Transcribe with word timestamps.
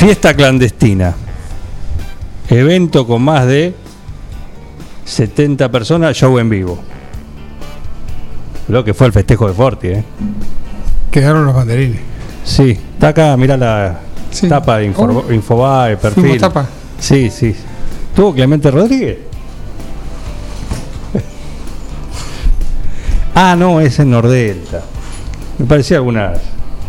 Fiesta 0.00 0.32
clandestina. 0.34 1.14
Evento 2.48 3.06
con 3.06 3.20
más 3.22 3.46
de 3.46 3.74
70 5.04 5.70
personas, 5.70 6.16
show 6.16 6.38
en 6.38 6.48
vivo. 6.48 6.78
Lo 8.68 8.82
que 8.82 8.94
fue 8.94 9.08
el 9.08 9.12
festejo 9.12 9.46
de 9.46 9.52
Forti, 9.54 9.88
¿eh? 9.88 10.04
Quedaron 11.10 11.44
los 11.44 11.54
banderines. 11.54 12.00
Sí, 12.44 12.70
está 12.94 13.08
acá, 13.08 13.36
mira 13.36 13.56
la 13.58 13.98
Sí. 14.30 14.48
tapa 14.48 14.78
de 14.78 14.86
Info- 14.86 15.24
Oh. 15.28 15.32
Infobae, 15.32 15.96
perfil. 15.98 16.40
Tapa. 16.40 16.66
Sí, 16.98 17.28
sí. 17.30 17.54
¿Tuvo 18.16 18.32
Clemente 18.34 18.70
Rodríguez? 18.70 19.18
ah, 23.34 23.54
no, 23.56 23.80
es 23.80 23.98
en 23.98 24.10
Nordelta. 24.12 24.82
Me 25.58 25.66
parecía 25.66 25.98
algunas 25.98 26.38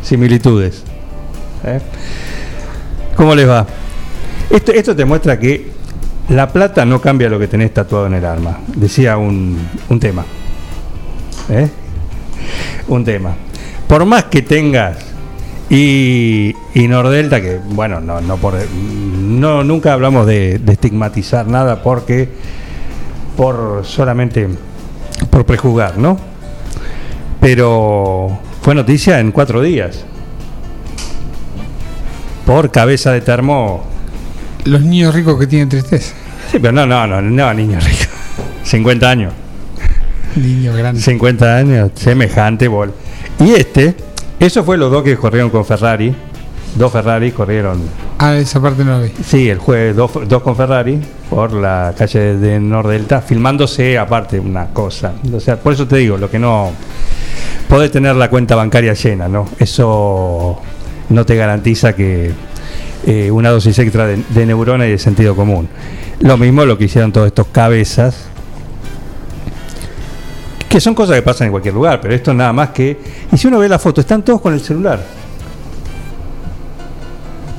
similitudes. 0.02 0.84
¿eh? 1.66 1.82
¿Cómo 3.16 3.36
les 3.36 3.48
va? 3.48 3.66
Esto, 4.50 4.96
te 4.96 5.06
muestra 5.06 5.40
que 5.40 5.72
la 6.30 6.48
plata 6.48 6.86
no 6.86 7.00
cambia 7.00 7.30
lo 7.30 7.40
que 7.40 7.48
tenés 7.48 7.74
tatuado 7.74 8.08
en 8.08 8.14
el 8.14 8.26
arma. 8.26 8.60
Decía 8.76 9.18
un, 9.18 9.58
un 9.90 10.00
tema. 10.00 10.26
¿Eh? 11.50 11.70
Un 12.88 13.04
tema. 13.06 13.34
Por 13.88 14.06
más 14.06 14.26
que 14.26 14.42
tengas 14.42 14.98
y, 15.70 16.54
y 16.74 16.88
Nordelta, 16.88 17.42
que 17.42 17.60
bueno, 17.64 18.02
no, 18.02 18.20
no 18.20 18.38
por 18.38 18.56
no 18.72 19.64
nunca 19.64 19.94
hablamos 19.94 20.28
de, 20.28 20.60
de 20.60 20.74
estigmatizar 20.74 21.48
nada 21.48 21.82
porque 21.82 22.28
por 23.38 23.82
solamente 23.86 24.50
por 25.30 25.46
prejuzgar, 25.46 25.98
¿no? 25.98 26.18
Pero 27.40 28.38
fue 28.62 28.76
noticia 28.76 29.20
en 29.20 29.32
cuatro 29.32 29.62
días. 29.62 30.06
Por 32.46 32.72
cabeza 32.72 33.12
de 33.12 33.22
termo. 33.22 33.84
Los 34.66 34.82
niños 34.82 35.14
ricos 35.16 35.40
que 35.40 35.48
tienen 35.48 35.70
tristeza. 35.70 36.14
Sí, 36.52 36.60
pero 36.60 36.72
no, 36.74 36.86
no, 36.86 37.08
no, 37.08 37.22
no, 37.22 37.54
niño 37.54 37.80
rico. 37.80 38.12
50 38.64 39.10
años. 39.10 39.34
Niños 40.36 40.76
grandes. 40.78 41.04
50 41.06 41.56
años, 41.58 41.92
semejante 41.96 42.68
bol. 42.68 42.94
Y 43.40 43.52
este, 43.52 43.96
eso 44.40 44.64
fue 44.64 44.78
los 44.78 44.92
dos 44.92 45.04
que 45.04 45.16
corrieron 45.18 45.50
con 45.50 45.66
Ferrari. 45.66 46.14
Dos 46.76 46.92
Ferrari 46.92 47.32
corrieron, 47.32 47.82
Ah, 48.18 48.36
esa 48.38 48.62
parte 48.62 48.86
no 48.86 48.92
la 48.98 49.04
vi. 49.04 49.12
sí, 49.26 49.50
el 49.50 49.58
jueves, 49.58 49.94
dos, 49.96 50.12
dos 50.28 50.42
con 50.42 50.56
Ferrari 50.56 51.02
por 51.30 51.52
la 51.52 51.94
calle 51.98 52.38
de 52.38 52.60
Nordelta, 52.62 53.22
filmándose 53.22 53.98
aparte 53.98 54.40
una 54.40 54.68
cosa. 54.68 55.12
O 55.34 55.40
sea, 55.42 55.58
por 55.58 55.74
eso 55.74 55.86
te 55.86 55.98
digo, 55.98 56.18
lo 56.18 56.30
que 56.30 56.40
no. 56.40 56.72
Podés 57.68 57.92
tener 57.92 58.16
la 58.16 58.30
cuenta 58.30 58.56
bancaria 58.56 58.94
llena, 58.94 59.28
¿no? 59.28 59.50
Eso 59.60 60.62
no 61.12 61.26
te 61.26 61.36
garantiza 61.36 61.94
que 61.94 62.32
eh, 63.06 63.32
una 63.32 63.50
dosis 63.50 63.78
extra 63.80 64.08
de, 64.08 64.46
neurona 64.46 64.88
y 64.88 64.92
de 64.92 64.98
sentido 64.98 65.36
común. 65.36 65.68
Lo 66.20 66.38
mismo 66.38 66.66
lo 66.66 66.78
que 66.78 66.86
hicieron 66.86 67.12
todos 67.12 67.28
estos 67.28 67.48
cabezas 67.48 68.26
que 70.70 70.80
son 70.80 70.96
cosas 70.96 71.18
que 71.18 71.22
pasan 71.22 71.48
en 71.48 71.52
cualquier 71.52 71.74
lugar, 71.74 72.00
pero 72.00 72.14
esto 72.16 72.34
nada 72.34 72.54
más 72.54 72.70
que. 72.70 72.98
Y 73.30 73.38
si 73.38 73.48
uno 73.48 73.60
ve 73.60 73.68
la 73.68 73.78
foto, 73.78 74.00
están 74.00 74.24
todos 74.24 74.40
con 74.40 74.54
el 74.54 74.62
celular. 74.62 75.04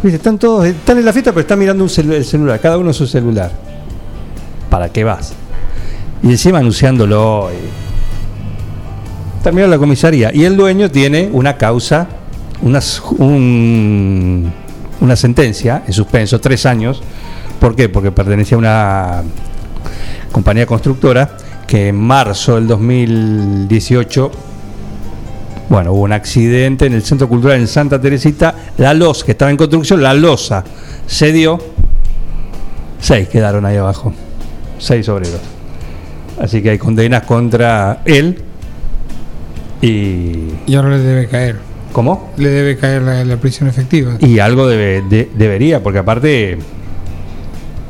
¿Viste? 0.02 0.16
Están 0.16 0.38
todos, 0.38 0.64
están 0.64 0.96
en 0.96 1.04
la 1.04 1.12
fiesta, 1.12 1.30
pero 1.30 1.42
están 1.42 1.58
mirando 1.58 1.84
un 1.84 1.90
el 2.10 2.24
celular, 2.24 2.58
cada 2.58 2.78
uno 2.78 2.90
su 2.92 3.06
celular. 3.06 3.52
¿Para 4.70 4.88
qué 4.88 5.04
vas? 5.04 5.34
Y 6.22 6.30
encima 6.30 6.58
anunciándolo. 6.58 7.50
y- 7.52 9.42
Terminó 9.44 9.66
la 9.66 9.76
comisaría. 9.76 10.30
Y 10.32 10.44
el 10.44 10.56
dueño 10.56 10.90
tiene 10.90 11.28
una 11.32 11.58
causa, 11.58 12.08
unas- 12.62 13.02
un- 13.18 14.52
una 15.00 15.16
sentencia 15.16 15.82
en 15.86 15.92
suspenso, 15.92 16.40
tres 16.40 16.64
años. 16.66 17.02
¿Por 17.60 17.74
qué? 17.76 17.88
Porque 17.88 18.10
pertenecía 18.12 18.56
a 18.56 18.58
una 18.58 19.22
compañía 20.30 20.66
constructora 20.66 21.36
que 21.66 21.88
en 21.88 21.96
marzo 21.96 22.56
del 22.56 22.66
2018 22.66 24.30
bueno, 25.68 25.92
hubo 25.92 26.02
un 26.02 26.12
accidente 26.12 26.84
en 26.84 26.92
el 26.92 27.02
Centro 27.02 27.28
Cultural 27.30 27.58
en 27.58 27.66
Santa 27.66 27.98
Teresita, 27.98 28.54
la 28.76 28.92
losa 28.92 29.24
que 29.24 29.32
estaba 29.32 29.50
en 29.50 29.56
construcción, 29.56 30.02
la 30.02 30.12
losa 30.12 30.62
se 31.06 31.32
dio, 31.32 31.58
seis 33.00 33.26
quedaron 33.28 33.64
ahí 33.64 33.78
abajo, 33.78 34.12
seis 34.78 35.08
obreros. 35.08 35.40
Así 36.38 36.60
que 36.60 36.70
hay 36.70 36.78
condenas 36.78 37.22
contra 37.22 38.02
él 38.04 38.42
y... 39.80 40.48
Y 40.66 40.74
ahora 40.74 40.90
le 40.90 40.98
debe 40.98 41.26
caer. 41.28 41.56
¿Cómo? 41.92 42.30
Le 42.38 42.48
debe 42.48 42.76
caer 42.76 43.02
la, 43.02 43.24
la 43.24 43.36
prisión 43.36 43.68
efectiva. 43.68 44.14
Y 44.20 44.38
algo 44.38 44.66
debe- 44.68 45.02
de- 45.08 45.30
debería, 45.34 45.82
porque 45.82 45.98
aparte 45.98 46.58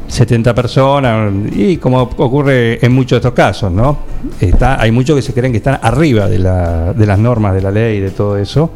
70 0.08 0.54
personas, 0.54 1.32
y 1.54 1.76
como 1.78 2.02
ocurre 2.02 2.84
en 2.84 2.92
muchos 2.92 3.12
de 3.12 3.16
estos 3.18 3.32
casos, 3.32 3.72
¿no? 3.72 3.98
Está, 4.40 4.80
hay 4.80 4.90
muchos 4.90 5.16
que 5.16 5.22
se 5.22 5.32
creen 5.32 5.52
que 5.52 5.58
están 5.58 5.78
arriba 5.82 6.28
de, 6.28 6.38
la- 6.38 6.92
de 6.92 7.06
las 7.06 7.18
normas 7.18 7.54
de 7.54 7.62
la 7.62 7.70
ley 7.70 7.98
y 7.98 8.00
de 8.00 8.10
todo 8.10 8.36
eso. 8.36 8.70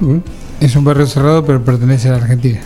¿Mm? 0.00 0.18
Es 0.60 0.76
un 0.76 0.84
barrio 0.84 1.06
cerrado, 1.06 1.44
pero 1.44 1.62
pertenece 1.64 2.08
a 2.08 2.12
la 2.12 2.18
Argentina. 2.18 2.60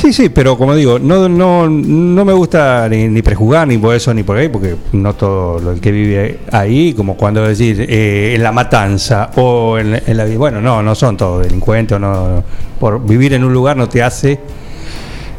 Sí, 0.00 0.12
sí, 0.12 0.28
pero 0.28 0.56
como 0.56 0.76
digo, 0.76 1.00
no, 1.00 1.28
no, 1.28 1.68
no 1.68 2.24
me 2.24 2.32
gusta 2.32 2.88
ni, 2.88 3.08
ni 3.08 3.20
prejugar 3.20 3.66
ni 3.66 3.78
por 3.78 3.96
eso 3.96 4.14
ni 4.14 4.22
por 4.22 4.36
ahí, 4.36 4.48
porque 4.48 4.76
no 4.92 5.16
todo 5.16 5.58
lo 5.58 5.74
que 5.80 5.90
vive 5.90 6.38
ahí, 6.52 6.94
como 6.94 7.16
cuando 7.16 7.42
decir 7.42 7.84
eh, 7.88 8.36
en 8.36 8.44
la 8.44 8.52
matanza 8.52 9.30
o 9.34 9.76
en, 9.76 10.00
la 10.16 10.26
bueno, 10.36 10.60
no, 10.60 10.84
no 10.84 10.94
son 10.94 11.16
todos 11.16 11.42
delincuentes, 11.42 11.98
no, 11.98 12.44
por 12.78 13.04
vivir 13.04 13.34
en 13.34 13.42
un 13.42 13.52
lugar 13.52 13.76
no 13.76 13.88
te 13.88 14.00
hace 14.00 14.38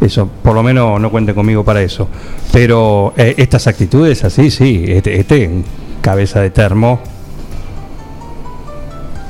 eso, 0.02 0.30
por 0.44 0.56
lo 0.56 0.62
menos 0.62 1.00
no 1.00 1.09
cuenten 1.09 1.36
conmigo 1.36 1.64
para 1.64 1.81
eso. 1.81 2.09
Pero 2.52 3.14
eh, 3.16 3.36
estas 3.38 3.66
actitudes 3.66 4.26
así, 4.26 4.52
sí, 4.52 4.84
este, 4.90 5.18
este 5.18 5.64
cabeza 6.02 6.41
de 6.41 6.50
termo, 6.50 7.00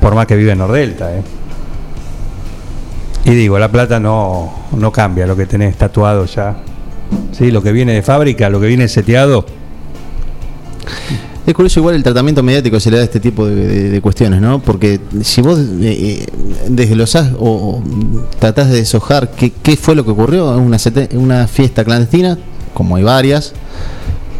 por 0.01 0.15
más 0.15 0.25
que 0.25 0.35
vive 0.35 0.53
en 0.53 0.57
Nordelta, 0.57 1.15
¿eh? 1.15 1.21
Y 3.25 3.31
digo, 3.31 3.59
la 3.59 3.71
plata 3.71 3.99
no, 3.99 4.53
no 4.71 4.91
cambia 4.91 5.27
lo 5.27 5.35
que 5.35 5.45
tenés 5.45 5.75
tatuado 5.77 6.25
ya. 6.25 6.57
Sí, 7.31 7.51
lo 7.51 7.61
que 7.61 7.71
viene 7.71 7.93
de 7.93 8.01
fábrica, 8.01 8.49
lo 8.49 8.59
que 8.59 8.67
viene 8.67 8.87
seteado. 8.87 9.45
Es 11.45 11.53
curioso 11.55 11.79
igual 11.79 11.95
el 11.95 12.03
tratamiento 12.03 12.43
mediático 12.43 12.79
se 12.79 12.91
le 12.91 12.97
da 12.97 13.01
a 13.01 13.05
este 13.05 13.19
tipo 13.19 13.47
de, 13.47 13.99
cuestiones, 14.01 14.39
¿no? 14.39 14.59
Porque 14.59 14.99
si 15.23 15.41
vos 15.41 15.57
eh, 15.57 15.65
eh, 15.81 16.25
desglosás 16.67 17.31
o, 17.39 17.49
o 17.49 17.83
tratás 18.37 18.69
de 18.69 18.75
deshojar 18.75 19.31
qué, 19.31 19.51
qué 19.51 19.75
fue 19.75 19.95
lo 19.95 20.05
que 20.05 20.11
ocurrió 20.11 20.53
en 20.55 20.61
una, 20.61 20.77
una 21.13 21.47
fiesta 21.47 21.83
clandestina, 21.83 22.37
como 22.73 22.97
hay 22.97 23.03
varias, 23.03 23.53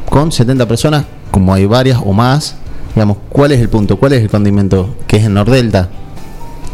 con 0.08 0.32
70 0.32 0.68
personas, 0.68 1.06
como 1.32 1.54
hay 1.54 1.66
varias 1.66 2.00
o 2.04 2.14
más, 2.14 2.56
digamos, 2.94 3.18
¿cuál 3.30 3.54
es 3.54 3.60
el 3.60 3.70
punto? 3.70 3.98
¿Cuál 3.98 4.14
es 4.14 4.22
el 4.22 4.30
condimento? 4.30 4.96
Que 5.08 5.18
es 5.18 5.24
en 5.24 5.34
Nordelta. 5.34 5.90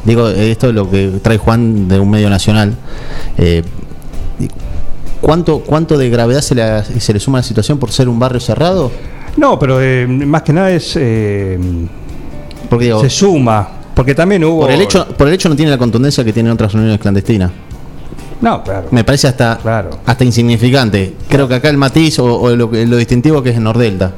Digo, 0.05 0.29
esto 0.29 0.69
es 0.69 0.73
lo 0.75 0.89
que 0.89 1.07
trae 1.21 1.37
Juan 1.37 1.87
de 1.87 1.99
un 1.99 2.09
medio 2.09 2.29
nacional. 2.29 2.75
Eh, 3.37 3.63
¿Cuánto, 5.21 5.59
¿Cuánto 5.59 5.97
de 5.97 6.09
gravedad 6.09 6.41
se 6.41 6.53
le, 6.55 6.83
se 6.99 7.13
le 7.13 7.19
suma 7.19 7.39
a 7.39 7.41
la 7.41 7.47
situación 7.47 7.79
por 7.79 7.91
ser 7.91 8.07
un 8.07 8.19
barrio 8.19 8.39
cerrado? 8.39 8.91
No, 9.37 9.57
pero 9.57 9.81
eh, 9.81 10.05
más 10.07 10.43
que 10.43 10.53
nada 10.53 10.71
es. 10.71 10.93
eh, 10.95 11.59
Porque 12.69 12.85
digo, 12.85 13.01
se 13.01 13.09
suma. 13.09 13.67
Porque 13.95 14.13
también 14.13 14.43
hubo. 14.43 14.61
por 14.61 14.71
el 14.71 14.81
hecho, 14.81 15.07
por 15.07 15.27
el 15.27 15.33
hecho 15.33 15.49
no 15.49 15.55
tiene 15.55 15.71
la 15.71 15.77
contundencia 15.77 16.23
que 16.23 16.33
tienen 16.33 16.51
otras 16.51 16.73
reuniones 16.73 16.99
clandestinas. 16.99 17.51
No, 18.41 18.61
claro. 18.63 18.87
Me 18.91 19.03
parece 19.03 19.27
hasta, 19.27 19.57
Claro. 19.57 19.89
hasta 20.05 20.23
insignificante. 20.23 21.15
Creo 21.29 21.47
que 21.47 21.55
acá 21.55 21.69
el 21.69 21.77
matiz 21.77 22.19
o, 22.19 22.25
o 22.25 22.55
lo, 22.55 22.69
que- 22.69 22.85
lo 22.85 22.97
distintivo 22.97 23.41
que 23.41 23.49
es 23.51 23.55
en 23.57 23.63
Nordelta. 23.63 24.11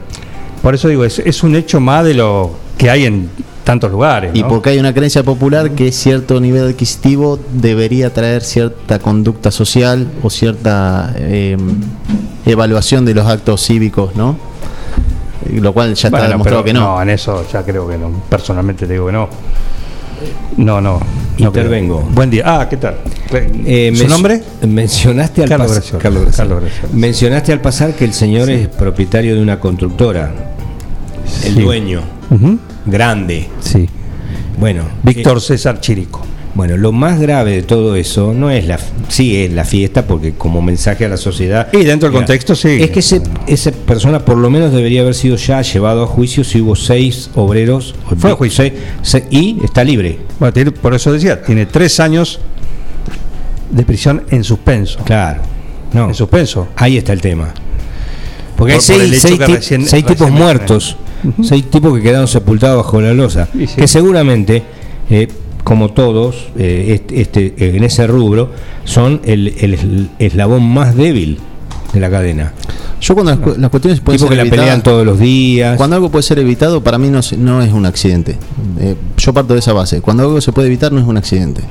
Por 0.61 0.73
eso 0.73 0.87
digo, 0.89 1.05
es, 1.05 1.19
es 1.19 1.43
un 1.43 1.55
hecho 1.55 1.79
más 1.79 2.03
de 2.03 2.15
lo 2.15 2.51
que 2.77 2.89
hay 2.89 3.05
en 3.05 3.29
tantos 3.67 3.91
lugares. 3.91 4.31
Y 4.33 4.43
¿no? 4.43 4.47
porque 4.47 4.69
hay 4.69 4.79
una 4.79 4.93
creencia 4.93 5.23
popular 5.23 5.71
que 5.71 5.91
cierto 5.91 6.39
nivel 6.39 6.69
adquisitivo 6.69 7.37
debería 7.51 8.13
traer 8.13 8.41
cierta 8.41 8.97
conducta 8.99 9.51
social 9.51 10.07
o 10.23 10.29
cierta 10.29 11.11
eh, 11.17 11.57
evaluación 12.45 13.03
de 13.03 13.13
los 13.13 13.27
actos 13.27 13.61
cívicos, 13.65 14.15
¿no? 14.15 14.37
Lo 15.53 15.73
cual 15.73 15.95
ya 15.95 16.07
está 16.07 16.17
Bueno, 16.17 16.29
demostrado 16.29 16.63
que 16.63 16.71
no. 16.73 17.01
en 17.01 17.09
eso 17.09 17.45
ya 17.51 17.63
creo 17.63 17.85
que 17.89 17.97
no. 17.97 18.09
Personalmente 18.29 18.87
te 18.87 18.93
digo 18.93 19.07
que 19.07 19.11
no. 19.11 19.27
No, 20.55 20.79
no. 20.79 20.99
no 21.37 21.45
Intervengo. 21.47 21.99
creo. 22.03 22.11
Buen 22.15 22.29
día. 22.29 22.43
Ah, 22.45 22.69
¿qué 22.69 22.77
tal? 22.77 22.95
Eh, 23.33 23.91
¿Su 23.93 24.03
men- 24.03 24.09
nombre? 24.09 24.41
Mencionaste 24.65 25.43
al 25.43 25.49
Carlos. 25.49 25.93
Carlos. 26.01 26.23
Mencionaste 26.93 27.51
al 27.51 27.59
pasar 27.59 27.93
que 27.95 28.05
el 28.05 28.13
señor 28.13 28.49
es 28.49 28.69
propietario 28.69 29.35
de 29.35 29.41
una 29.41 29.59
constructora. 29.59 30.31
El 31.43 31.53
Sí. 31.55 31.61
dueño. 31.61 32.16
Grande. 32.85 33.47
Sí. 33.59 33.87
Bueno. 34.59 34.83
Víctor 35.03 35.41
César 35.41 35.79
Chirico. 35.79 36.21
Bueno, 36.55 36.75
lo 36.75 36.91
más 36.91 37.19
grave 37.19 37.51
de 37.51 37.61
todo 37.61 37.95
eso 37.95 38.33
no 38.33 38.49
es 38.49 38.65
la, 38.65 38.79
sí 39.09 39.35
es 39.43 39.53
la 39.53 39.63
fiesta, 39.63 40.07
porque 40.07 40.33
como 40.33 40.59
mensaje 40.63 41.05
a 41.05 41.09
la 41.09 41.17
sociedad. 41.17 41.67
Y 41.71 41.83
dentro 41.83 42.07
del 42.09 42.13
Mira, 42.13 42.25
contexto, 42.25 42.55
sí. 42.55 42.79
Es 42.81 42.89
que 42.89 42.99
ese, 43.01 43.21
esa 43.45 43.71
persona 43.71 44.25
por 44.25 44.37
lo 44.37 44.49
menos 44.49 44.71
debería 44.73 45.01
haber 45.01 45.13
sido 45.13 45.35
ya 45.35 45.61
llevado 45.61 46.03
a 46.03 46.07
juicio 46.07 46.43
si 46.43 46.59
hubo 46.59 46.75
seis 46.75 47.29
obreros. 47.35 47.93
Fue 48.17 48.31
a 48.31 48.35
juicio. 48.35 48.71
seis- 49.03 49.23
y 49.29 49.63
está 49.63 49.83
libre. 49.83 50.17
Bueno, 50.39 50.51
tiene- 50.51 50.71
por 50.71 50.95
eso 50.95 51.13
decía, 51.13 51.43
tiene 51.43 51.67
tres 51.67 51.99
años 51.99 52.39
de 53.69 53.83
prisión 53.83 54.23
en 54.31 54.43
suspenso. 54.43 54.97
Claro. 55.03 55.41
No. 55.93 56.07
En 56.07 56.15
suspenso. 56.15 56.69
Ahí 56.75 56.97
está 56.97 57.13
el 57.13 57.21
tema. 57.21 57.53
Porque 58.55 58.73
hay 58.73 58.77
Por- 58.79 58.83
seis, 58.85 59.01
hecho 59.11 59.27
seis 59.27 59.39
que 59.39 59.45
ti- 59.45 59.53
recién- 59.53 59.81
seis 59.85 59.91
recién 60.03 60.05
tipos 60.07 60.31
seis 61.43 61.69
tipos 61.69 61.95
que 61.97 62.01
quedaron 62.03 62.27
sepultados 62.27 62.83
bajo 62.83 63.01
la 63.01 63.13
losa, 63.13 63.47
sí. 63.53 63.67
que 63.75 63.87
seguramente, 63.87 64.63
eh, 65.09 65.27
como 65.63 65.89
todos, 65.91 66.47
eh, 66.57 66.93
este, 66.95 67.21
este, 67.21 67.45
eh, 67.57 67.75
en 67.75 67.83
ese 67.83 68.07
rubro, 68.07 68.51
son 68.85 69.21
el, 69.25 69.53
el 69.59 70.09
eslabón 70.19 70.63
más 70.63 70.95
débil 70.95 71.39
de 71.93 71.99
la 71.99 72.09
cadena. 72.09 72.53
Yo 72.99 73.13
cuando 73.13 73.31
las, 73.31 73.39
cu- 73.39 73.55
las 73.59 73.69
cuestiones 73.69 73.99
pueden 73.99 74.17
Tipos 74.17 74.29
ser 74.29 74.29
que 74.29 74.35
la 74.35 74.41
evitadas- 74.49 74.59
pelean 74.65 74.81
todos 74.83 75.05
los 75.05 75.19
días. 75.19 75.77
Cuando 75.77 75.95
algo 75.97 76.09
puede 76.09 76.23
ser 76.23 76.39
evitado, 76.39 76.81
para 76.83 76.97
mí 76.97 77.09
no, 77.09 77.21
se- 77.21 77.37
no 77.37 77.61
es 77.61 77.71
un 77.71 77.85
accidente. 77.85 78.37
Eh, 78.79 78.95
yo 79.17 79.33
parto 79.33 79.53
de 79.53 79.59
esa 79.59 79.73
base. 79.73 80.01
Cuando 80.01 80.23
algo 80.23 80.41
se 80.41 80.51
puede 80.51 80.67
evitar, 80.67 80.91
no 80.91 80.99
es 80.99 81.05
un 81.05 81.15
accidente. 81.17 81.61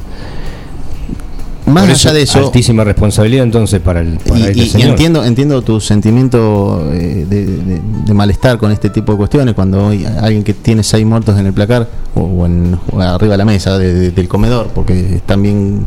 Más 1.67 1.83
Por 1.83 1.91
allá 1.91 1.93
eso, 1.95 2.13
de 2.13 2.23
eso, 2.23 2.39
altísima 2.39 2.85
responsabilidad 2.85 3.43
entonces 3.43 3.81
para 3.81 4.01
el 4.01 4.19
para 4.19 4.39
y, 4.39 4.43
este 4.45 4.59
y- 4.59 4.63
y 4.63 4.69
señor. 4.69 4.89
entiendo, 4.91 5.25
entiendo 5.25 5.63
tu 5.63 5.81
sentimiento 5.81 6.89
eh, 6.93 7.27
de, 7.29 7.45
de- 7.47 7.81
de 8.07 8.15
malestar 8.15 8.57
con 8.57 8.71
este 8.71 8.89
tipo 8.89 9.11
de 9.13 9.19
cuestiones, 9.19 9.55
cuando 9.55 9.89
hay 9.89 10.05
alguien 10.21 10.45
que 10.45 10.55
tiene 10.55 10.85
seis 10.85 11.05
muertos 11.05 11.37
en 11.41 11.47
el 11.47 11.53
placar 11.53 11.89
o, 12.15 12.21
o 12.21 12.47
en- 12.47 12.79
o 12.93 13.01
arriba 13.01 13.33
de 13.33 13.39
la 13.39 13.45
mesa 13.45 13.79
de- 13.79 13.93
de- 13.93 14.11
del 14.13 14.29
comedor, 14.29 14.69
porque 14.75 15.17
están 15.17 15.43
bien 15.43 15.87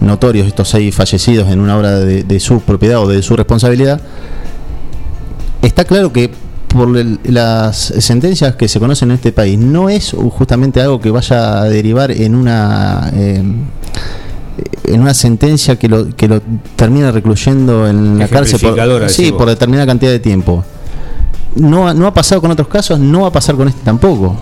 notorios 0.00 0.46
estos 0.46 0.70
seis 0.70 0.94
fallecidos 0.94 1.50
en 1.50 1.60
una 1.60 1.76
obra 1.76 1.98
de, 2.00 2.22
de 2.24 2.40
su 2.40 2.60
propiedad 2.60 3.00
o 3.02 3.06
de 3.06 3.20
su 3.22 3.36
responsabilidad, 3.36 4.00
está 5.60 5.84
claro 5.84 6.14
que 6.14 6.30
por 6.68 6.96
el- 6.96 7.20
las 7.24 7.76
sentencias 7.98 8.56
que 8.56 8.68
se 8.68 8.80
conocen 8.80 9.10
en 9.10 9.16
este 9.16 9.32
país 9.32 9.58
no 9.58 9.90
es 9.90 10.16
justamente 10.30 10.80
algo 10.80 10.98
que 10.98 11.10
vaya 11.10 11.60
a 11.60 11.64
derivar 11.64 12.10
en 12.10 12.34
una 12.34 13.10
eh, 13.14 13.42
en 14.84 15.00
una 15.00 15.14
sentencia 15.14 15.76
que 15.76 15.88
lo 15.88 16.08
que 16.16 16.28
lo 16.28 16.40
termina 16.76 17.10
recluyendo 17.10 17.86
en 17.88 18.18
la 18.18 18.24
cárcel 18.28 18.58
por, 18.68 18.76
sí, 19.10 19.22
por 19.38 19.48
determinada 19.48 19.86
cantidad 19.86 20.10
de 20.12 20.18
tiempo. 20.20 20.64
No, 21.56 21.88
ha- 21.88 21.94
no 21.94 22.06
ha 22.06 22.14
pasado 22.14 22.40
con 22.40 22.50
otros 22.50 22.68
casos, 22.68 22.98
no 22.98 23.22
va 23.22 23.28
a 23.28 23.32
pasar 23.32 23.54
con 23.54 23.68
este 23.68 23.80
tampoco. 23.84 24.36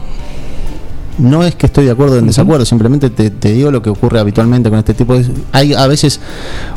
No 1.19 1.45
es 1.45 1.55
que 1.55 1.67
estoy 1.67 1.85
de 1.85 1.91
acuerdo 1.91 2.17
o 2.17 2.19
en 2.19 2.27
desacuerdo, 2.27 2.65
simplemente 2.65 3.11
te, 3.11 3.29
te 3.31 3.53
digo 3.53 3.71
lo 3.71 3.83
que 3.83 3.91
ocurre 3.91 4.19
habitualmente 4.19 4.71
con 4.71 4.79
este 4.79 4.95
tipo 4.95 5.15
de... 5.15 5.27
Hay 5.53 5.75
a 5.75 5.87
veces 5.87 6.21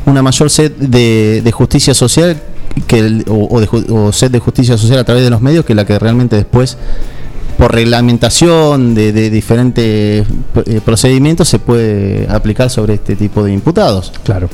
una 0.05 0.21
mayor 0.21 0.49
sed 0.49 0.73
de, 0.73 1.41
de 1.41 1.51
justicia 1.53 1.93
social 1.93 2.35
que 2.85 2.99
el- 2.99 3.25
o, 3.29 3.47
o 3.49 3.61
de 3.61 3.69
o 3.93 4.11
sed 4.11 4.31
de 4.31 4.39
justicia 4.39 4.77
social 4.77 4.99
a 4.99 5.05
través 5.05 5.23
de 5.23 5.29
los 5.29 5.39
medios 5.39 5.63
que 5.63 5.73
la 5.73 5.85
que 5.85 5.97
realmente 5.97 6.35
después 6.35 6.77
por 7.57 7.73
reglamentación 7.73 8.93
de, 8.95 9.11
de 9.11 9.29
diferentes 9.29 10.27
eh, 10.65 10.81
procedimientos 10.83 11.47
se 11.47 11.59
puede 11.59 12.27
aplicar 12.29 12.69
sobre 12.69 12.95
este 12.95 13.15
tipo 13.15 13.43
de 13.43 13.53
imputados. 13.53 14.11
Claro. 14.23 14.49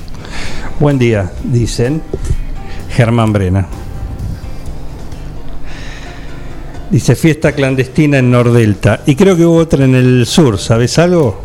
Buen 0.80 0.98
día, 0.98 1.32
dicen 1.44 2.02
Germán 2.90 3.34
Brena. 3.34 3.68
Dice 6.90 7.16
fiesta 7.16 7.54
clandestina 7.54 8.18
en 8.18 8.32
Nordelta. 8.32 9.02
Y 9.06 9.16
creo 9.16 9.38
que 9.38 9.46
hubo 9.46 9.58
otra 9.58 9.86
en 9.86 9.96
el 9.96 10.26
sur, 10.26 10.60
¿sabes 10.60 11.00
algo? 11.00 11.42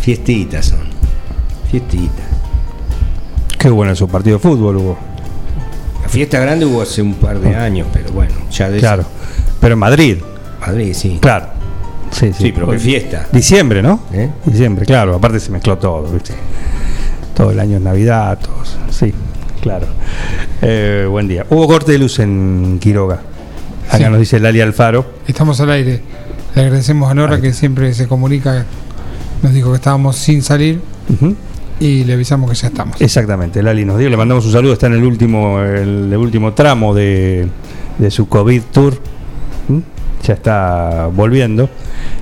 Fiestitas 0.00 0.66
son. 0.66 0.80
Fiestitas. 1.70 2.26
Qué 3.56 3.70
bueno 3.70 3.94
su 3.94 4.08
partido 4.08 4.38
de 4.38 4.42
fútbol 4.42 4.76
hubo. 4.76 5.11
Fiesta 6.12 6.38
grande 6.40 6.66
hubo 6.66 6.82
hace 6.82 7.00
un 7.00 7.14
par 7.14 7.40
de 7.40 7.54
años, 7.56 7.86
pero 7.92 8.12
bueno, 8.12 8.34
ya 8.50 8.68
de 8.68 8.78
Claro. 8.80 9.04
Pero 9.60 9.72
en 9.74 9.78
Madrid, 9.78 10.18
Madrid, 10.60 10.92
sí. 10.94 11.18
claro. 11.20 11.46
Sí, 12.10 12.26
sí. 12.34 12.42
Sí, 12.44 12.52
pero 12.52 12.68
qué 12.70 12.78
fiesta. 12.78 13.26
Diciembre, 13.32 13.82
¿no? 13.82 14.00
¿Eh? 14.12 14.28
Diciembre, 14.44 14.84
claro. 14.84 15.14
Aparte 15.14 15.40
se 15.40 15.50
mezcló 15.50 15.78
todo, 15.78 16.02
¿viste? 16.12 16.34
Todo 17.34 17.50
el 17.52 17.58
año 17.58 17.78
es 17.78 17.82
Navidad, 17.82 18.38
todos. 18.38 18.76
Sí, 18.90 19.14
claro. 19.62 19.86
Eh, 20.60 21.06
buen 21.08 21.26
día. 21.28 21.46
Hubo 21.48 21.66
corte 21.66 21.92
de 21.92 21.98
luz 21.98 22.18
en 22.18 22.78
Quiroga. 22.78 23.20
Acá 23.88 23.96
Sí. 23.96 24.04
nos 24.10 24.18
dice 24.18 24.38
Lali 24.38 24.60
Alfaro. 24.60 25.06
Estamos 25.26 25.58
al 25.62 25.70
aire. 25.70 26.02
Le 26.54 26.60
agradecemos 26.62 27.10
a 27.10 27.14
Nora 27.14 27.40
que 27.40 27.54
siempre 27.54 27.94
se 27.94 28.06
comunica. 28.06 28.66
Nos 29.42 29.54
dijo 29.54 29.70
que 29.70 29.76
estábamos 29.76 30.16
sin 30.16 30.42
salir. 30.42 30.82
Y 31.84 32.04
le 32.04 32.12
avisamos 32.14 32.48
que 32.50 32.56
ya 32.56 32.68
estamos. 32.68 33.00
Exactamente, 33.00 33.62
Lali 33.62 33.84
nos 33.84 33.98
dio, 33.98 34.08
le 34.08 34.16
mandamos 34.16 34.44
un 34.46 34.52
saludo, 34.52 34.72
está 34.74 34.86
en 34.86 34.94
el 34.94 35.04
último, 35.04 35.60
el, 35.60 36.12
el 36.12 36.16
último 36.16 36.52
tramo 36.52 36.94
de, 36.94 37.48
de 37.98 38.10
su 38.10 38.28
COVID 38.28 38.62
Tour. 38.72 38.94
¿Mm? 39.68 39.78
Ya 40.26 40.34
está 40.34 41.08
volviendo, 41.12 41.68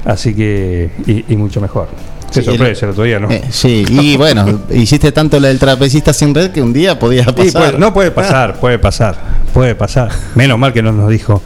así 0.06 0.34
que, 0.34 0.90
y, 1.06 1.24
y 1.32 1.36
mucho 1.36 1.60
mejor. 1.60 1.88
Qué 2.32 2.40
Sí, 2.40 2.46
sorpresa 2.46 2.86
el 2.86 2.92
otro 2.92 3.02
día, 3.04 3.18
¿no? 3.18 3.28
Eh, 3.30 3.42
sí, 3.50 3.84
y 3.90 4.16
bueno, 4.18 4.60
hiciste 4.70 5.10
tanto 5.12 5.38
la 5.40 5.48
del 5.48 5.58
trapecista 5.58 6.12
sin 6.12 6.34
red 6.34 6.50
que 6.52 6.62
un 6.62 6.72
día 6.72 6.98
podía 6.98 7.24
Sí, 7.24 7.32
pasar. 7.32 7.52
puede- 7.72 7.78
no 7.78 7.92
puede 7.92 8.10
pasar, 8.12 8.54
puede 8.60 8.78
pasar, 8.78 9.16
puede 9.52 9.74
pasar. 9.74 10.10
Menos 10.36 10.58
mal 10.58 10.72
que 10.72 10.80
no 10.82 10.92
nos 10.92 11.10
dijo. 11.10 11.42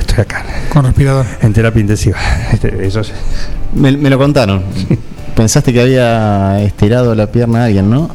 Estoy 0.00 0.20
acá, 0.22 0.44
Con 0.72 0.84
respirador. 0.84 1.26
en 1.42 1.52
terapia 1.52 1.80
intensiva. 1.80 2.18
Este, 2.52 2.86
Eso 2.86 3.00
es- 3.00 3.12
Me, 3.74 3.92
me 3.96 4.10
lo 4.10 4.18
contaron. 4.18 4.62
Pensaste 5.36 5.72
que 5.72 5.80
había 5.82 6.60
estirado 6.62 7.14
la 7.14 7.26
pierna 7.30 7.60
a 7.62 7.64
alguien, 7.66 7.88
¿no? 7.90 8.08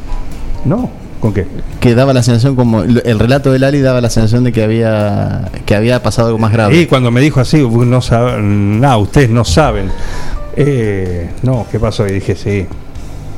¿No? 0.65 0.89
¿Con 1.21 1.33
qué? 1.33 1.45
Que 1.79 1.93
daba 1.93 2.13
la 2.13 2.23
sensación 2.23 2.55
como 2.55 2.81
el 2.81 3.19
relato 3.19 3.51
de 3.51 3.59
Lali 3.59 3.79
daba 3.79 4.01
la 4.01 4.09
sensación 4.09 4.43
de 4.43 4.51
que 4.51 4.63
había 4.63 5.51
que 5.67 5.75
había 5.75 6.01
pasado 6.01 6.29
algo 6.29 6.39
más 6.39 6.51
grave. 6.51 6.75
Y 6.75 6.87
cuando 6.87 7.11
me 7.11 7.21
dijo 7.21 7.39
así, 7.39 7.61
"Uy, 7.61 7.85
no 7.85 8.01
saben, 8.01 8.81
nada, 8.81 8.97
ustedes 8.97 9.29
no 9.29 9.45
saben. 9.45 9.91
Eh, 10.55 11.29
no, 11.43 11.65
¿qué 11.71 11.79
pasó? 11.79 12.07
Y 12.07 12.11
dije, 12.13 12.35
sí, 12.35 12.65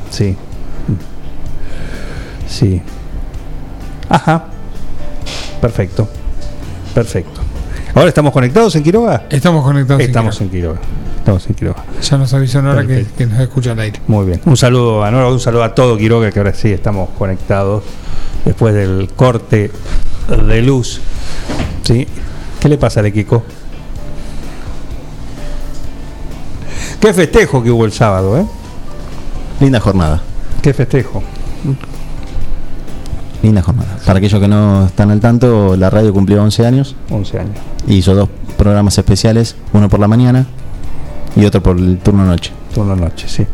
sí, 0.09 0.35
sí. 2.47 2.81
Ajá, 4.09 4.45
perfecto, 5.61 6.07
perfecto. 6.95 7.41
Ahora 7.93 8.07
estamos 8.07 8.31
conectados 8.33 8.75
en 8.75 8.83
Quiroga. 8.83 9.25
Estamos 9.29 9.63
conectados. 9.63 10.01
Estamos 10.01 10.35
querer. 10.37 10.47
en 10.47 10.51
Quiroga. 10.51 10.79
Estamos 11.23 11.47
en 11.47 11.53
Quiroga. 11.55 11.85
Ya 12.01 12.17
nos 12.17 12.33
avisó 12.33 12.61
Nora 12.61 12.85
que, 12.85 13.25
nos 13.25 13.39
escucha 13.39 13.71
al 13.71 13.79
aire. 13.79 14.01
Muy 14.07 14.25
bien. 14.25 14.41
Un 14.43 14.57
saludo 14.57 15.05
a 15.05 15.09
Nora, 15.09 15.29
un 15.29 15.39
saludo 15.39 15.63
a 15.63 15.73
todo 15.73 15.97
Quiroga, 15.97 16.29
que 16.33 16.39
ahora 16.39 16.53
sí 16.53 16.69
estamos 16.69 17.11
conectados 17.17 17.81
después 18.43 18.73
del 18.73 19.07
corte 19.15 19.71
de 20.27 20.61
luz. 20.61 20.99
¿Sí? 21.83 22.05
¿Qué 22.59 22.67
le 22.67 22.77
pasa 22.77 22.99
a 22.99 23.09
Kiko? 23.09 23.41
Qué 26.99 27.13
festejo 27.13 27.63
que 27.63 27.71
hubo 27.71 27.85
el 27.85 27.93
sábado, 27.93 28.37
¿eh? 28.37 28.45
Linda 29.61 29.79
jornada. 29.79 30.21
Qué 30.61 30.73
festejo. 30.73 31.23
Linda 33.41 33.61
jornada. 33.61 33.97
Para 34.05 34.17
aquellos 34.17 34.41
que 34.41 34.49
no 34.49 34.87
están 34.87 35.09
al 35.09 35.21
tanto, 35.21 35.77
la 35.77 35.89
radio 35.89 36.11
cumplió 36.11 36.43
11 36.43 36.65
años 36.65 36.97
11 37.09 37.39
años. 37.39 37.57
y 37.87 37.95
hizo 37.95 38.13
dos 38.13 38.27
programas 38.57 38.97
especiales, 38.97 39.55
uno 39.71 39.87
por 39.87 40.01
la 40.01 40.09
mañana 40.09 40.45
y 41.35 41.45
otro 41.45 41.61
por 41.61 41.77
el 41.77 41.97
turno 41.99 42.25
noche. 42.25 42.51
Turno 42.73 42.95
noche, 42.95 43.27
sí. 43.27 43.45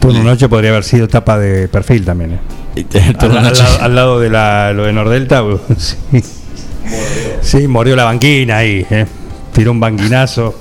Turno 0.00 0.22
noche 0.22 0.48
podría 0.48 0.70
haber 0.70 0.84
sido 0.84 1.08
tapa 1.08 1.38
de 1.38 1.68
perfil 1.68 2.04
también, 2.04 2.32
¿eh? 2.32 2.38
El 2.76 3.02
Al, 3.02 3.16
turno 3.18 3.38
al 3.40 3.52
al 3.80 3.94
lado 3.94 4.20
de 4.20 4.30
la, 4.30 4.72
lo 4.72 4.84
de 4.84 4.92
Nordelta, 4.92 5.42
uh, 5.42 5.58
sí. 5.76 5.96
Sí, 7.42 7.68
murió 7.68 7.96
la 7.96 8.04
banquina 8.04 8.58
ahí, 8.58 8.86
¿eh? 8.90 9.06
Tiró 9.52 9.72
un 9.72 9.80
banquinazo. 9.80 10.54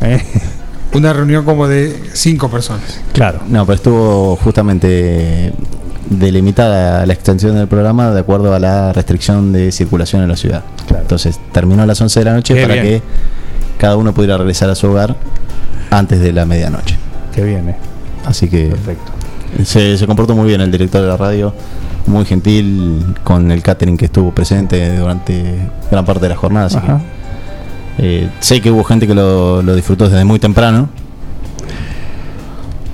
¿eh? 0.00 0.22
Una 0.94 1.12
reunión 1.12 1.44
como 1.44 1.66
de 1.68 2.02
cinco 2.12 2.50
personas. 2.50 3.00
Claro. 3.12 3.40
No, 3.48 3.64
pero 3.64 3.76
estuvo 3.76 4.36
justamente 4.36 5.52
delimitada 6.10 7.06
la 7.06 7.12
extensión 7.12 7.56
del 7.56 7.68
programa 7.68 8.10
de 8.10 8.20
acuerdo 8.20 8.54
a 8.54 8.58
la 8.58 8.92
restricción 8.92 9.52
de 9.52 9.72
circulación 9.72 10.22
en 10.22 10.28
la 10.28 10.36
ciudad. 10.36 10.64
Claro. 10.86 11.02
Entonces 11.02 11.40
terminó 11.52 11.82
a 11.82 11.86
las 11.86 12.00
11 12.00 12.20
de 12.20 12.24
la 12.24 12.32
noche 12.34 12.54
Qué 12.54 12.62
para 12.62 12.74
bien. 12.74 12.84
que 12.84 13.02
cada 13.78 13.96
uno 13.96 14.12
pudiera 14.12 14.36
regresar 14.36 14.68
a 14.68 14.74
su 14.74 14.88
hogar 14.88 15.16
antes 15.92 16.20
de 16.20 16.32
la 16.32 16.44
medianoche. 16.44 16.96
Qué 17.34 17.44
bien, 17.44 17.68
eh. 17.68 17.76
Así 18.24 18.48
que 18.48 18.66
Perfecto. 18.66 19.12
se, 19.64 19.96
se 19.98 20.06
comportó 20.06 20.34
muy 20.34 20.48
bien 20.48 20.60
el 20.60 20.70
director 20.70 21.02
de 21.02 21.08
la 21.08 21.16
radio, 21.16 21.54
muy 22.06 22.24
gentil 22.24 23.14
con 23.24 23.50
el 23.50 23.62
catering 23.62 23.96
que 23.96 24.06
estuvo 24.06 24.32
presente 24.32 24.96
durante 24.96 25.54
gran 25.90 26.04
parte 26.04 26.22
de 26.22 26.28
la 26.30 26.36
jornada. 26.36 26.66
Así 26.66 26.76
Ajá. 26.78 27.00
que, 27.96 28.24
eh, 28.24 28.30
sé 28.40 28.60
que 28.60 28.70
hubo 28.70 28.84
gente 28.84 29.06
que 29.06 29.14
lo, 29.14 29.62
lo 29.62 29.74
disfrutó 29.74 30.08
desde 30.08 30.24
muy 30.24 30.38
temprano. 30.38 30.88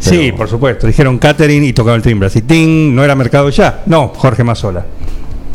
Sí, 0.00 0.32
por 0.32 0.48
supuesto. 0.48 0.86
Dijeron 0.86 1.18
catering 1.18 1.64
y 1.64 1.72
tocaba 1.72 1.96
el 1.96 2.02
timbre. 2.02 2.28
Así, 2.28 2.42
ting, 2.42 2.94
¿no 2.94 3.04
era 3.04 3.14
mercado 3.14 3.50
ya? 3.50 3.82
No, 3.86 4.08
Jorge 4.14 4.44
Mazola. 4.44 4.84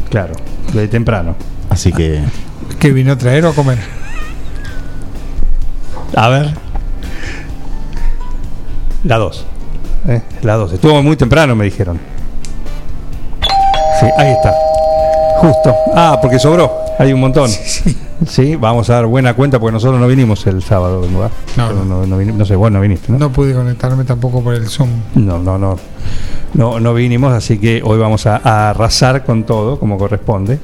Claro, 0.09 0.33
desde 0.67 0.87
temprano. 0.89 1.35
Así 1.69 1.91
que 1.91 2.21
¿Qué 2.79 2.91
vino 2.91 3.13
a 3.13 3.17
traer 3.17 3.45
o 3.45 3.49
a 3.49 3.53
comer? 3.55 3.79
A 6.15 6.27
ver. 6.29 6.53
La 9.03 9.17
2. 9.17 9.45
La 10.41 10.55
2. 10.55 10.73
Estuvo 10.73 11.01
muy 11.03 11.15
temprano, 11.15 11.55
me 11.55 11.65
dijeron. 11.65 11.99
Sí, 13.99 14.05
ahí 14.17 14.31
está. 14.31 14.53
Justo. 15.37 15.73
Ah, 15.95 16.17
porque 16.21 16.39
sobró. 16.39 16.71
Hay 16.99 17.11
un 17.13 17.19
montón. 17.21 17.49
Sí, 18.27 18.55
vamos 18.55 18.89
a 18.89 18.93
dar 18.93 19.05
buena 19.07 19.33
cuenta 19.33 19.59
porque 19.59 19.73
nosotros 19.73 19.99
no 19.99 20.07
vinimos 20.07 20.45
el 20.47 20.63
sábado, 20.63 21.01
¿verdad? 21.01 21.29
No, 21.57 21.73
no, 21.73 21.83
no. 21.83 22.05
no, 22.05 22.17
vini- 22.21 22.33
no 22.33 22.45
sé, 22.45 22.55
vos 22.55 22.71
no 22.71 22.79
viniste, 22.79 23.11
¿no? 23.11 23.17
No 23.19 23.31
pude 23.31 23.53
conectarme 23.53 24.05
tampoco 24.05 24.41
por 24.41 24.53
el 24.53 24.67
Zoom. 24.69 24.89
No, 25.15 25.39
no, 25.39 25.57
no. 25.57 25.77
No, 26.53 26.79
no 26.79 26.93
vinimos, 26.93 27.33
así 27.33 27.57
que 27.57 27.81
hoy 27.83 27.97
vamos 27.99 28.25
a, 28.27 28.39
a 28.43 28.69
arrasar 28.69 29.25
con 29.25 29.43
todo, 29.43 29.77
como 29.79 29.97
corresponde. 29.97 30.57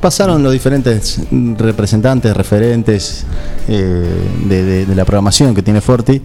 pasaron 0.00 0.42
los 0.42 0.52
diferentes 0.52 1.20
representantes, 1.56 2.36
referentes 2.36 3.24
eh, 3.68 4.08
de, 4.48 4.64
de- 4.64 4.86
de 4.86 4.94
la 4.96 5.04
programación 5.04 5.54
que 5.54 5.62
tiene 5.62 5.80
Forti. 5.80 6.20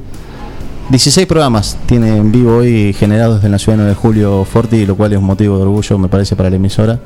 16 0.92 1.26
programas 1.26 1.78
tiene 1.86 2.18
en 2.18 2.32
vivo 2.32 2.58
hoy 2.58 2.94
generados 2.94 3.44
en 3.46 3.52
la 3.52 3.60
ciudad 3.60 3.78
de 3.78 3.84
9 3.84 3.90
de 3.92 3.96
julio 3.96 4.46
Forti, 4.46 4.86
lo 4.86 4.96
cual 4.98 5.14
es 5.14 5.20
un 5.20 5.24
motivo 5.26 5.56
de 5.56 5.64
orgullo, 5.64 5.98
me 5.98 6.10
parece, 6.10 6.36
para 6.36 6.50
la 6.50 6.58
emisora. 6.58 7.00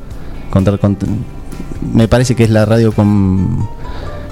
Contar 0.50 0.80
con, 0.80 0.98
me 1.94 2.08
parece 2.08 2.36
que 2.36 2.44
es 2.46 2.50
la 2.50 2.66
radio 2.66 2.92
con. 2.92 3.68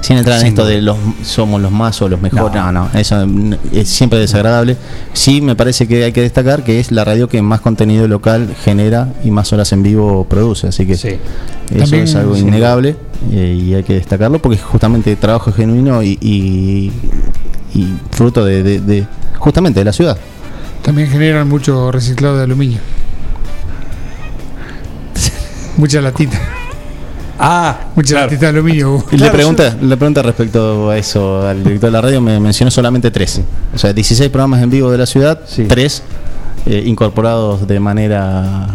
Sin 0.01 0.17
entrar 0.17 0.41
en 0.41 0.47
esto 0.47 0.65
de 0.65 0.81
los 0.81 0.97
somos 1.23 1.61
los 1.61 1.71
más 1.71 2.01
o 2.01 2.09
los 2.09 2.19
mejores, 2.19 2.55
No. 2.55 2.71
no, 2.73 2.89
no, 2.91 2.99
eso 2.99 3.25
es 3.71 3.87
siempre 3.87 4.19
desagradable. 4.19 4.75
Sí, 5.13 5.39
me 5.39 5.55
parece 5.55 5.87
que 5.87 6.03
hay 6.03 6.11
que 6.11 6.19
destacar 6.21 6.63
que 6.65 6.81
es 6.81 6.91
la 6.91 7.05
radio 7.05 7.29
que 7.29 7.41
más 7.41 7.61
contenido 7.61 8.05
local 8.09 8.53
genera 8.65 9.13
y 9.23 9.31
más 9.31 9.53
horas 9.53 9.71
en 9.71 9.81
vivo 9.81 10.25
produce, 10.25 10.67
así 10.67 10.85
que 10.85 10.97
Sí. 10.97 11.07
eso 11.69 11.79
También, 11.83 12.03
es 12.03 12.15
algo 12.15 12.35
sí. 12.35 12.41
innegable 12.41 12.97
eh, 13.31 13.57
y 13.57 13.73
hay 13.75 13.83
que 13.83 13.93
destacarlo 13.93 14.41
porque 14.41 14.57
es 14.57 14.63
justamente 14.63 15.15
trabajo 15.15 15.53
genuino 15.53 16.03
y, 16.03 16.17
y- 16.19 16.91
y 17.73 17.87
fruto 18.11 18.43
de, 18.43 18.61
de- 18.61 18.81
de- 18.81 19.07
justamente 19.43 19.79
de 19.81 19.85
la 19.85 19.93
ciudad. 19.93 20.17
También 20.81 21.09
generan 21.09 21.47
mucho 21.49 21.91
reciclado 21.91 22.37
de 22.37 22.43
aluminio. 22.43 22.79
Mucha 25.77 26.01
latita. 26.01 26.39
Ah, 27.39 27.87
Mucha 27.95 28.13
claro. 28.13 28.25
latita 28.27 28.45
de 28.45 28.49
aluminio. 28.59 28.97
Y 29.11 29.17
Claro, 29.17 29.25
le 29.25 29.31
pregunta, 29.31 29.77
le 29.81 29.97
pregunta 29.97 30.21
respecto 30.21 30.89
a 30.89 30.97
eso 30.97 31.45
al 31.47 31.63
director 31.63 31.89
de 31.89 31.91
la 31.91 32.01
radio, 32.01 32.21
me 32.21 32.39
mencionó 32.39 32.71
solamente 32.71 33.11
tres. 33.11 33.41
O 33.73 33.77
sea, 33.77 33.91
16 33.91 34.29
programas 34.29 34.61
en 34.61 34.69
vivo 34.69 34.91
de 34.91 34.97
la 34.97 35.05
ciudad, 35.05 35.41
Sí. 35.45 35.65
tres 35.67 36.03
eh, 36.65 36.83
incorporados 36.85 37.67
de 37.67 37.79
manera 37.79 38.67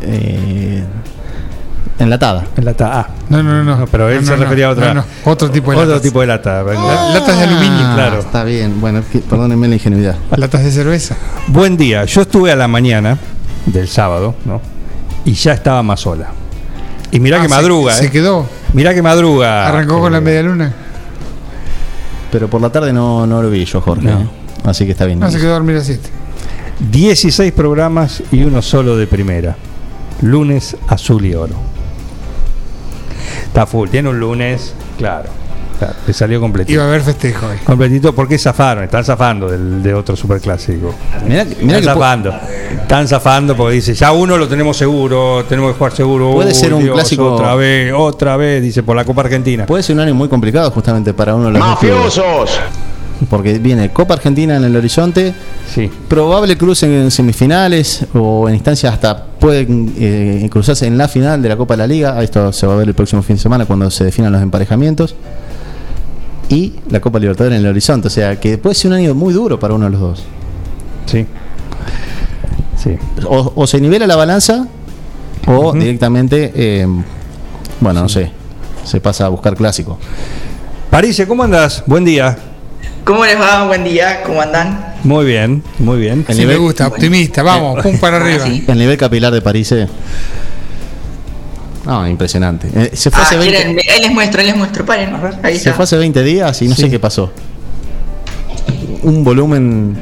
eh, 0.00 0.84
enlatada. 1.98 2.44
En 2.56 2.64
lata 2.64 3.00
A. 3.00 3.08
No, 3.30 3.42
no, 3.42 3.64
no, 3.64 3.86
pero 3.86 4.08
él 4.08 4.20
No, 4.20 4.26
se 4.26 4.36
no, 4.36 4.42
refería 4.44 4.66
a 4.66 4.70
otra. 4.70 4.94
no, 4.94 5.02
no. 5.02 5.04
Otro 5.24 5.50
tipo 5.50 5.70
de 5.70 5.76
Otro 5.78 5.88
latas. 5.90 6.02
tipo 6.02 6.20
de 6.20 6.26
lata. 6.26 6.62
La- 6.62 7.10
latas 7.14 7.38
de 7.38 7.44
aluminio, 7.44 7.94
claro. 7.94 8.18
Está 8.20 8.44
bien, 8.44 8.80
bueno, 8.80 9.02
perdónenme 9.28 9.68
la 9.68 9.74
ingenuidad. 9.74 10.16
Latas 10.36 10.64
de 10.64 10.70
cerveza. 10.72 11.16
Buen 11.48 11.76
día. 11.76 12.04
Yo 12.04 12.22
estuve 12.22 12.52
a 12.52 12.56
la 12.56 12.68
mañana 12.68 13.18
del 13.66 13.88
sábado, 13.88 14.34
¿no? 14.44 14.60
Y 15.24 15.32
ya 15.32 15.52
estaba 15.52 15.82
más 15.82 16.00
sola. 16.00 16.28
Y 17.10 17.20
mirá 17.20 17.38
Ah, 17.38 17.42
que 17.42 17.48
madruga, 17.48 17.92
Se, 17.94 18.06
¿eh? 18.06 18.10
quedó. 18.10 18.46
Mirá 18.72 18.92
que 18.94 19.00
madruga. 19.02 19.66
Arrancó 19.68 20.00
con 20.00 20.12
la 20.12 20.18
Eh, 20.18 20.22
media 20.22 20.42
luna. 20.42 20.72
Pero 22.30 22.48
por 22.50 22.60
la 22.60 22.70
tarde 22.70 22.92
no, 22.92 23.26
no 23.26 23.42
lo 23.42 23.50
vi 23.50 23.64
yo, 23.64 23.80
Jorge. 23.80 24.04
No. 24.04 24.20
¿eh? 24.20 24.26
Así 24.64 24.84
que 24.84 24.92
está 24.92 25.04
bien. 25.06 25.18
No 25.20 25.30
se 25.30 25.38
quedó 25.38 25.50
a 25.50 25.54
dormir 25.54 25.76
a 25.76 25.80
siete. 25.84 26.10
16 26.90 27.52
programas 27.52 28.22
y 28.32 28.42
uno 28.42 28.60
solo 28.60 28.96
de 28.96 29.06
primera. 29.06 29.56
Lunes 30.20 30.76
azul 30.88 31.24
y 31.24 31.34
oro. 31.34 31.54
Está 33.56 33.64
full. 33.66 33.88
Tiene 33.88 34.10
un 34.10 34.20
lunes, 34.20 34.74
claro. 34.98 35.30
claro 35.78 35.94
le 36.06 36.12
salió 36.12 36.38
completito. 36.42 36.74
Iba 36.74 36.84
a 36.84 36.88
haber 36.88 37.00
festejo 37.00 37.46
hoy. 37.46 37.56
Completito 37.64 38.14
porque 38.14 38.36
zafaron, 38.38 38.84
están 38.84 39.02
zafando 39.02 39.48
del, 39.48 39.82
de 39.82 39.94
otro 39.94 40.14
superclásico. 40.14 40.94
Mirá, 41.26 41.46
que- 41.46 41.54
mirá 41.64 41.78
Están 41.78 41.80
que 41.80 41.84
zafando. 42.00 42.34
Están 42.82 43.08
zafando 43.08 43.56
porque 43.56 43.76
dice, 43.76 43.94
ya 43.94 44.12
uno 44.12 44.36
lo 44.36 44.46
tenemos 44.46 44.76
seguro, 44.76 45.42
tenemos 45.48 45.72
que 45.72 45.78
jugar 45.78 45.92
seguro. 45.92 46.32
Puede 46.32 46.50
Uy, 46.50 46.54
ser 46.54 46.74
un 46.74 46.82
Dios, 46.82 46.94
clásico- 46.96 47.32
Otra 47.32 47.54
vez, 47.54 47.94
otra 47.96 48.36
vez, 48.36 48.60
dice, 48.62 48.82
por 48.82 48.94
la 48.94 49.06
Copa 49.06 49.22
Argentina. 49.22 49.64
puede 49.64 49.82
ser 49.82 49.96
un 49.96 50.00
año 50.02 50.14
muy 50.14 50.28
complicado 50.28 50.70
justamente 50.70 51.14
para 51.14 51.34
uno 51.34 51.46
de 51.50 51.58
los 51.58 51.78
clubes. 51.78 52.20
Porque 53.30 53.58
viene 53.58 53.90
Copa 53.92 54.14
Argentina 54.14 54.56
en 54.56 54.64
el 54.64 54.76
horizonte, 54.76 55.32
Sí. 55.74 55.90
probable 56.08 56.56
cruce 56.58 56.84
en 57.04 57.10
semifinales 57.10 58.04
o 58.14 58.46
en 58.48 58.54
instancias 58.56 58.92
hasta 58.92 59.24
pueden 59.24 59.94
eh, 59.98 60.46
cruzarse 60.50 60.86
en 60.86 60.98
la 60.98 61.08
final 61.08 61.40
de 61.40 61.48
la 61.48 61.56
Copa 61.56 61.74
de 61.74 61.78
la 61.78 61.86
Liga. 61.86 62.22
Esto 62.22 62.52
se 62.52 62.66
va 62.66 62.74
a 62.74 62.76
ver 62.76 62.88
el 62.88 62.94
próximo 62.94 63.22
fin 63.22 63.36
de 63.36 63.42
semana 63.42 63.64
cuando 63.64 63.90
se 63.90 64.04
definan 64.04 64.32
los 64.32 64.42
emparejamientos. 64.42 65.14
Y 66.50 66.74
la 66.90 67.00
Copa 67.00 67.18
Libertadores 67.18 67.58
en 67.58 67.64
el 67.64 67.70
horizonte. 67.70 68.08
O 68.08 68.10
sea 68.10 68.38
que 68.38 68.58
puede 68.58 68.74
ser 68.74 68.90
un 68.90 68.98
año 68.98 69.14
muy 69.14 69.32
duro 69.32 69.58
para 69.58 69.74
uno 69.74 69.86
de 69.86 69.90
los 69.92 70.00
dos. 70.00 70.22
Sí. 71.06 71.26
Sí. 72.82 72.96
O, 73.26 73.52
o 73.56 73.66
se 73.66 73.80
nivela 73.80 74.06
la 74.06 74.16
balanza 74.16 74.66
o 75.46 75.72
directamente, 75.72 76.52
eh, 76.54 76.86
bueno, 77.80 78.02
no 78.02 78.08
sé, 78.08 78.30
se 78.84 79.00
pasa 79.00 79.26
a 79.26 79.28
buscar 79.28 79.56
clásico. 79.56 79.98
París, 80.90 81.20
¿cómo 81.26 81.42
andas? 81.42 81.82
Buen 81.86 82.04
día. 82.04 82.36
¿Cómo 83.06 83.24
les 83.24 83.40
va? 83.40 83.64
Buen 83.66 83.84
día, 83.84 84.22
¿cómo 84.24 84.40
andan? 84.42 84.94
Muy 85.04 85.24
bien, 85.24 85.62
muy 85.78 85.98
bien. 85.98 86.24
El 86.26 86.36
Sí, 86.36 86.44
me 86.44 86.56
gusta, 86.56 86.88
optimista. 86.88 87.42
Vamos, 87.44 87.80
pum 87.80 87.96
para 87.98 88.16
arriba. 88.16 88.44
Sí. 88.44 88.64
El 88.66 88.78
nivel 88.78 88.98
capilar 88.98 89.32
de 89.32 89.40
París. 89.40 89.70
eh. 89.72 89.86
No, 91.84 92.04
impresionante. 92.08 92.68
Eh, 92.74 92.90
se 92.96 93.12
fue, 93.12 93.20
Ah, 93.22 93.26
hace 93.26 93.36
20, 93.36 93.56
quieren, 93.56 93.78
ahí 93.94 94.00
les 94.00 94.10
muestro, 94.10 94.40
ahí 94.40 94.46
les 94.48 94.56
muestro, 94.56 94.84
paren. 94.84 95.14
Ahí 95.44 95.52
se 95.52 95.58
está. 95.58 95.74
fue 95.74 95.84
hace 95.84 95.96
20 95.96 96.20
días 96.24 96.60
y 96.62 96.66
no 96.68 96.74
sé 96.74 96.90
qué 96.90 96.98
pasó. 96.98 97.30
Un 99.04 99.22
volumen. 99.22 99.96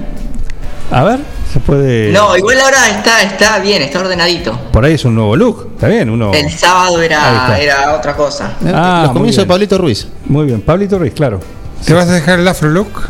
A 0.91 1.03
ver, 1.05 1.21
se 1.53 1.61
puede. 1.61 2.11
No, 2.11 2.35
igual 2.39 2.59
ahora 2.61 2.89
está, 2.89 3.21
está 3.23 3.59
bien, 3.59 3.83
está 3.83 3.99
ordenadito. 4.01 4.59
Por 4.73 4.83
ahí 4.83 4.95
es 4.95 5.05
un 5.05 5.15
nuevo 5.15 5.37
look. 5.37 5.73
Está 5.75 5.89
bien, 5.89 6.09
uno. 6.09 6.33
El 6.33 6.51
sábado 6.51 7.03
era, 7.03 7.59
era 7.61 7.95
otra 7.97 8.17
cosa. 8.17 8.57
eh, 8.65 8.73
Ah, 8.75 9.03
los 9.05 9.13
comienzos 9.13 9.45
de. 9.45 9.49
Pablito 9.49 9.77
Ruiz. 9.77 10.07
Muy 10.25 10.47
bien. 10.47 10.63
Pablito 10.63 10.99
Ruiz, 10.99 11.13
claro. 11.13 11.41
¿Te 11.85 11.93
vas 11.93 12.09
a 12.09 12.13
dejar 12.13 12.41
el 12.41 12.49
afro 12.49 12.71
look? 12.71 13.09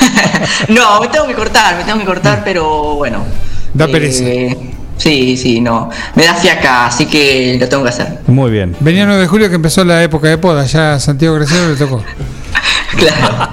no, 0.68 1.00
me 1.00 1.08
tengo 1.08 1.26
que 1.26 1.34
cortar, 1.34 1.76
me 1.76 1.84
tengo 1.84 1.98
que 2.00 2.04
cortar, 2.04 2.42
pero 2.44 2.94
bueno. 2.96 3.24
Da 3.72 3.88
pereza. 3.88 4.24
Sí, 4.96 5.36
sí, 5.36 5.60
no. 5.60 5.90
Me 6.14 6.24
da 6.24 6.34
fiaca, 6.34 6.86
así 6.86 7.06
que 7.06 7.56
lo 7.58 7.68
tengo 7.68 7.82
que 7.82 7.88
hacer. 7.88 8.18
Muy 8.26 8.50
bien. 8.50 8.76
Venía 8.80 9.06
9 9.06 9.22
de 9.22 9.26
julio 9.26 9.48
que 9.48 9.56
empezó 9.56 9.84
la 9.84 10.02
época 10.02 10.28
de 10.28 10.38
poda. 10.38 10.64
Ya 10.64 11.00
Santiago 11.00 11.34
Graciano 11.36 11.68
le 11.68 11.76
tocó. 11.76 12.02
Claro. 12.94 13.48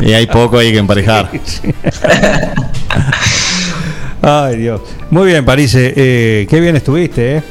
Y 0.00 0.12
hay 0.14 0.26
poco 0.26 0.58
ahí 0.58 0.72
que 0.72 0.78
emparejar. 0.78 1.30
Ay, 4.20 4.56
Dios. 4.56 4.80
Muy 5.10 5.28
bien, 5.28 5.44
París. 5.44 5.72
eh, 5.76 5.94
eh, 5.94 6.46
qué 6.50 6.58
bien 6.58 6.74
estuviste, 6.74 7.36
¿eh? 7.36 7.42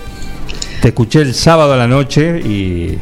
Te 0.81 0.89
escuché 0.89 1.21
el 1.21 1.33
sábado 1.33 1.73
a 1.73 1.77
la 1.77 1.87
noche 1.87 2.39
y. 2.39 2.99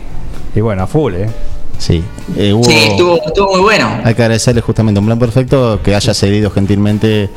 Y 0.53 0.61
bueno, 0.61 0.83
a 0.83 0.87
full, 0.87 1.15
¿eh? 1.15 1.27
Sí. 1.77 2.03
Eh, 2.35 2.53
hubo- 2.53 2.63
Sí, 2.65 2.75
estuvo, 2.75 3.19
estuvo 3.25 3.51
muy 3.53 3.61
bueno. 3.61 3.89
Hay 4.03 4.15
que 4.15 4.21
agradecerle 4.23 4.61
justamente 4.61 4.97
a 4.97 5.01
un 5.01 5.05
plan 5.05 5.19
perfecto 5.19 5.79
que 5.83 5.95
haya 5.95 6.13
cedido 6.13 6.49
gentilmente, 6.49 7.29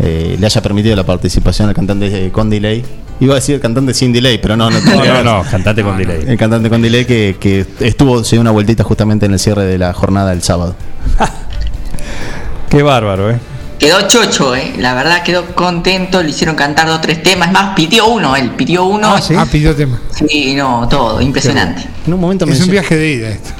eh, 0.00 0.36
le 0.38 0.46
haya 0.46 0.60
permitido 0.62 0.94
la 0.96 1.04
participación 1.04 1.68
al 1.68 1.74
cantante 1.74 2.26
eh, 2.26 2.30
con 2.30 2.50
delay. 2.50 2.84
Iba 3.18 3.32
a 3.32 3.36
decir 3.36 3.54
el 3.54 3.60
cantante 3.62 3.94
sin 3.94 4.12
delay, 4.12 4.36
pero 4.36 4.56
no, 4.58 4.68
no 4.70 4.78
No, 4.78 5.02
no, 5.04 5.22
no, 5.22 5.42
cantate 5.50 5.82
con 5.82 5.96
delay. 5.96 6.24
El 6.26 6.36
cantante 6.36 6.68
con 6.68 6.82
delay 6.82 7.06
que, 7.06 7.36
que 7.40 7.64
estuvo, 7.80 8.22
se 8.22 8.36
dio 8.36 8.42
una 8.42 8.50
vueltita 8.50 8.84
justamente 8.84 9.24
en 9.24 9.32
el 9.32 9.38
cierre 9.38 9.64
de 9.64 9.78
la 9.78 9.94
jornada 9.94 10.30
del 10.30 10.42
sábado. 10.42 10.76
Qué 12.68 12.82
bárbaro, 12.82 13.30
¿eh? 13.30 13.38
Quedó 13.78 14.08
chocho, 14.08 14.54
eh. 14.56 14.72
La 14.78 14.94
verdad 14.94 15.22
quedó 15.22 15.44
contento, 15.54 16.22
le 16.22 16.30
hicieron 16.30 16.56
cantar 16.56 16.88
dos 16.88 17.00
tres 17.00 17.22
temas. 17.22 17.48
Es 17.48 17.54
más, 17.54 17.74
pidió 17.74 18.06
uno, 18.06 18.34
él 18.36 18.50
pidió 18.50 18.84
uno. 18.84 19.14
Ah, 19.14 19.20
¿sí? 19.20 19.34
Ah, 19.36 19.46
pidió 19.50 19.74
tema. 19.74 20.00
Sí, 20.10 20.54
no, 20.54 20.88
todo, 20.88 21.20
impresionante. 21.20 21.86
En 22.06 22.14
un 22.14 22.20
momento 22.20 22.46
Es 22.46 22.60
un 22.60 22.70
viaje 22.70 22.96
de 22.96 23.12
ida 23.12 23.28
esto. 23.28 23.50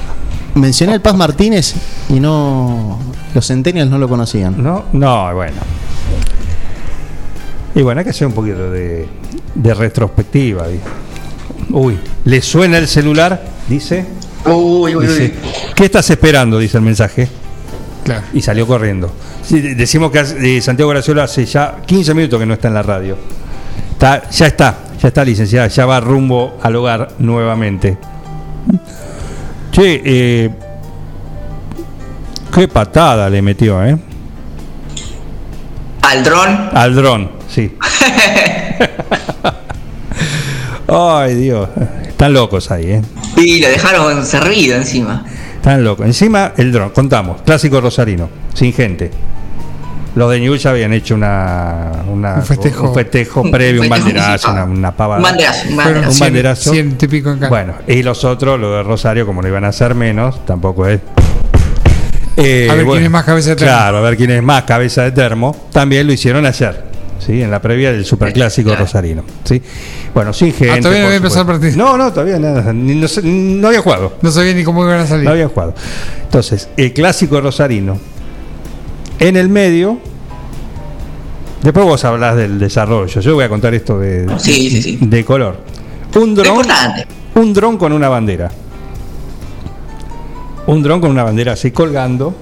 Mencioné 0.57 0.93
al 0.93 1.01
Paz 1.01 1.15
Martínez 1.15 1.75
y 2.09 2.19
no 2.19 2.99
los 3.33 3.47
centennials 3.47 3.89
no 3.89 3.97
lo 3.97 4.07
conocían. 4.09 4.61
No, 4.61 4.85
no, 4.93 5.33
bueno. 5.33 5.57
Y 7.75 7.81
bueno, 7.81 7.99
hay 7.99 8.05
que 8.05 8.09
hacer 8.09 8.27
un 8.27 8.33
poquito 8.33 8.71
de, 8.71 9.07
de 9.53 9.73
retrospectiva. 9.73 10.65
Uy, 11.69 11.99
¿le 12.25 12.41
suena 12.41 12.77
el 12.77 12.87
celular? 12.87 13.43
Dice. 13.67 14.05
Uy, 14.45 14.95
uy, 14.95 15.05
dice 15.05 15.23
uy. 15.23 15.73
¿Qué 15.75 15.85
estás 15.85 16.09
esperando? 16.09 16.57
Dice 16.57 16.77
el 16.77 16.83
mensaje. 16.83 17.27
Claro. 18.03 18.23
Y 18.33 18.41
salió 18.41 18.65
corriendo. 18.65 19.11
Decimos 19.49 20.11
que 20.11 20.19
eh, 20.19 20.61
Santiago 20.61 20.89
Graciolo 20.91 21.21
hace 21.21 21.45
ya 21.45 21.77
15 21.85 22.13
minutos 22.13 22.39
que 22.39 22.45
no 22.45 22.53
está 22.53 22.67
en 22.69 22.73
la 22.73 22.83
radio. 22.83 23.17
Está, 23.91 24.29
ya 24.29 24.47
está, 24.47 24.77
ya 25.01 25.07
está 25.07 25.25
licenciada, 25.25 25.67
ya 25.67 25.85
va 25.85 25.99
rumbo 25.99 26.57
al 26.61 26.75
hogar 26.75 27.09
nuevamente. 27.19 27.97
Che, 29.77 30.01
eh, 30.03 30.49
qué 32.51 32.67
patada 32.67 33.29
le 33.29 33.43
metió, 33.43 33.85
¿eh? 33.85 33.95
Al 36.01 36.23
dron. 36.23 36.69
Al 36.73 36.95
dron, 36.95 37.31
sí. 37.47 37.77
Ay, 40.87 41.35
Dios. 41.35 41.69
Están 42.07 42.33
locos 42.33 42.71
ahí, 42.71 42.85
¿eh? 42.85 43.03
Y 43.35 43.59
lo 43.59 43.67
dejaron 43.67 44.25
servido 44.25 44.75
encima. 44.75 45.23
Están 45.57 45.83
locos. 45.83 46.07
Encima, 46.07 46.53
el 46.57 46.71
dron, 46.71 46.89
contamos. 46.89 47.43
Clásico 47.43 47.79
rosarino, 47.79 48.31
sin 48.55 48.73
gente. 48.73 49.11
Los 50.17 50.31
de 50.31 50.39
Newell's 50.39 50.63
ya 50.63 50.71
habían 50.71 50.93
hecho 50.93 51.13
una, 51.13 51.91
una- 52.11 52.33
Un 52.35 52.43
festejo. 52.43 52.87
un 52.89 52.95
festejo 52.95 53.43
previo, 53.51 53.81
un 53.83 53.87
festejo 53.87 54.05
banderazo, 54.07 54.51
una, 54.51 54.63
una 54.63 54.91
pavada. 54.91 55.17
Un 55.19 55.23
banderazo, 55.23 55.69
un 55.69 55.75
banderazo. 55.77 56.11
Un 56.11 56.19
banderazo. 56.19 56.73
en. 56.73 56.97
Bueno, 57.49 57.73
y 57.87 58.01
los 58.01 58.23
otros, 58.23 58.59
los 58.59 58.71
de 58.77 58.83
Rosario, 58.83 59.27
como 59.27 59.43
no 59.43 59.47
iban 59.47 59.63
a 59.63 59.67
hacer 59.67 59.93
menos, 59.93 60.43
tampoco 60.45 60.87
es. 60.87 61.01
Eh, 62.35 62.67
A 62.69 62.73
ver 62.73 62.85
quién 62.87 63.03
es 63.03 63.09
más 63.11 63.23
cabeza 63.25 63.49
de 63.51 63.55
termo. 63.57 63.71
Claro, 63.73 63.97
a 63.97 64.01
ver 64.01 64.17
quién 64.17 64.31
es 64.31 64.41
más 64.43 64.63
cabeza 64.63 65.03
de 65.03 65.11
termo. 65.11 65.55
También 65.71 66.07
lo 66.07 66.13
hicieron 66.13 66.45
ayer, 66.47 66.83
¿sí? 67.19 67.41
En 67.41 67.51
la 67.51 67.61
previa 67.61 67.91
del 67.91 68.03
superclásico 68.05 68.69
Claro. 68.69 68.85
rosarino, 68.85 69.23
¿sí? 69.43 69.61
Bueno, 70.15 70.33
sin 70.33 70.51
gente. 70.51 70.71
Ah, 70.71 70.77
todavía 70.79 71.01
no 71.01 71.05
había 71.07 71.17
empezado 71.17 71.41
el 71.41 71.47
partido. 71.59 71.77
No, 71.77 71.95
no, 71.97 72.11
todavía 72.11 72.39
nada. 72.39 72.73
Ni- 72.73 72.95
no, 72.95 73.07
no 73.23 73.67
había 73.67 73.81
jugado. 73.81 74.13
No 74.21 74.31
sabía 74.31 74.53
ni 74.53 74.63
cómo 74.63 74.83
iban 74.83 74.99
a 74.99 75.05
salir. 75.05 75.25
No 75.25 75.31
habían 75.31 75.49
jugado. 75.49 75.75
Entonces, 76.23 76.69
el 76.77 76.91
clásico 76.93 77.39
rosarino. 77.39 77.99
En 79.19 79.35
el 79.35 79.49
medio. 79.49 79.99
Después 81.67 81.85
vos 81.85 82.05
hablás 82.05 82.37
del 82.37 82.57
desarrollo. 82.59 83.19
Yo 83.19 83.35
voy 83.35 83.43
a 83.43 83.49
contar 83.49 83.73
esto 83.73 83.99
de, 83.99 84.25
Sí, 84.39 84.69
sí, 84.69 84.81
sí. 84.81 84.97
de 85.01 85.25
color. 85.25 85.57
Un 86.15 86.33
dron. 86.33 86.65
Un 87.35 87.53
dron 87.53 87.77
con 87.77 87.91
una 87.91 88.07
bandera. 88.07 88.49
Un 90.65 90.81
dron 90.81 91.01
con 91.01 91.11
una 91.11 91.25
bandera 91.25 91.51
así 91.51 91.71
colgando. 91.71 92.33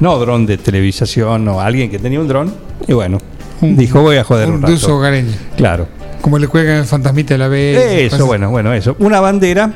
No 0.00 0.18
dron 0.18 0.44
de 0.44 0.58
televisación 0.58 1.48
o 1.48 1.58
alguien 1.62 1.90
que 1.90 1.98
tenía 1.98 2.20
un 2.20 2.28
dron. 2.28 2.52
Y 2.86 2.92
bueno, 2.92 3.16
Un- 3.62 3.78
dijo 3.78 4.02
voy 4.02 4.18
a 4.18 4.24
joder 4.24 4.50
un, 4.50 4.56
Un 4.56 4.62
rato. 4.74 4.94
hogareño. 4.94 5.32
Claro. 5.56 5.88
Como 6.20 6.38
le 6.38 6.46
cuelgan 6.46 6.80
el 6.80 6.84
fantasmita 6.84 7.32
de 7.32 7.38
la 7.38 7.48
vez. 7.48 8.12
Eso, 8.12 8.26
bueno, 8.26 8.50
bueno, 8.50 8.74
eso. 8.74 8.94
Una 8.98 9.20
bandera 9.20 9.72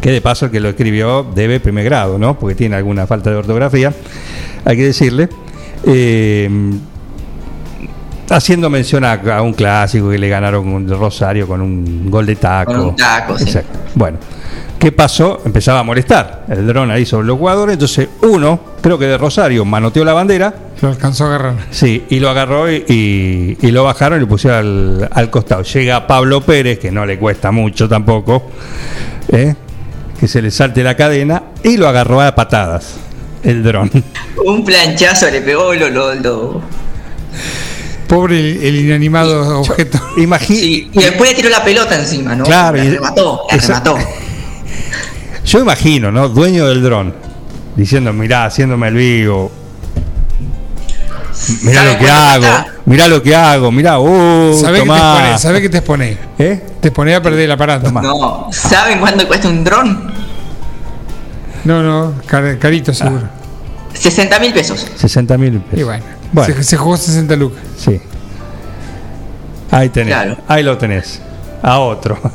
que 0.00 0.10
de 0.10 0.20
paso 0.20 0.46
el 0.46 0.50
que 0.50 0.58
lo 0.58 0.70
escribió 0.70 1.22
debe 1.36 1.60
primer 1.60 1.84
grado, 1.84 2.18
¿no? 2.18 2.36
Porque 2.36 2.56
tiene 2.56 2.74
alguna 2.74 3.06
falta 3.06 3.30
de 3.30 3.36
ortografía, 3.36 3.92
hay 4.64 4.76
que 4.76 4.84
decirle. 4.86 5.28
Eh, 5.84 6.50
haciendo 8.30 8.68
mención 8.70 9.04
a, 9.04 9.12
a 9.14 9.42
un 9.42 9.52
clásico 9.52 10.10
que 10.10 10.18
le 10.18 10.28
ganaron 10.28 10.66
un 10.68 10.88
Rosario 10.88 11.46
con 11.46 11.60
un 11.60 12.10
gol 12.10 12.26
de 12.26 12.36
taco. 12.36 12.72
Con 12.72 12.80
un 12.82 12.96
taco, 12.96 13.36
sí. 13.38 13.44
Exacto. 13.44 13.78
Bueno, 13.94 14.18
¿qué 14.78 14.92
pasó? 14.92 15.42
Empezaba 15.44 15.80
a 15.80 15.82
molestar 15.82 16.44
el 16.48 16.66
dron 16.66 16.90
ahí 16.90 17.06
sobre 17.06 17.26
los 17.26 17.38
jugadores. 17.38 17.74
Entonces, 17.74 18.08
uno, 18.22 18.60
creo 18.80 18.98
que 18.98 19.06
de 19.06 19.16
Rosario, 19.18 19.64
manoteó 19.64 20.04
la 20.04 20.12
bandera. 20.12 20.52
Lo 20.82 20.88
alcanzó 20.88 21.24
a 21.24 21.28
agarrar. 21.28 21.54
Sí, 21.70 22.04
y 22.10 22.20
lo 22.20 22.28
agarró 22.28 22.70
y, 22.70 22.84
y- 22.88 23.58
y 23.66 23.70
lo 23.70 23.84
bajaron 23.84 24.18
y 24.18 24.20
lo 24.22 24.28
pusieron 24.28 24.58
al, 24.58 25.08
al 25.12 25.30
costado. 25.30 25.62
Llega 25.62 26.06
Pablo 26.06 26.40
Pérez, 26.42 26.78
que 26.78 26.90
no 26.90 27.06
le 27.06 27.18
cuesta 27.18 27.50
mucho 27.50 27.88
tampoco, 27.88 28.50
¿eh? 29.32 29.54
que 30.20 30.28
se 30.28 30.40
le 30.42 30.50
salte 30.50 30.82
la 30.82 30.94
cadena, 30.96 31.42
y 31.62 31.76
lo 31.76 31.86
agarró 31.88 32.20
a 32.22 32.34
patadas, 32.34 32.94
el 33.42 33.62
dron. 33.62 33.90
Un 34.44 34.64
planchazo 34.64 35.30
le 35.30 35.40
pegó 35.42 35.74
lo, 35.74 35.88
lo, 35.90 36.14
lo- 36.14 36.62
Pobre 38.08 38.38
el, 38.38 38.62
el 38.62 38.76
inanimado 38.86 39.60
objeto. 39.60 39.98
Imagi- 40.16 40.46
Sí, 40.60 40.90
y 40.92 41.00
después 41.00 41.30
le 41.30 41.36
tiró 41.36 41.48
la 41.48 41.62
pelota 41.64 41.96
encima, 41.96 42.34
¿no? 42.34 42.44
Claro, 42.44 42.76
La 42.78 42.84
y- 42.84 42.90
remató, 42.90 43.42
la 43.50 43.56
esa- 43.56 43.68
remató. 43.80 43.98
Yo 45.44 45.60
imagino, 45.60 46.10
¿no? 46.12 46.28
Dueño 46.28 46.66
del 46.66 46.82
dron, 46.82 47.14
diciendo, 47.76 48.12
mirá, 48.12 48.46
haciéndome 48.46 48.88
el 48.88 48.94
vivo. 48.94 49.52
Mirá 51.62 51.80
¿Sabe 51.82 51.92
lo 51.92 51.98
que 51.98 52.10
hago, 52.10 52.40
cuesta? 52.40 52.66
mirá 52.86 53.08
lo 53.08 53.22
que 53.22 53.36
hago, 53.36 53.70
mirá, 53.70 53.98
uh, 54.00 54.58
¿Sabés 54.60 54.82
que 54.82 54.88
exponés? 54.88 55.40
¿Sabés 55.40 55.60
que 55.62 55.68
te 55.68 55.76
exponés? 55.78 56.18
¿Eh? 56.38 56.62
Te 56.80 56.88
exponés 56.88 57.16
a 57.16 57.22
perder 57.22 57.40
el 57.44 57.50
aparato. 57.52 57.84
Tomá. 57.86 58.02
No, 58.02 58.48
¿saben 58.50 58.98
cuánto 58.98 59.26
cuesta 59.28 59.48
un 59.48 59.62
dron? 59.62 60.12
No, 61.64 61.82
no, 61.82 62.14
car- 62.26 62.58
carito 62.58 62.92
seguro. 62.94 63.28
60 63.92 64.38
mil 64.40 64.52
pesos. 64.52 64.86
60 64.96 65.38
mil 65.38 65.54
Y 65.54 65.58
pesos. 65.58 65.84
bueno, 65.86 66.04
Bueno. 66.32 66.54
Se, 66.54 66.64
se 66.64 66.76
jugó 66.76 66.96
60 66.96 67.36
lucas. 67.36 67.62
Sí. 67.78 68.00
Ahí 69.70 69.88
tenés. 69.88 70.14
Claro. 70.14 70.36
Ahí 70.48 70.62
lo 70.62 70.76
tenés. 70.78 71.20
A 71.62 71.78
otro. 71.80 72.18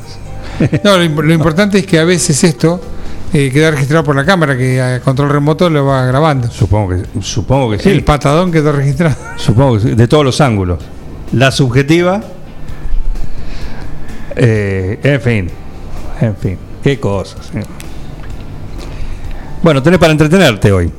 No, 0.84 0.96
lo, 0.96 1.22
lo 1.24 1.34
importante 1.34 1.80
es 1.80 1.88
que 1.88 1.98
a 1.98 2.04
veces 2.04 2.44
esto 2.44 2.80
eh, 3.34 3.50
queda 3.52 3.72
registrado 3.72 4.04
por 4.04 4.16
la 4.16 4.24
cámara, 4.24 4.56
que 4.56 4.80
a 4.80 5.00
control 5.00 5.30
remoto 5.30 5.72
lo 5.72 5.86
va 5.88 6.06
grabando. 6.06 6.52
supongo 6.52 6.90
que 6.90 7.22
supongo 7.24 7.72
que 7.72 7.80
sí. 7.80 7.90
El 7.90 8.04
patadón 8.04 8.52
quedó 8.52 8.72
registrado. 8.72 9.16
Supongo 9.38 9.76
que 9.76 9.80
sí, 9.80 9.96
de 9.96 10.08
todos 10.08 10.24
los 10.24 10.40
ángulos. 10.40 10.78
La 11.32 11.50
subjetiva. 11.52 12.22
eh, 14.36 15.00
en 15.02 15.22
fin. 15.22 15.50
En 16.20 16.36
fin. 16.36 16.58
Qué 16.84 17.00
cosas. 17.00 17.50
eh. 17.56 17.64
Bueno, 19.64 19.82
tenés 19.82 20.00
para 20.00 20.12
entretenerte 20.12 20.72
hoy. 20.72 20.92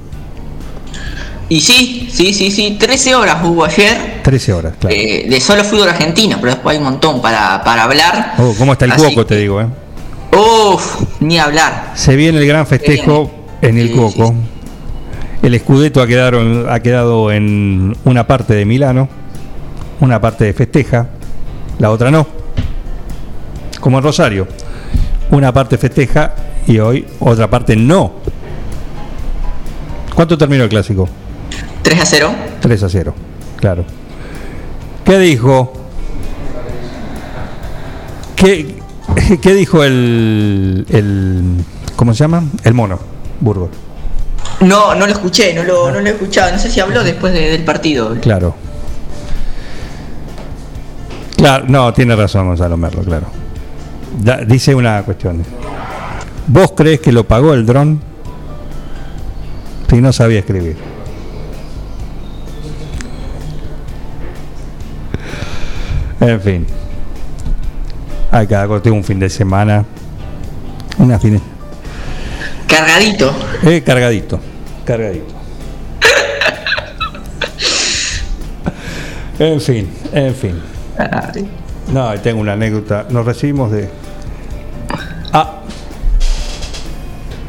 Y 1.49 1.61
sí, 1.61 2.09
sí, 2.11 2.33
sí, 2.33 2.51
sí, 2.51 2.77
13 2.81 3.15
horas 3.15 3.39
hubo 3.45 3.65
ayer 3.65 4.21
13 4.23 4.53
horas, 4.55 4.73
claro. 4.79 4.97
eh, 4.97 5.27
de 5.29 5.41
solo 5.41 5.63
fútbol 5.65 5.89
argentino, 5.89 6.39
pero 6.41 6.53
después 6.55 6.73
hay 6.75 6.79
un 6.79 6.85
montón 6.91 7.21
para, 7.21 7.63
para 7.63 7.83
hablar. 7.85 8.35
Oh, 8.39 8.55
¿Cómo 8.57 8.73
está 8.73 8.87
el 8.87 8.93
Así 8.93 9.03
cuoco, 9.03 9.27
te 9.27 9.37
digo? 9.37 9.61
Eh? 9.61 9.67
Uf, 10.35 11.03
ni 11.21 11.39
hablar. 11.39 11.93
Se 11.95 12.17
viene 12.17 12.39
el 12.39 12.47
gran 12.47 12.67
festejo 12.67 13.31
en 13.61 13.77
el 13.79 13.89
Sí, 13.89 13.95
Cuoco. 13.95 14.29
sí, 14.29 15.47
El 15.47 15.61
Scudetto 15.61 16.01
ha 16.01 16.07
quedado, 16.07 16.71
ha 16.73 16.81
quedado 16.81 17.31
en 17.31 17.95
una 18.05 18.27
parte 18.27 18.55
de 18.55 18.65
Milano, 18.65 19.09
una 20.01 20.21
parte 20.21 20.45
de 20.45 20.53
festeja, 20.55 21.09
la 21.79 21.91
otra 21.91 22.11
no. 22.11 22.27
Como 23.81 23.99
en 23.99 24.05
Rosario. 24.05 24.49
Una 25.31 25.53
parte 25.53 25.77
festeja 25.77 26.35
y 26.67 26.79
hoy 26.79 27.05
otra 27.21 27.51
parte 27.51 27.77
no. 27.77 28.13
¿Cuánto 30.15 30.37
terminó 30.39 30.65
el 30.65 30.71
clásico? 30.71 31.09
3 31.83 32.01
a 32.01 32.05
0. 32.07 32.35
3 32.61 32.83
a 32.83 32.89
0, 32.89 33.15
claro. 33.59 33.85
¿Qué 35.05 35.19
dijo? 35.19 35.73
¿Qué, 38.37 38.77
qué 39.43 39.55
dijo 39.55 39.83
el, 39.85 40.87
el. 40.91 41.65
¿Cómo 41.97 42.15
se 42.15 42.21
llama? 42.25 42.45
El 42.65 42.75
mono, 42.75 42.99
Burgos. 43.41 43.71
No, 44.61 44.95
no 44.95 45.07
lo 45.07 45.13
escuché, 45.13 45.53
no 45.55 45.65
lo, 45.65 45.91
no 45.91 46.01
lo 46.01 46.07
he 46.07 46.11
escuchado. 46.13 46.53
No 46.53 46.59
sé 46.59 46.71
si 46.71 46.79
habló 46.81 47.03
después 47.03 47.33
de- 47.33 47.51
del 47.51 47.65
partido. 47.65 48.17
Claro. 48.21 48.55
Claro, 51.37 51.65
no, 51.67 51.93
tiene 51.93 52.15
razón 52.15 52.47
Gonzalo 52.47 52.77
Merlo, 52.77 53.03
claro. 53.03 53.27
Da- 54.23 54.45
dice 54.45 54.75
una 54.75 55.03
cuestión. 55.03 55.45
¿Vos 56.47 56.73
crees 56.77 57.01
que 57.01 57.11
lo 57.11 57.25
pagó 57.27 57.55
el 57.55 57.67
dron? 57.67 58.01
Si 59.91 60.01
no 60.01 60.13
sabía 60.13 60.39
escribir. 60.39 60.77
En 66.23 66.41
fin. 66.41 66.67
Hay 68.31 68.47
cada 68.47 68.67
cosa, 68.67 68.83
tengo 68.83 68.97
un 68.97 69.05
fin 69.05 69.19
de 69.19 69.29
semana. 69.29 69.85
Una 70.99 71.19
fin 71.19 71.35
de- 71.35 71.41
Cargadito. 72.67 73.33
Eh, 73.65 73.83
cargadito, 73.85 74.41
cargadito. 74.87 75.35
en 79.39 79.61
fin, 79.61 79.89
en 80.13 80.35
fin. 80.35 80.61
Ay. 80.99 81.49
No, 81.93 82.13
tengo 82.21 82.41
una 82.41 82.53
anécdota. 82.55 83.07
Nos 83.11 83.27
recibimos 83.27 83.71
de. 83.73 83.89
Ah. 85.33 85.59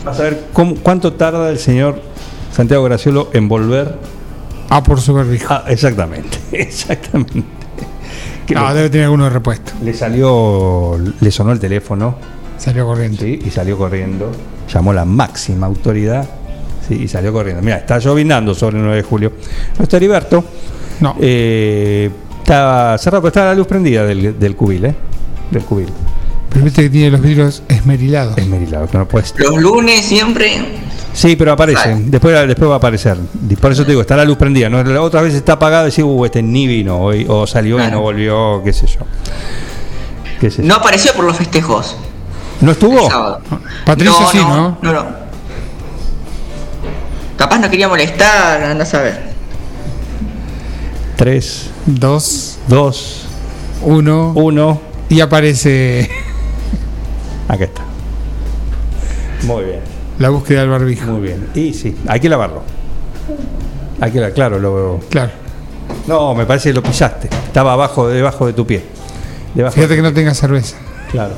Vas 0.04 0.20
a 0.20 0.24
ver 0.24 0.44
cómo- 0.52 0.76
cuánto 0.76 1.14
tarda 1.14 1.50
el 1.50 1.60
señor 1.60 2.02
Santiago 2.52 2.84
Graciolo 2.84 3.30
en 3.34 3.48
volver. 3.48 3.98
Ah, 4.70 4.84
por 4.84 5.00
su 5.00 5.14
barbijo. 5.14 5.46
Ah, 5.54 5.64
exactamente, 5.68 6.38
exactamente. 6.52 7.44
Que 8.46 8.54
No, 8.56 8.68
le, 8.70 8.74
debe 8.76 8.90
tener 8.90 9.06
alguno 9.06 9.24
de 9.26 9.30
repuesto. 9.30 9.72
le 9.84 9.94
salió, 9.94 10.98
le 11.20 11.32
sonó 11.32 11.52
el 11.52 11.60
teléfono, 11.60 12.16
Salió 12.58 12.86
corriendo. 12.86 13.18
sí, 13.22 13.40
y 13.46 13.50
salió 13.50 13.78
corriendo. 13.78 14.32
Llamó 14.74 14.94
la 14.94 15.06
máxima 15.06 15.68
autoridad, 15.68 16.28
sí, 16.88 16.96
y 17.04 17.08
salió 17.08 17.34
corriendo. 17.34 17.62
Mira, 17.62 17.78
está 17.78 18.00
llovinando 18.00 18.54
sobre 18.54 18.78
el 18.78 18.84
9 18.84 18.98
de 18.98 19.04
julio. 19.04 19.34
No 19.78 19.84
está 19.84 19.98
Heriberto. 19.98 20.44
No. 21.02 21.16
Eh, 21.20 22.10
Estaba 22.40 22.98
cerrado, 22.98 23.22
pero 23.22 23.30
estaba 23.30 23.46
la 23.48 23.56
luz 23.56 23.68
prendida 23.68 24.06
del, 24.06 24.38
del 24.38 24.56
cubil, 24.56 24.84
¿eh? 24.86 24.96
Del 25.50 25.64
cubil. 25.64 25.88
Pero 26.50 26.66
viste 26.66 26.82
que 26.84 26.90
tiene 26.90 27.10
los 27.12 27.22
vidrios 27.22 27.64
esmerilados. 27.70 28.38
Esmerilado, 28.38 28.88
que 28.88 28.98
no 28.98 29.08
puedes. 29.08 29.34
Los 29.40 29.62
lunes 29.62 30.02
siempre. 30.02 30.52
Sí, 31.14 31.36
pero 31.36 31.52
aparece. 31.52 31.96
Después, 32.06 32.48
después 32.48 32.70
va 32.70 32.76
a 32.76 32.78
aparecer. 32.78 33.18
Por 33.62 33.72
eso 33.72 33.84
te 33.84 33.92
digo, 33.92 34.02
está 34.02 34.18
la 34.18 34.26
luz 34.26 34.38
prendida. 34.38 34.70
¿no? 34.70 34.84
La 34.84 35.02
otra 35.02 35.22
vez 35.22 35.34
está 35.34 35.54
apagada 35.54 35.84
y 35.84 35.92
decís, 35.92 36.04
uh, 36.04 36.26
este 36.26 36.42
ni 36.42 36.68
vino 36.68 37.00
hoy, 37.00 37.26
o 37.30 37.46
salió 37.46 37.84
y 37.84 37.90
no 37.92 38.02
volvió, 38.02 38.62
qué 38.64 38.74
sé 38.74 38.88
yo. 38.88 39.00
¿Qué 40.40 40.50
sé 40.50 40.64
yo. 40.64 40.68
No 40.68 40.76
apareció 40.76 41.14
por 41.14 41.26
los 41.26 41.38
festejos. 41.38 41.96
¿No 42.62 42.72
estuvo? 42.72 43.06
el 43.06 43.12
sábado. 43.12 43.42
Patricio 43.86 44.28
sí, 44.32 44.38
¿no? 44.38 44.78
No, 44.82 44.94
no. 44.94 45.06
Capaz 47.38 47.60
no 47.60 47.70
quería 47.70 47.88
molestar, 47.88 48.64
anda 48.64 48.84
a 48.84 48.88
saber. 48.88 49.34
3, 51.18 51.70
Dos, 51.86 52.58
2, 52.68 53.26
uno, 53.84 54.32
1. 54.36 54.82
y 55.10 55.20
aparece 55.20 56.10
Acá 57.48 57.66
está. 57.66 57.84
Muy 59.44 59.66
bien, 59.66 59.82
la 60.24 60.30
búsqueda 60.30 60.62
del 60.62 60.70
barbijo. 60.70 61.12
muy 61.12 61.22
bien. 61.22 61.48
Y 61.54 61.74
sí, 61.74 61.96
hay 62.08 62.20
que 62.20 62.30
lavarlo. 62.30 62.64
Hay 64.00 64.10
que 64.12 64.20
lavarlo, 64.20 64.36
claro, 64.36 64.60
lo. 64.60 65.00
Claro. 65.10 65.32
No, 66.08 66.34
me 66.34 66.46
parece 66.46 66.70
que 66.70 66.74
lo 66.76 66.82
pisaste. 66.84 67.28
Estaba 67.28 67.74
abajo, 67.74 68.08
debajo 68.08 68.46
de 68.48 68.54
tu 68.54 68.66
pie. 68.66 68.84
Debajo. 69.54 69.76
Fíjate 69.76 69.96
que 69.98 70.02
no 70.02 70.14
tenga 70.14 70.34
cerveza. 70.34 70.78
Claro. 71.12 71.34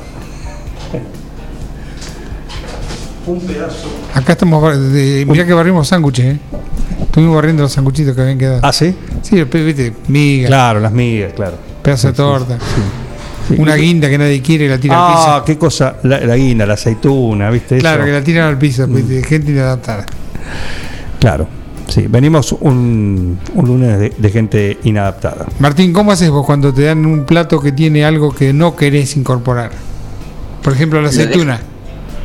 Un 3.26 3.40
pedazo. 3.40 3.88
Acá 4.14 4.32
estamos. 4.32 4.62
bar- 4.62 4.78
de- 4.78 5.26
mirá 5.28 5.44
que 5.44 5.52
barrimos 5.52 5.88
sándwiches, 5.88 6.24
¿eh? 6.36 6.38
Estuvimos 7.02 7.34
barriendo 7.34 7.62
los 7.64 7.72
sanguchitos 7.72 8.14
que 8.14 8.20
habían 8.22 8.38
quedado. 8.38 8.60
¿Ah, 8.62 8.72
sí? 8.72 8.94
Sí, 9.22 9.42
viste, 9.42 9.92
miga, 10.06 10.46
Claro, 10.46 10.78
las 10.80 10.92
migas, 10.92 11.32
claro. 11.32 11.54
pedazo 11.82 12.06
de 12.08 12.12
torta. 12.14 12.58
Sí. 12.58 12.82
Una 13.58 13.74
guinda 13.76 14.08
que 14.08 14.18
nadie 14.18 14.42
quiere 14.42 14.64
y 14.64 14.68
la 14.68 14.78
tira 14.78 14.94
al 14.96 15.12
Ah, 15.12 15.16
piso. 15.16 15.44
qué 15.44 15.58
cosa. 15.58 15.96
La, 16.02 16.20
la 16.20 16.36
guina, 16.36 16.66
la 16.66 16.74
aceituna, 16.74 17.50
¿viste? 17.50 17.78
Claro, 17.78 17.98
eso? 18.02 18.06
que 18.06 18.12
la 18.12 18.24
tiran 18.24 18.48
al 18.48 18.58
piso, 18.58 18.88
pues, 18.88 19.08
de 19.08 19.22
gente 19.22 19.52
inadaptada. 19.52 20.04
Claro. 21.20 21.48
Sí, 21.88 22.06
venimos 22.08 22.50
un, 22.52 23.38
un 23.54 23.64
lunes 23.66 23.98
de, 23.98 24.12
de 24.18 24.30
gente 24.30 24.78
inadaptada. 24.82 25.46
Martín, 25.60 25.92
¿cómo 25.92 26.10
haces 26.10 26.28
vos 26.30 26.44
cuando 26.44 26.74
te 26.74 26.82
dan 26.82 27.06
un 27.06 27.24
plato 27.24 27.60
que 27.60 27.70
tiene 27.70 28.04
algo 28.04 28.34
que 28.34 28.52
no 28.52 28.74
querés 28.74 29.16
incorporar? 29.16 29.70
Por 30.62 30.72
ejemplo, 30.72 31.00
la 31.00 31.10
aceituna. 31.10 31.60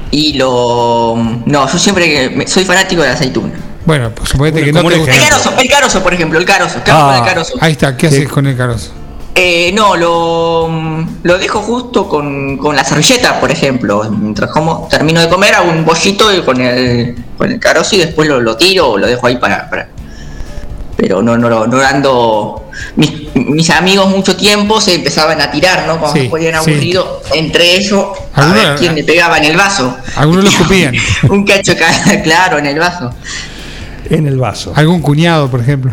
Y 0.10 0.34
lo. 0.34 1.16
No, 1.46 1.72
yo 1.72 1.78
siempre 1.78 2.32
me- 2.36 2.48
soy 2.48 2.66
fanático 2.66 3.04
de 3.04 3.10
la 3.10 3.14
aceituna. 3.14 3.54
Bueno, 3.86 4.10
pues 4.16 4.30
suponete 4.30 4.64
que 4.66 4.74
no 4.74 4.84
te 4.84 4.98
gusta. 4.98 5.14
El 5.14 5.20
carozo, 5.30 5.54
el 5.60 5.70
carozo, 5.70 6.04
por 6.04 6.14
ejemplo, 6.16 6.40
el 6.40 6.46
carozo. 6.46 6.80
¿Qué 6.84 6.92
hago 6.92 7.02
Ah, 7.04 7.16
con 7.18 7.24
el 7.28 7.30
carozo? 7.34 7.54
Ahí 7.62 7.72
está, 7.74 7.96
¿qué 7.96 8.08
haces 8.08 8.28
con 8.30 8.48
el 8.48 8.58
carozo? 8.58 8.92
Eh, 9.44 9.72
no, 9.74 9.96
lo, 9.98 10.70
lo 11.24 11.38
dejo 11.40 11.62
justo 11.62 12.08
con, 12.08 12.58
con 12.58 12.76
la 12.76 12.84
servilleta, 12.84 13.40
por 13.40 13.50
ejemplo. 13.50 14.04
Mientras 14.12 14.52
como, 14.52 14.88
termino 14.88 15.20
de 15.20 15.28
comer, 15.30 15.56
hago 15.56 15.72
un 15.72 15.84
bollito 15.84 16.32
y 16.32 16.42
con 16.44 16.62
el, 16.62 17.16
con 17.40 17.52
el 17.52 17.60
carozo 17.60 17.96
y 17.96 18.00
después 18.00 18.30
lo, 18.30 18.40
lo 18.40 18.56
tiro 18.56 18.90
o 18.92 18.98
lo 19.00 19.08
dejo 19.08 19.26
ahí 19.26 19.38
para. 19.38 19.68
para- 19.68 19.88
Pero 20.96 21.24
no, 21.24 21.36
no, 21.40 21.50
lo- 21.50 21.66
no 21.66 21.82
ando. 21.82 22.70
Mis, 22.98 23.34
mis 23.34 23.68
amigos 23.72 24.08
mucho 24.10 24.36
tiempo 24.36 24.80
se 24.80 24.94
empezaban 24.94 25.42
a 25.42 25.50
tirar, 25.50 25.88
¿no? 25.88 25.98
Cuando 26.00 26.18
Sí, 26.20 26.26
se 26.26 26.30
ponían 26.30 26.54
sí. 26.64 26.70
aburridos, 26.72 27.08
entre 27.34 27.76
ellos, 27.78 28.06
a 28.36 28.46
ver 28.54 28.76
quién 28.78 28.94
le 28.94 29.04
pegaba 29.04 29.40
en 29.40 29.46
el 29.46 29.58
vaso. 29.58 29.98
Algunos 30.18 30.44
lo 30.44 30.50
escupían. 30.56 30.94
un 31.30 31.44
cacho 31.46 31.74
ca- 31.76 32.22
claro 32.24 32.60
en 32.60 32.68
el 32.68 32.78
vaso. 32.78 33.12
En 34.08 34.28
el 34.28 34.38
vaso. 34.38 34.72
Algún 34.76 35.02
cuñado, 35.02 35.50
por 35.50 35.62
ejemplo. 35.62 35.92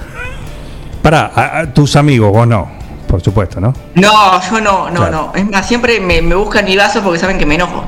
Pará, 1.01 1.33
a- 1.35 1.61
a 1.61 1.73
tus 1.73 1.97
amigos, 1.97 2.31
vos 2.31 2.47
no. 2.47 2.77
Por 3.09 3.21
supuesto, 3.23 3.61
¿no? 3.61 3.73
No, 3.95 4.41
yo 4.51 4.61
no, 4.61 4.91
no, 4.91 5.01
Claro. 5.01 5.11
no. 5.11 5.33
Es 5.35 5.45
más, 5.51 5.67
siempre 5.67 5.99
me, 5.99 6.23
me 6.23 6.35
buscan 6.37 6.65
mi 6.65 6.77
vaso 6.77 7.03
porque 7.03 7.19
saben 7.19 7.39
que 7.39 7.47
me 7.47 7.57
enojo. 7.57 7.85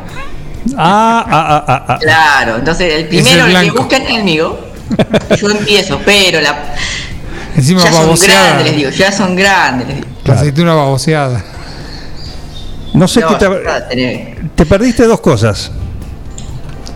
Ah, 0.76 1.24
ah, 1.28 1.46
ah, 1.48 1.64
ah, 1.68 1.84
ah. 1.88 1.98
Claro, 2.00 2.56
entonces 2.56 2.92
el 2.94 3.06
primero 3.08 3.46
el 3.46 3.60
que 3.64 3.70
buscan 3.70 4.02
es 4.02 4.16
el 4.16 4.24
mío. 4.24 4.58
yo 5.38 5.50
empiezo, 5.50 6.00
pero 6.04 6.40
la, 6.40 6.74
Encima 7.56 7.82
ya 7.82 7.92
son 7.92 8.14
grandes, 8.16 8.64
les 8.66 8.76
digo, 8.76 8.90
ya 8.90 9.12
son 9.12 9.36
grandes, 9.36 9.86
les 9.88 9.96
digo. 9.96 10.08
Aceituna 10.32 10.74
baboseada. 10.74 11.44
No 12.94 13.06
sé 13.06 13.20
No, 13.20 13.28
qué 13.38 13.46
te, 13.46 14.36
te 14.56 14.66
perdiste 14.66 15.06
dos 15.06 15.20
cosas. 15.20 15.70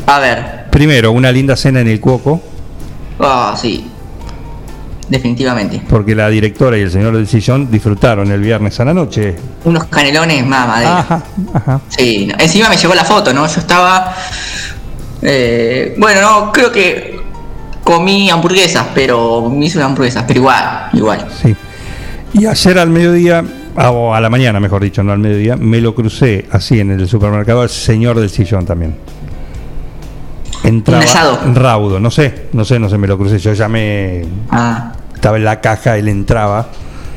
A 0.06 0.18
ver, 0.18 0.64
Primero, 0.70 1.12
una 1.12 1.30
linda 1.30 1.56
cena 1.56 1.80
en 1.80 1.88
el 1.88 2.00
Cuoco, 2.00 2.42
oh, 3.18 3.54
sí, 3.56 3.88
definitivamente. 5.08 5.82
porque 5.88 6.14
la 6.14 6.28
directora 6.28 6.76
y 6.78 6.82
el 6.82 6.90
señor 6.90 7.14
del 7.16 7.26
sillón 7.26 7.70
disfrutaron 7.70 8.30
el 8.30 8.40
viernes 8.40 8.78
a 8.80 8.84
la 8.84 8.94
noche. 8.94 9.36
Unos 9.64 9.84
canelones 9.84 10.44
más 10.46 10.66
madera. 10.68 10.98
Ajá, 10.98 11.22
ajá. 11.52 11.80
Sí, 11.88 12.30
encima 12.38 12.68
me 12.68 12.76
llegó 12.76 12.94
la 12.94 13.04
foto, 13.04 13.32
¿no? 13.32 13.46
Yo 13.46 13.60
estaba. 13.60 14.14
eh, 15.22 15.94
bueno, 15.98 16.20
no, 16.20 16.52
creo 16.52 16.70
que 16.72 17.20
comí 17.82 18.30
hamburguesas, 18.30 18.86
pero 18.94 19.48
me 19.50 19.66
hice 19.66 19.78
unas 19.78 19.90
hamburguesas, 19.90 20.24
pero 20.26 20.40
igual, 20.40 20.88
igual. 20.92 21.26
Sí. 21.42 21.54
Y 22.32 22.46
ayer 22.46 22.78
al 22.78 22.88
mediodía, 22.90 23.44
ah, 23.76 23.90
o 23.90 24.14
a 24.14 24.20
la 24.20 24.28
mañana, 24.30 24.58
mejor 24.58 24.82
dicho, 24.82 25.02
no 25.02 25.12
al 25.12 25.18
mediodía, 25.18 25.56
me 25.56 25.80
lo 25.80 25.94
crucé 25.94 26.46
así 26.50 26.80
en 26.80 26.90
el 26.90 27.06
supermercado 27.06 27.60
al 27.60 27.68
señor 27.68 28.18
del 28.18 28.30
sillón 28.30 28.64
también. 28.66 28.96
Entraba 30.64 31.02
Un 31.02 31.08
asado. 31.08 31.38
raudo, 31.54 32.00
no 32.00 32.10
sé, 32.10 32.46
no 32.52 32.64
sé, 32.64 32.78
no 32.78 32.88
sé, 32.88 32.98
me 32.98 33.06
lo 33.06 33.16
crucé. 33.18 33.38
Yo 33.38 33.52
llamé, 33.52 34.24
Ah, 34.50 34.92
estaba 35.14 35.36
en 35.36 35.44
la 35.44 35.60
caja, 35.60 35.96
él 35.96 36.08
entraba, 36.08 36.68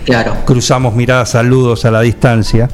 claro. 0.06 0.36
cruzamos 0.46 0.94
miradas, 0.94 1.30
saludos 1.32 1.86
a 1.86 1.92
la 1.92 2.02
distancia, 2.02 2.70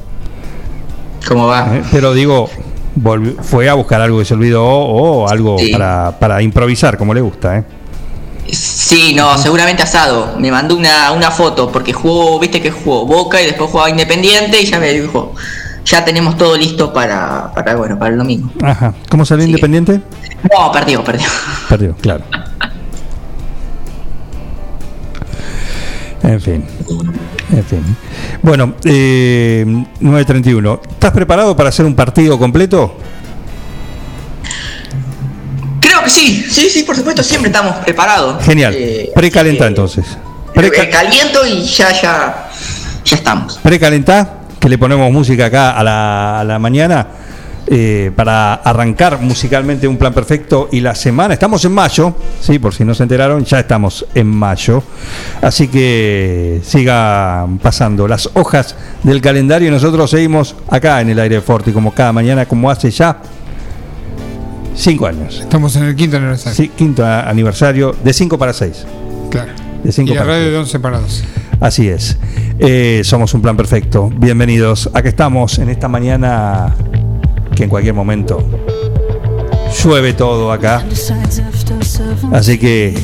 ¿Cómo 1.28 1.46
va? 1.46 1.68
¿eh? 1.76 1.82
pero 1.92 2.12
digo, 2.12 2.50
volvió- 2.96 3.36
fue 3.42 3.68
a 3.68 3.74
buscar 3.74 4.00
algo 4.00 4.18
que 4.18 4.24
se 4.24 4.34
olvidó 4.34 4.64
o 4.64 5.28
algo 5.28 5.58
Sí. 5.58 5.70
para, 5.72 6.16
para 6.18 6.42
improvisar, 6.42 6.98
como 6.98 7.14
le 7.14 7.20
gusta, 7.20 7.58
¿eh? 7.58 7.64
Sí, 8.52 9.14
no, 9.14 9.38
seguramente 9.38 9.82
asado. 9.82 10.34
Me 10.38 10.50
mandó 10.50 10.76
una, 10.76 11.12
una 11.12 11.30
foto 11.30 11.72
porque 11.72 11.92
jugó, 11.94 12.38
viste 12.38 12.60
que 12.60 12.70
jugó 12.70 13.06
Boca 13.06 13.40
y 13.40 13.46
después 13.46 13.70
jugaba 13.70 13.88
Independiente 13.88 14.60
y 14.60 14.66
ya 14.66 14.78
me 14.78 14.92
dijo, 14.92 15.34
ya 15.84 16.04
tenemos 16.04 16.36
todo 16.36 16.56
listo 16.56 16.92
para, 16.92 17.52
para 17.54 17.76
bueno, 17.76 17.98
para 17.98 18.12
el 18.12 18.18
domingo. 18.18 18.50
Ajá. 18.62 18.94
¿Cómo 19.10 19.24
salió 19.24 19.44
Sí. 19.44 19.50
Independiente? 19.50 20.00
No, 20.56 20.70
perdió, 20.72 21.02
perdió. 21.04 21.26
Perdió, 21.68 21.94
claro. 21.96 22.24
En 26.22 26.40
fin. 26.40 26.64
En 27.52 27.64
fin. 27.64 27.96
Bueno, 28.42 28.74
eh, 28.84 29.64
9.31. 30.00 30.80
¿Estás 30.90 31.12
preparado 31.12 31.54
para 31.54 31.68
hacer 31.68 31.84
un 31.84 31.94
partido 31.94 32.38
completo? 32.38 32.96
Creo 35.80 36.02
que 36.02 36.08
sí, 36.10 36.46
sí, 36.48 36.70
sí, 36.70 36.82
por 36.84 36.96
supuesto, 36.96 37.22
siempre 37.22 37.50
estamos 37.50 37.76
preparados. 37.84 38.42
Genial. 38.42 38.74
Eh, 38.74 39.12
Precalentá 39.14 39.64
eh, 39.66 39.68
entonces. 39.68 40.06
Preca- 40.54 40.88
caliento 40.88 41.46
y 41.46 41.62
ya, 41.62 41.90
ya, 41.92 42.48
ya 43.04 43.16
estamos. 43.16 43.58
Precalentá, 43.62 44.38
que 44.64 44.70
le 44.70 44.78
ponemos 44.78 45.12
música 45.12 45.44
acá 45.44 45.72
a 45.72 45.84
la, 45.84 46.40
a 46.40 46.44
la 46.44 46.58
mañana 46.58 47.06
eh, 47.66 48.10
para 48.16 48.54
arrancar 48.54 49.20
musicalmente 49.20 49.86
un 49.86 49.98
plan 49.98 50.14
perfecto 50.14 50.70
y 50.72 50.80
la 50.80 50.94
semana. 50.94 51.34
Estamos 51.34 51.62
en 51.66 51.72
mayo, 51.72 52.14
sí, 52.40 52.58
por 52.58 52.72
si 52.72 52.82
no 52.82 52.94
se 52.94 53.02
enteraron, 53.02 53.44
ya 53.44 53.60
estamos 53.60 54.06
en 54.14 54.26
mayo. 54.26 54.82
Así 55.42 55.68
que 55.68 56.62
sigan 56.64 57.58
pasando 57.58 58.08
las 58.08 58.30
hojas 58.32 58.74
del 59.02 59.20
calendario 59.20 59.68
y 59.68 59.70
nosotros 59.70 60.08
seguimos 60.10 60.56
acá 60.70 61.02
en 61.02 61.10
el 61.10 61.18
aire 61.18 61.34
de 61.34 61.40
Forti, 61.42 61.70
como 61.70 61.92
cada 61.92 62.14
mañana, 62.14 62.46
como 62.46 62.70
hace 62.70 62.90
ya 62.90 63.18
cinco 64.74 65.06
años. 65.06 65.40
Estamos 65.40 65.76
en 65.76 65.82
el 65.82 65.94
quinto 65.94 66.16
aniversario. 66.16 66.56
Sí, 66.56 66.70
quinto 66.70 67.04
aniversario 67.04 67.94
de 68.02 68.14
5 68.14 68.38
para 68.38 68.54
6. 68.54 68.86
Claro. 69.30 69.52
De 69.82 69.92
cinco 69.92 70.12
y 70.12 70.14
la 70.14 70.22
para 70.22 70.32
radio 70.32 70.44
seis. 70.44 70.52
de 70.52 70.58
11 70.58 70.80
para 70.80 71.00
12. 71.00 71.24
Así 71.60 71.88
es. 71.88 72.18
Eh, 72.58 73.02
somos 73.04 73.34
un 73.34 73.42
plan 73.42 73.56
perfecto. 73.56 74.10
Bienvenidos. 74.14 74.90
Aquí 74.94 75.08
estamos 75.08 75.58
en 75.58 75.70
esta 75.70 75.88
mañana 75.88 76.74
que 77.54 77.64
en 77.64 77.70
cualquier 77.70 77.94
momento 77.94 78.44
llueve 79.82 80.12
todo 80.12 80.52
acá. 80.52 80.84
Así 82.32 82.58
que 82.58 82.94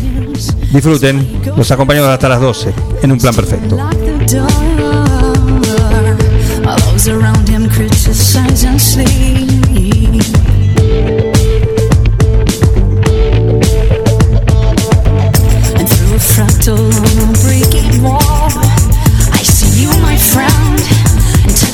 disfruten. 0.72 1.40
Los 1.56 1.70
acompañamos 1.70 2.10
hasta 2.10 2.28
las 2.28 2.40
12 2.40 2.72
en 3.02 3.12
un 3.12 3.18
plan 3.18 3.34
perfecto. 3.34 3.76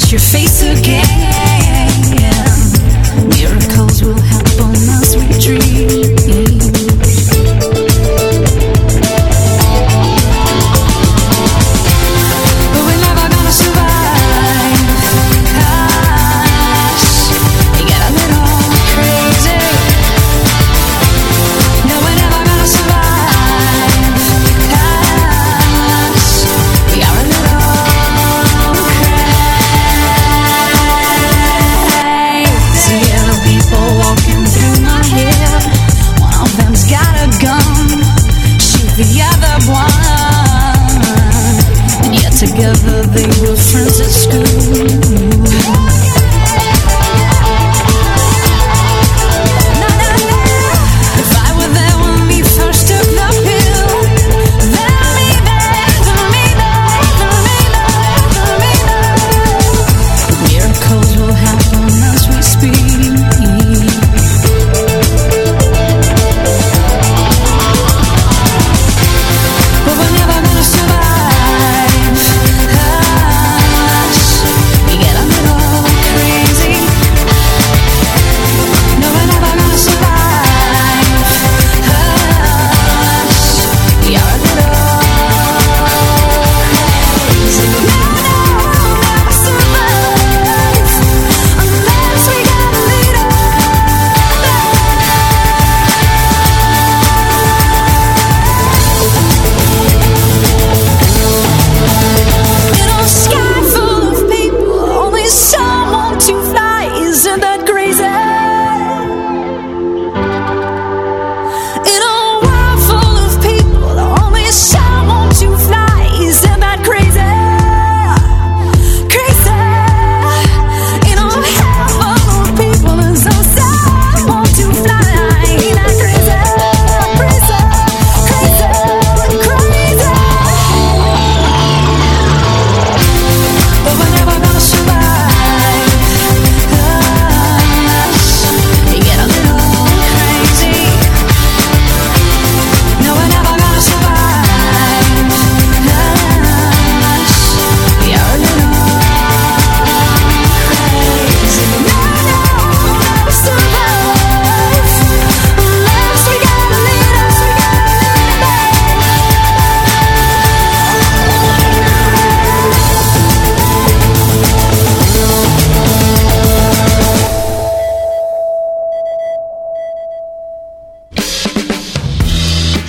Touch 0.07 0.13
your 0.13 0.21
face 0.21 0.63
again. 0.63 1.03
Miracles 3.29 4.03
will 4.03 4.21
happen 4.21 4.75
as 5.03 5.17
we 5.17 5.27
dream. 5.41 6.06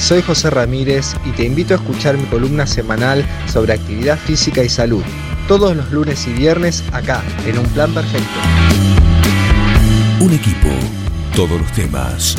Soy 0.08 0.22
José 0.22 0.50
Ramírez 0.50 1.16
y 1.26 1.32
te 1.32 1.44
invito 1.44 1.74
a 1.74 1.78
escuchar 1.78 2.18
mi 2.18 2.24
columna 2.28 2.66
semanal 2.66 3.26
sobre 3.46 3.74
actividad 3.74 4.18
física 4.18 4.64
y 4.64 4.70
salud, 4.70 5.04
todos 5.50 5.76
los 5.76 5.92
lunes 5.92 6.26
y 6.28 6.32
viernes 6.32 6.82
acá, 6.94 7.22
en 7.46 7.58
Un 7.58 7.66
Plan 7.66 7.94
Perfecto. 7.94 8.40
Un 10.22 10.32
equipo, 10.32 10.70
todos 11.36 11.60
los 11.60 11.70
temas. 11.74 12.38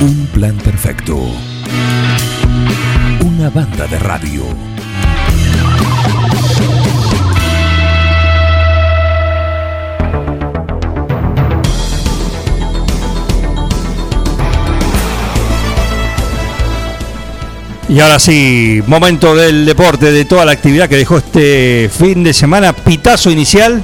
Un 0.00 0.24
plan 0.32 0.56
perfecto. 0.58 1.18
Una 3.20 3.50
banda 3.50 3.88
de 3.88 3.98
radio. 3.98 4.44
Y 17.88 18.00
ahora 18.00 18.18
sí, 18.18 18.82
momento 18.86 19.34
del 19.34 19.64
deporte, 19.64 20.12
de 20.12 20.26
toda 20.26 20.44
la 20.44 20.52
actividad 20.52 20.90
que 20.90 20.96
dejó 20.96 21.18
este 21.18 21.88
fin 21.88 22.22
de 22.22 22.34
semana. 22.34 22.74
Pitazo 22.74 23.30
inicial. 23.30 23.82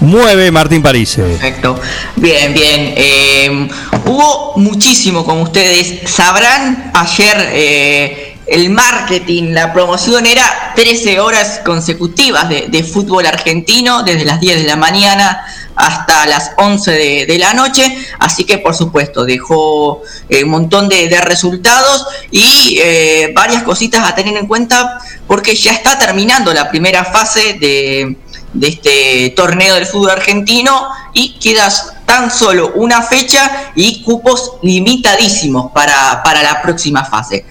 Mueve 0.00 0.50
Martín 0.50 0.82
París. 0.82 1.14
Perfecto. 1.16 1.80
Bien, 2.16 2.52
bien. 2.52 2.94
Eh, 2.96 3.68
hubo 4.06 4.54
muchísimo, 4.56 5.24
como 5.24 5.42
ustedes 5.42 6.10
sabrán, 6.10 6.90
ayer 6.94 7.36
eh, 7.52 8.36
el 8.46 8.70
marketing, 8.70 9.52
la 9.52 9.72
promoción 9.72 10.26
era 10.26 10.72
13 10.74 11.20
horas 11.20 11.60
consecutivas 11.64 12.48
de, 12.48 12.84
fútbol 12.84 13.24
argentino, 13.26 14.02
desde 14.02 14.24
las 14.24 14.40
10 14.40 14.62
de 14.62 14.64
la 14.64 14.76
mañana 14.76 15.44
hasta 15.76 16.26
las 16.26 16.52
11 16.56 17.26
de, 17.26 17.38
la 17.38 17.52
noche, 17.54 17.84
así 18.18 18.44
que 18.44 18.58
por 18.58 18.74
supuesto 18.74 19.24
dejó 19.24 20.02
eh, 20.28 20.44
un 20.44 20.50
montón 20.50 20.88
de, 20.88 21.08
resultados 21.20 22.06
y 22.30 22.78
eh, 22.80 23.32
varias 23.34 23.62
cositas 23.62 24.08
a 24.08 24.14
tener 24.14 24.36
en 24.36 24.46
cuenta 24.46 24.98
porque 25.26 25.54
ya 25.54 25.72
está 25.72 25.98
terminando 25.98 26.52
la 26.52 26.68
primera 26.70 27.04
fase 27.04 27.54
de, 27.54 28.16
este 28.60 29.32
torneo 29.36 29.74
del 29.74 29.86
fútbol 29.86 30.10
argentino 30.10 30.88
y 31.12 31.38
queda 31.40 31.68
tan 32.06 32.30
solo 32.30 32.72
una 32.76 33.02
fecha 33.02 33.72
y 33.74 34.02
cupos 34.02 34.52
limitadísimos 34.62 35.72
para, 35.72 36.22
para 36.22 36.42
la 36.42 36.62
próxima 36.62 37.04
fase. 37.04 37.44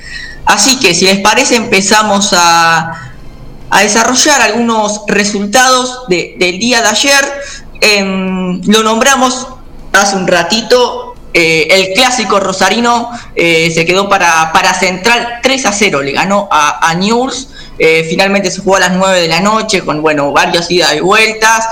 Así 0.46 0.80
que 0.80 0.94
si 0.94 1.06
les 1.06 1.20
parece 1.20 1.56
empezamos 1.56 2.34
a, 2.34 3.12
a 3.70 3.82
desarrollar 3.82 4.42
algunos 4.42 5.02
resultados 5.08 6.08
de- 6.08 6.36
del 6.38 6.60
día 6.60 6.82
de 6.82 6.88
ayer. 6.88 7.34
Em, 7.86 8.62
lo 8.68 8.82
nombramos 8.82 9.46
hace 9.92 10.16
un 10.16 10.26
ratito. 10.26 11.10
eh, 11.36 11.68
el 11.70 11.94
clásico 11.96 12.40
rosarino 12.40 13.10
eh, 13.36 13.72
se 13.74 13.86
quedó 13.86 14.08
para, 14.08 14.52
para 14.54 14.74
Central 14.74 15.40
3 15.42 15.66
a 15.66 15.74
0. 15.74 16.02
Le 16.02 16.14
ganó 16.14 16.48
a, 16.50 16.90
a 16.90 16.94
News. 16.94 17.50
Eh, 17.78 18.06
finalmente 18.08 18.52
se 18.52 18.62
jugó 18.62 18.78
a 18.78 18.82
las 18.82 18.92
9 18.94 19.20
de 19.20 19.28
la 19.28 19.42
noche 19.42 19.82
con 19.82 20.02
bueno, 20.02 20.32
varias 20.32 20.72
idas 20.72 20.96
y 20.96 21.02
vueltas. 21.02 21.66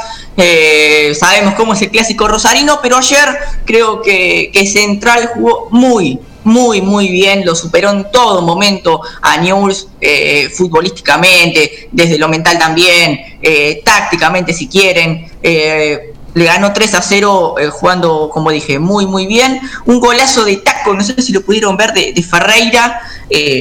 Sabemos 1.17 1.53
cómo 1.53 1.73
es 1.73 1.81
el 1.83 1.91
clásico 1.91 2.27
rosarino, 2.27 2.79
pero 2.81 2.97
ayer 2.97 3.37
creo 3.65 4.01
que, 4.01 4.49
que 4.51 4.65
Central 4.65 5.29
jugó 5.33 5.69
muy, 5.69 6.19
muy, 6.43 6.81
muy 6.81 7.07
bien, 7.09 7.45
lo 7.45 7.55
superó 7.55 7.91
en 7.91 8.11
todo 8.11 8.41
momento 8.41 9.01
a 9.21 9.37
News 9.37 9.87
eh, 9.99 10.49
futbolísticamente, 10.49 11.89
desde 11.91 12.17
lo 12.17 12.27
mental 12.27 12.57
también, 12.57 13.37
eh, 13.41 13.81
tácticamente 13.83 14.53
si 14.53 14.67
quieren. 14.67 15.31
eh, 15.43 16.13
le 16.33 16.45
ganó 16.45 16.71
3 16.71 16.93
a 16.93 17.01
0 17.01 17.55
eh, 17.59 17.67
jugando, 17.67 18.29
como 18.33 18.51
dije, 18.51 18.79
muy, 18.79 19.05
muy 19.05 19.25
bien. 19.27 19.59
Un 19.85 19.99
golazo 19.99 20.45
de 20.45 20.55
taco, 20.57 20.93
no 20.93 21.03
sé 21.03 21.21
si 21.21 21.33
lo 21.33 21.41
pudieron 21.41 21.75
ver, 21.75 21.91
de, 21.91 22.13
de 22.13 22.23
Ferreira. 22.23 23.01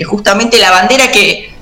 justamente 0.09 0.57
la 0.59 0.71
bandera 0.71 1.11
que, 1.11 1.53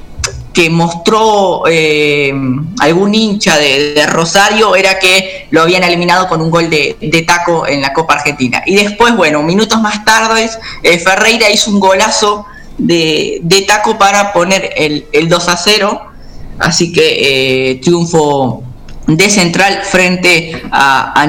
que 0.58 0.70
mostró 0.70 1.62
eh, 1.70 2.34
algún 2.80 3.14
hincha 3.14 3.56
de, 3.58 4.04
Rosario 4.08 4.74
era 4.74 4.98
que 4.98 5.46
lo 5.52 5.62
habían 5.62 5.84
eliminado 5.84 6.26
con 6.26 6.40
un 6.40 6.50
gol 6.50 6.68
de, 6.68 7.24
taco 7.24 7.64
en 7.68 7.80
la 7.80 7.92
Copa 7.92 8.14
Argentina. 8.14 8.64
Y 8.66 8.74
después, 8.74 9.14
bueno, 9.14 9.40
minutos 9.44 9.80
más 9.80 10.04
tarde, 10.04 10.50
eh, 10.82 10.98
Ferreira 10.98 11.48
hizo 11.48 11.70
un 11.70 11.78
golazo 11.78 12.44
de, 12.76 13.64
taco 13.68 13.98
para 13.98 14.32
poner 14.32 14.72
el, 14.76 15.06
el 15.12 15.28
2 15.28 15.48
a 15.48 15.56
0. 15.56 16.02
Así 16.58 16.92
que 16.92 17.70
eh, 17.70 17.74
triunfo 17.76 18.64
de 19.06 19.30
Central 19.30 19.82
frente 19.84 20.60
a, 20.72 21.22
a. 21.22 21.28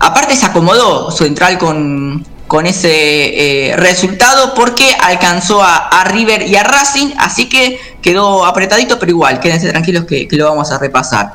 Aparte 0.00 0.36
se 0.36 0.44
acomodó 0.44 1.10
Central 1.12 1.56
con, 1.56 2.26
con 2.48 2.66
ese 2.66 3.70
eh, 3.70 3.76
resultado 3.76 4.54
porque 4.54 4.90
alcanzó 5.00 5.62
a, 5.62 5.76
a 5.76 6.04
River 6.04 6.48
y 6.48 6.56
a 6.56 6.64
Racing, 6.64 7.12
así 7.18 7.48
que 7.48 7.78
quedó 8.02 8.44
apretadito, 8.44 8.98
pero 8.98 9.10
igual, 9.10 9.38
quédense 9.38 9.68
tranquilos 9.70 10.06
que, 10.06 10.26
que 10.26 10.36
lo 10.36 10.46
vamos 10.46 10.72
a 10.72 10.78
repasar. 10.78 11.34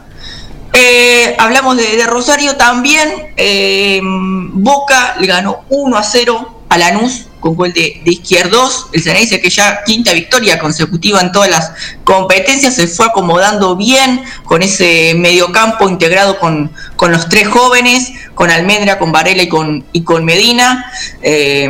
Eh, 0.74 1.36
hablamos 1.38 1.78
de, 1.78 2.06
Rosario 2.08 2.58
también. 2.58 3.32
eh, 3.38 4.02
Boca 4.04 5.16
le 5.20 5.28
ganó 5.28 5.64
1 5.70 5.98
a 5.98 6.04
0 6.04 6.62
a 6.70 6.78
Lanús 6.78 7.28
con 7.44 7.56
gol 7.56 7.74
de, 7.74 8.02
Izquierdos. 8.06 8.88
El 8.94 9.04
Ceneice 9.04 9.42
que 9.42 9.50
ya 9.50 9.84
quinta 9.84 10.14
victoria 10.14 10.58
consecutiva 10.60 11.20
en 11.20 11.34
todas 11.34 11.50
las 11.50 11.74
competencias 12.06 12.76
se 12.76 12.88
fue 12.88 13.08
acomodando 13.08 13.76
bien 13.76 14.24
con 14.46 14.64
ese 14.64 15.14
mediocampo 15.18 15.90
integrado 15.90 16.40
con, 16.40 16.72
con 16.96 17.12
los 17.12 17.28
tres 17.28 17.50
jóvenes, 17.50 18.14
con 18.34 18.50
Almendra, 18.50 18.98
con 18.98 19.12
Varela 19.12 19.44
y 19.44 19.50
con, 19.50 19.84
y 19.92 20.04
con 20.04 20.24
Medina. 20.24 20.90
Eh, 21.22 21.70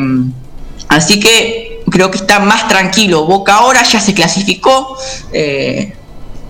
así 0.90 1.20
que 1.20 1.82
creo 1.90 2.12
que 2.12 2.18
está 2.18 2.38
más 2.38 2.68
tranquilo. 2.68 3.26
Boca 3.26 3.56
ahora 3.56 3.82
ya 3.82 4.00
se 4.00 4.14
clasificó. 4.14 4.96
eh, 5.32 5.96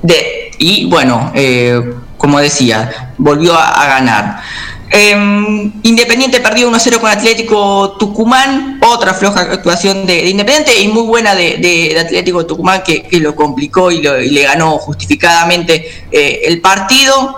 de, 0.01 0.51
y 0.57 0.86
bueno, 0.88 1.31
eh, 1.33 1.93
como 2.17 2.39
decía, 2.41 3.13
volvió 3.17 3.57
a 3.57 3.86
ganar. 3.88 4.41
Eh, 4.89 5.72
Independiente 5.84 6.39
perdió 6.39 6.69
1-0 6.69 7.00
con 7.00 7.10
Atlético 7.10 7.96
Tucumán, 7.98 8.80
otra 8.82 9.13
floja 9.13 9.41
actuación 9.41 10.06
de, 10.06 10.22
de 10.22 10.30
Independiente 10.30 10.80
y 10.80 10.88
muy 10.88 11.04
buena 11.04 11.34
de, 11.34 11.98
Atlético 12.00 12.46
Tucumán 12.46 12.84
que, 12.84 13.08
lo 13.19 13.36
complicó 13.36 13.91
y, 13.91 14.02
le 14.02 14.43
ganó 14.43 14.78
justificadamente 14.78 16.06
eh, 16.12 16.41
el 16.46 16.62
partido. 16.62 17.38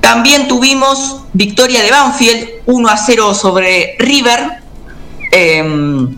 También 0.00 0.48
tuvimos 0.48 1.22
victoria 1.32 1.82
de 1.82 1.90
Banfield 1.90 2.48
1-0 2.66 3.34
sobre 3.34 3.96
River. 3.98 4.62
Eh, 5.32 6.08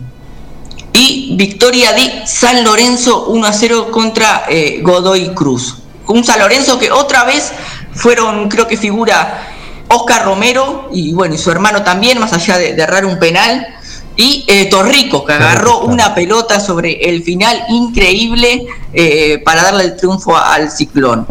y 0.93 1.35
victoria 1.35 1.93
de 1.93 2.23
San 2.25 2.63
Lorenzo 2.63 3.25
1 3.27 3.45
a 3.45 3.53
0 3.53 3.91
contra 3.91 4.45
eh, 4.49 4.79
Godoy 4.81 5.33
Cruz. 5.33 5.77
Un 6.07 6.23
San 6.23 6.39
Lorenzo 6.39 6.77
que 6.77 6.91
otra 6.91 7.23
vez 7.23 7.51
fueron, 7.93 8.49
creo 8.49 8.67
que 8.67 8.77
figura 8.77 9.47
Oscar 9.91 10.25
Romero 10.25 10.89
y 10.91 11.13
bueno, 11.13 11.35
y 11.35 11.37
su 11.37 11.51
hermano 11.51 11.83
también, 11.83 12.19
más 12.19 12.33
allá 12.33 12.57
de, 12.57 12.73
de 12.73 12.81
errar 12.81 13.05
un 13.05 13.19
penal. 13.19 13.67
Y 14.15 14.43
eh, 14.47 14.65
Torrico, 14.69 15.25
que 15.25 15.33
agarró 15.33 15.81
una 15.81 16.13
pelota 16.13 16.59
sobre 16.59 17.09
el 17.09 17.23
final 17.23 17.63
increíble 17.69 18.67
eh, 18.93 19.41
para 19.43 19.63
darle 19.63 19.85
el 19.85 19.95
triunfo 19.95 20.35
al 20.35 20.69
ciclón. 20.69 21.25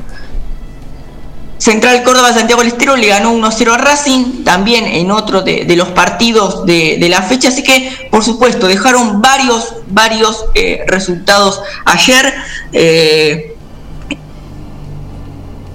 Central 1.59 2.03
Córdoba 2.03 2.33
Santiago 2.33 2.63
del 2.63 2.73
Estero 2.73 2.97
le 2.97 3.09
ganó 3.09 3.35
1-0 3.35 3.75
a 3.75 3.77
Racing, 3.77 4.45
también 4.45 4.87
en 4.87 5.11
otro 5.11 5.43
de, 5.43 5.67
de 5.67 5.77
los 5.77 5.89
partidos 5.89 6.65
de, 6.65 6.97
de 6.99 7.09
la 7.11 7.21
fecha, 7.21 7.49
así 7.49 7.63
que 7.63 8.09
por 8.11 8.25
supuesto 8.25 8.67
dejaron 8.67 9.21
varios, 9.21 9.75
varios 9.89 10.47
eh, 10.55 10.83
resultados 10.87 11.61
ayer. 11.85 12.35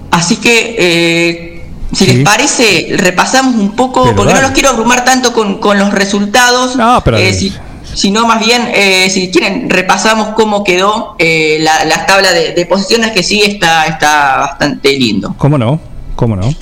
así 0.10 0.38
que 0.38 1.55
si 1.95 2.05
Sí. 2.05 2.13
les 2.13 2.23
parece, 2.25 2.88
repasamos 2.97 3.55
un 3.55 3.75
poco, 3.75 4.03
Pero 4.03 4.15
porque 4.15 4.34
dale. 4.34 4.41
no 4.41 4.47
los 4.49 4.53
quiero 4.53 4.69
abrumar 4.69 5.05
tanto 5.05 5.34
con, 5.34 5.60
con 5.60 5.79
los 5.79 5.91
resultados. 5.93 6.75
No, 6.75 7.01
pero- 7.03 7.17
eh, 7.17 7.34
si, 7.34 7.53
sino 7.93 8.27
más 8.27 8.39
bien, 8.45 8.69
eh, 8.73 9.10
si 9.10 9.31
quieren, 9.31 9.69
repasamos 9.69 10.29
cómo 10.36 10.63
quedó 10.63 11.15
eh, 11.19 11.58
la, 11.62 11.86
la 11.86 12.05
tabla 12.05 12.31
de, 12.31 12.53
de 12.53 12.65
posiciones, 12.65 13.12
que 13.12 13.23
sí 13.23 13.41
está, 13.41 13.86
está 13.86 14.38
bastante 14.38 14.91
lindo. 14.97 15.34
¿Cómo 15.38 15.58
no? 15.58 15.79
¿Cómo 16.15 16.36
no? 16.36 16.53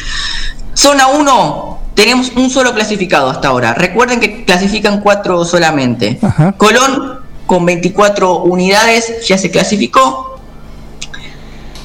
Zona 0.75 1.07
1, 1.07 1.79
tenemos 1.95 2.31
un 2.35 2.49
solo 2.49 2.73
clasificado 2.73 3.29
hasta 3.29 3.47
ahora. 3.49 3.73
Recuerden 3.73 4.19
que 4.19 4.43
clasifican 4.45 5.01
cuatro 5.01 5.45
solamente. 5.45 6.19
Ajá. 6.21 6.53
Colón, 6.53 7.19
con 7.45 7.65
24 7.65 8.39
unidades, 8.43 9.25
ya 9.27 9.37
se 9.37 9.51
clasificó. 9.51 10.32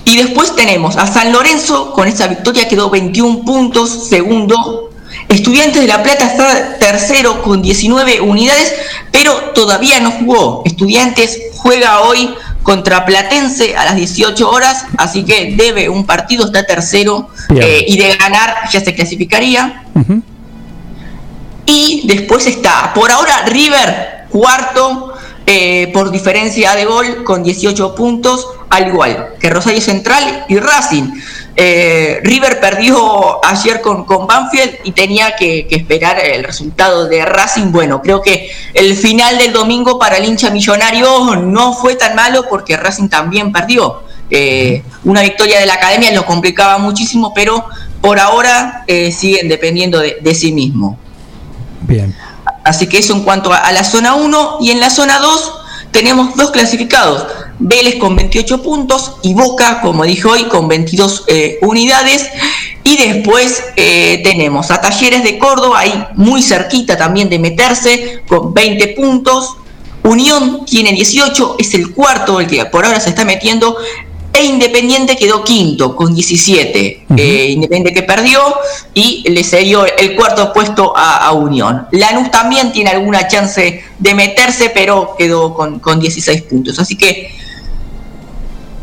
Y 0.09 0.17
después 0.17 0.57
tenemos 0.57 0.97
a 0.97 1.07
San 1.07 1.33
Lorenzo, 1.33 1.93
con 1.93 2.09
esta 2.09 2.29
victoria 2.29 2.67
quedó 2.67 2.89
21 2.89 3.45
puntos, 3.45 4.09
segundo. 4.09 4.91
Estudiantes 5.29 5.83
de 5.83 5.87
La 5.87 6.03
Plata 6.03 6.25
está 6.25 6.79
tercero 6.79 7.43
con 7.43 7.61
19 7.61 8.23
unidades, 8.23 8.75
pero 9.13 9.35
todavía 9.55 10.01
no 10.01 10.11
jugó. 10.13 10.63
Estudiantes 10.65 11.39
juega 11.57 12.01
hoy 12.01 12.35
contra 12.63 13.05
Platense 13.05 13.77
a 13.77 13.85
las 13.85 13.97
18 13.97 14.49
horas, 14.51 14.87
así 14.97 15.25
que 15.25 15.55
debe 15.55 15.91
un 15.91 16.07
partido, 16.07 16.47
está 16.47 16.65
tercero, 16.65 17.29
eh, 17.55 17.85
y 17.87 17.99
de 17.99 18.17
ganar 18.17 18.55
ya 18.73 18.81
se 18.83 18.95
clasificaría. 18.95 19.85
Y 21.67 22.07
después 22.07 22.47
está, 22.47 22.95
por 22.95 23.11
ahora, 23.11 23.43
River, 23.45 24.25
cuarto, 24.31 25.13
eh, 25.51 25.89
por 25.95 26.11
diferencia 26.11 26.75
de 26.75 26.85
gol, 26.85 27.25
con 27.25 27.43
18 27.43 27.95
puntos, 27.95 28.47
al 28.69 28.89
igual 28.89 29.31
que 29.41 29.49
Rosario 29.49 29.81
Central 29.81 30.45
y 30.47 30.59
Racing. 30.59 31.05
Eh, 31.57 32.21
River 32.23 32.61
perdió 32.61 33.43
ayer 33.47 33.81
con, 33.81 34.05
con 34.05 34.27
Banfield 34.27 34.75
y 34.85 34.93
tenía 34.93 35.35
que, 35.37 35.67
esperar 35.71 36.19
el 36.23 36.45
resultado 36.45 37.09
de 37.09 37.25
Racing. 37.25 37.73
Bueno, 37.73 38.03
creo 38.03 38.21
que 38.21 38.51
el 38.75 38.95
final 38.95 39.39
del 39.39 39.55
domingo 39.55 39.99
para 39.99 40.19
el 40.19 40.27
hincha 40.27 40.51
millonario 40.51 41.37
no 41.37 41.73
fue 41.73 41.95
tan 41.95 42.15
malo 42.15 42.45
porque 42.51 42.77
Racing 42.77 43.09
también 43.09 43.51
perdió. 43.51 44.03
Eh, 44.31 44.83
una 45.05 45.23
victoria 45.23 45.59
de 45.61 45.65
la 45.65 45.75
academia 45.75 46.13
lo 46.13 46.27
complicaba 46.27 46.77
muchísimo, 46.77 47.33
pero 47.33 47.65
por 48.03 48.21
ahora 48.21 48.85
siguen 48.87 49.49
dependiendo 49.49 49.99
de- 49.99 50.19
de 50.21 50.35
sí 50.35 50.53
mismo. 50.53 50.99
Bien. 51.81 52.15
Así 52.65 52.87
que 52.87 52.99
eso 52.99 53.15
en 53.15 53.23
cuanto 53.23 53.53
a, 53.53 53.73
la 53.73 53.85
zona 53.85 54.15
1 54.15 54.59
y 54.61 54.71
en 54.71 54.81
la 54.81 54.91
zona 54.91 55.19
2 55.19 55.53
tenemos 55.91 56.37
dos 56.37 56.51
clasificados. 56.51 57.27
Vélez 57.59 57.97
con 57.97 58.15
28 58.15 58.63
puntos 58.63 59.17
y 59.23 59.35
Boca, 59.35 59.81
como 59.81 60.05
dije 60.05 60.29
hoy, 60.29 60.45
con 60.45 60.69
22 60.69 61.25
eh, 61.27 61.59
unidades. 61.63 62.29
Y 62.85 62.97
después 62.97 63.63
eh, 63.77 64.21
tenemos 64.23 64.71
a 64.71 64.81
Talleres 64.81 65.23
de 65.23 65.39
Córdoba, 65.39 65.81
ahí 65.81 66.07
muy 66.15 66.43
cerquita 66.43 66.97
también 66.97 67.29
de 67.29 67.39
meterse, 67.39 68.23
con 68.29 68.55
20 68.55 68.89
puntos. 68.89 69.57
Unión 70.05 70.65
tiene 70.65 70.93
18, 70.93 71.57
es 71.59 71.75
el 71.75 71.93
cuarto, 71.93 72.41
el 72.41 72.47
que 72.47 72.65
por 72.67 72.85
ahora 72.85 73.01
se 73.01 73.11
está 73.11 73.25
metiendo. 73.25 73.77
E 74.33 74.45
Independiente 74.45 75.17
quedó 75.17 75.43
quinto 75.43 75.97
con 75.97 76.15
17. 76.15 77.07
Ujú. 77.09 77.19
Eh, 77.19 77.51
Independiente 77.51 77.93
que 77.93 78.07
perdió 78.07 78.41
y 78.95 79.29
le 79.29 79.43
cedió 79.43 79.85
el 79.85 80.15
cuarto 80.15 80.53
puesto 80.53 80.97
a, 80.97 81.27
a 81.27 81.33
Unión. 81.33 81.87
Lanús 81.93 82.31
también 82.31 82.71
tiene 82.73 82.91
alguna 82.91 83.27
chance 83.27 83.83
de 83.99 84.15
meterse, 84.15 84.71
pero 84.71 85.15
quedó 85.17 85.55
con, 85.55 85.81
con 85.81 85.99
16 85.99 86.43
puntos. 86.43 86.79
Así 86.79 86.97
que 86.97 87.31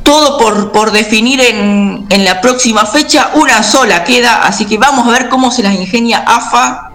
todo 0.04 0.38
por, 0.38 0.72
por 0.72 0.92
definir 0.92 1.42
en, 1.42 2.06
en 2.10 2.26
la 2.26 2.40
próxima 2.42 2.86
fecha. 2.86 3.32
Una 3.36 3.64
sola 3.64 4.04
queda, 4.04 4.46
así 4.46 4.66
que 4.66 4.78
vamos 4.78 5.08
a 5.08 5.12
ver 5.12 5.30
cómo 5.30 5.52
se 5.52 5.64
las 5.64 5.74
ingenia 5.74 6.20
AFA 6.20 6.92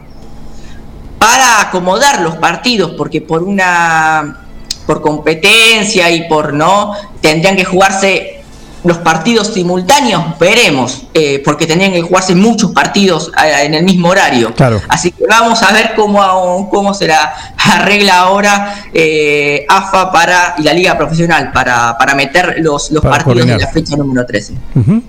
para 1.18 1.60
acomodar 1.60 2.22
los 2.22 2.36
partidos, 2.36 2.92
porque 2.96 3.20
por 3.20 3.42
una 3.42 4.46
por 4.86 5.02
competencia 5.02 6.10
y 6.10 6.28
por 6.28 6.52
no 6.52 6.94
tendrían 7.20 7.54
que 7.54 7.64
jugarse 7.64 8.39
los 8.84 8.98
partidos 8.98 9.48
simultáneos, 9.48 10.38
veremos, 10.38 11.02
eh, 11.12 11.42
porque 11.44 11.66
tendrían 11.66 11.92
que 11.92 12.00
jugarse 12.02 12.34
muchos 12.34 12.70
partidos 12.72 13.30
eh, 13.44 13.64
en 13.64 13.74
el 13.74 13.84
mismo 13.84 14.08
horario. 14.08 14.54
Claro. 14.54 14.80
Así 14.88 15.10
que 15.12 15.24
vamos 15.28 15.62
a 15.62 15.72
ver 15.72 15.92
cómo, 15.94 16.68
cómo 16.70 16.94
se 16.94 17.06
la 17.06 17.32
arregla 17.58 18.18
ahora 18.20 18.84
eh, 18.92 19.66
AFA 19.68 20.10
para 20.10 20.54
y 20.58 20.62
la 20.62 20.72
liga 20.72 20.96
profesional 20.96 21.52
para, 21.52 21.96
para 21.98 22.14
meter 22.14 22.56
los, 22.60 22.90
los 22.90 23.02
Para 23.02 23.16
partidos 23.16 23.34
coordinar. 23.36 23.58
de 23.58 23.64
la 23.64 23.70
fecha 23.70 23.96
número 23.96 24.24
13. 24.26 24.54
Ujú. 24.76 25.02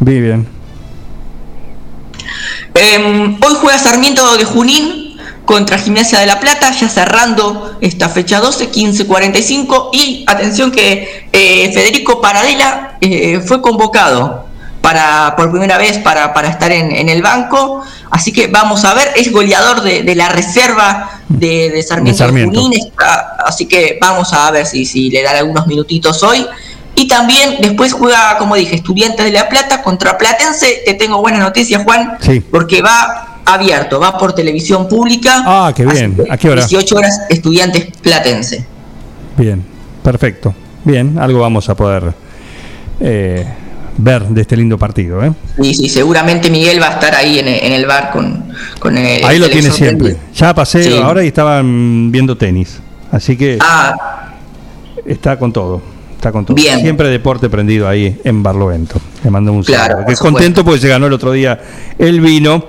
Muy 0.00 0.20
bien. 0.20 0.48
Eh, 2.74 3.36
hoy 3.40 3.54
juega 3.60 3.78
Sarmiento 3.78 4.36
de 4.36 4.44
Junín 4.44 5.16
contra 5.44 5.78
Gimnasia 5.78 6.18
de 6.20 6.26
la 6.26 6.40
Plata, 6.40 6.72
ya 6.72 6.88
cerrando 6.88 7.76
esta 7.80 8.08
fecha 8.08 8.40
12, 8.40 8.70
15-45. 8.72 9.90
Y 9.92 10.24
atención 10.26 10.72
que 10.72 11.28
eh, 11.32 11.70
Federico 11.72 12.20
Paradela 12.20 12.93
eh, 13.04 13.40
fue 13.40 13.60
convocado 13.60 14.46
para, 14.80 15.34
por 15.36 15.50
primera 15.50 15.78
vez 15.78 15.98
para, 15.98 16.32
para 16.34 16.48
estar 16.48 16.70
en, 16.72 16.92
en 16.92 17.08
el 17.08 17.22
banco. 17.22 17.82
Así 18.10 18.32
que 18.32 18.48
vamos 18.48 18.84
a 18.84 18.94
ver, 18.94 19.08
es 19.16 19.32
goleador 19.32 19.82
de, 19.82 20.02
de 20.02 20.14
la 20.14 20.28
reserva 20.28 21.10
de, 21.28 21.70
de 21.70 21.82
Sarmiento 21.82 22.18
de, 22.22 22.26
Sarmiento. 22.26 22.60
Junín. 22.60 22.78
está- 22.86 23.36
así 23.46 23.66
que 23.66 23.98
vamos 24.00 24.32
a 24.32 24.50
ver 24.50 24.66
si, 24.66 24.84
si 24.84 25.10
le 25.10 25.22
dan 25.22 25.36
algunos 25.36 25.66
minutitos 25.66 26.22
hoy. 26.22 26.46
Y 26.96 27.08
también 27.08 27.56
después 27.60 27.92
juega, 27.92 28.36
como 28.38 28.54
dije, 28.54 28.76
Estudiantes 28.76 29.24
de 29.24 29.32
La 29.32 29.48
Plata 29.48 29.82
contra 29.82 30.16
Platense. 30.16 30.82
Te 30.84 30.94
tengo 30.94 31.20
buenas 31.20 31.40
noticias, 31.40 31.82
Juan 31.82 32.18
Sí. 32.20 32.40
porque 32.40 32.82
va 32.82 33.40
abierto, 33.46 33.98
va 33.98 34.16
por 34.16 34.32
televisión 34.32 34.86
pública. 34.88 35.42
Ah, 35.44 35.72
qué 35.74 35.84
bien. 35.84 36.16
¿A 36.30 36.36
qué 36.36 36.50
hora? 36.50 36.60
18 36.64 36.96
horas, 36.96 37.20
estudiantes 37.30 37.86
platense. 38.00 38.64
Bien. 39.36 39.64
Perfecto. 40.04 40.54
Bien. 40.84 41.18
Algo 41.18 41.40
vamos 41.40 41.68
a 41.68 41.74
poder 41.74 42.14
eh, 43.00 43.44
ver 43.96 44.22
de 44.28 44.40
este 44.40 44.56
lindo 44.56 44.78
partido. 44.78 45.22
¿eh? 45.24 45.32
Y 45.62 45.74
sí, 45.74 45.88
seguramente 45.88 46.50
Miguel 46.50 46.80
va 46.82 46.88
a 46.88 46.92
estar 46.94 47.14
ahí 47.14 47.38
en 47.38 47.48
el, 47.48 47.62
en 47.62 47.72
el 47.72 47.86
bar 47.86 48.10
con, 48.10 48.44
con 48.78 48.96
el. 48.96 49.24
Ahí 49.24 49.38
lo 49.38 49.48
tiene 49.48 49.70
siempre. 49.70 50.16
Ya 50.34 50.54
pasé 50.54 50.82
Sí. 50.84 50.96
ahora 50.96 51.24
y 51.24 51.28
estaban 51.28 52.10
viendo 52.10 52.36
tenis. 52.36 52.80
Así 53.12 53.36
que 53.36 53.58
Ah, 53.60 53.94
está 55.06 55.38
con 55.38 55.52
todo. 55.52 55.80
Está 56.16 56.32
con 56.32 56.44
todo. 56.46 56.54
Bien. 56.56 56.80
Siempre 56.80 57.08
deporte 57.08 57.48
prendido 57.50 57.86
ahí 57.88 58.18
en 58.24 58.42
Barlovento. 58.42 59.00
Le 59.22 59.30
mando 59.30 59.52
un 59.52 59.62
Claro, 59.62 59.96
saludo. 59.96 60.10
es 60.12 60.18
contento 60.18 60.64
porque 60.64 60.80
se 60.80 60.88
ganó 60.88 61.06
el 61.06 61.12
otro 61.12 61.30
día 61.32 61.60
el 61.98 62.20
vino 62.20 62.66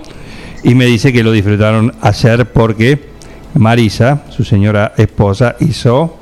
y 0.63 0.76
me 0.76 0.86
dice 0.86 1.13
que 1.13 1.23
lo 1.23 1.32
disfrutaron 1.32 1.93
ayer 2.01 2.45
porque 2.51 3.15
Marisa, 3.53 4.23
su 4.30 4.43
señora 4.43 4.93
esposa, 4.97 5.55
hizo 5.61 6.17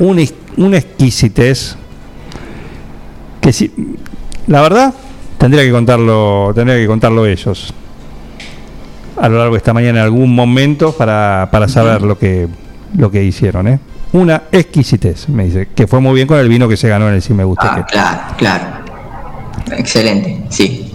un, 0.00 0.28
una 0.56 0.78
exquisitez 0.78 1.76
que 3.52 3.70
la 4.46 4.60
verdad 4.62 4.94
tendría 5.38 5.62
que 5.62 5.70
contarlo, 5.70 6.52
tendría 6.54 6.76
que 6.78 6.86
contarlo 6.86 7.26
ellos 7.26 7.72
a 9.20 9.28
lo 9.28 9.38
largo 9.38 9.54
de 9.54 9.58
esta 9.58 9.72
mañana 9.72 10.00
en 10.00 10.04
algún 10.04 10.34
momento 10.34 10.92
para, 10.92 11.48
para 11.50 11.68
saber 11.68 12.02
lo 12.02 12.18
que 12.18 12.48
lo 12.96 13.10
que 13.10 13.22
hicieron, 13.24 13.66
¿eh? 13.68 13.78
Una 14.12 14.44
exquisitez, 14.52 15.28
me 15.28 15.44
dice, 15.44 15.68
que 15.74 15.86
fue 15.86 16.00
muy 16.00 16.14
bien 16.14 16.26
con 16.26 16.38
el 16.38 16.48
vino 16.48 16.68
que 16.68 16.76
se 16.76 16.88
ganó 16.88 17.08
en 17.08 17.14
el 17.14 17.22
Si 17.22 17.34
Me 17.34 17.44
Gusta. 17.44 17.70
Ah, 17.72 17.76
que- 17.76 17.92
claro, 17.92 18.20
claro. 18.38 18.64
Excelente, 19.76 20.44
sí. 20.48 20.92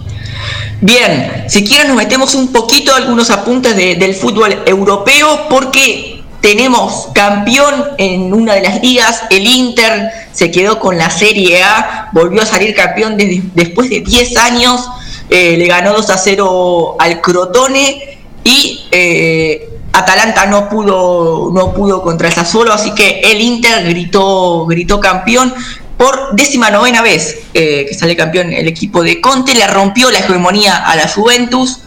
Bien, 0.79 1.43
si 1.47 1.63
quieren 1.63 1.89
nos 1.89 1.97
metemos 1.97 2.33
un 2.33 2.51
poquito 2.51 2.95
algunos 2.95 3.29
apuntes 3.29 3.75
de- 3.75 3.95
del 3.95 4.15
fútbol 4.15 4.55
europeo 4.65 5.47
porque 5.49 6.20
tenemos 6.41 7.09
campeón 7.13 7.91
en 7.97 8.33
una 8.33 8.55
de 8.55 8.61
las 8.61 8.81
ligas, 8.81 9.23
el 9.29 9.45
Inter 9.45 10.09
se 10.33 10.49
quedó 10.49 10.79
con 10.79 10.97
la 10.97 11.09
Serie 11.09 11.61
A, 11.61 12.09
volvió 12.13 12.41
a 12.41 12.45
salir 12.45 12.75
campeón 12.75 13.15
después 13.53 13.89
de 13.89 14.01
10 14.01 14.37
años, 14.37 14.89
eh, 15.29 15.55
le 15.57 15.67
ganó 15.67 15.93
2 15.93 16.09
a 16.09 16.17
0 16.17 16.95
al 16.99 17.21
Crotone 17.21 18.19
y 18.43 18.87
eh, 18.89 19.69
Atalanta 19.93 20.47
no 20.47 20.67
pudo, 20.67 21.51
no 21.53 21.73
pudo 21.73 22.01
contra 22.01 22.27
el 22.27 22.33
Sassuolo, 22.33 22.73
así 22.73 22.91
que 22.95 23.21
el 23.23 23.39
Inter 23.39 23.85
gritó, 23.87 24.65
gritó 24.65 24.99
campeón 24.99 25.53
por 25.95 26.35
décima 26.35 26.71
novena 26.71 27.03
vez 27.03 27.37
eh, 27.53 27.85
que 27.87 27.93
sale 27.93 28.15
campeón 28.15 28.51
el 28.51 28.67
equipo 28.67 29.03
de 29.03 29.21
Conte, 29.21 29.53
le 29.53 29.67
rompió 29.67 30.09
la 30.09 30.19
hegemonía 30.19 30.75
a 30.75 30.95
la 30.95 31.07
Juventus 31.07 31.81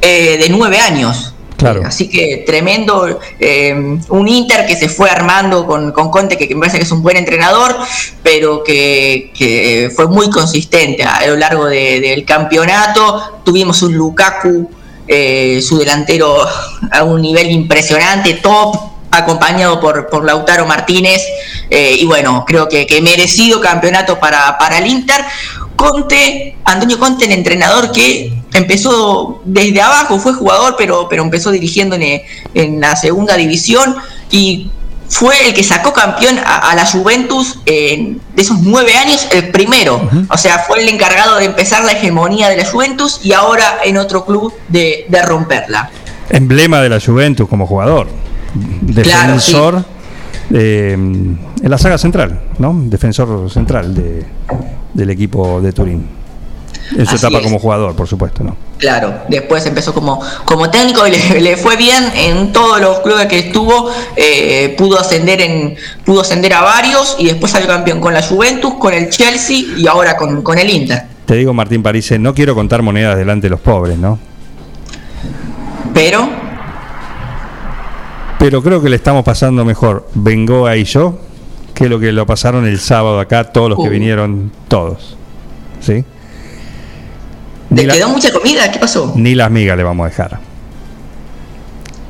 de 0.00 0.46
nueve 0.50 0.78
años. 0.78 1.34
Eh, 1.80 1.86
así 1.86 2.08
que 2.08 2.44
tremendo, 2.46 3.18
eh, 3.40 3.74
un 4.10 4.28
Inter 4.28 4.64
que 4.64 4.76
se 4.76 4.88
fue 4.88 5.10
armando 5.10 5.66
con, 5.66 5.90
con 5.92 6.08
Conte, 6.10 6.36
que, 6.38 6.46
que 6.46 6.54
me 6.54 6.60
parece 6.60 6.78
que 6.78 6.84
es 6.84 6.92
un 6.92 7.02
buen 7.02 7.16
entrenador, 7.16 7.76
pero 8.22 8.62
que, 8.62 9.32
que 9.36 9.90
fue 9.94 10.06
muy 10.06 10.30
consistente 10.30 11.02
a 11.02 11.26
lo 11.26 11.36
largo 11.36 11.66
de- 11.66 12.00
del 12.00 12.24
campeonato. 12.24 13.40
Tuvimos 13.44 13.82
un 13.82 13.94
Lukaku, 13.94 14.70
eh, 15.08 15.60
su 15.60 15.78
delantero 15.78 16.36
a 16.92 17.02
un 17.02 17.20
nivel 17.20 17.50
impresionante, 17.50 18.34
top, 18.34 18.76
acompañado 19.10 19.80
por, 19.80 20.06
por 20.08 20.24
Lautaro 20.24 20.66
Martínez. 20.66 21.22
y 21.70 22.04
bueno, 22.06 22.44
creo 22.46 22.68
que, 22.68 22.86
que 22.86 23.00
merecido 23.00 23.60
campeonato 23.60 24.18
para, 24.20 24.56
para 24.58 24.78
el 24.78 24.86
Inter. 24.86 25.24
Conte, 25.78 26.56
Antonio 26.64 26.98
Conte, 26.98 27.24
el 27.24 27.32
entrenador 27.32 27.90
que 27.92 28.34
empezó 28.52 29.40
desde 29.46 29.80
abajo, 29.80 30.18
fue 30.18 30.34
jugador, 30.34 30.74
pero, 30.76 31.06
pero 31.08 31.22
empezó 31.22 31.50
dirigiendo 31.50 31.96
en, 31.96 32.20
en 32.52 32.80
la 32.80 32.94
segunda 32.96 33.34
división 33.36 33.96
y 34.30 34.70
fue 35.08 35.34
el 35.48 35.54
que 35.54 35.62
sacó 35.64 35.94
campeón 35.94 36.38
a, 36.38 36.70
a 36.70 36.74
la 36.74 36.84
Juventus 36.84 37.60
en- 37.64 38.20
de 38.36 38.42
esos 38.42 38.58
nueve 38.60 38.92
años, 38.94 39.26
el 39.32 39.48
primero. 39.50 40.06
O 40.28 40.36
sea, 40.36 40.58
fue 40.66 40.82
el 40.82 40.88
encargado 40.90 41.36
de 41.38 41.46
empezar 41.46 41.82
la 41.84 41.92
hegemonía 41.92 42.50
de 42.50 42.58
la 42.58 42.66
Juventus 42.66 43.20
y 43.22 43.32
ahora 43.32 43.78
en 43.84 43.96
otro 43.96 44.26
club 44.26 44.52
de, 44.68 45.06
de 45.08 45.22
romperla. 45.22 45.90
Emblema 46.28 46.80
de 46.82 46.90
la 46.90 47.00
Juventus 47.00 47.48
como 47.48 47.66
jugador. 47.66 48.08
Claro, 49.02 49.32
Defensor 49.32 49.84
eh, 50.52 50.92
en 50.92 51.38
la 51.62 51.78
saga 51.78 51.96
central, 51.98 52.40
¿no? 52.58 52.74
Defensor 52.84 53.50
central 53.50 53.94
de, 53.94 54.24
del 54.94 55.10
equipo 55.10 55.60
de 55.60 55.72
Turín. 55.72 56.18
En 56.96 57.04
su 57.04 57.16
Así 57.16 57.26
etapa 57.26 57.38
es. 57.38 57.44
como 57.44 57.58
jugador, 57.58 57.94
por 57.94 58.08
supuesto, 58.08 58.42
¿no? 58.42 58.56
Claro, 58.78 59.22
después 59.28 59.64
empezó 59.66 59.92
como, 59.92 60.20
como 60.46 60.70
técnico 60.70 61.06
y 61.06 61.10
le, 61.10 61.40
le 61.40 61.56
fue 61.56 61.76
bien 61.76 62.04
en 62.14 62.52
todos 62.52 62.80
los 62.80 63.00
clubes 63.00 63.26
que 63.26 63.38
estuvo, 63.38 63.90
eh, 64.16 64.74
pudo 64.78 64.98
ascender 64.98 65.40
en, 65.42 65.76
pudo 66.04 66.22
ascender 66.22 66.54
a 66.54 66.62
varios 66.62 67.16
y 67.18 67.26
después 67.26 67.52
salió 67.52 67.68
campeón 67.68 68.00
con 68.00 68.14
la 68.14 68.22
Juventus, 68.22 68.74
con 68.74 68.94
el 68.94 69.10
Chelsea 69.10 69.64
y 69.76 69.86
ahora 69.86 70.16
con, 70.16 70.42
con 70.42 70.58
el 70.58 70.70
Inter. 70.70 71.02
Te 71.26 71.34
digo, 71.36 71.52
Martín 71.52 71.82
Parise, 71.82 72.18
no 72.18 72.32
quiero 72.32 72.54
contar 72.54 72.80
monedas 72.80 73.18
delante 73.18 73.46
de 73.46 73.50
los 73.50 73.60
pobres, 73.60 73.98
¿no? 73.98 74.18
Pero 75.92 76.26
Pero 78.38 78.62
creo 78.62 78.80
que 78.80 78.88
le 78.88 78.96
estamos 78.96 79.24
pasando 79.24 79.64
mejor 79.64 80.08
Bengoa 80.14 80.76
y 80.76 80.84
yo 80.84 81.18
que 81.78 81.88
lo 81.88 82.00
que 82.00 82.10
lo 82.10 82.26
pasaron 82.26 82.66
el 82.66 82.80
sábado 82.80 83.20
acá, 83.20 83.44
todos 83.44 83.70
los 83.70 83.78
que 83.78 83.86
Uh. 83.88 83.90
vinieron, 83.90 84.50
todos. 84.66 85.16
¿Sí? 85.80 86.04
¿te 87.68 87.74
Ni, 87.74 87.82
la- 87.84 87.94
quedó 87.94 88.08
mucha 88.08 88.32
comida? 88.32 88.68
¿Qué 88.70 88.78
pasó? 88.80 89.12
ni 89.14 89.34
las 89.36 89.48
migas 89.50 89.76
le 89.76 89.84
vamos 89.84 90.06
a 90.06 90.08
dejar. 90.08 90.40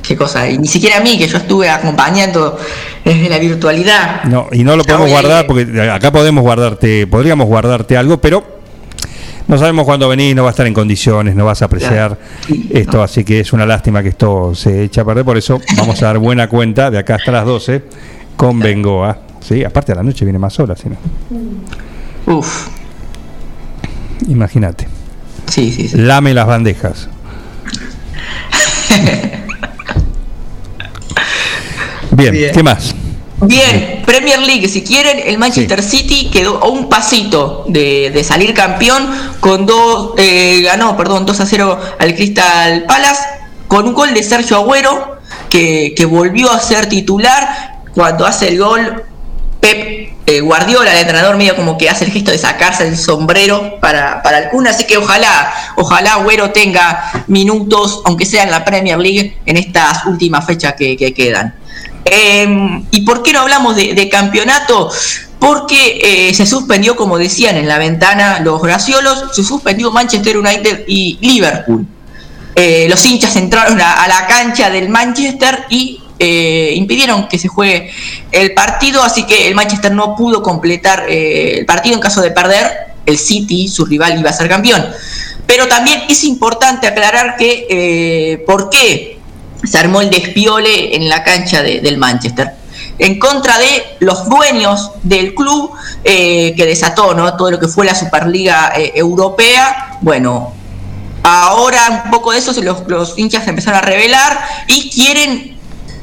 ¿Qué 0.01 0.15
cosa? 0.15 0.49
Y 0.49 0.57
ni 0.57 0.67
siquiera 0.67 0.97
a 0.97 1.01
mí, 1.01 1.19
que 1.19 1.27
yo 1.27 1.37
estuve 1.37 1.69
acompañando 1.69 2.57
desde 3.05 3.29
la 3.29 3.37
virtualidad. 3.37 4.23
No, 4.23 4.47
y 4.51 4.63
no 4.63 4.75
lo 4.75 4.83
podemos 4.83 5.07
guardar 5.09 5.45
porque 5.45 5.67
acá 5.91 6.11
podemos 6.11 6.41
guardarte, 6.41 7.05
podríamos 7.05 7.45
guardarte 7.45 7.95
algo, 7.95 8.17
pero 8.19 8.43
no 9.47 9.57
sabemos 9.59 9.85
cuándo 9.85 10.09
venís, 10.09 10.35
no 10.35 10.43
va 10.43 10.49
a 10.49 10.51
estar 10.51 10.65
en 10.65 10.73
condiciones, 10.73 11.35
no 11.35 11.45
vas 11.45 11.61
a 11.61 11.65
apreciar 11.65 12.17
esto, 12.71 13.03
así 13.03 13.23
que 13.23 13.39
es 13.41 13.53
una 13.53 13.67
lástima 13.67 14.01
que 14.01 14.09
esto 14.09 14.55
se 14.55 14.83
echa 14.83 15.01
a 15.01 15.05
perder, 15.05 15.25
por 15.25 15.37
eso 15.37 15.59
vamos 15.77 16.01
a 16.01 16.07
dar 16.07 16.17
buena 16.17 16.47
cuenta 16.49 16.89
de 16.89 16.97
acá 16.97 17.15
hasta 17.15 17.31
las 17.31 17.45
12 17.45 17.83
con 18.35 18.59
Bengoa. 18.61 19.28
Sí, 19.49 19.63
aparte 19.63 19.93
a 19.93 19.95
la 19.95 20.03
noche 20.03 20.25
viene 20.25 20.37
más 20.37 20.53
sola, 20.53 20.75
si 20.75 20.89
no. 20.89 20.97
Uf, 22.27 22.67
Imagínate. 24.27 24.87
sí, 25.47 25.71
sí, 25.71 25.87
sí. 25.87 25.97
Lame 25.97 26.35
las 26.35 26.45
bandejas. 26.45 27.09
Bien, 32.11 32.31
Bien. 32.31 32.51
¿qué 32.53 32.61
más? 32.61 32.93
Bien, 33.41 34.03
Premier 34.05 34.39
League, 34.39 34.67
si 34.69 34.83
quieren, 34.83 35.17
el 35.25 35.39
Manchester 35.39 35.81
City 35.81 36.29
quedó 36.31 36.63
a 36.63 36.67
un 36.67 36.87
pasito 36.87 37.65
de, 37.69 38.11
de 38.13 38.23
salir 38.23 38.53
campeón 38.53 39.09
con 39.39 39.65
dos, 39.65 40.13
eh, 40.17 40.61
ganó, 40.63 40.95
perdón, 40.95 41.25
2 41.25 41.39
a 41.39 41.45
0 41.47 41.79
al 41.97 42.13
Crystal 42.13 42.83
Palace 42.87 43.23
con 43.67 43.87
un 43.87 43.95
gol 43.95 44.13
de 44.13 44.21
Sergio 44.21 44.57
Agüero 44.57 45.17
que, 45.49 45.93
que 45.97 46.05
volvió 46.05 46.51
a 46.51 46.59
ser 46.59 46.87
titular 46.87 47.79
cuando 47.95 48.27
hace 48.27 48.49
el 48.49 48.59
gol 48.59 49.05
Pep 49.59 50.13
eh, 50.25 50.41
Guardiola, 50.41 50.91
el 50.93 50.99
entrenador 50.99 51.35
medio 51.35 51.55
como 51.55 51.77
que 51.77 51.89
hace 51.89 52.05
el 52.05 52.11
gesto 52.11 52.31
de 52.31 52.37
sacarse 52.37 52.87
el 52.87 52.97
sombrero 52.97 53.79
para, 53.81 54.21
para 54.21 54.39
el 54.39 54.49
Kun, 54.49 54.67
así 54.67 54.85
que 54.85 54.97
ojalá, 54.97 55.51
ojalá 55.75 56.13
Agüero 56.13 56.51
tenga 56.51 57.25
minutos, 57.27 58.01
aunque 58.05 58.25
sea 58.25 58.43
en 58.43 58.51
la 58.51 58.63
Premier 58.63 58.97
League, 58.97 59.37
en 59.45 59.57
estas 59.57 60.05
últimas 60.05 60.45
fechas 60.45 60.75
que, 60.77 60.95
que 60.95 61.13
quedan. 61.13 61.55
Eh, 62.05 62.83
¿Y 62.91 63.01
por 63.01 63.23
qué 63.23 63.33
no 63.33 63.41
hablamos 63.41 63.75
de, 63.75 64.09
campeonato? 64.09 64.89
Porque 65.39 65.99
eh, 66.01 66.33
se 66.33 66.45
suspendió, 66.45 66.95
como 66.95 67.17
decían 67.17 67.55
en 67.57 67.67
la 67.67 67.77
ventana 67.77 68.39
los 68.39 68.61
graciolos, 68.61 69.25
se 69.33 69.43
suspendió 69.43 69.91
Manchester 69.91 70.37
United 70.37 70.83
y 70.87 71.17
Liverpool. 71.21 71.85
Eh, 72.55 72.87
los 72.89 73.05
hinchas 73.05 73.35
entraron 73.35 73.79
a 73.79 74.07
la 74.07 74.27
cancha 74.27 74.69
del 74.69 74.89
Manchester 74.89 75.65
y 75.69 76.01
eh, 76.19 76.73
impidieron 76.75 77.27
que 77.27 77.39
se 77.39 77.47
juegue 77.47 77.91
el 78.31 78.53
partido, 78.53 79.01
así 79.01 79.25
que 79.25 79.47
el 79.47 79.55
Manchester 79.55 79.91
no 79.93 80.15
pudo 80.15 80.43
completar 80.43 81.05
eh, 81.07 81.59
el 81.59 81.65
partido 81.65 81.95
en 81.95 82.01
caso 82.01 82.21
de 82.21 82.31
perder. 82.31 82.89
El 83.05 83.17
City, 83.17 83.67
su 83.67 83.85
rival, 83.85 84.19
iba 84.19 84.29
a 84.29 84.33
ser 84.33 84.47
campeón. 84.47 84.85
Pero 85.47 85.67
también 85.67 86.03
es 86.09 86.23
importante 86.25 86.85
aclarar 86.85 87.37
que 87.37 87.65
eh, 87.69 88.37
por 88.45 88.69
qué 88.69 89.17
se 89.63 89.77
armó 89.79 90.01
el 90.01 90.11
despiole 90.11 90.95
en 90.95 91.09
la 91.09 91.23
cancha 91.23 91.63
de- 91.63 91.79
del 91.81 91.97
Manchester. 91.97 92.51
En 92.99 93.17
contra 93.17 93.57
de 93.57 93.83
los 93.99 94.29
dueños 94.29 94.91
del 95.03 95.33
club 95.33 95.71
que 96.03 96.53
desató 96.67 97.13
¿no? 97.13 97.35
todo 97.35 97.49
lo 97.51 97.59
que 97.59 97.67
fue 97.67 97.85
la 97.85 97.95
Superliga 97.95 98.73
Europea. 98.75 99.97
Bueno, 100.01 100.53
ahora 101.23 102.03
un 102.05 102.11
poco 102.11 102.31
de 102.31 102.39
eso 102.39 102.53
los, 102.61 102.87
los 102.87 103.17
hinchas 103.17 103.43
se 103.43 103.49
empezaron 103.49 103.79
a 103.79 103.81
revelar 103.81 104.39
y 104.67 104.89
quieren 104.89 105.58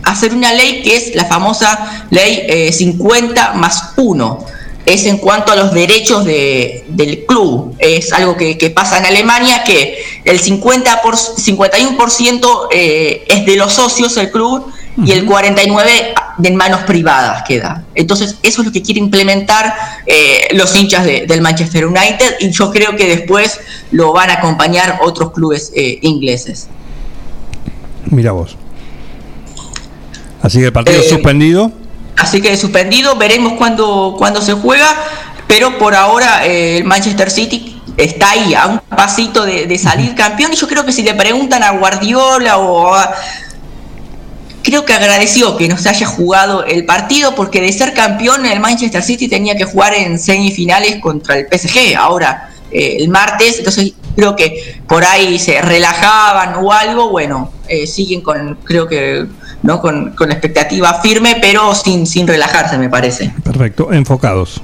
hacer 0.07 0.33
una 0.35 0.53
ley 0.55 0.83
que 0.83 0.97
es 0.97 1.15
la 1.15 1.25
famosa 1.27 2.07
ley 2.11 2.43
eh, 2.49 2.73
50 2.73 3.53
más 3.55 3.93
1. 3.97 4.47
Es 4.87 5.05
en 5.07 5.19
cuanto 5.19 5.51
a 5.51 5.57
los 5.57 5.73
derechos 5.73 6.25
de- 6.25 6.85
del 6.89 7.27
club. 7.27 7.75
Es 7.81 8.13
algo 8.13 8.37
que, 8.37 8.57
que 8.57 8.71
pasa 8.71 8.99
en 8.99 9.07
Alemania, 9.07 9.65
que 9.65 9.99
el 10.25 10.39
50 10.39 11.03
por, 11.03 11.17
51% 11.17 12.69
eh, 12.73 13.25
es 13.29 13.45
de 13.47 13.57
los 13.57 13.73
socios 13.73 14.15
del 14.15 14.31
club 14.31 14.73
y 15.05 15.11
el 15.13 15.27
49% 15.29 16.15
de 16.39 16.51
manos 16.53 16.83
privadas 16.83 17.43
queda. 17.47 17.85
Entonces, 17.95 18.37
eso 18.43 18.61
es 18.63 18.67
lo 18.67 18.73
que 18.73 18.81
quiere 18.83 19.01
implementar 19.01 19.75
eh, 20.07 20.49
los 20.53 20.75
hinchas 20.77 21.05
de- 21.05 21.27
del 21.27 21.41
Manchester 21.43 21.85
United 21.87 22.37
y 22.41 22.51
yo 22.51 22.71
creo 22.71 22.95
que 22.97 23.07
después 23.09 23.59
lo 23.91 24.13
van 24.13 24.31
a 24.31 24.35
acompañar 24.35 25.01
otros 25.03 25.33
clubes 25.33 25.73
eh, 25.75 25.99
ingleses. 26.03 26.69
Mira 28.07 28.33
vos. 28.33 28.57
Así 30.43 30.59
que 30.59 30.66
el 30.66 30.72
partido 30.72 31.01
Eh, 31.01 31.09
suspendido. 31.09 31.72
Así 32.16 32.41
que 32.41 32.57
suspendido, 32.57 33.16
veremos 33.16 33.55
cuándo, 33.55 34.14
cuándo 34.18 34.41
se 34.41 34.55
juega, 34.55 34.89
pero 35.47 35.78
por 35.78 35.95
ahora 35.95 36.47
eh, 36.47 36.78
el 36.78 36.84
Manchester 36.84 37.30
City 37.30 37.80
está 37.97 38.30
ahí, 38.30 38.55
a 38.55 38.66
un 38.66 38.78
pasito 38.80 39.45
de, 39.45 39.66
de 39.66 39.78
salir 39.78 40.14
campeón, 40.14 40.53
y 40.53 40.57
yo 40.57 40.66
creo 40.66 40.84
que 40.84 40.93
si 40.93 41.03
le 41.03 41.14
preguntan 41.14 41.62
a 41.62 41.70
Guardiola 41.70 42.59
o 42.59 42.95
a 42.95 43.14
creo 44.62 44.84
que 44.84 44.93
agradeció 44.93 45.57
que 45.57 45.68
no 45.68 45.78
se 45.78 45.89
haya 45.89 46.07
jugado 46.07 46.64
el 46.64 46.84
partido 46.84 47.37
porque 47.37 47.61
de 47.61 47.72
ser 47.72 47.95
campeón 47.95 48.45
el 48.47 48.59
Manchester 48.59 49.01
City 49.01 49.28
tenía 49.28 49.57
que 49.57 49.64
jugar 49.64 49.95
en 49.95 50.18
semifinales 50.18 51.01
contra 51.01 51.39
el 51.39 51.47
PSG 51.47 51.97
ahora 51.97 52.51
eh, 52.71 52.97
el 53.01 53.09
martes, 53.09 53.59
entonces 53.59 53.95
creo 54.14 54.35
que 54.35 54.81
por 54.89 55.05
ahí 55.05 55.39
se 55.39 55.61
relajaban 55.62 56.55
o 56.64 56.73
algo, 56.73 57.11
bueno, 57.11 57.53
eh, 57.69 57.87
siguen 57.87 58.23
con, 58.23 58.59
creo 58.64 58.87
que, 58.89 59.27
¿no? 59.62 59.81
Con, 59.81 60.12
con 60.12 60.31
expectativa 60.33 61.01
firme, 61.01 61.37
pero 61.41 61.75
sin, 61.75 62.07
sin 62.07 62.27
relajarse 62.27 62.79
me 62.79 62.89
parece. 62.89 63.33
Perfecto, 63.45 63.93
enfocados. 63.93 64.61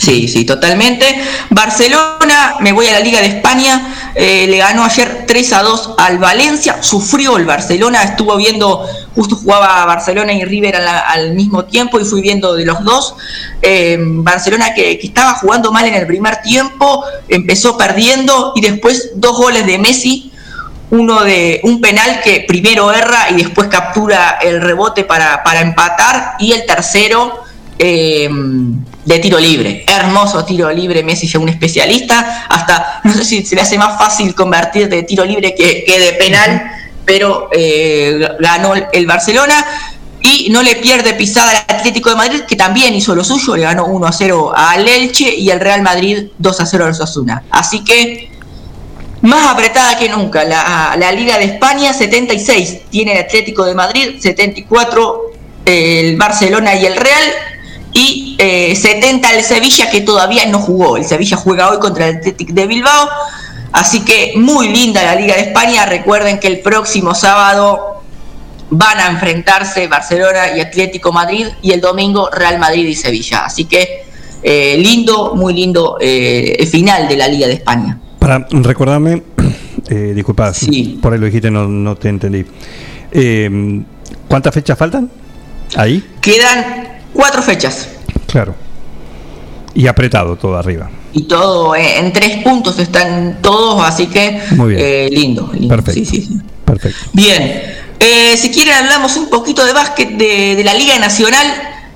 Sí, 0.00 0.28
sí, 0.28 0.46
totalmente. 0.46 1.04
Barcelona, 1.50 2.54
me 2.60 2.72
voy 2.72 2.86
a 2.86 2.92
la 2.92 3.00
Liga 3.00 3.20
de 3.20 3.26
España, 3.26 4.10
eh, 4.14 4.46
le 4.48 4.56
ganó 4.56 4.82
ayer 4.82 5.24
3 5.26 5.52
a 5.52 5.62
2 5.62 5.90
al 5.98 6.16
Valencia, 6.18 6.82
sufrió 6.82 7.36
el 7.36 7.44
Barcelona, 7.44 8.02
estuvo 8.04 8.34
viendo, 8.38 8.88
justo 9.14 9.36
jugaba 9.36 9.84
Barcelona 9.84 10.32
y 10.32 10.42
River 10.42 10.76
al 10.76 11.34
mismo 11.34 11.66
tiempo 11.66 12.00
y 12.00 12.06
fui 12.06 12.22
viendo 12.22 12.54
de 12.54 12.64
los 12.64 12.82
dos. 12.82 13.14
Eh, 13.60 13.98
Barcelona 14.00 14.72
que, 14.72 14.98
que 14.98 15.06
estaba 15.06 15.34
jugando 15.34 15.70
mal 15.70 15.84
en 15.84 15.94
el 15.94 16.06
primer 16.06 16.40
tiempo, 16.40 17.04
empezó 17.28 17.76
perdiendo 17.76 18.54
y 18.56 18.62
después 18.62 19.10
dos 19.16 19.36
goles 19.36 19.66
de 19.66 19.78
Messi, 19.78 20.32
uno 20.92 21.24
de 21.24 21.60
un 21.62 21.82
penal 21.82 22.22
que 22.24 22.46
primero 22.48 22.90
erra 22.90 23.26
y 23.28 23.34
después 23.34 23.68
captura 23.68 24.38
el 24.40 24.62
rebote 24.62 25.04
para, 25.04 25.42
para 25.42 25.60
empatar 25.60 26.36
y 26.38 26.52
el 26.52 26.64
tercero 26.64 27.49
eh, 27.82 28.28
de 29.04 29.18
tiro 29.18 29.38
libre. 29.38 29.84
Hermoso 29.86 30.44
tiro 30.44 30.70
libre, 30.70 31.02
Messi 31.02 31.26
ya 31.26 31.38
un 31.38 31.48
especialista, 31.48 32.44
hasta 32.48 33.00
no 33.04 33.12
sé 33.14 33.24
si 33.24 33.46
se 33.46 33.54
le 33.54 33.62
hace 33.62 33.78
más 33.78 33.98
fácil 33.98 34.34
convertir 34.34 34.88
de 34.88 35.02
tiro 35.02 35.24
libre 35.24 35.54
que, 35.54 35.82
que 35.84 35.98
de 35.98 36.12
penal, 36.12 36.70
pero 37.06 37.48
eh, 37.52 38.28
ganó 38.38 38.74
el 38.74 39.06
Barcelona. 39.06 39.64
Y 40.22 40.50
no 40.50 40.62
le 40.62 40.76
pierde 40.76 41.14
pisada 41.14 41.50
al 41.50 41.76
Atlético 41.76 42.10
de 42.10 42.16
Madrid, 42.16 42.40
que 42.46 42.54
también 42.54 42.94
hizo 42.94 43.14
lo 43.14 43.24
suyo, 43.24 43.56
le 43.56 43.62
ganó 43.62 43.86
1 43.86 44.06
a 44.06 44.12
0 44.12 44.52
al 44.54 44.86
Elche 44.86 45.34
y 45.34 45.48
el 45.48 45.58
Real 45.60 45.80
Madrid 45.80 46.26
2 46.36 46.60
a 46.60 46.66
0 46.66 46.84
al 46.84 46.90
Osasuna. 46.90 47.42
Así 47.50 47.82
que 47.82 48.30
más 49.22 49.50
apretada 49.50 49.96
que 49.98 50.10
nunca. 50.10 50.44
La, 50.44 50.94
la 50.98 51.12
Liga 51.12 51.38
de 51.38 51.44
España, 51.44 51.94
76 51.94 52.90
tiene 52.90 53.12
el 53.12 53.24
Atlético 53.24 53.64
de 53.64 53.74
Madrid, 53.74 54.16
74 54.18 55.30
el 55.64 56.16
Barcelona 56.16 56.74
y 56.74 56.86
el 56.86 56.96
Real, 56.96 57.24
y 57.92 58.36
eh, 58.38 58.74
70 58.76 59.34
el 59.34 59.42
Sevilla 59.42 59.90
que 59.90 60.00
todavía 60.00 60.46
no 60.46 60.58
jugó. 60.58 60.96
El 60.96 61.04
Sevilla 61.04 61.36
juega 61.36 61.70
hoy 61.70 61.78
contra 61.78 62.08
el 62.08 62.16
Atlético 62.16 62.52
de 62.52 62.66
Bilbao. 62.66 63.08
Así 63.72 64.04
que 64.04 64.32
muy 64.36 64.68
linda 64.68 65.02
la 65.02 65.14
Liga 65.14 65.34
de 65.34 65.42
España. 65.42 65.86
Recuerden 65.86 66.38
que 66.38 66.48
el 66.48 66.60
próximo 66.60 67.14
sábado 67.14 68.02
van 68.70 68.98
a 68.98 69.08
enfrentarse 69.08 69.88
Barcelona 69.88 70.56
y 70.56 70.60
Atlético 70.60 71.12
Madrid 71.12 71.46
y 71.62 71.72
el 71.72 71.80
domingo 71.80 72.30
Real 72.30 72.58
Madrid 72.58 72.86
y 72.86 72.94
Sevilla. 72.94 73.44
Así 73.44 73.64
que 73.64 74.04
eh, 74.42 74.76
lindo, 74.78 75.34
muy 75.34 75.52
lindo 75.52 75.98
eh, 76.00 76.56
el 76.58 76.66
final 76.66 77.08
de 77.08 77.16
la 77.16 77.28
Liga 77.28 77.46
de 77.46 77.54
España. 77.54 77.98
Para 78.18 78.46
recordarme, 78.50 79.22
eh, 79.88 80.12
disculpa, 80.14 80.52
por 81.00 81.12
ahí 81.12 81.18
lo 81.18 81.26
dijiste, 81.26 81.50
no, 81.50 81.66
no 81.68 81.96
te 81.96 82.08
entendí. 82.08 82.44
Eh, 83.12 83.82
¿Cuántas 84.28 84.54
fechas 84.54 84.78
faltan? 84.78 85.10
Ahí, 85.76 86.04
Quedan 86.20 86.89
cuatro 87.12 87.42
fechas 87.42 87.88
claro. 88.26 88.54
Y 89.72 89.86
apretado 89.86 90.36
todo 90.36 90.56
arriba. 90.56 90.90
y 91.12 91.22
todo 91.22 91.74
eh, 91.76 91.98
en 91.98 92.12
tres 92.12 92.38
puntos 92.42 92.78
están 92.80 93.38
todos, 93.40 93.82
así 93.86 94.06
que 94.08 94.40
Muy 94.52 94.74
bien. 94.74 94.80
eh, 94.84 95.08
lindo, 95.12 95.48
lindo. 95.52 95.68
Perfecto. 95.76 96.00
Sí, 96.00 96.04
sí, 96.04 96.22
sí. 96.26 96.40
Perfecto. 96.64 96.98
Bien, 97.12 97.62
eh, 98.00 98.36
si 98.36 98.50
quieren 98.50 98.74
hablamos 98.74 99.16
un 99.16 99.28
poquito 99.30 99.64
de 99.64 99.72
básquet 99.72 100.10
de, 100.10 100.56
de 100.56 100.64
la 100.64 100.74
Liga 100.74 100.98
Nacional, 100.98 101.46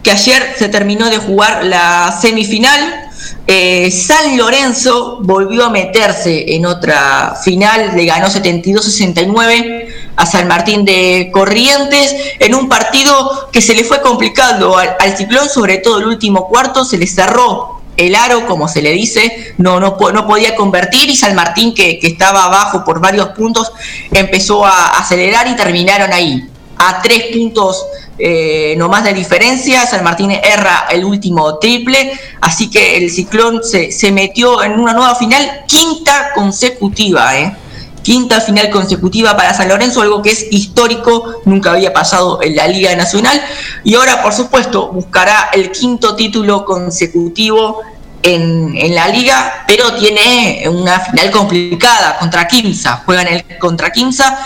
que 0.02 0.10
ayer 0.12 0.54
se 0.56 0.68
terminó 0.68 1.08
de 1.10 1.18
jugar 1.18 1.64
la 1.64 2.16
semifinal. 2.20 3.00
Eh, 3.46 3.90
San 3.90 4.36
Lorenzo 4.36 5.18
volvió 5.22 5.64
a 5.66 5.70
meterse 5.70 6.54
en 6.54 6.66
otra 6.66 7.34
final, 7.42 7.92
le 7.96 8.04
ganó 8.06 8.26
72-69 8.28 9.86
a 10.16 10.26
San 10.26 10.48
Martín 10.48 10.84
de 10.84 11.30
Corrientes 11.32 12.14
en 12.38 12.54
un 12.54 12.68
partido 12.68 13.48
que 13.52 13.60
se 13.60 13.74
le 13.74 13.84
fue 13.84 14.00
complicando 14.00 14.76
al, 14.78 14.96
al 14.98 15.16
ciclón, 15.16 15.48
sobre 15.48 15.78
todo 15.78 15.98
el 15.98 16.06
último 16.06 16.48
cuarto, 16.48 16.84
se 16.84 16.98
le 16.98 17.06
cerró 17.06 17.80
el 17.96 18.14
aro, 18.14 18.46
como 18.46 18.66
se 18.68 18.82
le 18.82 18.90
dice, 18.90 19.54
no, 19.58 19.78
no, 19.78 19.96
no 20.12 20.26
podía 20.26 20.56
convertir 20.56 21.08
y 21.10 21.16
San 21.16 21.34
Martín, 21.34 21.74
que, 21.74 21.98
que 21.98 22.08
estaba 22.08 22.44
abajo 22.44 22.84
por 22.84 23.00
varios 23.00 23.28
puntos, 23.28 23.72
empezó 24.10 24.66
a 24.66 24.98
acelerar 24.98 25.46
y 25.48 25.56
terminaron 25.56 26.12
ahí, 26.12 26.48
a 26.76 27.00
tres 27.02 27.26
puntos 27.32 27.84
eh, 28.18 28.74
no 28.76 28.88
más 28.88 29.04
de 29.04 29.12
diferencia. 29.12 29.86
San 29.86 30.04
Martín 30.04 30.30
erra 30.30 30.86
el 30.90 31.04
último 31.04 31.58
triple, 31.58 32.12
así 32.40 32.70
que 32.70 32.96
el 32.96 33.10
ciclón 33.10 33.62
se, 33.62 33.92
se 33.92 34.12
metió 34.12 34.62
en 34.62 34.78
una 34.78 34.92
nueva 34.92 35.14
final, 35.14 35.64
quinta 35.66 36.30
consecutiva, 36.34 37.36
¿eh? 37.36 37.56
Quinta 38.04 38.40
final 38.42 38.68
consecutiva 38.68 39.34
para 39.34 39.54
San 39.54 39.68
Lorenzo, 39.68 40.02
algo 40.02 40.20
que 40.20 40.30
es 40.30 40.46
histórico, 40.50 41.40
nunca 41.46 41.72
había 41.72 41.92
pasado 41.94 42.42
en 42.42 42.54
la 42.54 42.68
Liga 42.68 42.94
Nacional. 42.94 43.42
Y 43.82 43.94
ahora, 43.94 44.22
por 44.22 44.34
supuesto, 44.34 44.92
buscará 44.92 45.48
el 45.54 45.72
quinto 45.72 46.14
título 46.14 46.66
consecutivo 46.66 47.80
en, 48.22 48.76
en 48.76 48.94
la 48.94 49.08
liga, 49.08 49.64
pero 49.66 49.94
tiene 49.94 50.64
una 50.68 51.00
final 51.00 51.30
complicada 51.30 52.18
contra 52.18 52.46
Quimsa. 52.46 53.02
Juegan 53.06 53.26
el, 53.26 53.58
contra 53.58 53.90
Quimsa 53.90 54.38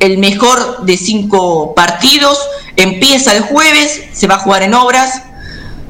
el 0.00 0.18
mejor 0.18 0.84
de 0.84 0.96
cinco 0.96 1.74
partidos. 1.74 2.38
Empieza 2.76 3.34
el 3.36 3.42
jueves, 3.42 4.02
se 4.12 4.26
va 4.26 4.36
a 4.36 4.38
jugar 4.38 4.62
en 4.64 4.74
obras. 4.74 5.22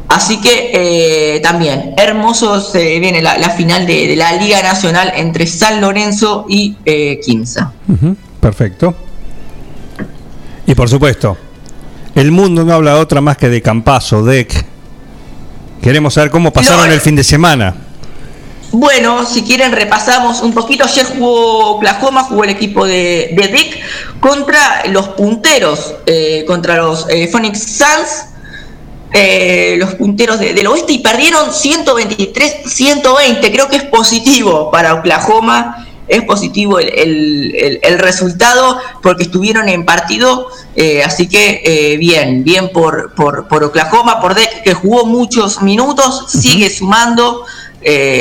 Así 0.08 0.40
que 0.40 0.70
eh, 0.72 1.40
también, 1.40 1.94
hermoso 1.98 2.60
se 2.60 2.98
viene 2.98 3.20
la, 3.20 3.36
la 3.36 3.50
final 3.50 3.86
de, 3.86 4.06
de 4.08 4.16
la 4.16 4.32
Liga 4.32 4.62
Nacional 4.62 5.12
entre 5.14 5.46
San 5.46 5.80
Lorenzo 5.80 6.46
y 6.48 6.76
eh, 6.84 7.20
Quimsa. 7.22 7.72
Perfecto. 8.40 8.94
Y 10.66 10.74
por 10.74 10.88
supuesto, 10.88 11.36
el 12.14 12.32
mundo 12.32 12.64
no 12.64 12.72
habla 12.72 12.94
de 12.94 13.00
otra 13.00 13.20
más 13.20 13.36
que 13.36 13.48
de 13.48 13.60
Campazo, 13.60 14.24
DEC. 14.24 14.64
Queremos 15.82 16.14
saber 16.14 16.30
cómo 16.30 16.52
pasaron 16.52 16.88
No, 16.88 16.92
el 16.92 17.00
fin 17.00 17.14
de 17.14 17.24
semana. 17.24 17.74
Bueno, 18.72 19.24
si 19.24 19.42
quieren 19.42 19.72
repasamos 19.72 20.42
un 20.42 20.52
poquito. 20.52 20.84
Ayer 20.84 21.06
jugó 21.06 21.76
Oklahoma, 21.76 22.24
jugó 22.24 22.44
el 22.44 22.50
equipo 22.50 22.86
de, 22.86 23.34
de 23.34 23.48
Dick 23.48 23.78
contra 24.20 24.84
los 24.88 25.08
punteros, 25.08 25.94
eh, 26.06 26.44
contra 26.46 26.76
los 26.76 27.06
eh, 27.08 27.28
Phoenix 27.28 27.62
Suns, 27.62 28.26
eh, 29.12 29.76
los 29.78 29.94
punteros 29.94 30.38
de- 30.38 30.52
del 30.54 30.66
oeste 30.66 30.92
y 30.92 30.98
perdieron 30.98 31.50
123-120. 31.52 33.50
Creo 33.52 33.68
que 33.68 33.76
es 33.76 33.84
positivo 33.84 34.70
para 34.70 34.94
Oklahoma. 34.94 35.86
Es 36.08 36.22
positivo 36.22 36.78
el, 36.78 36.88
el- 36.88 37.54
el- 37.54 37.80
el 37.82 37.98
resultado 37.98 38.78
porque 39.02 39.24
estuvieron 39.24 39.68
en 39.68 39.84
partido, 39.84 40.48
eh, 40.74 41.02
así 41.04 41.28
que 41.28 41.60
eh, 41.64 41.96
bien, 41.98 42.44
bien 42.44 42.70
por, 42.72 43.14
por, 43.14 43.46
por 43.46 43.62
Oklahoma, 43.64 44.18
por 44.20 44.34
Deck 44.34 44.62
que 44.62 44.72
jugó 44.72 45.04
muchos 45.04 45.60
minutos, 45.60 46.24
sigue 46.30 46.70
sumando, 46.70 47.44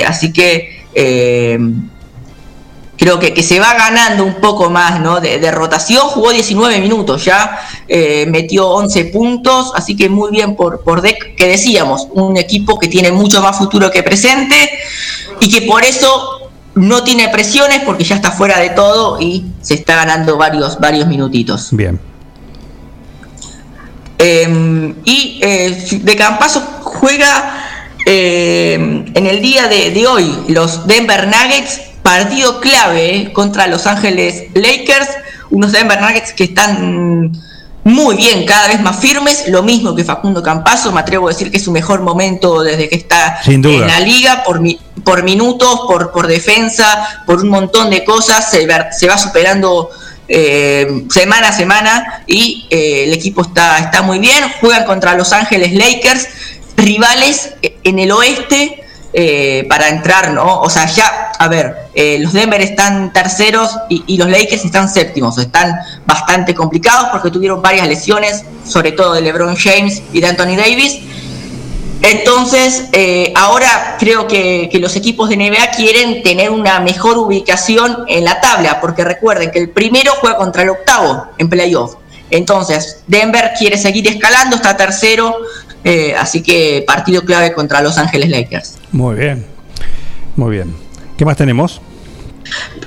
así 0.06 0.34
que 0.34 0.86
creo 3.08 3.20
que, 3.20 3.34
que 3.34 3.42
se 3.42 3.58
va 3.58 3.74
ganando 3.74 4.26
un 4.26 4.36
poco 4.36 4.70
más 4.70 5.00
¿no? 5.00 5.22
de, 5.22 5.40
de 5.40 5.50
rotación. 5.52 6.02
Jugó 6.02 6.34
19 6.34 6.82
minutos 6.82 7.24
ya, 7.24 7.58
eh, 7.88 8.26
metió 8.28 8.68
11 8.68 9.06
puntos, 9.06 9.72
así 9.76 9.96
que 9.96 10.10
muy 10.10 10.30
bien 10.30 10.58
por, 10.58 10.82
por 10.84 11.02
DEC, 11.02 11.36
que 11.38 11.48
decíamos, 11.48 12.10
un 12.12 12.36
equipo 12.36 12.78
que 12.78 12.90
tiene 12.90 13.14
mucho 13.14 13.42
más 13.42 13.58
futuro 13.58 13.90
que 13.92 14.04
presente 14.04 14.56
y 15.40 15.50
que 15.50 15.62
por 15.62 15.86
eso 15.86 16.50
no 16.76 17.02
tiene 17.06 17.30
presiones 17.30 17.80
porque 17.86 18.04
ya 18.04 18.16
está 18.16 18.32
fuera 18.32 18.60
de 18.60 18.72
todo 18.72 19.22
y 19.22 19.46
se 19.62 19.76
está 19.76 19.96
ganando 19.96 20.36
varios, 20.36 20.78
varios 20.78 21.08
minutitos. 21.08 21.70
Bien. 21.72 21.98
Eh, 24.20 24.94
y 25.06 25.40
eh, 25.42 25.88
de 26.02 26.16
Campazo 26.18 26.60
juega 26.84 27.68
eh, 28.06 28.74
en 29.14 29.26
el 29.26 29.42
día 29.42 29.70
de, 29.70 29.92
de 29.92 30.08
hoy 30.08 30.30
los 30.50 30.86
Denver 30.88 31.26
Nuggets, 31.26 31.88
partido 32.12 32.62
clave 32.62 33.16
eh, 33.16 33.34
contra 33.34 33.68
Los 33.68 33.86
Ángeles 33.86 34.44
Lakers, 34.54 35.10
unos 35.50 35.74
Denver 35.74 36.00
Nuggets 36.00 36.32
que 36.32 36.46
están 36.46 37.32
muy 37.84 38.16
bien, 38.16 38.46
cada 38.46 38.68
vez 38.70 38.80
más 38.82 38.98
firmes, 39.00 39.46
lo 39.50 39.62
mismo 39.64 39.94
que 39.96 40.04
Facundo 40.06 40.42
Campazo, 40.42 40.92
me 40.94 41.02
atrevo 41.02 41.28
a 41.28 41.32
decir 41.32 41.52
que 41.52 41.58
es 41.58 41.64
su 41.64 41.72
mejor 41.72 42.02
momento 42.02 42.62
desde 42.64 42.88
que 42.90 42.96
está 42.96 43.40
Sin 43.44 43.62
duda. 43.62 43.76
en 43.76 43.88
la 43.88 44.00
liga, 44.00 44.44
por, 44.46 44.60
mi- 44.62 44.80
por 45.04 45.24
minutos, 45.24 45.82
por, 45.88 46.12
por 46.12 46.28
defensa, 46.28 47.24
por 47.26 47.42
un 47.42 47.50
montón 47.50 47.90
de 47.90 48.04
cosas, 48.06 48.50
se, 48.52 48.66
va- 48.68 48.92
se 48.92 49.08
va 49.08 49.18
superando 49.18 49.90
eh, 50.30 51.06
semana 51.10 51.50
a 51.50 51.54
semana 51.54 52.24
y 52.28 52.68
eh, 52.70 53.04
el 53.06 53.14
equipo 53.14 53.42
está, 53.42 53.80
está 53.80 54.02
muy 54.02 54.20
bien. 54.20 54.44
Juegan 54.62 54.86
contra 54.86 55.14
Los 55.16 55.32
Ángeles 55.34 55.74
Lakers, 55.74 56.28
rivales 56.78 57.54
en 57.84 58.00
el 58.00 58.12
oeste. 58.12 58.84
Eh, 59.14 59.66
para 59.70 59.88
entrar, 59.90 60.32
¿no? 60.34 60.60
O 60.60 60.70
sea, 60.70 60.86
ya, 60.86 61.32
a 61.40 61.48
ver, 61.48 61.90
eh, 61.94 62.18
los 62.20 62.34
Denver 62.34 62.62
están 62.62 63.14
terceros 63.14 63.72
y, 63.90 64.18
los 64.18 64.30
Lakers 64.30 64.66
están 64.66 64.90
séptimos, 64.90 65.38
están 65.38 65.76
bastante 66.06 66.54
complicados 66.54 67.08
porque 67.12 67.32
tuvieron 67.32 67.62
varias 67.62 67.88
lesiones, 67.88 68.44
sobre 68.66 68.92
todo 68.92 69.14
de 69.14 69.22
LeBron 69.22 69.56
James 69.56 70.04
y 70.12 70.20
de 70.20 70.28
Anthony 70.28 70.58
Davis. 70.58 71.00
Entonces, 72.02 72.90
eh, 72.92 73.32
ahora 73.36 73.96
creo 73.98 74.28
que, 74.28 74.70
que 74.72 74.78
los 74.78 74.96
equipos 74.96 75.30
de 75.30 75.38
NBA 75.38 75.72
quieren 75.76 76.22
tener 76.22 76.52
una 76.52 76.80
mejor 76.82 77.18
ubicación 77.18 78.04
en 78.08 78.26
la 78.26 78.40
tabla, 78.42 78.80
porque 78.82 79.04
recuerden 79.04 79.52
que 79.52 79.60
el 79.60 79.70
primero 79.70 80.12
juega 80.20 80.38
contra 80.38 80.64
el 80.64 80.70
octavo 80.70 81.28
en 81.38 81.50
playoff. 81.50 81.96
Entonces, 82.30 83.04
Denver 83.08 83.52
quiere 83.58 83.78
seguir 83.78 84.08
escalando, 84.08 84.58
está 84.58 84.76
tercero, 84.76 85.38
eh, 85.88 86.14
así 86.18 86.44
que 86.44 86.84
partido 86.86 87.24
clave 87.24 87.54
contra 87.54 87.82
Los 87.82 87.98
Ángeles 87.98 88.30
Lakers. 88.30 88.78
Muy 88.92 89.16
bien. 89.16 89.46
Muy 90.36 90.52
bien. 90.52 90.76
¿Qué 91.18 91.24
más 91.24 91.38
tenemos? 91.38 91.80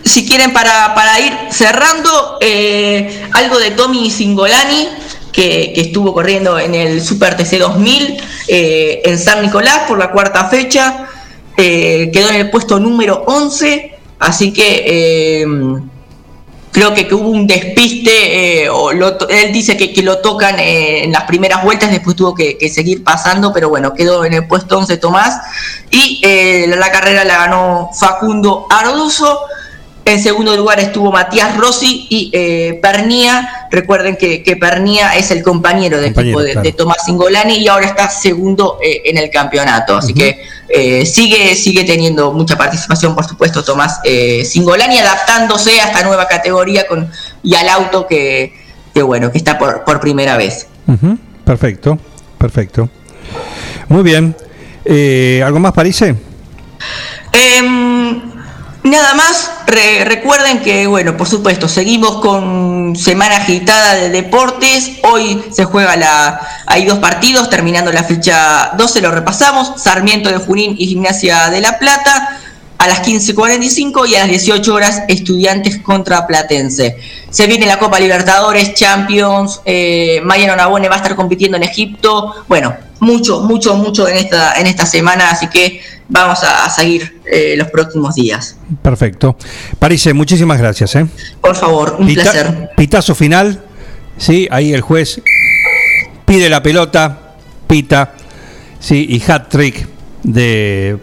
Si 0.04 0.28
quieren, 0.28 0.52
para, 0.52 0.94
para 0.94 1.18
ir 1.18 1.32
cerrando, 1.50 2.36
eh, 2.42 3.26
algo 3.32 3.58
de 3.58 3.70
Tommy 3.70 4.10
Singolani, 4.10 4.88
que, 5.32 5.72
que 5.74 5.80
estuvo 5.80 6.12
corriendo 6.12 6.58
en 6.58 6.74
el 6.74 7.00
Super 7.00 7.38
TC 7.38 7.58
2000 7.58 8.22
eh, 8.48 9.00
en 9.06 9.18
San 9.18 9.40
Nicolás 9.40 9.84
por 9.88 9.98
la 9.98 10.10
cuarta 10.10 10.44
fecha, 10.48 11.06
eh, 11.56 12.10
quedó 12.12 12.28
en 12.28 12.36
el 12.36 12.50
puesto 12.50 12.78
número 12.78 13.24
11, 13.26 13.94
así 14.18 14.52
que 14.52 15.46
creo 16.72 16.94
que, 16.94 17.12
hubo 17.14 17.28
un 17.28 17.46
despiste, 17.46 18.62
eh, 18.62 18.68
o 18.68 18.92
lo 18.92 19.28
él 19.28 19.52
dice 19.52 19.76
que, 19.76 20.02
lo 20.02 20.18
tocan 20.18 20.58
eh, 20.58 21.04
en 21.04 21.12
las 21.12 21.24
primeras 21.24 21.64
vueltas, 21.64 21.90
después 21.90 22.16
tuvo 22.16 22.34
que, 22.34 22.56
seguir 22.72 23.02
pasando, 23.02 23.52
pero 23.52 23.68
bueno, 23.68 23.94
quedó 23.94 24.24
en 24.24 24.34
el 24.34 24.46
puesto 24.46 24.78
11 24.78 24.96
Tomás, 24.98 25.40
y 25.90 26.20
eh, 26.24 26.66
la 26.68 26.90
carrera 26.90 27.24
la 27.24 27.38
ganó 27.38 27.90
Facundo 27.98 28.66
Arduzo, 28.70 29.40
en 30.04 30.22
segundo 30.22 30.56
lugar 30.56 30.80
estuvo 30.80 31.12
Matías 31.12 31.56
Rossi 31.56 32.06
y 32.08 32.30
eh, 32.32 32.78
Pernía. 32.82 33.68
Recuerden 33.70 34.16
que, 34.16 34.42
que 34.42 34.56
Pernía 34.56 35.16
es 35.16 35.30
el 35.30 35.42
compañero 35.42 36.00
de 36.00 36.08
Compañero, 36.08 36.40
equipo 36.40 36.42
de, 36.42 36.52
claro. 36.52 36.64
de 36.64 36.72
Tomás 36.72 37.04
Singolani 37.04 37.54
y 37.56 37.68
ahora 37.68 37.86
está 37.86 38.08
segundo 38.08 38.78
eh, 38.82 39.02
en 39.04 39.18
el 39.18 39.30
campeonato. 39.30 39.96
Así 39.96 40.14
que 40.14 40.42
eh, 40.68 41.06
sigue, 41.06 41.54
sigue 41.54 41.84
teniendo 41.84 42.32
mucha 42.32 42.56
participación, 42.56 43.14
por 43.14 43.24
supuesto, 43.24 43.62
Tomás 43.62 44.00
eh, 44.04 44.44
Singolani, 44.44 44.98
adaptándose 44.98 45.80
a 45.80 45.86
esta 45.86 46.02
nueva 46.02 46.26
categoría 46.26 46.86
con, 46.86 47.10
y 47.42 47.54
al 47.54 47.68
auto 47.68 48.06
que, 48.06 48.52
que 48.92 49.02
bueno, 49.02 49.30
que 49.30 49.38
está 49.38 49.58
por, 49.58 49.84
por 49.84 50.00
primera 50.00 50.36
vez. 50.36 50.66
Perfecto, 51.44 51.98
perfecto. 52.38 52.88
Muy 53.88 54.02
bien. 54.02 54.34
¿Algo 55.44 55.60
más, 55.60 55.72
Parise? 55.72 56.16
Em, 57.32 58.29
nada 58.90 59.14
más, 59.14 59.50
re- 59.66 60.04
recuerden 60.04 60.60
que, 60.60 60.86
bueno, 60.86 61.16
por 61.16 61.28
supuesto, 61.28 61.68
seguimos 61.68 62.20
con 62.20 62.94
semana 62.96 63.36
agitada 63.36 63.94
de 63.94 64.10
deportes. 64.10 64.92
Hoy 65.02 65.42
se 65.50 65.64
juega 65.64 65.96
la. 65.96 66.40
Hay 66.66 66.84
dos 66.84 66.98
partidos, 66.98 67.48
terminando 67.48 67.90
la 67.92 68.04
fecha 68.04 68.72
12, 68.76 69.00
lo 69.00 69.10
repasamos: 69.10 69.80
Sarmiento 69.82 70.28
de 70.28 70.38
Junín 70.38 70.74
y 70.78 70.86
Gimnasia 70.88 71.48
de 71.50 71.60
La 71.60 71.78
Plata. 71.78 72.36
A 72.78 72.88
las 72.88 73.02
15.45 73.02 74.08
y 74.08 74.14
a 74.14 74.20
las 74.20 74.28
18 74.28 74.72
horas, 74.74 75.02
Estudiantes 75.06 75.80
contra 75.80 76.26
Platense. 76.26 76.96
Se 77.28 77.46
viene 77.46 77.66
la 77.66 77.78
Copa 77.78 78.00
Libertadores, 78.00 78.72
Champions. 78.72 79.60
Eh, 79.66 80.22
Mariano 80.24 80.56
va 80.56 80.94
a 80.94 80.96
estar 80.96 81.14
compitiendo 81.14 81.58
en 81.58 81.62
Egipto. 81.64 82.34
Bueno, 82.48 82.74
mucho, 83.00 83.40
mucho, 83.42 83.74
mucho 83.76 84.06
en 84.08 84.16
esta, 84.16 84.54
en 84.60 84.66
esta 84.66 84.86
semana, 84.86 85.30
así 85.30 85.48
que 85.48 85.80
vamos 86.08 86.42
a, 86.44 86.64
a 86.64 86.70
seguir 86.70 87.20
eh, 87.30 87.54
los 87.56 87.68
próximos 87.70 88.14
días. 88.14 88.56
Perfecto. 88.82 89.36
Parise, 89.78 90.12
muchísimas 90.14 90.58
gracias. 90.58 90.94
¿eh? 90.96 91.06
Por 91.40 91.56
favor, 91.56 91.96
un 91.98 92.06
Pita- 92.06 92.22
placer. 92.22 92.70
Pitazo 92.76 93.14
final. 93.14 93.60
Sí, 94.16 94.46
ahí 94.50 94.72
el 94.74 94.82
juez 94.82 95.20
pide 96.26 96.48
la 96.50 96.62
pelota, 96.62 97.34
pita. 97.66 98.12
Sí, 98.78 99.06
y 99.08 99.30
hat 99.30 99.48
trick 99.48 99.86
de 100.22 100.98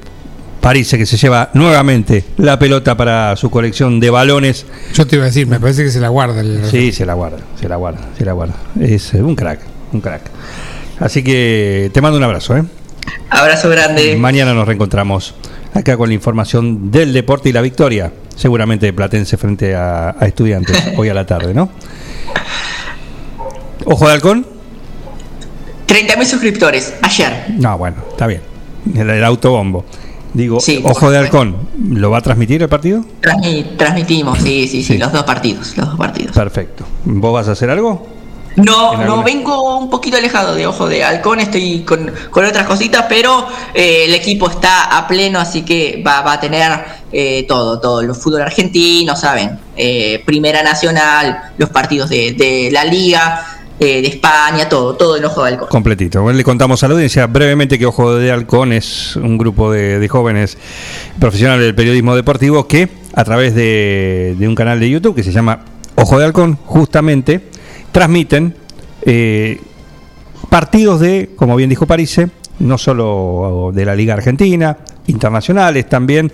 Parise 0.61 0.97
que 0.97 1.05
se 1.05 1.17
lleva 1.17 1.49
nuevamente 1.53 2.25
la 2.37 2.57
pelota 2.59 2.95
para 2.97 3.35
su 3.35 3.49
colección 3.49 3.99
de 3.99 4.09
balones. 4.09 4.65
Yo 4.93 5.05
te 5.07 5.15
iba 5.15 5.25
a 5.25 5.27
decir, 5.27 5.47
me 5.47 5.59
parece 5.59 5.83
que 5.83 5.91
se 5.91 5.99
la 5.99 6.09
guarda. 6.09 6.41
el- 6.41 6.65
Sí, 6.69 6.91
se 6.91 7.05
la 7.05 7.13
guarda, 7.13 7.37
se 7.59 7.67
la 7.69 7.75
guarda, 7.77 8.01
se 8.17 8.25
la 8.25 8.33
guarda. 8.33 8.55
Es 8.79 9.13
eh, 9.13 9.21
un 9.23 9.35
crack, 9.35 9.61
un 9.93 10.01
crack. 10.01 10.23
Así 10.99 11.23
que 11.23 11.89
te 11.93 12.01
mando 12.01 12.17
un 12.17 12.23
abrazo, 12.23 12.57
¿eh? 12.57 12.63
Abrazo 13.29 13.69
grande. 13.69 14.15
Mañana 14.17 14.53
nos 14.53 14.67
reencontramos 14.67 15.35
acá 15.73 15.95
con 15.97 16.09
la 16.09 16.15
información 16.15 16.89
del 16.91 17.13
deporte 17.13 17.49
y 17.49 17.53
la 17.53 17.61
victoria, 17.61 18.11
seguramente 18.35 18.85
de 18.87 18.93
Platense 18.93 19.37
frente 19.37 19.75
a, 19.75 20.15
a 20.19 20.25
estudiantes, 20.25 20.77
hoy 20.97 21.09
a 21.09 21.13
la 21.13 21.25
tarde, 21.25 21.53
¿no? 21.53 21.69
Ojo 23.85 24.07
de 24.07 24.13
halcón. 24.13 24.45
30.000 25.87 26.25
suscriptores, 26.25 26.93
ayer. 27.01 27.45
No, 27.57 27.77
bueno, 27.77 27.97
está 28.09 28.27
bien. 28.27 28.41
El, 28.95 29.09
el 29.09 29.23
autobombo. 29.23 29.85
Digo, 30.33 30.59
Sí, 30.59 30.81
ojo 30.83 31.09
de 31.09 31.17
halcón, 31.17 31.55
¿lo 31.91 32.11
va 32.11 32.17
a 32.17 32.21
transmitir 32.21 32.61
el 32.61 32.67
partido? 32.69 33.03
Transmi- 33.21 33.77
transmitimos, 33.77 34.37
sí, 34.39 34.67
sí, 34.67 34.83
sí, 34.83 34.93
Sí. 34.93 34.97
los 34.97 35.11
dos 35.11 35.23
partidos, 35.23 35.75
los 35.77 35.87
dos 35.87 35.97
partidos. 35.97 36.35
Perfecto. 36.35 36.85
¿Vos 37.05 37.33
vas 37.33 37.47
a 37.47 37.53
hacer 37.53 37.69
algo? 37.69 38.05
No, 38.57 38.93
¿En 38.93 38.99
no, 38.99 39.13
alguna? 39.13 39.23
vengo 39.23 39.77
un 39.77 39.89
poquito 39.89 40.17
alejado 40.17 40.55
de 40.55 40.65
Ojo 40.67 40.87
de 40.89 41.03
Halcón, 41.03 41.39
estoy 41.39 41.81
con, 41.81 42.11
con 42.31 42.43
otras 42.43 42.65
cositas, 42.65 43.05
pero 43.07 43.47
eh, 43.73 44.05
el 44.05 44.13
equipo 44.13 44.49
está 44.49 44.97
a 44.97 45.07
pleno, 45.07 45.39
así 45.39 45.61
que 45.63 46.03
va, 46.05 46.21
va 46.21 46.33
a 46.33 46.39
tener 46.39 46.71
eh, 47.11 47.45
todo, 47.47 47.79
todo, 47.79 48.01
los 48.01 48.17
fútbol 48.17 48.41
argentino, 48.41 49.15
¿saben? 49.15 49.59
Eh, 49.75 50.21
Primera 50.25 50.63
Nacional, 50.63 51.53
los 51.57 51.69
partidos 51.69 52.09
de, 52.09 52.33
de 52.33 52.69
la 52.71 52.83
Liga, 52.83 53.45
eh, 53.79 54.01
de 54.01 54.07
España, 54.07 54.67
todo, 54.67 54.95
todo 54.95 55.17
en 55.17 55.25
Ojo 55.25 55.43
de 55.43 55.51
Halcón. 55.51 55.67
Completito. 55.69 56.23
Bueno, 56.23 56.35
Le 56.35 56.43
contamos 56.43 56.81
a 56.83 56.87
la 56.87 56.95
audiencia 56.95 57.27
brevemente 57.27 57.77
que 57.77 57.85
Ojo 57.85 58.15
de 58.15 58.31
Halcón 58.31 58.73
es 58.73 59.15
un 59.17 59.37
grupo 59.37 59.71
de, 59.71 59.99
de 59.99 60.07
jóvenes 60.07 60.57
profesionales 61.19 61.63
del 61.63 61.75
periodismo 61.75 62.15
deportivo 62.15 62.67
que 62.67 62.89
a 63.13 63.23
través 63.23 63.53
de, 63.53 64.35
de 64.35 64.47
un 64.47 64.55
canal 64.55 64.79
de 64.79 64.89
YouTube 64.89 65.13
que 65.15 65.21
se 65.21 65.31
llama 65.31 65.59
Ojo 65.93 66.17
de 66.17 66.25
Halcón, 66.25 66.57
justamente 66.65 67.49
transmiten 67.97 68.53
eh, 69.01 69.59
partidos 70.51 70.99
de, 70.99 71.31
como 71.35 71.55
bien 71.55 71.67
dijo 71.67 71.87
Parise, 71.87 72.29
no 72.59 72.77
solo 72.77 73.71
de 73.73 73.85
la 73.85 73.95
Liga 73.95 74.13
Argentina, 74.13 74.77
internacionales 75.07 75.89
también, 75.89 76.31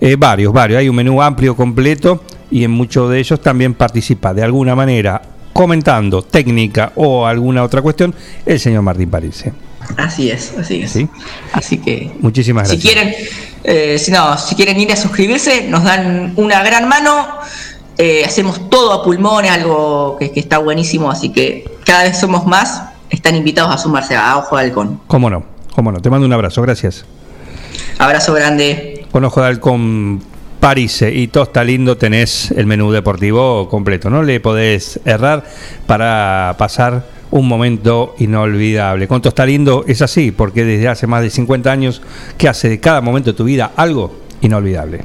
eh, 0.00 0.16
varios, 0.18 0.52
varios. 0.52 0.80
Hay 0.80 0.88
un 0.88 0.96
menú 0.96 1.22
amplio, 1.22 1.54
completo, 1.54 2.24
y 2.50 2.64
en 2.64 2.72
muchos 2.72 3.12
de 3.12 3.20
ellos 3.20 3.40
también 3.40 3.74
participa 3.74 4.34
de 4.34 4.42
alguna 4.42 4.74
manera, 4.74 5.22
comentando 5.52 6.22
técnica 6.22 6.90
o 6.96 7.24
alguna 7.24 7.62
otra 7.62 7.80
cuestión, 7.80 8.12
el 8.44 8.58
señor 8.58 8.82
Martín 8.82 9.08
Parise. 9.08 9.52
Así 9.96 10.32
es, 10.32 10.52
así 10.58 10.82
es. 10.82 10.90
¿Sí? 10.90 11.08
Así 11.52 11.78
que 11.78 12.10
Muchísimas 12.22 12.68
si 12.68 12.76
gracias. 12.76 12.92
quieren, 12.92 13.14
eh, 13.62 14.00
si 14.00 14.10
no, 14.10 14.36
si 14.36 14.56
quieren 14.56 14.80
ir 14.80 14.90
a 14.90 14.96
suscribirse, 14.96 15.68
nos 15.68 15.84
dan 15.84 16.32
una 16.34 16.60
gran 16.64 16.88
mano. 16.88 17.38
Eh, 17.96 18.24
hacemos 18.24 18.68
todo 18.70 18.92
a 18.92 19.04
pulmones, 19.04 19.50
algo 19.50 20.16
que, 20.18 20.32
que 20.32 20.40
está 20.40 20.58
buenísimo, 20.58 21.10
así 21.10 21.30
que 21.30 21.70
cada 21.84 22.04
vez 22.04 22.18
somos 22.18 22.46
más. 22.46 22.82
Están 23.10 23.36
invitados 23.36 23.72
a 23.72 23.78
sumarse 23.78 24.16
a 24.16 24.36
Ojo 24.38 24.56
de 24.56 24.64
Halcón. 24.64 25.00
¿Cómo 25.06 25.30
no? 25.30 25.44
¿Cómo 25.74 25.92
no? 25.92 26.00
Te 26.00 26.10
mando 26.10 26.26
un 26.26 26.32
abrazo, 26.32 26.62
gracias. 26.62 27.04
Abrazo 27.98 28.34
grande. 28.34 29.06
Con 29.12 29.24
Ojo 29.24 29.40
de 29.40 29.46
Halcón 29.46 30.22
Parise 30.60 31.12
y 31.12 31.28
Tosta 31.28 31.62
Lindo 31.62 31.96
tenés 31.96 32.50
el 32.50 32.66
menú 32.66 32.90
deportivo 32.90 33.68
completo. 33.68 34.10
No 34.10 34.22
le 34.22 34.40
podés 34.40 34.98
errar 35.04 35.44
para 35.86 36.54
pasar 36.58 37.04
un 37.30 37.46
momento 37.46 38.14
inolvidable. 38.18 39.06
Con 39.06 39.20
Tosta 39.20 39.44
Lindo 39.44 39.84
es 39.86 40.02
así, 40.02 40.30
porque 40.30 40.64
desde 40.64 40.88
hace 40.88 41.06
más 41.06 41.22
de 41.22 41.30
50 41.30 41.70
años 41.70 42.00
que 42.38 42.48
hace 42.48 42.68
de 42.68 42.80
cada 42.80 43.00
momento 43.00 43.32
de 43.32 43.36
tu 43.36 43.44
vida 43.44 43.72
algo 43.76 44.14
inolvidable. 44.40 45.04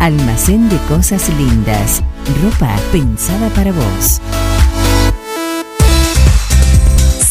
Almacén 0.00 0.70
de 0.70 0.78
Cosas 0.88 1.28
Lindas. 1.36 2.02
Ropa 2.42 2.74
pensada 2.90 3.50
para 3.50 3.70
vos. 3.70 4.18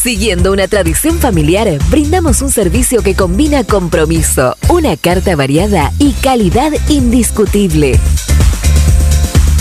Siguiendo 0.02 0.52
una 0.52 0.68
tradición 0.68 1.18
familiar, 1.18 1.68
brindamos 1.90 2.42
un 2.42 2.50
servicio 2.50 3.02
que 3.02 3.16
combina 3.16 3.64
compromiso, 3.64 4.56
una 4.68 4.96
carta 4.96 5.34
variada 5.34 5.92
y 5.98 6.12
calidad 6.12 6.72
indiscutible. 6.88 7.98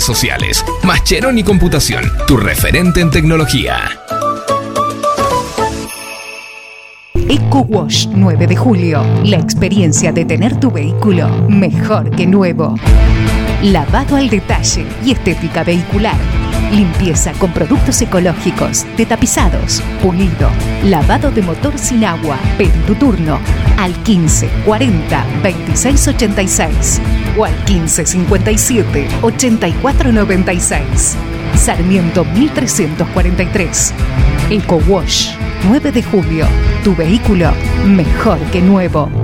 sociales. 0.03 0.65
Mascheroni 0.83 1.43
Computación, 1.43 2.03
tu 2.27 2.37
referente 2.37 3.01
en 3.01 3.11
tecnología. 3.11 4.01
Eco 7.29 7.59
Wash 7.61 8.07
9 8.07 8.47
de 8.47 8.55
julio. 8.55 9.03
La 9.23 9.37
experiencia 9.37 10.11
de 10.11 10.25
tener 10.25 10.59
tu 10.59 10.71
vehículo 10.71 11.27
mejor 11.47 12.09
que 12.15 12.27
nuevo. 12.27 12.75
Lavado 13.63 14.15
al 14.15 14.29
detalle 14.29 14.85
y 15.05 15.11
estética 15.11 15.63
vehicular. 15.63 16.17
Limpieza 16.71 17.33
con 17.33 17.51
productos 17.51 18.01
ecológicos, 18.01 18.85
de 18.95 19.05
tapizados, 19.05 19.81
pulido, 20.01 20.49
lavado 20.85 21.29
de 21.29 21.41
motor 21.41 21.77
sin 21.77 22.05
agua. 22.05 22.37
Pedí 22.57 22.79
tu 22.87 22.95
turno 22.95 23.39
al 23.77 23.93
15 24.03 24.49
40 24.65 25.25
26 25.43 26.07
86 26.07 27.01
o 27.37 27.45
al 27.45 27.55
15 27.65 28.05
57 28.05 29.07
84 29.21 30.11
96. 30.13 31.17
Sarmiento 31.55 32.23
1343. 32.23 33.93
Eco 34.49 34.81
Wash 34.87 35.33
9 35.67 35.91
de 35.91 36.03
julio. 36.03 36.47
Tu 36.83 36.95
vehículo 36.95 37.51
mejor 37.85 38.39
que 38.51 38.61
nuevo. 38.61 39.20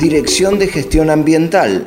Dirección 0.00 0.58
de 0.58 0.68
Gestión 0.68 1.10
Ambiental, 1.10 1.86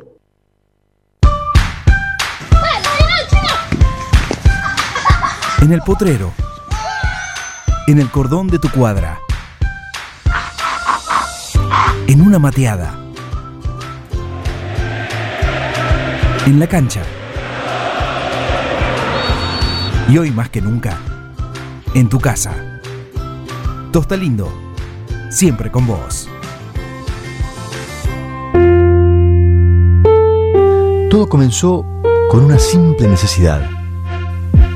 En 5.61 5.71
el 5.71 5.81
potrero. 5.81 6.33
En 7.85 7.99
el 7.99 8.09
cordón 8.09 8.47
de 8.47 8.57
tu 8.57 8.69
cuadra. 8.69 9.19
En 12.07 12.21
una 12.21 12.39
mateada. 12.39 12.95
En 16.47 16.59
la 16.59 16.65
cancha. 16.65 17.03
Y 20.09 20.17
hoy 20.17 20.31
más 20.31 20.49
que 20.49 20.61
nunca, 20.61 20.97
en 21.93 22.09
tu 22.09 22.19
casa. 22.19 22.53
Tosta 23.91 24.17
Lindo, 24.17 24.51
siempre 25.29 25.71
con 25.71 25.85
vos. 25.85 26.27
Todo 31.09 31.29
comenzó 31.29 31.85
con 32.29 32.45
una 32.45 32.57
simple 32.57 33.07
necesidad, 33.07 33.61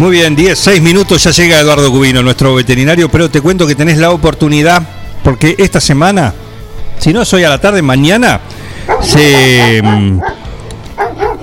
Muy 0.00 0.12
bien, 0.12 0.34
10, 0.34 0.58
6 0.58 0.80
minutos, 0.80 1.22
ya 1.22 1.30
llega 1.30 1.60
Eduardo 1.60 1.90
Cubino, 1.90 2.22
nuestro 2.22 2.54
veterinario, 2.54 3.10
pero 3.10 3.30
te 3.30 3.42
cuento 3.42 3.66
que 3.66 3.74
tenés 3.74 3.98
la 3.98 4.12
oportunidad, 4.12 4.82
porque 5.22 5.54
esta 5.58 5.78
semana, 5.78 6.32
si 6.98 7.12
no 7.12 7.20
es 7.20 7.30
hoy 7.34 7.44
a 7.44 7.50
la 7.50 7.60
tarde, 7.60 7.82
mañana, 7.82 8.40
se 9.02 9.82
mm, 9.82 10.20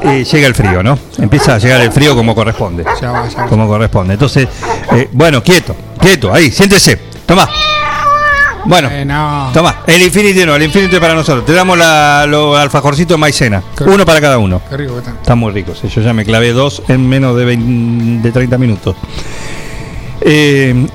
eh, 0.06 0.24
llega 0.24 0.48
el 0.48 0.56
frío, 0.56 0.82
¿no? 0.82 0.98
Empieza 1.20 1.54
a 1.54 1.58
llegar 1.60 1.82
el 1.82 1.92
frío 1.92 2.16
como 2.16 2.34
corresponde. 2.34 2.84
Ya 3.00 3.12
va, 3.12 3.30
ya 3.30 3.44
va. 3.44 3.46
Como 3.48 3.68
corresponde. 3.68 4.14
Entonces, 4.14 4.48
eh, 4.92 5.08
bueno, 5.12 5.44
quieto, 5.44 5.76
quieto, 6.02 6.34
ahí, 6.34 6.50
siéntese, 6.50 7.00
toma. 7.28 7.48
Bueno, 8.66 8.90
Eh, 8.92 9.06
no. 9.06 9.50
toma, 9.54 9.84
el 9.88 10.02
Infinity 10.02 10.46
no, 10.46 10.56
el 10.56 10.64
Infinity 10.64 10.98
para 11.00 11.14
nosotros. 11.14 11.46
Te 11.46 11.54
damos 11.54 11.78
la, 11.78 12.26
los 12.28 12.58
alfajorcitos 12.58 13.16
de 13.16 13.20
maicena, 13.20 13.64
Qué 13.78 13.84
uno 13.86 13.94
rico. 13.94 14.06
para 14.06 14.20
cada 14.22 14.38
uno. 14.38 14.62
Qué 14.70 14.78
rico 14.78 14.94
que 14.94 15.00
está. 15.00 15.12
Están 15.12 15.38
muy 15.40 15.52
ricos. 15.54 15.82
Yo 15.84 16.02
ya 16.02 16.14
me 16.14 16.26
clavé 16.26 16.52
dos 16.52 16.82
en 16.88 17.08
menos 17.08 17.36
de, 17.38 17.46
20 17.46 18.22
de 18.28 18.32
30 18.32 18.58
minutos. 18.58 18.96
Eh, 20.22 20.88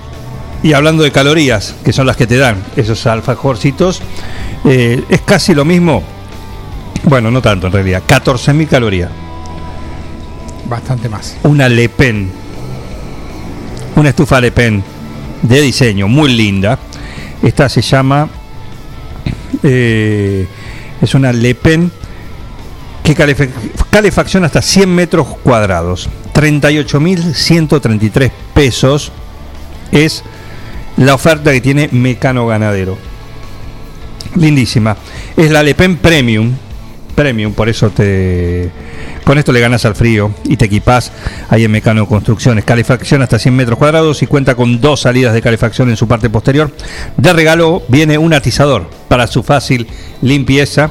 y 0.62 0.72
hablando 0.74 1.02
de 1.02 1.10
calorías, 1.12 1.74
que 1.84 1.92
son 1.92 2.06
las 2.06 2.16
que 2.16 2.26
te 2.26 2.36
dan 2.36 2.62
esos 2.76 3.06
alfajorcitos, 3.06 4.00
eh, 4.64 5.02
es 5.08 5.20
casi 5.22 5.54
lo 5.54 5.64
mismo. 5.64 6.02
Bueno, 7.04 7.30
no 7.30 7.40
tanto 7.42 7.66
en 7.68 7.72
realidad. 7.72 8.02
14.000 8.06 8.68
calorías. 8.68 9.10
Bastante 10.68 11.08
más. 11.08 11.36
Una 11.42 11.68
Le 11.68 11.88
Pen. 11.88 12.30
Una 13.96 14.08
estufa 14.10 14.40
Le 14.40 14.52
Pen 14.52 14.82
de 15.42 15.60
diseño 15.60 16.06
muy 16.08 16.32
linda. 16.32 16.78
Esta 17.42 17.68
se 17.68 17.82
llama. 17.82 18.28
eh, 19.62 20.46
es 21.00 21.14
una 21.14 21.32
Le 21.32 21.54
Pen 21.54 21.90
que 23.04 23.14
calefe- 23.16 23.50
calefacción 23.90 24.44
hasta 24.44 24.62
100 24.62 24.88
metros 24.94 25.26
cuadrados. 25.42 26.08
38.133 26.34 28.30
pesos 28.54 29.12
es 29.90 30.22
la 30.96 31.14
oferta 31.14 31.52
que 31.52 31.60
tiene 31.60 31.88
Mecano 31.92 32.46
Ganadero. 32.46 32.96
Lindísima. 34.36 34.96
Es 35.36 35.50
la 35.50 35.62
Le 35.62 35.74
Pen 35.74 35.96
Premium. 35.96 36.52
Premium, 37.14 37.52
por 37.52 37.68
eso 37.68 37.90
te. 37.90 38.70
Con 39.24 39.38
esto 39.38 39.52
le 39.52 39.60
ganas 39.60 39.84
al 39.84 39.94
frío 39.94 40.32
y 40.44 40.56
te 40.56 40.64
equipás 40.64 41.12
ahí 41.48 41.64
en 41.64 41.70
Mecano 41.70 42.06
Construcciones. 42.06 42.64
Calefacción 42.64 43.22
hasta 43.22 43.38
100 43.38 43.54
metros 43.54 43.78
cuadrados 43.78 44.22
y 44.22 44.26
cuenta 44.26 44.54
con 44.54 44.80
dos 44.80 45.00
salidas 45.02 45.32
de 45.32 45.42
calefacción 45.42 45.90
en 45.90 45.96
su 45.96 46.08
parte 46.08 46.28
posterior. 46.28 46.70
De 47.16 47.32
regalo 47.32 47.82
viene 47.88 48.18
un 48.18 48.34
atizador 48.34 48.88
para 49.08 49.26
su 49.26 49.42
fácil 49.42 49.86
limpieza 50.22 50.90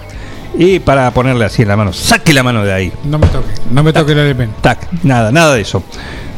y 0.57 0.79
para 0.79 1.11
ponerle 1.11 1.45
así 1.45 1.61
en 1.61 1.67
la 1.67 1.77
mano. 1.77 1.93
Saque 1.93 2.33
la 2.33 2.43
mano 2.43 2.63
de 2.63 2.73
ahí. 2.73 2.91
No 3.03 3.19
me 3.19 3.27
toque. 3.27 3.49
No 3.71 3.83
me 3.83 3.93
toque 3.93 4.15
la 4.15 4.23
Le 4.23 4.35
Pen. 4.35 4.51
Tac, 4.61 4.87
nada, 5.03 5.31
nada 5.31 5.55
de 5.55 5.61
eso. 5.61 5.83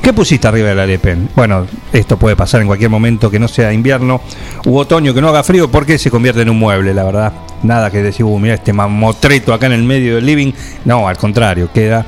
¿Qué 0.02 0.14
pusiste 0.14 0.48
arriba 0.48 0.70
de 0.70 0.76
la 0.76 0.86
Le 0.86 1.00
Pen? 1.00 1.30
Bueno, 1.36 1.66
esto 1.94 2.18
puede 2.18 2.36
pasar 2.36 2.62
en 2.62 2.68
cualquier 2.68 2.90
momento 2.90 3.32
que 3.32 3.40
no 3.40 3.48
sea 3.48 3.72
invierno 3.72 4.22
u 4.66 4.78
otoño, 4.78 5.14
que 5.14 5.22
no 5.22 5.30
haga 5.30 5.44
frío, 5.44 5.72
porque 5.72 5.98
se 5.98 6.12
convierte 6.12 6.42
en 6.42 6.50
un 6.50 6.60
mueble, 6.60 6.94
la 6.94 7.04
verdad. 7.04 7.34
Nada 7.64 7.90
que 7.90 8.04
decir, 8.04 8.26
uh, 8.26 8.40
mira 8.40 8.56
este 8.56 8.74
mamotreto 8.74 9.54
acá 9.54 9.66
en 9.66 9.74
el 9.74 9.84
medio 9.84 10.16
del 10.16 10.26
living. 10.26 10.52
No, 10.86 11.08
al 11.08 11.18
contrario, 11.18 11.70
queda 11.74 12.06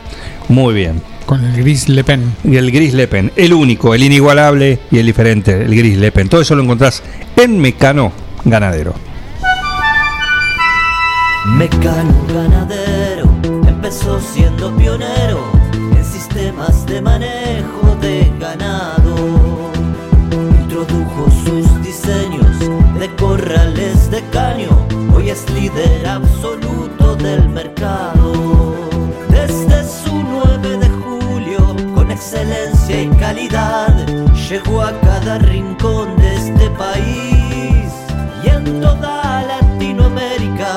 muy 0.50 0.74
bien. 0.74 1.02
Con 1.26 1.44
el 1.44 1.58
gris 1.58 1.90
Le 1.90 2.04
Pen. 2.04 2.36
Y 2.44 2.58
el 2.58 2.72
gris 2.72 2.94
Le 2.94 3.08
Pen, 3.08 3.32
el 3.36 3.54
único, 3.54 3.96
el 3.96 4.04
inigualable 4.04 4.80
y 4.92 5.00
el 5.00 5.06
diferente, 5.06 5.64
el 5.64 5.76
gris 5.76 5.98
Le 5.98 6.12
Pen. 6.12 6.30
Todo 6.30 6.42
eso 6.42 6.56
lo 6.56 6.64
encontrás 6.64 7.02
en 7.36 7.58
Mecano 7.60 8.12
Ganadero. 8.44 8.94
Mecano 11.46 12.26
ganadero 12.28 13.30
empezó 13.68 14.20
siendo 14.20 14.76
pionero 14.76 15.44
en 15.96 16.04
sistemas 16.04 16.88
de 16.88 17.02
manejo 17.04 17.85
es 25.36 25.50
líder 25.52 26.08
absoluto 26.08 27.16
del 27.18 27.50
mercado. 27.50 28.74
Desde 29.30 29.84
su 29.84 30.14
9 30.24 30.78
de 30.78 30.90
julio, 31.04 31.76
con 31.94 32.10
excelencia 32.10 33.02
y 33.02 33.10
calidad, 33.18 33.94
llegó 34.50 34.82
a 34.82 34.92
cada 35.02 35.38
rincón 35.40 36.16
de 36.22 36.36
este 36.36 36.70
país. 36.72 37.92
Y 38.44 38.50
en 38.50 38.80
toda 38.80 39.44
Latinoamérica, 39.44 40.72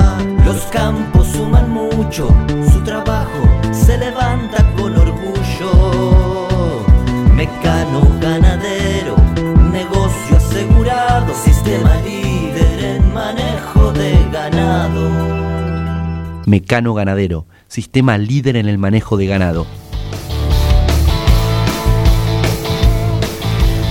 los 0.45 0.61
campos 0.77 1.27
suman 1.27 1.69
mucho, 1.69 2.27
su 2.71 2.83
trabajo 2.83 3.41
se 3.71 3.97
levanta 3.97 4.59
con 4.75 4.91
orgullo. 4.97 5.71
Mecano 7.33 8.08
ganado. 14.79 16.43
Mecano 16.45 16.93
Ganadero, 16.93 17.45
sistema 17.67 18.17
líder 18.17 18.55
en 18.55 18.67
el 18.67 18.77
manejo 18.77 19.17
de 19.17 19.27
ganado. 19.27 19.67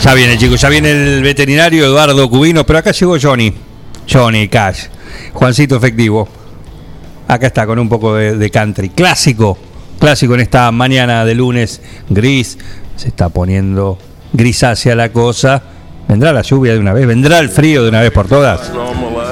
Ya 0.03 0.15
viene, 0.15 0.39
chicos, 0.39 0.61
ya 0.61 0.69
viene 0.69 0.91
el 0.91 1.23
veterinario 1.23 1.85
Eduardo 1.85 2.29
Cubino, 2.31 2.65
pero 2.65 2.79
acá 2.79 2.93
llegó 2.93 3.17
Johnny. 3.21 3.53
Johnny 4.11 4.49
Cash. 4.49 4.87
Juancito 5.35 5.77
efectivo. 5.77 6.29
Acá 7.27 7.49
está 7.49 7.67
con 7.67 7.79
un 7.79 7.89
poco 7.89 8.15
de, 8.15 8.37
de 8.37 8.51
country. 8.51 8.89
Clásico. 8.91 9.59
Clásico 9.99 10.35
en 10.35 10.41
esta 10.41 10.71
mañana 10.73 11.25
de 11.25 11.35
lunes 11.35 11.83
gris. 12.09 12.57
Se 12.97 13.09
está 13.09 13.29
poniendo 13.29 13.99
grisácea 14.33 14.95
la 14.95 15.13
cosa. 15.13 15.63
¿Vendrá 16.09 16.33
la 16.33 16.43
lluvia 16.43 16.73
de 16.73 16.79
una 16.79 16.95
vez? 16.95 17.07
¿Vendrá 17.07 17.39
el 17.41 17.51
frío 17.51 17.83
de 17.83 17.91
una 17.91 18.01
vez 18.01 18.13
por 18.13 18.29
todas? 18.29 18.73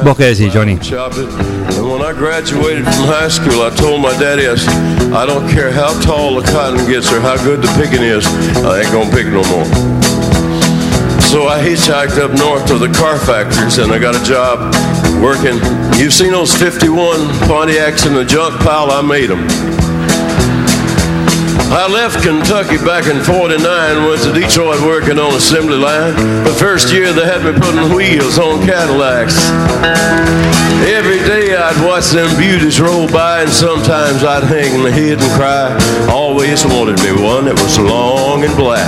¿Vos 0.03 0.17
qué 0.17 0.35
decís, 0.35 0.53
Johnny? 0.53 0.73
And 0.73 1.91
when 1.91 2.03
I 2.03 2.13
graduated 2.13 2.85
from 2.85 3.07
high 3.07 3.29
school, 3.29 3.63
I 3.63 3.71
told 3.71 4.01
my 4.01 4.17
daddy, 4.19 4.49
I, 4.49 4.57
said, 4.57 5.13
I 5.13 5.27
don't 5.27 5.49
care 5.51 5.71
how 5.71 5.99
tall 6.01 6.41
the 6.41 6.47
cotton 6.53 6.87
gets 6.87 7.13
or 7.13 7.21
how 7.21 7.37
good 7.43 7.63
the 7.63 7.69
picking 7.77 8.03
is, 8.03 8.27
I 8.65 8.81
ain't 8.81 8.93
gonna 8.93 9.11
pick 9.11 9.27
no 9.27 9.43
more. 9.51 9.65
So 11.27 11.49
I 11.49 11.59
hitchhiked 11.61 12.19
up 12.19 12.33
north 12.39 12.67
to 12.69 12.79
the 12.79 12.93
car 12.95 13.19
factories 13.19 13.79
and 13.79 13.93
I 13.93 13.99
got 13.99 14.15
a 14.15 14.25
job 14.25 14.73
working. 15.23 15.59
You've 15.99 16.15
seen 16.15 16.31
those 16.31 16.55
51 16.55 17.19
Pontiacs 17.49 18.07
in 18.07 18.15
the 18.15 18.25
junk 18.25 18.61
pile? 18.61 18.91
I 18.91 19.03
made 19.03 19.29
them. 19.29 19.47
I 21.69 21.89
left 21.91 22.23
Kentucky 22.23 22.79
back 22.79 23.07
in 23.07 23.23
49, 23.23 23.59
went 24.07 24.23
to 24.23 24.33
Detroit 24.33 24.81
working 24.83 25.19
on 25.19 25.35
assembly 25.35 25.77
line. 25.77 26.15
The 26.45 26.55
first 26.59 26.93
year 26.93 27.13
they 27.13 27.25
had 27.25 27.43
me 27.43 27.53
putting 27.59 27.95
wheels 27.95 28.39
on 28.39 28.65
Cadillacs. 28.65 29.35
Every 30.87 31.19
day 31.27 31.57
I'd 31.57 31.77
watch 31.85 32.11
them 32.11 32.31
beauties 32.39 32.81
roll 32.81 33.09
by 33.09 33.43
and 33.43 33.51
sometimes 33.51 34.23
I'd 34.23 34.45
hang 34.45 34.81
my 34.83 34.91
head 34.91 35.19
and 35.19 35.33
cry. 35.35 35.75
Always 36.09 36.65
wanted 36.65 37.03
me 37.03 37.11
one 37.21 37.47
that 37.47 37.59
was 37.59 37.79
long 37.79 38.45
and 38.45 38.55
black. 38.57 38.87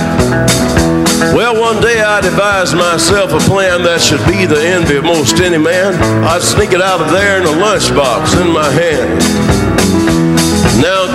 Well, 1.35 1.59
one 1.59 1.81
day 1.81 2.01
I 2.01 2.21
devised 2.21 2.75
myself 2.75 3.33
a 3.33 3.39
plan 3.39 3.83
that 3.83 3.99
should 3.99 4.25
be 4.25 4.45
the 4.45 4.59
envy 4.59 4.95
of 4.97 5.03
most 5.03 5.39
any 5.41 5.57
man. 5.57 5.95
I'd 6.23 6.41
sneak 6.41 6.71
it 6.71 6.81
out 6.81 7.01
of 7.01 7.11
there 7.11 7.41
in 7.41 7.43
a 7.43 7.51
lunchbox 7.59 8.39
in 8.39 8.53
my 8.53 8.71
hand. 8.71 10.18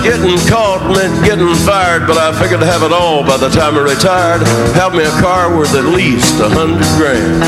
Getting 0.04 0.36
caught 0.52 0.84
meant 0.92 1.16
getting 1.24 1.48
fired, 1.64 2.04
but 2.04 2.20
I 2.20 2.28
figured 2.36 2.60
to 2.60 2.68
have 2.68 2.84
it 2.84 2.92
all 2.92 3.24
by 3.24 3.40
the 3.40 3.48
time 3.48 3.72
I 3.72 3.88
retired. 3.88 4.44
Have 4.76 4.92
me 4.92 5.00
a 5.00 5.14
car 5.16 5.48
worth 5.48 5.72
at 5.72 5.96
least 5.96 6.36
a 6.44 6.48
hundred 6.52 6.84
grand. 7.00 7.40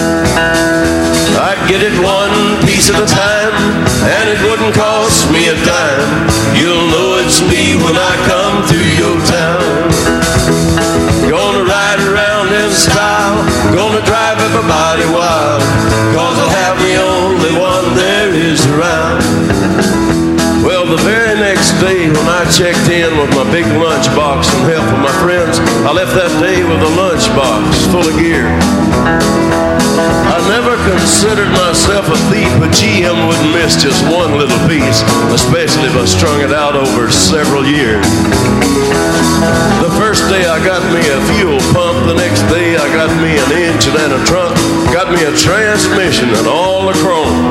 I'd 1.37 1.61
get 1.69 1.85
it 1.85 1.93
one 2.01 2.57
piece 2.65 2.89
at 2.89 2.97
a 2.97 3.05
time, 3.05 3.53
and 4.09 4.25
it 4.33 4.41
wouldn't 4.41 4.73
cost 4.73 5.29
me 5.29 5.53
a 5.53 5.57
dime. 5.69 6.33
You'll 6.57 6.89
know 6.89 7.21
it's 7.21 7.45
me 7.45 7.77
when 7.77 7.93
I 7.93 8.13
come 8.25 8.65
through 8.65 8.89
your 9.05 9.21
town. 9.29 9.93
Gonna 11.29 11.61
ride 11.61 12.01
around 12.09 12.57
in 12.57 12.73
style, 12.73 13.37
gonna 13.77 14.01
drive 14.09 14.41
everybody 14.41 15.05
wild, 15.13 15.61
cause 16.17 16.37
I'll 16.41 16.57
have 16.65 16.81
the 16.81 16.97
only 17.05 17.53
one 17.61 17.85
there 18.01 18.33
is 18.33 18.65
around. 18.73 19.21
Well, 20.65 20.87
the 20.89 20.97
very 21.05 21.26
next 21.67 21.83
day 21.83 22.07
when 22.07 22.29
I 22.31 22.47
checked 22.47 22.87
in 22.95 23.11
with 23.19 23.31
my 23.35 23.43
big 23.51 23.67
lunchbox 23.67 24.47
and 24.55 24.71
help 24.71 24.87
of 24.87 25.03
my 25.03 25.11
friends, 25.19 25.59
I 25.83 25.91
left 25.91 26.15
that 26.15 26.31
day 26.39 26.63
with 26.63 26.79
a 26.79 26.93
lunchbox 26.95 27.91
full 27.91 28.07
of 28.07 28.15
gear. 28.15 28.47
I 30.31 30.39
never 30.47 30.79
considered 30.87 31.51
myself 31.59 32.07
a 32.07 32.19
thief, 32.31 32.47
but 32.63 32.71
GM 32.71 33.19
wouldn't 33.27 33.51
miss 33.51 33.75
just 33.83 33.99
one 34.07 34.39
little 34.39 34.63
piece, 34.71 35.03
especially 35.35 35.91
if 35.91 35.99
I 35.99 36.07
strung 36.07 36.39
it 36.39 36.55
out 36.55 36.79
over 36.79 37.11
several 37.11 37.67
years. 37.67 38.07
The 39.83 39.91
first 39.99 40.31
day 40.31 40.47
I 40.47 40.63
got 40.63 40.87
me 40.95 41.03
a 41.03 41.19
fuel 41.35 41.59
pump, 41.75 42.07
the 42.07 42.15
next 42.15 42.47
day 42.47 42.79
I 42.79 42.87
got 42.95 43.11
me 43.19 43.43
an 43.43 43.51
engine 43.51 43.99
and 43.99 44.15
a 44.15 44.23
trunk, 44.23 44.55
got 44.95 45.11
me 45.11 45.19
a 45.27 45.35
transmission 45.35 46.31
and 46.31 46.47
all 46.47 46.87
the 46.87 46.95
chrome. 47.03 47.51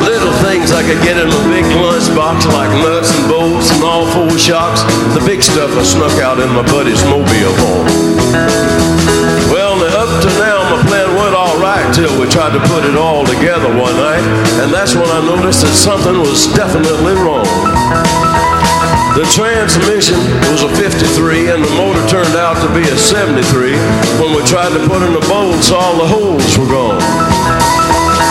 Little 0.00 0.32
things 0.46 0.70
I 0.70 0.86
could 0.86 1.02
get 1.02 1.18
in 1.18 1.28
a 1.28 1.42
big 1.50 1.66
lunchbox 1.76 2.37
like 2.46 2.70
nuts 2.84 3.10
and 3.10 3.26
bolts 3.26 3.70
and 3.74 3.82
all 3.82 4.06
four 4.14 4.30
shocks. 4.38 4.82
The 5.16 5.22
big 5.26 5.42
stuff 5.42 5.70
I 5.74 5.82
snuck 5.82 6.14
out 6.22 6.38
in 6.38 6.50
my 6.54 6.62
buddy's 6.70 7.02
mobile 7.10 7.54
home. 7.58 7.86
Well, 9.50 9.80
now 9.80 10.06
up 10.06 10.12
to 10.22 10.30
now 10.38 10.60
my 10.70 10.78
plan 10.86 11.08
went 11.16 11.34
all 11.34 11.58
right 11.58 11.88
till 11.94 12.12
we 12.20 12.28
tried 12.28 12.52
to 12.52 12.62
put 12.68 12.84
it 12.84 12.94
all 12.94 13.24
together 13.24 13.68
one 13.74 13.96
night, 13.96 14.22
and 14.62 14.70
that's 14.70 14.94
when 14.94 15.08
I 15.08 15.24
noticed 15.24 15.62
that 15.62 15.74
something 15.74 16.20
was 16.20 16.46
definitely 16.54 17.14
wrong. 17.24 17.48
The 19.18 19.26
transmission 19.34 20.20
was 20.52 20.62
a 20.62 20.70
53 20.76 21.50
and 21.50 21.64
the 21.64 21.70
motor 21.74 22.06
turned 22.06 22.36
out 22.36 22.54
to 22.62 22.68
be 22.72 22.86
a 22.86 22.96
73. 22.96 23.74
When 24.22 24.36
we 24.36 24.44
tried 24.46 24.70
to 24.70 24.80
put 24.86 25.02
in 25.02 25.12
the 25.12 25.26
bolts, 25.26 25.72
all 25.72 25.98
the 25.98 26.06
holes 26.06 26.56
were 26.56 26.70
gone. 26.70 27.57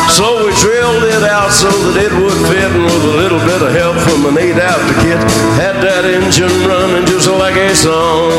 So 0.07 0.45
we 0.45 0.55
drilled 0.55 1.03
it 1.03 1.23
out 1.27 1.51
so 1.51 1.67
that 1.69 1.99
it 1.99 2.13
would 2.15 2.39
fit, 2.47 2.71
and 2.71 2.85
with 2.87 3.05
a 3.05 3.15
little 3.19 3.43
bit 3.43 3.61
of 3.61 3.69
help 3.75 3.99
from 4.07 4.25
an 4.25 4.39
8 4.39 4.55
out 4.57 4.79
the 4.87 4.97
kit, 5.03 5.19
had 5.59 5.77
that 5.83 6.07
engine 6.07 6.49
running 6.65 7.05
just 7.05 7.27
like 7.29 7.59
a 7.59 7.75
song. 7.75 8.31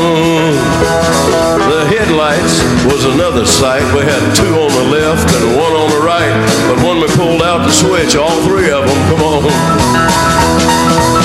The 1.69 1.85
headlights 1.87 2.59
was 2.89 3.05
another 3.05 3.45
sight. 3.45 3.85
We 3.93 4.01
had 4.01 4.19
two 4.35 4.49
on 4.59 4.71
the 4.73 4.87
left 4.91 5.29
and 5.29 5.55
one 5.55 5.73
on 5.77 5.87
the 5.93 6.01
right, 6.01 6.33
but 6.67 6.81
when 6.83 6.99
we 6.99 7.07
pulled 7.15 7.45
out 7.45 7.63
the 7.63 7.71
switch, 7.71 8.17
all 8.17 8.33
three 8.43 8.73
of 8.73 8.83
them 8.83 8.99
come 9.07 9.23
on. 9.23 9.45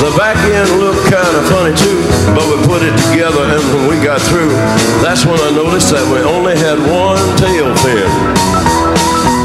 The 0.05 0.13
back 0.21 0.37
end 0.37 0.71
looked 0.77 1.09
kind 1.09 1.35
of 1.35 1.49
funny 1.49 1.73
too, 1.73 2.05
but 2.37 2.45
we 2.53 2.61
put 2.69 2.85
it 2.85 2.95
together, 3.09 3.49
and 3.49 3.65
when 3.73 3.89
we 3.89 3.97
got 4.05 4.21
through, 4.21 4.53
that's 5.01 5.25
when 5.25 5.41
I 5.41 5.51
noticed 5.51 5.91
that 5.91 6.05
we 6.13 6.21
only 6.21 6.55
had 6.55 6.77
one 6.79 7.19
tail 7.41 7.73
fin. 7.81 8.74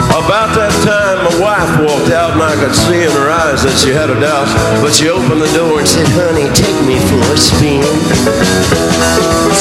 About 0.09 0.55
that 0.57 0.73
time, 0.81 1.21
my 1.23 1.35
wife 1.39 1.69
walked 1.85 2.11
out, 2.11 2.33
and 2.33 2.41
I 2.41 2.55
could 2.55 2.75
see 2.75 3.03
in 3.05 3.11
her 3.11 3.29
eyes 3.29 3.61
that 3.63 3.77
she 3.77 3.89
had 3.93 4.09
a 4.09 4.19
doubt. 4.19 4.49
But 4.81 4.93
she 4.93 5.09
opened 5.09 5.41
the 5.41 5.51
door 5.53 5.79
and 5.79 5.87
said, 5.87 6.07
Honey, 6.17 6.49
take 6.53 6.75
me 6.85 6.97
for 6.97 7.21
a 7.29 7.37
spin. 7.37 7.85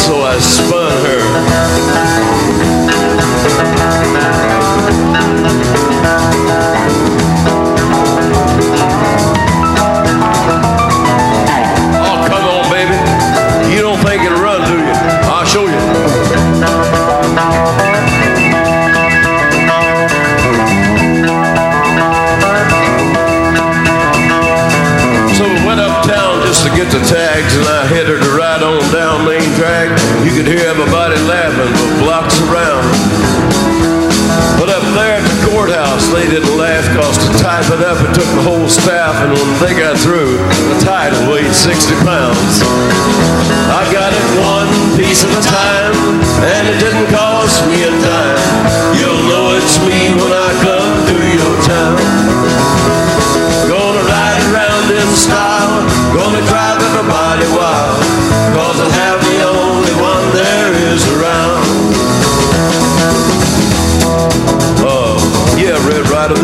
So 0.09 0.25
I 0.25 0.39
spun 0.41 0.93
her. 1.05 1.21
Oh, 6.51 6.68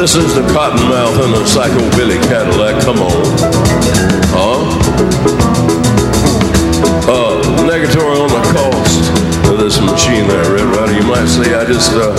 this 0.05 0.17
is 0.17 0.35
the 0.35 0.43
Cottonmouth 0.53 1.25
and 1.25 1.33
the 1.33 1.47
Psycho 1.47 1.81
Billy 1.97 2.19
Cadillac. 2.29 2.77
Come 2.85 2.99
on. 2.99 3.25
Huh? 4.37 4.61
Uh, 7.09 7.41
negatory 7.65 8.21
on 8.21 8.29
the 8.29 8.45
cost 8.53 9.01
of 9.51 9.57
this 9.57 9.81
machine 9.81 10.29
there, 10.29 10.53
Red 10.53 10.69
Rider. 10.77 10.93
You 10.93 11.05
might 11.05 11.25
say 11.27 11.55
I 11.55 11.65
just, 11.65 11.91
uh, 11.93 12.13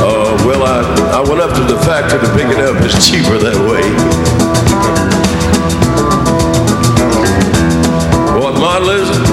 uh, 0.00 0.42
well, 0.46 0.64
I, 0.64 1.20
I 1.20 1.28
went 1.28 1.42
up 1.42 1.54
to 1.54 1.64
the 1.64 1.78
factory 1.84 2.18
to 2.18 2.32
pick 2.32 2.48
it 2.48 2.64
up. 2.64 2.82
It's 2.82 3.06
cheaper 3.06 3.36
that 3.36 3.60
way. 3.68 3.84
What 8.40 8.54
model 8.58 8.88
is 8.88 9.10
it? 9.10 9.27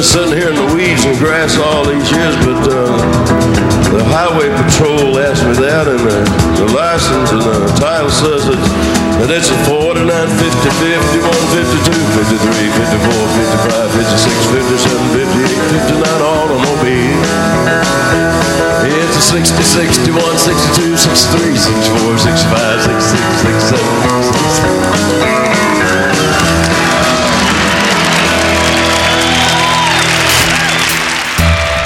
Been 0.00 0.08
sitting 0.08 0.32
here 0.32 0.48
in 0.48 0.56
the 0.56 0.64
weeds 0.72 1.04
and 1.04 1.12
grass 1.20 1.60
all 1.60 1.84
these 1.84 2.08
years, 2.08 2.32
but 2.40 2.56
uh, 2.72 2.88
the 3.92 4.00
highway 4.08 4.48
patrol 4.48 5.12
asked 5.20 5.44
me 5.44 5.52
that, 5.60 5.92
and 5.92 6.00
the, 6.00 6.24
the 6.56 6.72
license 6.72 7.28
and 7.36 7.44
the 7.44 7.68
title 7.76 8.08
says 8.08 8.48
that, 8.48 8.56
that 9.20 9.28
it's 9.28 9.52
a 9.52 9.58
49, 9.68 10.00
50, 10.00 10.08
51, 10.08 11.20
52, 11.52 11.92
53, 12.16 12.32
54, 12.80 13.12
55, 13.44 13.92
56, 14.00 14.88
57, 14.88 15.68
58, 15.68 15.68
59 15.68 16.00
automobile. 16.24 17.20
It's 18.88 19.20
a 19.20 19.24
60, 19.36 19.52
61, 19.52 20.16
62, 20.16 20.96
63, 20.96 21.60
64, 21.60 22.16
65, 22.24 22.88
66, 22.88 23.68
67, 23.68 23.84
67. 25.52 25.59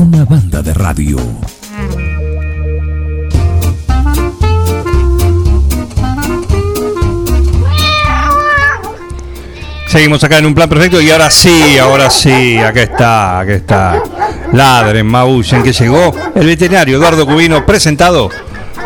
Una 0.00 0.24
banda 0.24 0.62
de 0.62 0.72
radio. 0.72 1.18
Seguimos 9.86 10.24
acá 10.24 10.38
en 10.38 10.46
un 10.46 10.54
plan 10.54 10.70
perfecto 10.70 11.02
y 11.02 11.10
ahora 11.10 11.28
sí, 11.28 11.76
ahora 11.78 12.08
sí, 12.08 12.56
acá 12.56 12.82
está, 12.82 13.40
acá 13.40 13.52
está. 13.52 14.02
Ladren, 14.54 15.06
maullen, 15.06 15.62
que 15.62 15.74
llegó 15.74 16.14
el 16.34 16.46
veterinario 16.46 16.96
Eduardo 16.96 17.26
Cubino 17.26 17.66
presentado 17.66 18.30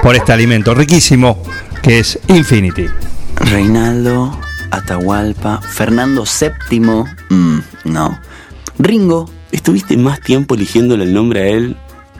por 0.02 0.16
este 0.16 0.32
alimento 0.32 0.74
riquísimo 0.74 1.40
que 1.80 2.00
es 2.00 2.18
Infinity. 2.26 2.88
Reinaldo, 3.36 4.36
Atahualpa, 4.72 5.60
Fernando 5.60 6.24
VII, 6.24 6.80
mm, 7.28 7.58
no. 7.84 8.18
Ringo, 8.80 9.30
Estuviste 9.54 9.96
más 9.96 10.20
tiempo 10.20 10.56
eligiéndole 10.56 11.04
el 11.04 11.14
nombre 11.14 11.42
a 11.42 11.46
él 11.46 11.76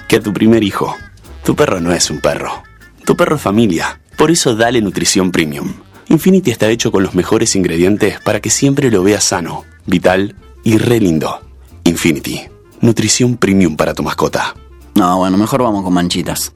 que 0.06 0.16
a 0.16 0.20
tu 0.20 0.32
primer 0.32 0.62
hijo. 0.62 0.96
Tu 1.42 1.56
perro 1.56 1.80
no 1.80 1.92
es 1.92 2.08
un 2.08 2.20
perro. 2.20 2.62
Tu 3.04 3.16
perro 3.16 3.34
es 3.34 3.42
familia. 3.42 3.98
Por 4.16 4.30
eso 4.30 4.54
dale 4.54 4.80
nutrición 4.80 5.32
premium. 5.32 5.72
Infinity 6.10 6.52
está 6.52 6.68
hecho 6.68 6.92
con 6.92 7.02
los 7.02 7.16
mejores 7.16 7.56
ingredientes 7.56 8.20
para 8.20 8.38
que 8.38 8.50
siempre 8.50 8.88
lo 8.88 9.02
veas 9.02 9.24
sano, 9.24 9.64
vital 9.84 10.36
y 10.62 10.78
re 10.78 11.00
lindo. 11.00 11.40
Infinity. 11.82 12.42
Nutrición 12.80 13.36
premium 13.36 13.76
para 13.76 13.94
tu 13.94 14.04
mascota. 14.04 14.54
No, 14.94 15.18
bueno, 15.18 15.36
mejor 15.36 15.64
vamos 15.64 15.82
con 15.82 15.92
manchitas. 15.92 16.54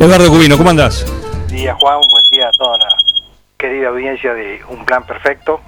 Eduardo 0.00 0.30
Cubino, 0.30 0.58
¿cómo 0.58 0.70
andás? 0.70 1.06
Buen 1.06 1.46
día, 1.60 1.76
Juan. 1.78 2.00
Buen 2.10 2.24
día 2.32 2.48
a 2.48 2.50
toda 2.58 2.76
la 2.76 2.88
querida 3.56 3.90
audiencia 3.90 4.34
de 4.34 4.60
Un 4.68 4.84
Plan 4.84 5.06
Perfecto. 5.06 5.60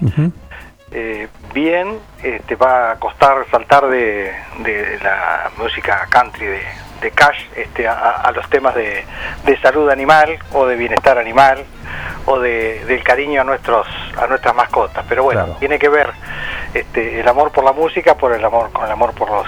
Eh, 0.95 1.29
bien, 1.55 1.99
este, 2.23 2.55
va 2.55 2.93
a 2.93 2.97
costar 2.97 3.47
saltar 3.51 3.87
de, 3.89 4.31
de 4.59 4.99
la 5.03 5.51
música 5.57 6.07
country 6.11 6.45
de, 6.47 6.61
de 7.01 7.11
Cash 7.13 7.47
este, 7.57 7.89
a, 7.89 7.95
a 7.95 8.31
los 8.33 8.49
temas 8.51 8.75
de, 8.75 9.05
de 9.47 9.61
salud 9.61 9.89
animal 9.89 10.39
o 10.53 10.67
de 10.67 10.77
bienestar 10.77 11.17
animal 11.17 11.65
o 12.27 12.39
de, 12.39 12.85
del 12.85 13.03
cariño 13.03 13.41
a 13.41 13.45
nuestros 13.45 13.87
a 14.17 14.27
nuestras 14.27 14.55
mascotas. 14.55 15.05
Pero 15.09 15.25
bueno, 15.25 15.57
tiene 15.59 15.79
que 15.79 15.89
ver 15.89 16.11
este, 16.75 17.21
el 17.21 17.27
amor 17.27 17.53
por 17.53 17.65
la 17.65 17.73
música 17.73 18.15
por 18.15 18.33
el 18.33 18.45
amor 18.45 18.71
con 18.71 18.85
el 18.85 18.93
amor 18.93 19.15
por 19.15 19.31
los 19.31 19.47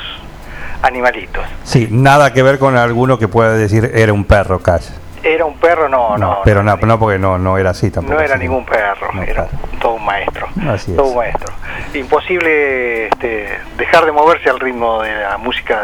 animalitos. 0.82 1.44
Sí, 1.62 1.88
nada 1.90 2.32
que 2.32 2.42
ver 2.42 2.58
con 2.58 2.76
alguno 2.76 3.18
que 3.18 3.28
pueda 3.28 3.52
decir 3.52 3.90
era 3.94 4.12
un 4.12 4.24
perro, 4.24 4.60
Cash. 4.60 4.88
Era 5.24 5.44
un 5.46 5.56
perro, 5.56 5.88
no, 5.88 6.16
no, 6.18 6.40
pero 6.44 6.62
no, 6.62 6.76
no 6.76 6.98
porque 6.98 7.18
no, 7.18 7.38
no 7.38 7.56
era 7.56 7.70
así 7.70 7.90
tampoco. 7.90 8.14
no 8.14 8.20
era 8.20 8.34
así. 8.34 8.42
ningún 8.42 8.64
perro, 8.66 9.10
No, 9.12 9.22
era 9.22 9.46
claro. 9.46 9.48
todo 9.80 9.92
un 9.94 10.04
maestro. 10.04 10.46
Así 10.68 10.90
es. 10.90 10.96
todo 10.96 11.06
un 11.08 11.16
maestro. 11.16 11.52
Imposible 11.94 13.06
este, 13.06 13.58
dejar 13.78 14.04
de 14.04 14.12
moverse 14.12 14.50
al 14.50 14.60
ritmo 14.60 15.02
de 15.02 15.14
la 15.14 15.38
música 15.38 15.82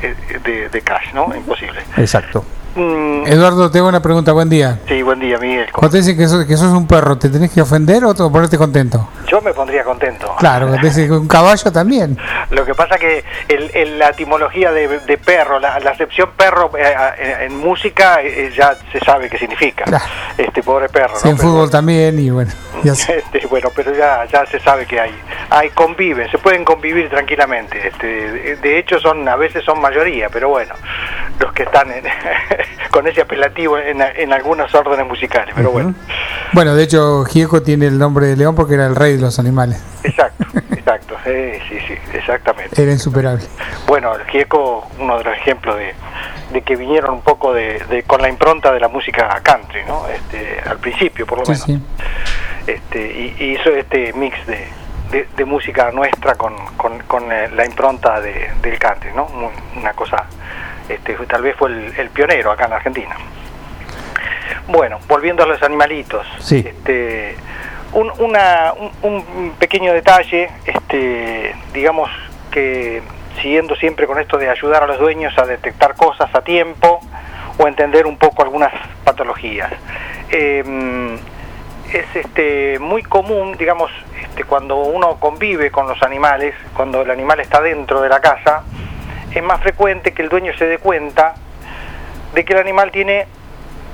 de, 0.00 0.14
de, 0.40 0.68
de 0.68 0.82
Cash, 0.82 1.12
¿no? 1.14 1.34
Imposible. 1.34 1.80
Exacto. 1.96 2.44
Mm, 2.74 3.26
Eduardo, 3.26 3.70
tengo 3.70 3.88
una 3.88 4.00
pregunta. 4.00 4.32
Buen 4.32 4.48
día. 4.48 4.78
sí, 4.88 5.02
buen 5.02 5.20
día, 5.20 5.36
Miguel. 5.38 5.70
Cuando 5.72 5.90
te 5.90 5.98
dicen 5.98 6.16
que 6.16 6.26
sos, 6.26 6.44
que 6.46 6.56
sos 6.56 6.72
un 6.72 6.86
perro, 6.86 7.16
¿te 7.18 7.28
tenés 7.28 7.50
que 7.50 7.60
ofender 7.60 8.04
o 8.04 8.14
te- 8.14 8.22
ponerte 8.30 8.56
contento? 8.56 9.08
Yo 9.28 9.40
me 9.42 9.52
pondría 9.52 9.84
contento. 9.84 10.34
Claro, 10.38 10.68
un 10.68 11.28
caballo 11.28 11.70
también. 11.72 12.16
Lo 12.50 12.64
que 12.64 12.74
pasa 12.74 12.96
que 12.98 13.24
el, 13.48 13.70
el- 13.74 13.98
la 13.98 14.08
etimología 14.10 14.72
de, 14.72 15.00
de 15.00 15.18
perro, 15.18 15.58
la, 15.58 15.78
la 15.80 15.90
acepción 15.90 16.30
perro 16.36 16.70
eh, 16.76 16.94
en, 17.18 17.52
en 17.52 17.58
música 17.58 18.22
eh, 18.22 18.50
ya 18.56 18.74
se 18.90 19.00
sabe 19.00 19.28
qué 19.28 19.38
significa. 19.38 19.84
Este 20.38 20.62
pobre 20.62 20.88
perro, 20.88 21.16
Sí, 21.16 21.24
¿no? 21.24 21.30
en 21.32 21.36
Pero- 21.36 21.48
fútbol 21.50 21.70
también 21.70 22.18
y 22.18 22.30
bueno. 22.30 22.52
ya. 22.82 22.92
Este, 23.12 23.46
bueno, 23.48 23.68
pero 23.76 23.94
ya, 23.94 24.24
ya 24.32 24.46
se 24.46 24.58
sabe 24.60 24.86
que 24.86 24.98
hay, 24.98 25.10
hay 25.50 25.68
conviven, 25.70 26.30
se 26.30 26.38
pueden 26.38 26.64
convivir 26.64 27.08
tranquilamente. 27.10 27.88
Este, 27.88 28.06
de, 28.06 28.56
de 28.56 28.78
hecho, 28.78 28.98
son 28.98 29.28
a 29.28 29.36
veces 29.36 29.62
son 29.64 29.80
mayoría, 29.80 30.28
pero 30.30 30.48
bueno, 30.48 30.74
los 31.42 31.52
que 31.52 31.64
están 31.64 31.90
en- 31.92 32.04
con 32.90 33.06
ese 33.06 33.20
apelativo 33.22 33.76
en, 33.78 34.00
en 34.00 34.32
algunos 34.32 34.74
órdenes 34.74 35.06
musicales. 35.06 35.52
Pero 35.54 35.70
bueno, 35.70 35.94
Bueno, 36.52 36.74
de 36.74 36.82
hecho, 36.84 37.24
Gieco 37.24 37.62
tiene 37.62 37.86
el 37.86 37.98
nombre 37.98 38.26
de 38.26 38.36
león 38.36 38.54
porque 38.54 38.74
era 38.74 38.86
el 38.86 38.94
rey 38.96 39.16
de 39.16 39.20
los 39.22 39.38
animales. 39.38 39.82
exacto, 40.04 40.44
exacto, 40.72 41.16
sí, 41.24 41.30
sí, 41.68 41.78
sí, 41.88 41.94
exactamente. 42.14 42.80
Era 42.80 42.92
insuperable. 42.92 43.44
Bueno, 43.86 44.14
el 44.14 44.24
Gieco, 44.26 44.86
uno 44.98 45.18
de 45.18 45.24
los 45.24 45.34
ejemplos 45.36 45.76
de, 45.76 45.94
de 46.52 46.62
que 46.62 46.76
vinieron 46.76 47.14
un 47.14 47.22
poco 47.22 47.52
de, 47.52 47.78
de- 47.90 48.02
con 48.04 48.20
la 48.22 48.28
impronta 48.28 48.72
de 48.72 48.80
la 48.80 48.88
música 48.88 49.28
country, 49.42 49.84
¿no? 49.86 50.06
Este, 50.08 50.60
al 50.68 50.78
principio, 50.78 51.26
por 51.26 51.38
lo 51.38 51.44
menos. 51.44 51.62
sí. 51.62 51.78
este, 52.66 53.00
y, 53.20 53.36
y 53.38 53.44
hizo 53.54 53.70
este 53.70 54.12
mix 54.12 54.46
de, 54.46 54.66
de- 55.10 55.28
de 55.36 55.44
música 55.44 55.90
nuestra 55.92 56.34
con, 56.34 56.54
con- 56.76 56.98
con, 57.00 57.30
eh, 57.32 57.48
la 57.54 57.64
impronta 57.66 58.20
de, 58.20 58.50
del 58.62 58.78
country, 58.78 59.10
¿no? 59.16 59.28
Una 59.76 59.92
cosa, 59.94 60.24
este, 60.88 61.14
tal 61.26 61.42
vez 61.42 61.56
fue 61.56 61.68
el, 61.70 61.94
el 61.98 62.08
pionero 62.10 62.50
acá 62.50 62.66
en 62.66 62.72
Argentina. 62.74 63.16
Bueno, 64.68 64.98
volviendo 65.08 65.42
a 65.42 65.46
los 65.46 65.62
animalitos, 65.62 66.26
Sí. 66.38 66.64
este, 66.66 67.36
un, 67.92 68.10
una- 68.18 68.72
un- 69.02 69.24
un 69.42 69.52
pequeño 69.58 69.92
detalle, 69.92 70.50
este, 70.64 71.54
digamos 71.72 72.10
que 72.50 73.02
siguiendo 73.40 73.74
siempre 73.76 74.06
con 74.06 74.18
esto 74.20 74.38
de 74.38 74.48
ayudar 74.50 74.82
a 74.82 74.86
los 74.86 74.98
dueños 74.98 75.36
a 75.38 75.44
detectar 75.46 75.94
cosas 75.96 76.32
a 76.34 76.42
tiempo 76.42 77.00
o 77.58 77.66
entender 77.66 78.06
un 78.06 78.16
poco 78.18 78.42
algunas 78.42 78.72
patologías. 79.04 79.72
Em, 80.30 81.14
es 81.92 82.06
este 82.14 82.78
muy 82.78 83.02
común, 83.02 83.56
digamos, 83.58 83.90
este, 84.22 84.44
cuando 84.44 84.76
uno 84.76 85.16
convive 85.18 85.70
con 85.70 85.86
los 85.88 86.02
animales, 86.02 86.54
cuando 86.74 87.02
el 87.02 87.10
animal 87.10 87.40
está 87.40 87.60
dentro 87.60 88.00
de 88.00 88.08
la 88.08 88.20
casa, 88.20 88.62
es 89.34 89.42
más 89.42 89.60
frecuente 89.60 90.12
que 90.12 90.22
el 90.22 90.28
dueño 90.28 90.52
se 90.58 90.66
dé 90.66 90.78
cuenta 90.78 91.34
de 92.34 92.44
que 92.44 92.52
el 92.52 92.58
animal 92.60 92.90
tiene 92.90 93.26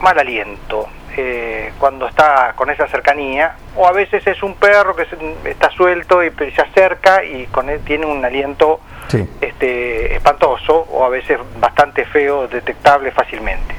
mal 0.01 0.19
aliento 0.19 0.89
eh, 1.17 1.73
cuando 1.81 2.07
está 2.07 2.53
con 2.55 2.71
esa 2.71 2.87
cercanía, 2.87 3.57
o 3.75 3.89
a 3.89 3.93
veces 3.93 4.25
es 4.27 4.41
un 4.45 4.55
perro 4.55 4.95
que 4.95 5.05
se- 5.07 5.51
está 5.51 5.71
suelto 5.71 6.23
y 6.23 6.31
se 6.55 6.63
acerca 6.63 7.25
y 7.25 7.47
con 7.47 7.69
él 7.69 7.81
tiene 7.85 8.07
un 8.07 8.25
aliento 8.25 8.81
Sí. 9.09 9.27
este, 9.41 10.15
espantoso 10.15 10.87
o 10.93 11.05
a 11.05 11.09
veces 11.09 11.39
bastante 11.59 12.05
feo, 12.05 12.47
detectable 12.47 13.11
fácilmente. 13.11 13.75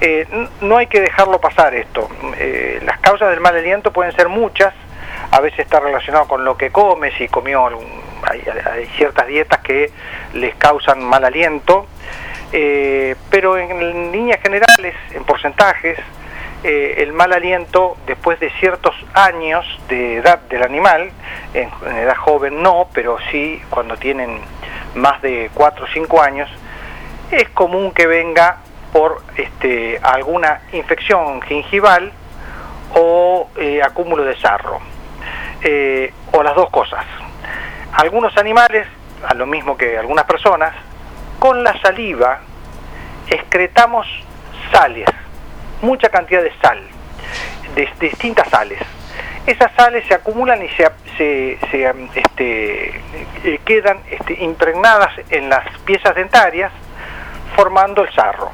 Eh, 0.00 0.26
no 0.62 0.76
hay 0.78 0.86
que 0.88 1.00
dejarlo 1.00 1.40
pasar 1.40 1.74
esto. 1.74 2.08
Eh, 2.38 2.80
las 2.84 2.98
causas 2.98 3.30
del 3.30 3.40
mal 3.40 3.54
aliento 3.56 3.92
pueden 3.92 4.12
ser 4.12 4.28
muchas, 4.28 4.72
a 5.30 5.40
veces 5.40 5.60
está 5.60 5.80
relacionado 5.80 6.26
con 6.26 6.44
lo 6.44 6.56
que 6.56 6.70
come, 6.70 7.12
si 7.16 7.28
comió 7.28 7.66
algún- 7.66 8.02
hay, 8.22 8.86
ciertas 8.96 9.26
dietas 9.26 9.60
que 9.60 9.90
les 10.34 10.54
causan 10.56 11.02
mal 11.02 11.24
aliento. 11.24 11.86
Eh, 12.52 13.16
pero 13.30 13.58
en, 13.58 14.12
líneas 14.12 14.40
generales, 14.40 14.94
en 15.12 15.24
porcentajes, 15.24 15.98
eh, 16.62 16.94
el 16.98 17.12
mal 17.12 17.32
aliento 17.32 17.96
después 18.06 18.38
de 18.40 18.50
ciertos 18.60 18.94
años 19.12 19.66
de 19.88 20.16
edad 20.16 20.38
del 20.48 20.62
animal, 20.62 21.10
en, 21.52 21.68
edad 21.96 22.16
joven 22.16 22.62
no, 22.62 22.88
pero 22.94 23.18
sí 23.30 23.60
cuando 23.70 23.96
tienen 23.96 24.40
más 24.94 25.20
de 25.20 25.50
4 25.52 25.84
o 25.84 25.88
5 25.88 26.22
años, 26.22 26.48
es 27.30 27.48
común 27.50 27.92
que 27.92 28.06
venga 28.06 28.58
por 28.92 29.22
este, 29.36 29.98
alguna 30.00 30.60
infección 30.72 31.42
gingival 31.42 32.12
o 32.94 33.48
eh, 33.56 33.82
acúmulo 33.82 34.24
de 34.24 34.36
sarro, 34.36 34.78
o 36.30 36.42
las 36.42 36.54
dos 36.54 36.70
cosas. 36.70 37.04
Algunos 37.94 38.36
animales, 38.36 38.86
a 39.26 39.34
lo 39.34 39.46
mismo 39.46 39.76
que 39.76 39.96
algunas 39.96 40.24
personas, 40.24 40.74
con 41.38 41.62
la 41.62 41.80
saliva 41.80 42.40
excretamos 43.28 44.06
sales, 44.72 45.06
mucha 45.80 46.08
cantidad 46.08 46.42
de 46.42 46.52
sal, 46.60 46.80
de, 47.76 47.88
distintas 48.00 48.48
sales. 48.48 48.80
Esas 49.46 49.72
sales 49.76 50.04
se 50.08 50.14
acumulan 50.14 50.60
y 50.62 50.68
se, 50.70 51.90
um, 51.90 52.08
este, 52.14 53.00
eh, 53.44 53.60
quedan 53.64 54.00
este, 54.10 54.42
impregnadas 54.42 55.12
en 55.30 55.48
las 55.48 55.64
piezas 55.84 56.14
dentarias 56.16 56.72
formando 57.54 58.02
el 58.02 58.12
sarro. 58.12 58.50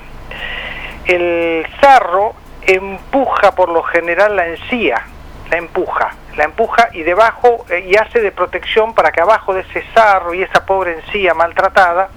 El 1.07 1.67
sarro 1.81 2.35
empuja 2.63 3.53
por 3.53 3.71
lo 3.71 3.83
general 3.85 4.37
la 4.37 4.49
encía, 4.49 5.03
la 5.51 5.57
empuja, 5.57 6.11
la 6.41 6.47
empuja 6.47 6.89
y 6.95 7.03
debajo 7.03 7.67
eh, 7.69 7.87
y 7.87 7.97
hace 7.97 8.23
de 8.23 8.33
protección 8.33 8.95
para 8.95 9.13
que 9.13 9.21
abajo 9.21 9.53
de 9.53 9.61
ese 9.61 9.85
sarro 9.93 10.33
y 10.33 10.43
esa 10.43 10.65
pobre 10.65 10.95
encía 10.95 11.35
maltratada 11.35 12.09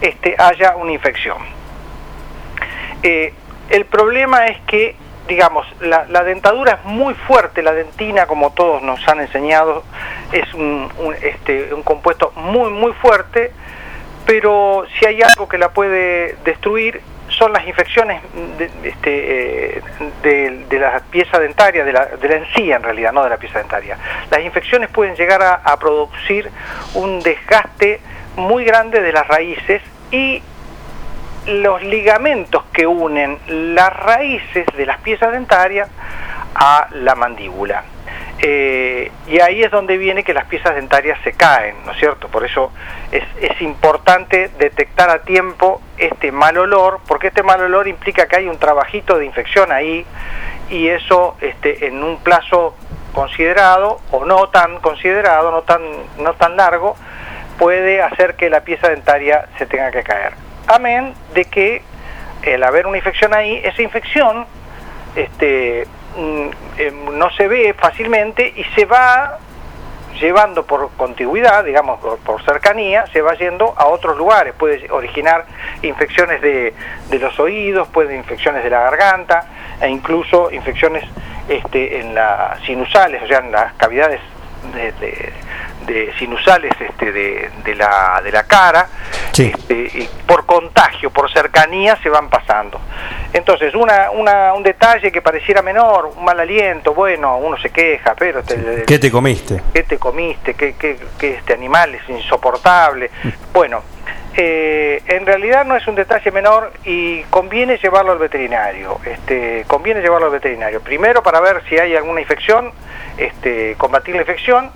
este, 0.00 0.34
haya 0.38 0.76
una 0.76 0.92
infección. 0.92 1.36
Eh, 3.02 3.34
el 3.68 3.84
problema 3.84 4.46
es 4.46 4.58
que, 4.62 4.96
digamos, 5.28 5.66
la, 5.80 6.06
la 6.06 6.24
dentadura 6.24 6.78
es 6.80 6.84
muy 6.86 7.12
fuerte, 7.12 7.62
la 7.62 7.74
dentina, 7.74 8.24
como 8.24 8.50
todos 8.52 8.80
nos 8.80 9.06
han 9.06 9.20
enseñado, 9.20 9.84
es 10.32 10.48
este, 11.22 11.74
un 11.74 11.82
compuesto 11.82 12.32
muy, 12.36 12.70
muy 12.70 12.94
fuerte, 12.94 13.52
pero 14.24 14.86
si 14.98 15.04
hay 15.04 15.20
algo 15.20 15.50
que 15.50 15.58
la 15.58 15.68
puede 15.68 16.36
destruir 16.44 17.02
son 17.40 17.54
las 17.54 17.66
infecciones 17.66 18.20
de, 18.58 18.70
este, 18.84 19.78
eh, 19.78 19.82
de, 20.22 20.66
de 20.68 20.78
la 20.78 21.00
pieza 21.10 21.38
dentaria, 21.38 21.86
de 21.86 21.92
la, 21.94 22.04
de 22.04 22.28
la 22.28 22.34
encía 22.36 22.76
en 22.76 22.82
realidad, 22.82 23.14
no 23.14 23.24
de 23.24 23.30
la 23.30 23.38
pieza 23.38 23.60
dentaria. 23.60 23.96
Las 24.30 24.42
infecciones 24.42 24.90
pueden 24.90 25.16
llegar 25.16 25.42
a, 25.42 25.54
a 25.54 25.78
producir 25.78 26.50
un 26.92 27.20
desgaste 27.20 28.02
muy 28.36 28.64
grande 28.66 29.00
de 29.00 29.10
las 29.10 29.26
raíces 29.26 29.80
y 30.10 30.42
los 31.46 31.82
ligamentos 31.82 32.62
que 32.74 32.86
unen 32.86 33.38
las 33.48 33.90
raíces 33.96 34.66
de 34.76 34.84
las 34.84 34.98
piezas 34.98 35.32
dentarias 35.32 35.88
a 36.54 36.88
la 36.92 37.14
mandíbula. 37.14 37.84
Eh, 38.42 39.12
y 39.26 39.38
ahí 39.40 39.62
es 39.62 39.70
donde 39.70 39.98
viene 39.98 40.24
que 40.24 40.32
las 40.32 40.46
piezas 40.46 40.74
dentarias 40.74 41.18
se 41.22 41.32
caen, 41.32 41.76
¿no 41.84 41.92
es 41.92 41.98
cierto? 41.98 42.28
Por 42.28 42.44
eso 42.44 42.72
es, 43.12 43.22
importante 43.60 44.50
detectar 44.58 45.10
a 45.10 45.22
tiempo 45.22 45.82
este 45.98 46.32
mal 46.32 46.56
olor, 46.56 47.00
porque 47.06 47.26
este 47.26 47.42
mal 47.42 47.60
olor 47.60 47.86
implica 47.86 48.26
que 48.26 48.36
hay 48.36 48.48
un 48.48 48.58
trabajito 48.58 49.18
de 49.18 49.26
infección 49.26 49.70
ahí 49.70 50.06
y 50.70 50.88
eso 50.88 51.36
este, 51.42 51.86
en 51.88 52.02
un 52.02 52.18
plazo 52.20 52.74
considerado 53.12 54.00
o 54.10 54.24
no 54.24 54.48
tan 54.48 54.80
considerado, 54.80 55.50
no 55.50 55.62
tan, 55.62 55.82
no 56.18 56.32
tan 56.34 56.56
largo, 56.56 56.96
puede 57.58 58.00
hacer 58.00 58.36
que 58.36 58.48
la 58.48 58.62
pieza 58.62 58.88
dentaria 58.88 59.46
se 59.58 59.66
tenga 59.66 59.90
que 59.90 60.02
caer. 60.02 60.32
Amén 60.66 61.12
de 61.34 61.44
que 61.44 61.82
el 62.42 62.62
haber 62.62 62.86
una 62.86 62.96
infección 62.96 63.34
ahí, 63.34 63.60
esa 63.62 63.82
infección 63.82 64.46
este, 65.14 65.86
no 67.12 67.30
se 67.30 67.48
ve 67.48 67.74
fácilmente 67.78 68.52
y 68.56 68.64
se 68.74 68.84
va 68.84 69.38
llevando 70.20 70.64
por 70.66 70.90
contigüidad, 70.96 71.64
digamos, 71.64 72.00
por, 72.00 72.42
cercanía, 72.44 73.06
se 73.12 73.22
va 73.22 73.34
yendo 73.34 73.74
a 73.76 73.86
otros 73.86 74.16
lugares. 74.18 74.52
Puede 74.54 74.90
originar 74.90 75.46
infecciones 75.82 76.42
de, 76.42 76.74
de 77.08 77.18
los 77.18 77.38
oídos, 77.38 77.88
puede 77.88 78.16
infecciones 78.16 78.62
de 78.64 78.70
la 78.70 78.80
garganta 78.80 79.46
e 79.80 79.88
incluso 79.88 80.50
infecciones 80.50 81.04
este, 81.48 82.00
en 82.00 82.14
las 82.14 82.60
sinusales, 82.64 83.22
o 83.22 83.26
sea, 83.26 83.38
en 83.38 83.52
las 83.52 83.72
cavidades 83.74 84.20
de, 84.74 84.92
de- 84.92 85.32
de 85.86 86.12
sinusales 86.18 86.72
este, 86.80 87.10
de, 87.12 87.50
de 87.64 87.74
la, 87.74 88.20
de 88.22 88.30
la 88.32 88.44
cara, 88.44 88.86
este, 89.48 89.74
y 89.74 90.08
por 90.26 90.46
contagio, 90.46 91.10
por 91.10 91.30
cercanía 91.32 91.96
se 92.02 92.08
van 92.08 92.28
pasando. 92.28 92.80
Entonces, 93.32 93.74
una, 93.74 94.10
una, 94.10 94.52
un 94.54 94.62
detalle 94.62 95.10
que 95.12 95.22
pareciera 95.22 95.62
menor, 95.62 96.12
un 96.16 96.24
mal 96.24 96.38
aliento, 96.40 96.94
bueno, 96.94 97.38
uno 97.38 97.56
se 97.58 97.70
queja, 97.70 98.14
pero 98.18 98.42
te- 98.42 98.84
¿Qué 98.86 98.98
te 98.98 99.10
comiste? 99.10 99.62
¿Qué 99.72 99.82
te 99.84 99.98
comiste? 99.98 100.54
¿Qué, 100.54 100.74
qué- 100.78 100.98
qué 101.18 101.34
este 101.34 101.52
animal 101.54 101.94
es 101.94 102.08
insoportable? 102.08 103.10
Bueno, 103.52 103.82
eh, 104.36 105.02
en 105.06 105.26
realidad 105.26 105.64
no 105.64 105.76
es 105.76 105.86
un 105.86 105.94
detalle 105.94 106.30
menor 106.30 106.72
y 106.84 107.22
conviene 107.24 107.78
llevarlo 107.78 108.12
al 108.12 108.18
veterinario. 108.18 108.98
Este, 109.04 109.64
conviene 109.66 110.00
llevarlo 110.00 110.26
al 110.26 110.32
veterinario. 110.32 110.80
Primero 110.80 111.22
para 111.22 111.40
ver 111.40 111.62
si 111.68 111.78
hay 111.78 111.94
alguna 111.96 112.20
infección, 112.20 112.72
este, 113.16 113.74
combatir 113.76 114.14
la 114.14 114.22
infección. 114.22 114.70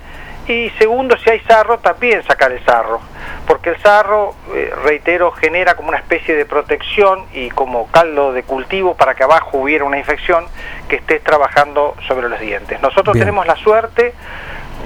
Y 0.46 0.70
segundo, 0.78 1.16
si 1.16 1.30
hay 1.30 1.40
sarro, 1.40 1.78
también 1.78 2.22
sacar 2.24 2.52
el 2.52 2.62
sarro. 2.64 3.00
Porque 3.46 3.70
el 3.70 3.80
sarro, 3.80 4.34
eh, 4.54 4.72
reitero, 4.84 5.30
genera 5.32 5.74
como 5.74 5.88
una 5.88 5.98
especie 5.98 6.36
de 6.36 6.44
protección 6.44 7.24
y 7.32 7.50
como 7.50 7.86
caldo 7.86 8.32
de 8.32 8.42
cultivo 8.42 8.94
para 8.94 9.14
que 9.14 9.22
abajo 9.22 9.58
hubiera 9.58 9.84
una 9.84 9.98
infección 9.98 10.44
que 10.88 10.96
estés 10.96 11.22
trabajando 11.22 11.94
sobre 12.06 12.28
los 12.28 12.40
dientes. 12.40 12.80
Nosotros 12.82 13.14
Bien. 13.14 13.24
tenemos 13.24 13.46
la 13.46 13.56
suerte 13.56 14.14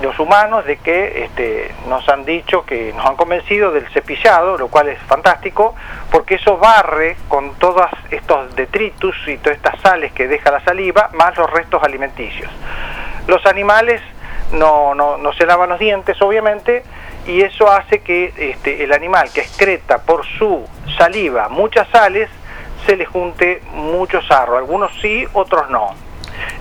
los 0.02 0.18
humanos 0.20 0.64
de 0.64 0.76
que 0.76 1.24
este, 1.24 1.74
nos 1.88 2.08
han 2.08 2.24
dicho 2.24 2.64
que 2.64 2.92
nos 2.92 3.04
han 3.04 3.16
convencido 3.16 3.72
del 3.72 3.88
cepillado, 3.88 4.56
lo 4.56 4.68
cual 4.68 4.88
es 4.88 4.98
fantástico, 5.00 5.74
porque 6.10 6.36
eso 6.36 6.56
barre 6.56 7.16
con 7.28 7.54
todos 7.56 7.86
estos 8.10 8.54
detritus 8.54 9.16
y 9.26 9.38
todas 9.38 9.56
estas 9.56 9.80
sales 9.80 10.12
que 10.12 10.28
deja 10.28 10.50
la 10.50 10.60
saliva, 10.60 11.10
más 11.14 11.36
los 11.36 11.50
restos 11.50 11.82
alimenticios. 11.82 12.50
Los 13.26 13.44
animales 13.46 14.00
no, 14.52 14.94
no, 14.94 15.18
no 15.18 15.32
se 15.32 15.46
lavan 15.46 15.70
los 15.70 15.78
dientes, 15.78 16.20
obviamente, 16.22 16.82
y 17.26 17.42
eso 17.42 17.70
hace 17.70 18.00
que 18.00 18.32
este, 18.36 18.82
el 18.84 18.92
animal 18.92 19.30
que 19.32 19.40
excreta 19.40 19.98
por 19.98 20.24
su 20.26 20.64
saliva 20.96 21.48
muchas 21.48 21.88
sales, 21.88 22.30
se 22.86 22.96
le 22.96 23.04
junte 23.04 23.60
mucho 23.72 24.22
sarro. 24.22 24.56
Algunos 24.56 24.90
sí, 25.00 25.26
otros 25.32 25.68
no. 25.68 25.94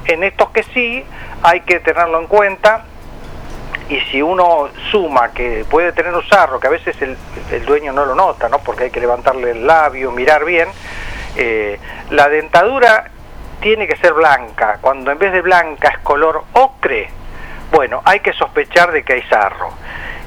En 0.05 0.23
estos 0.23 0.49
que 0.49 0.64
sí, 0.64 1.05
hay 1.43 1.61
que 1.61 1.80
tenerlo 1.80 2.19
en 2.19 2.27
cuenta 2.27 2.85
y 3.89 4.01
si 4.11 4.22
uno 4.22 4.68
suma 4.91 5.31
que 5.31 5.65
puede 5.69 5.93
tener 5.93 6.14
un 6.14 6.27
sarro, 6.27 6.59
que 6.59 6.68
a 6.68 6.72
veces 6.72 7.01
el, 7.01 7.15
el 7.51 7.65
dueño 7.65 7.93
no 7.93 8.05
lo 8.05 8.15
nota, 8.15 8.49
¿no? 8.49 8.59
porque 8.59 8.85
hay 8.85 8.89
que 8.89 8.99
levantarle 8.99 9.51
el 9.51 9.65
labio, 9.65 10.11
mirar 10.11 10.43
bien, 10.43 10.68
eh, 11.38 11.80
la 12.09 12.27
dentadura 12.27 13.11
tiene 13.61 13.88
que 13.88 13.95
ser 13.97 14.14
blanca. 14.14 14.80
Cuando 14.81 15.11
en 15.11 15.18
vez 15.18 15.31
de 15.31 15.41
blanca 15.41 15.89
es 15.89 15.97
color 15.99 16.43
ocre, 16.53 17.09
bueno, 17.72 18.02
hay 18.06 18.19
que 18.22 18.34
sospechar 18.34 18.91
de 18.91 19.03
que 19.03 19.14
hay 19.14 19.22
sarro. 19.23 19.72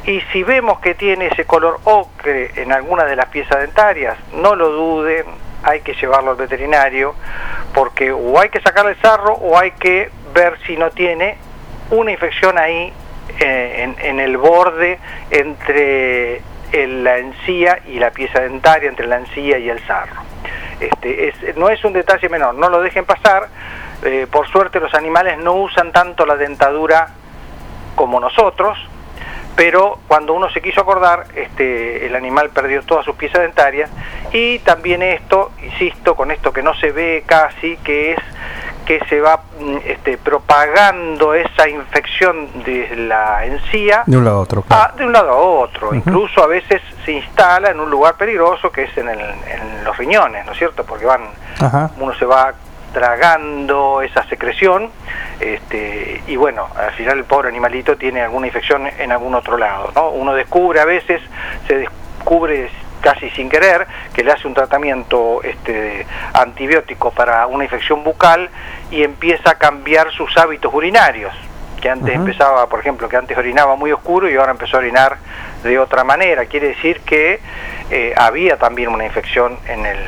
Y 0.07 0.21
si 0.33 0.43
vemos 0.43 0.81
que 0.81 0.95
tiene 0.95 1.27
ese 1.27 1.45
color 1.45 1.79
ocre 1.85 2.53
en 2.63 2.73
alguna 2.73 3.05
de 3.05 3.17
las 3.17 3.27
piezas 3.27 3.61
dentarias, 3.61 4.17
no 4.35 4.55
lo 4.55 4.69
duden, 4.71 5.25
hay 5.63 5.81
que 5.83 5.93
llevarlo 5.95 6.31
al 6.31 6.37
veterinario, 6.37 7.15
porque 7.75 8.11
o 8.13 8.39
hay 8.41 8.49
que 8.49 8.61
sacarle 8.61 8.93
el 8.93 9.01
sarro 9.01 9.35
o 9.35 9.59
hay 9.59 9.73
que 9.73 10.11
ver 10.35 10.59
si 10.67 10.77
no 10.77 10.91
tiene 10.91 11.37
una 11.91 12.13
infección 12.13 12.57
ahí 12.59 12.93
eh, 13.41 13.95
en, 14.01 14.21
el 14.21 14.37
borde 14.39 14.99
entre 15.31 16.43
la 16.73 17.19
encía 17.19 17.81
y 17.87 17.99
la 17.99 18.11
pieza 18.11 18.41
dentaria, 18.41 18.89
entre 18.89 19.07
la 19.07 19.17
encía 19.19 19.59
y 19.59 19.69
el 19.69 19.85
sarro. 19.87 20.23
Este, 20.79 21.29
es- 21.29 21.57
no 21.57 21.69
es 21.69 21.85
un 21.85 21.93
detalle 21.93 22.29
menor, 22.29 22.55
no 22.55 22.69
lo 22.71 22.81
dejen 22.81 23.05
pasar. 23.05 23.49
Eh, 24.03 24.27
por 24.31 24.49
suerte 24.49 24.81
los 24.81 24.95
animales 24.95 25.37
no 25.39 25.55
usan 25.55 25.93
tanto 25.93 26.25
la 26.25 26.37
dentadura 26.37 27.09
como 28.01 28.19
nosotros, 28.19 28.79
pero 29.57 29.99
cuando 30.09 30.33
uno 30.33 30.49
se 30.49 30.63
quiso 30.63 30.81
acordar, 30.81 31.27
este, 31.37 32.07
el 32.07 32.17
animal 32.17 32.49
perdió 32.49 32.83
todas 32.83 33.05
sus 33.05 33.15
piezas 33.15 33.43
dentarias 33.43 33.91
y 34.33 34.59
también 34.61 35.03
esto, 35.03 35.51
insisto, 35.63 36.15
con 36.17 36.31
esto 36.31 36.51
que 36.51 36.63
no 36.63 36.73
se 36.77 36.93
ve 36.93 37.25
casi, 37.27 37.77
que 37.85 38.13
es 38.13 38.19
que 38.87 38.99
se 39.11 39.21
va 39.21 39.43
mm, 39.61 39.77
este, 39.85 40.17
propagando 40.17 41.35
esa 41.35 41.69
infección 41.69 42.65
de 42.65 42.97
la 42.97 43.45
encía 43.45 44.03
De 44.07 44.17
un 44.17 44.25
lado 44.25 44.39
a 44.39 44.41
otro, 44.41 44.63
claro. 44.63 44.97
De 44.97 45.05
un 45.05 45.13
lado 45.13 45.31
a 45.31 45.37
otro. 45.37 45.95
Incluso 45.95 46.43
a 46.43 46.47
veces 46.47 46.81
se 47.05 47.13
instala 47.13 47.71
en 47.71 47.81
un 47.81 47.91
lugar 47.91 48.15
peligroso 48.17 48.73
que 48.73 48.85
es 48.85 48.97
en, 48.97 49.11
el- 49.11 49.21
en 49.21 49.85
los 49.85 49.95
riñones, 49.99 50.47
¿no 50.47 50.53
es 50.53 50.59
cierto? 50.59 50.85
Porque 50.85 51.05
van, 51.05 51.29
Ajá. 51.61 51.91
uno 52.01 52.15
se 52.15 52.25
va 52.25 52.55
tragando 52.93 54.03
esa 54.03 54.25
secreción 54.25 54.91
este, 55.41 56.23
y 56.27 56.37
bueno, 56.37 56.69
al 56.77 56.93
final 56.93 57.19
el 57.19 57.25
pobre 57.25 57.49
animalito 57.49 57.97
tiene 57.97 58.21
alguna 58.21 58.47
infección 58.47 58.87
en 58.99 59.13
algún 59.13 59.35
otro 59.35 59.57
lado, 59.57 59.91
¿no? 59.95 60.11
Uno 60.11 60.35
descubre 60.35 60.81
a 60.81 60.85
veces, 60.85 61.23
se 61.67 61.79
descubre 61.79 62.71
casi 63.01 63.31
sin 63.31 63.49
querer, 63.49 63.87
que 64.13 64.23
le 64.23 64.33
hace 64.33 64.47
un 64.47 64.55
tratamiento 64.55 65.43
este, 65.43 66.07
antibiótico 66.35 67.11
para 67.11 67.47
una 67.47 67.65
infección 67.65 68.05
bucal 68.05 68.51
y 68.91 69.03
empieza 69.03 69.53
a 69.53 69.55
cambiar 69.55 70.11
sus 70.13 70.37
hábitos 70.37 70.73
urinarios 70.75 71.33
que 71.81 71.89
antes 71.89 72.15
empezaba, 72.15 72.69
por 72.69 72.81
ejemplo, 72.81 73.09
que 73.09 73.17
antes 73.17 73.39
orinaba 73.39 73.75
muy 73.75 73.91
oscuro 73.91 74.29
y 74.29 74.37
ahora 74.37 74.53
empezó 74.53 74.77
a 74.77 74.81
orinar 74.81 75.17
de 75.65 75.79
otra 75.79 76.05
manera. 76.05 76.45
Quiere 76.45 76.69
decir 76.69 77.01
que 77.01 77.41
eh, 77.91 78.13
había 78.17 78.59
también 78.59 78.91
una 78.91 79.07
infección 79.07 79.59
en 79.67 79.87
el, 79.87 79.99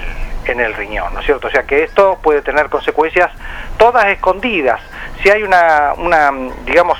en 0.46 0.60
el 0.60 0.74
riñón, 0.74 1.14
¿no 1.14 1.20
es 1.20 1.26
cierto? 1.26 1.48
O 1.48 1.50
sea 1.50 1.62
que 1.64 1.84
esto 1.84 2.18
puede 2.22 2.42
tener 2.42 2.68
consecuencias 2.68 3.30
todas 3.78 4.06
escondidas. 4.06 4.80
Si 5.22 5.30
hay 5.30 5.42
una, 5.42 5.94
una 5.96 6.30
digamos, 6.64 6.98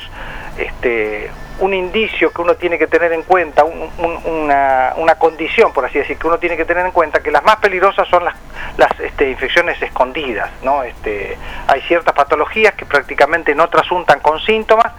este, 0.58 1.30
un 1.62 1.72
indicio 1.74 2.32
que 2.32 2.42
uno 2.42 2.56
tiene 2.56 2.76
que 2.76 2.88
tener 2.88 3.12
en 3.12 3.22
cuenta, 3.22 3.62
un- 3.62 3.88
un- 3.98 4.20
una, 4.26 4.94
una 4.96 5.14
condición, 5.14 5.72
por 5.72 5.84
así 5.84 5.98
decir, 5.98 6.18
que 6.18 6.26
uno 6.26 6.38
tiene 6.38 6.56
que 6.56 6.64
tener 6.64 6.84
en 6.84 6.90
cuenta, 6.90 7.20
que 7.22 7.30
las 7.30 7.44
más 7.44 7.56
peligrosas 7.56 8.08
son 8.08 8.24
las, 8.24 8.34
las 8.76 8.90
este, 8.98 9.30
infecciones 9.30 9.80
escondidas, 9.80 10.50
¿no? 10.64 10.82
Este, 10.82 11.38
hay 11.68 11.80
ciertas 11.82 12.14
patologías 12.14 12.74
que 12.74 12.84
prácticamente 12.84 13.54
no 13.54 13.68
trasuntan 13.68 14.18
con 14.18 14.40
síntomas 14.40 14.92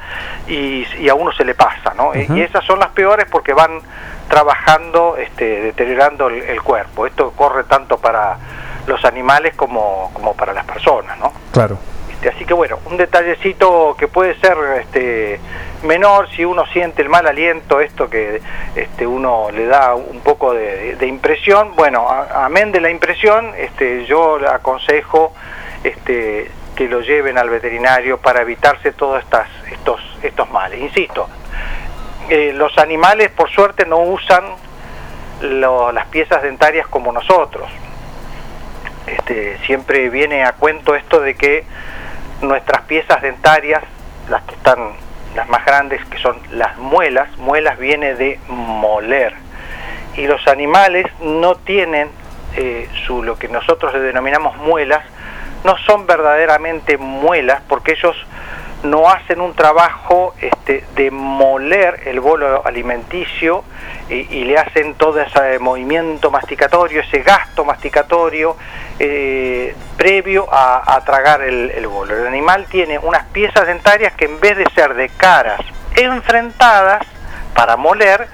y, 0.47 0.87
y 0.99 1.09
a 1.09 1.15
uno 1.15 1.33
se 1.33 1.43
le 1.43 1.53
pasa, 1.53 1.93
¿no? 1.97 2.09
Ujú. 2.11 2.33
Y 2.37 2.41
esas 2.41 2.63
son 2.63 2.79
las 2.79 2.89
peores 2.91 3.25
porque 3.29 3.51
van 3.51 3.81
trabajando, 4.29 5.17
este, 5.17 5.61
deteriorando 5.61 6.27
el, 6.29 6.43
el 6.43 6.61
cuerpo. 6.61 7.05
Esto 7.05 7.31
corre 7.31 7.65
tanto 7.65 7.97
para 7.97 8.37
los 8.87 9.03
animales 9.05 9.53
como, 9.55 10.11
como 10.13 10.33
para 10.33 10.53
las 10.53 10.65
personas, 10.65 11.19
¿no? 11.19 11.33
Claro. 11.51 11.77
Este, 12.23 12.37
así 12.37 12.45
que 12.45 12.53
bueno, 12.53 12.79
un 12.85 12.95
detallecito 12.95 13.97
que 13.99 14.07
puede 14.07 14.39
ser 14.39 14.57
este, 14.79 15.41
menor 15.83 16.29
si 16.29 16.45
uno 16.45 16.65
siente 16.67 17.01
el 17.01 17.09
mal 17.09 17.27
aliento, 17.27 17.81
esto 17.81 18.09
que 18.09 18.41
este, 18.77 19.05
uno 19.05 19.51
le 19.51 19.65
da 19.65 19.93
un 19.93 20.21
poco 20.21 20.53
de, 20.53 21.05
impresión. 21.05 21.75
Bueno, 21.75 22.07
amén 22.07 22.71
de 22.71 22.79
la 22.79 22.89
impresión, 22.89 23.51
este, 23.57 24.05
yo 24.05 24.39
aconsejo 24.47 25.33
este, 25.83 26.49
que 26.77 26.87
lo 26.87 27.01
lleven 27.01 27.37
al 27.37 27.49
veterinario 27.49 28.17
para 28.19 28.41
evitarse 28.41 28.93
todos 28.93 29.21
estos, 29.69 30.01
estos 30.23 30.49
males. 30.49 30.79
Insisto, 30.79 31.27
eh, 32.29 32.53
los 32.53 32.77
animales 32.77 33.31
por 33.31 33.49
suerte 33.49 33.85
no 33.85 33.99
usan 33.99 34.45
las 35.41 36.07
piezas 36.07 36.41
dentarias 36.41 36.87
como 36.87 37.11
nosotros. 37.11 37.69
Este, 39.07 39.57
siempre 39.65 40.09
viene 40.09 40.45
a 40.45 40.53
cuento 40.53 40.95
esto 40.95 41.19
de 41.19 41.35
que 41.35 41.65
nuestras 42.43 42.83
piezas 42.83 43.21
dentarias, 43.21 43.83
las 44.29 44.43
que 44.43 44.55
están 44.55 44.93
las 45.35 45.49
más 45.49 45.65
grandes, 45.65 46.03
que 46.05 46.17
son 46.19 46.37
las 46.51 46.77
muelas, 46.77 47.35
muelas 47.37 47.77
viene 47.79 48.15
de 48.15 48.39
moler. 48.47 49.33
Y 50.15 50.27
los 50.27 50.47
animales 50.47 51.07
no 51.21 51.55
tienen 51.55 52.09
eh, 52.55 52.87
su, 53.05 53.23
lo 53.23 53.37
que 53.37 53.47
nosotros 53.47 53.93
denominamos 53.93 54.55
muelas, 54.57 55.03
no 55.63 55.77
son 55.77 56.05
verdaderamente 56.05 56.97
muelas 56.97 57.61
porque 57.67 57.93
ellos 57.93 58.15
no 58.83 59.09
hacen 59.09 59.41
un 59.41 59.53
trabajo 59.55 60.35
este, 60.41 60.85
de 60.95 61.09
moler 61.09 62.01
el 62.05 62.19
bolo 62.19 62.65
alimenticio 62.65 63.63
y, 64.09 64.13
y 64.13 64.43
le 64.43 64.57
hacen 64.57 64.95
todo 64.95 65.21
ese 65.21 65.59
movimiento 65.59 66.29
masticatorio, 66.31 67.01
ese 67.01 67.19
gasto 67.19 67.63
masticatorio 67.65 68.57
eh, 68.99 69.75
previo 69.97 70.47
a, 70.51 70.95
a 70.95 71.03
tragar 71.03 71.41
el, 71.41 71.71
el 71.71 71.87
bolo. 71.87 72.15
El 72.15 72.27
animal 72.27 72.65
tiene 72.69 72.99
unas 72.99 73.23
piezas 73.27 73.65
dentarias 73.67 74.13
que 74.13 74.25
en 74.25 74.39
vez 74.39 74.57
de 74.57 74.69
ser 74.75 74.93
de 74.93 75.09
caras 75.09 75.61
enfrentadas 75.95 77.05
para 77.55 77.77
moler, 77.77 78.27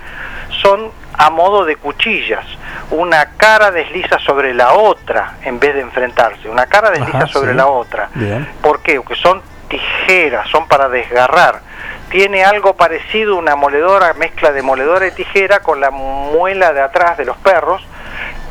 son 0.62 0.92
a 1.14 1.30
modo 1.30 1.66
de 1.66 1.76
cuchillas. 1.76 2.46
Una 2.92 3.32
cara 3.38 3.72
desliza 3.72 4.18
sobre 4.20 4.54
la 4.54 4.74
otra 4.74 5.36
en 5.44 5.60
vez 5.60 5.76
de 5.76 5.82
enfrentarse. 5.82 6.50
Una 6.50 6.66
cara 6.66 6.90
desliza 6.92 7.18
Ajá, 7.18 7.28
sobre 7.28 7.52
sí. 7.52 7.58
la 7.58 7.68
otra. 7.68 8.10
Bien. 8.16 8.48
¿Por 8.62 8.82
qué? 8.82 9.00
Porque 9.02 9.16
son 9.16 9.42
tijeras, 9.70 10.50
son 10.50 10.68
para 10.68 10.90
desgarrar. 10.90 11.62
Tiene 12.10 12.44
algo 12.44 12.76
parecido 12.76 13.38
una 13.38 13.56
moledora, 13.56 14.14
mezcla 14.16 14.52
de 14.52 14.62
moledora 14.62 15.08
y 15.08 15.12
tijera 15.12 15.62
con 15.62 15.80
la 15.80 15.92
muela 15.92 16.74
de 16.74 16.82
atrás 16.82 17.18
de 17.18 17.26
los 17.26 17.38
perros, 17.38 17.82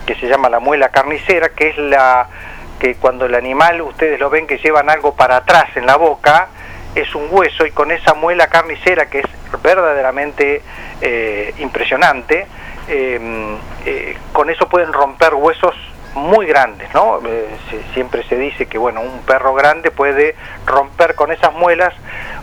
que 0.07 0.15
se 0.15 0.29
llama 0.29 0.49
la 0.49 0.61
muela 0.61 0.89
carnicera, 0.89 1.51
que 1.51 1.71
es 1.71 1.79
la 1.79 2.29
que 2.79 2.95
cuando 2.95 3.27
el 3.27 3.35
animal, 3.35 3.83
ustedes 3.83 4.21
lo 4.21 4.31
ven 4.31 4.47
que 4.47 4.59
llevan 4.59 4.89
algo 4.89 5.15
para 5.15 5.37
atrás 5.37 5.77
en 5.77 5.85
la 5.87 5.97
boca, 5.97 6.49
es 6.95 7.13
un 7.15 7.27
hueso 7.31 7.67
y 7.67 7.73
con 7.73 7.91
esa 7.91 8.15
muela 8.15 8.47
carnicera 8.47 9.07
que 9.07 9.21
es 9.21 9.27
verdaderamente 9.63 10.63
eh, 11.01 11.55
impresionante, 11.59 12.47
eh, 12.89 13.59
eh, 13.85 14.17
con 14.33 14.49
eso 14.49 14.69
pueden 14.69 14.93
romper 14.93 15.35
huesos 15.35 15.75
muy 16.15 16.47
grandes, 16.47 16.93
¿no? 16.95 17.21
Eh, 17.25 17.49
siempre 17.95 18.23
se 18.25 18.37
dice 18.37 18.67
que 18.67 18.79
bueno, 18.79 19.01
un 19.01 19.21
perro 19.21 19.55
grande 19.55 19.91
puede 19.91 20.35
romper 20.67 21.15
con 21.15 21.33
esas 21.33 21.53
muelas 21.55 21.95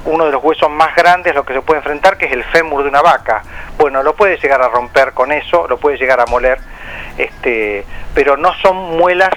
uno 0.05 0.25
de 0.25 0.31
los 0.31 0.43
huesos 0.43 0.69
más 0.69 0.95
grandes, 0.95 1.33
lo 1.33 1.45
que 1.45 1.53
se 1.53 1.61
puede 1.61 1.79
enfrentar, 1.79 2.17
que 2.17 2.25
es 2.25 2.31
el 2.31 2.43
fémur 2.45 2.83
de 2.83 2.89
una 2.89 3.01
vaca. 3.01 3.41
Bueno, 3.77 4.03
lo 4.03 4.15
puede 4.15 4.37
llegar 4.37 4.61
a 4.61 4.69
romper 4.69 5.13
con 5.13 5.31
eso, 5.31 5.67
lo 5.67 5.77
puede 5.77 5.97
llegar 5.97 6.19
a 6.19 6.25
moler, 6.27 6.59
este, 7.17 7.85
pero 8.13 8.37
no 8.37 8.53
son 8.61 8.97
muelas, 8.97 9.31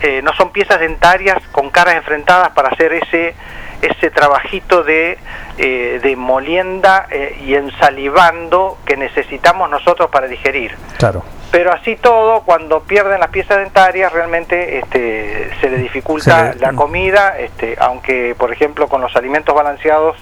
eh, 0.00 0.20
no 0.22 0.32
son 0.34 0.50
piezas 0.50 0.80
dentarias 0.80 1.38
con 1.52 1.70
caras 1.70 1.94
enfrentadas 1.94 2.50
para 2.50 2.68
hacer 2.70 2.92
ese 2.92 3.34
ese 3.82 4.10
trabajito 4.10 4.82
de, 4.82 5.18
eh, 5.58 6.00
de 6.02 6.16
molienda 6.16 7.06
eh, 7.10 7.36
y 7.44 7.54
ensalivando 7.54 8.78
que 8.84 8.96
necesitamos 8.96 9.70
nosotros 9.70 10.10
para 10.10 10.26
digerir 10.26 10.74
Claro. 10.98 11.22
pero 11.50 11.72
así 11.72 11.96
todo 11.96 12.40
cuando 12.40 12.80
pierden 12.80 13.20
las 13.20 13.30
piezas 13.30 13.58
dentarias 13.58 14.12
realmente 14.12 14.78
este, 14.78 15.50
se 15.60 15.70
le 15.70 15.78
dificulta 15.78 16.52
Se 16.52 16.58
le- 16.58 16.60
la 16.66 16.72
comida 16.72 17.38
este, 17.38 17.76
aunque 17.80 18.34
por 18.36 18.52
ejemplo 18.52 18.88
con 18.88 19.00
los 19.00 19.14
alimentos 19.16 19.54
balanceados 19.54 20.16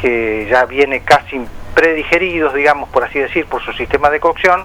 que 0.00 0.46
ya 0.50 0.64
viene 0.64 1.00
casi 1.00 1.40
predigeridos 1.74 2.54
digamos 2.54 2.88
por 2.88 3.04
así 3.04 3.18
decir 3.18 3.46
por 3.46 3.62
su 3.62 3.72
sistema 3.74 4.08
de 4.10 4.20
cocción 4.20 4.64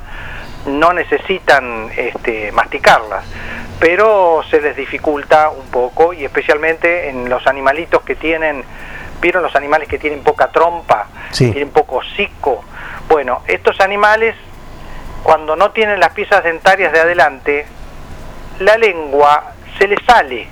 no 0.65 0.93
necesitan 0.93 1.89
este, 1.95 2.51
masticarlas 2.51 3.23
pero 3.79 4.43
se 4.49 4.61
les 4.61 4.75
dificulta 4.75 5.49
un 5.49 5.65
poco 5.67 6.13
y 6.13 6.23
especialmente 6.23 7.09
en 7.09 7.29
los 7.29 7.47
animalitos 7.47 8.01
que 8.03 8.15
tienen 8.15 8.63
vieron 9.21 9.41
los 9.43 9.55
animales 9.55 9.87
que 9.87 9.97
tienen 9.97 10.23
poca 10.23 10.47
trompa 10.51 11.07
Sí. 11.31 11.51
tienen 11.51 11.71
poco 11.71 11.97
hocico 11.97 12.63
bueno 13.07 13.41
estos 13.47 13.79
animales 13.79 14.35
cuando 15.23 15.55
no 15.55 15.71
tienen 15.71 15.99
las 15.99 16.13
piezas 16.13 16.43
dentarias 16.43 16.91
de 16.91 16.99
adelante, 16.99 17.65
la 18.59 18.77
lengua 18.77 19.53
se 19.77 19.87
les 19.87 19.99
sale, 20.05 20.47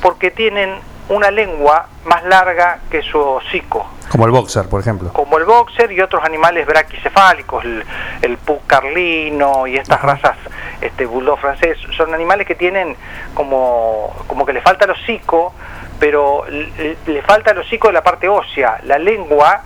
porque 0.00 0.30
tienen 0.30 0.76
una 1.08 1.30
lengua 1.30 1.86
más 2.04 2.22
larga 2.24 2.80
que 2.90 3.02
su 3.02 3.18
hocico, 3.18 3.86
Como 4.10 4.26
el 4.26 4.30
boxer, 4.30 4.68
por 4.68 4.80
ejemplo. 4.80 5.12
como 5.12 5.38
el 5.38 5.44
boxer 5.44 5.90
y 5.92 6.00
otros 6.00 6.22
animales 6.24 6.66
braquicefálicos, 6.66 7.64
el, 7.64 7.84
el 8.22 8.36
pug 8.38 8.66
carlino 8.66 9.66
y 9.66 9.76
estas 9.76 10.02
razas 10.02 10.36
este 10.80 11.06
bulldog 11.06 11.38
francés, 11.40 11.76
son 11.96 12.14
animales 12.14 12.46
que 12.46 12.54
tienen 12.54 12.96
como, 13.34 14.14
como 14.26 14.46
que 14.46 14.52
le 14.52 14.60
falta 14.60 14.84
el 14.84 14.92
hocico, 14.92 15.52
pero 15.98 16.44
le, 16.48 16.96
le 17.06 17.22
falta 17.22 17.50
el 17.50 17.58
hocico 17.58 17.88
de 17.88 17.94
la 17.94 18.02
parte 18.02 18.28
ósea, 18.28 18.78
la 18.84 18.98
lengua 18.98 19.62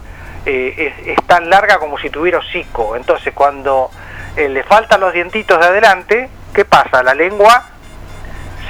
eh, 0.46 0.94
es, 1.00 1.08
es 1.18 1.26
tan 1.26 1.50
larga 1.50 1.78
como 1.78 1.98
si 1.98 2.08
tuviera 2.08 2.38
hocico, 2.38 2.96
entonces 2.96 3.34
cuando 3.34 3.90
eh, 4.36 4.48
le 4.48 4.62
faltan 4.62 5.00
los 5.00 5.12
dientitos 5.12 5.58
de 5.60 5.66
adelante, 5.66 6.30
¿qué 6.54 6.64
pasa? 6.64 7.02
La 7.02 7.14
lengua 7.14 7.62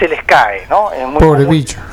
se 0.02 0.08
les 0.08 0.24
cae, 0.24 0.66
¿no? 0.68 0.92
Es 0.92 1.06
muy 1.06 1.20
Pobre 1.20 1.44
común. 1.44 1.50
bicho. 1.50 1.78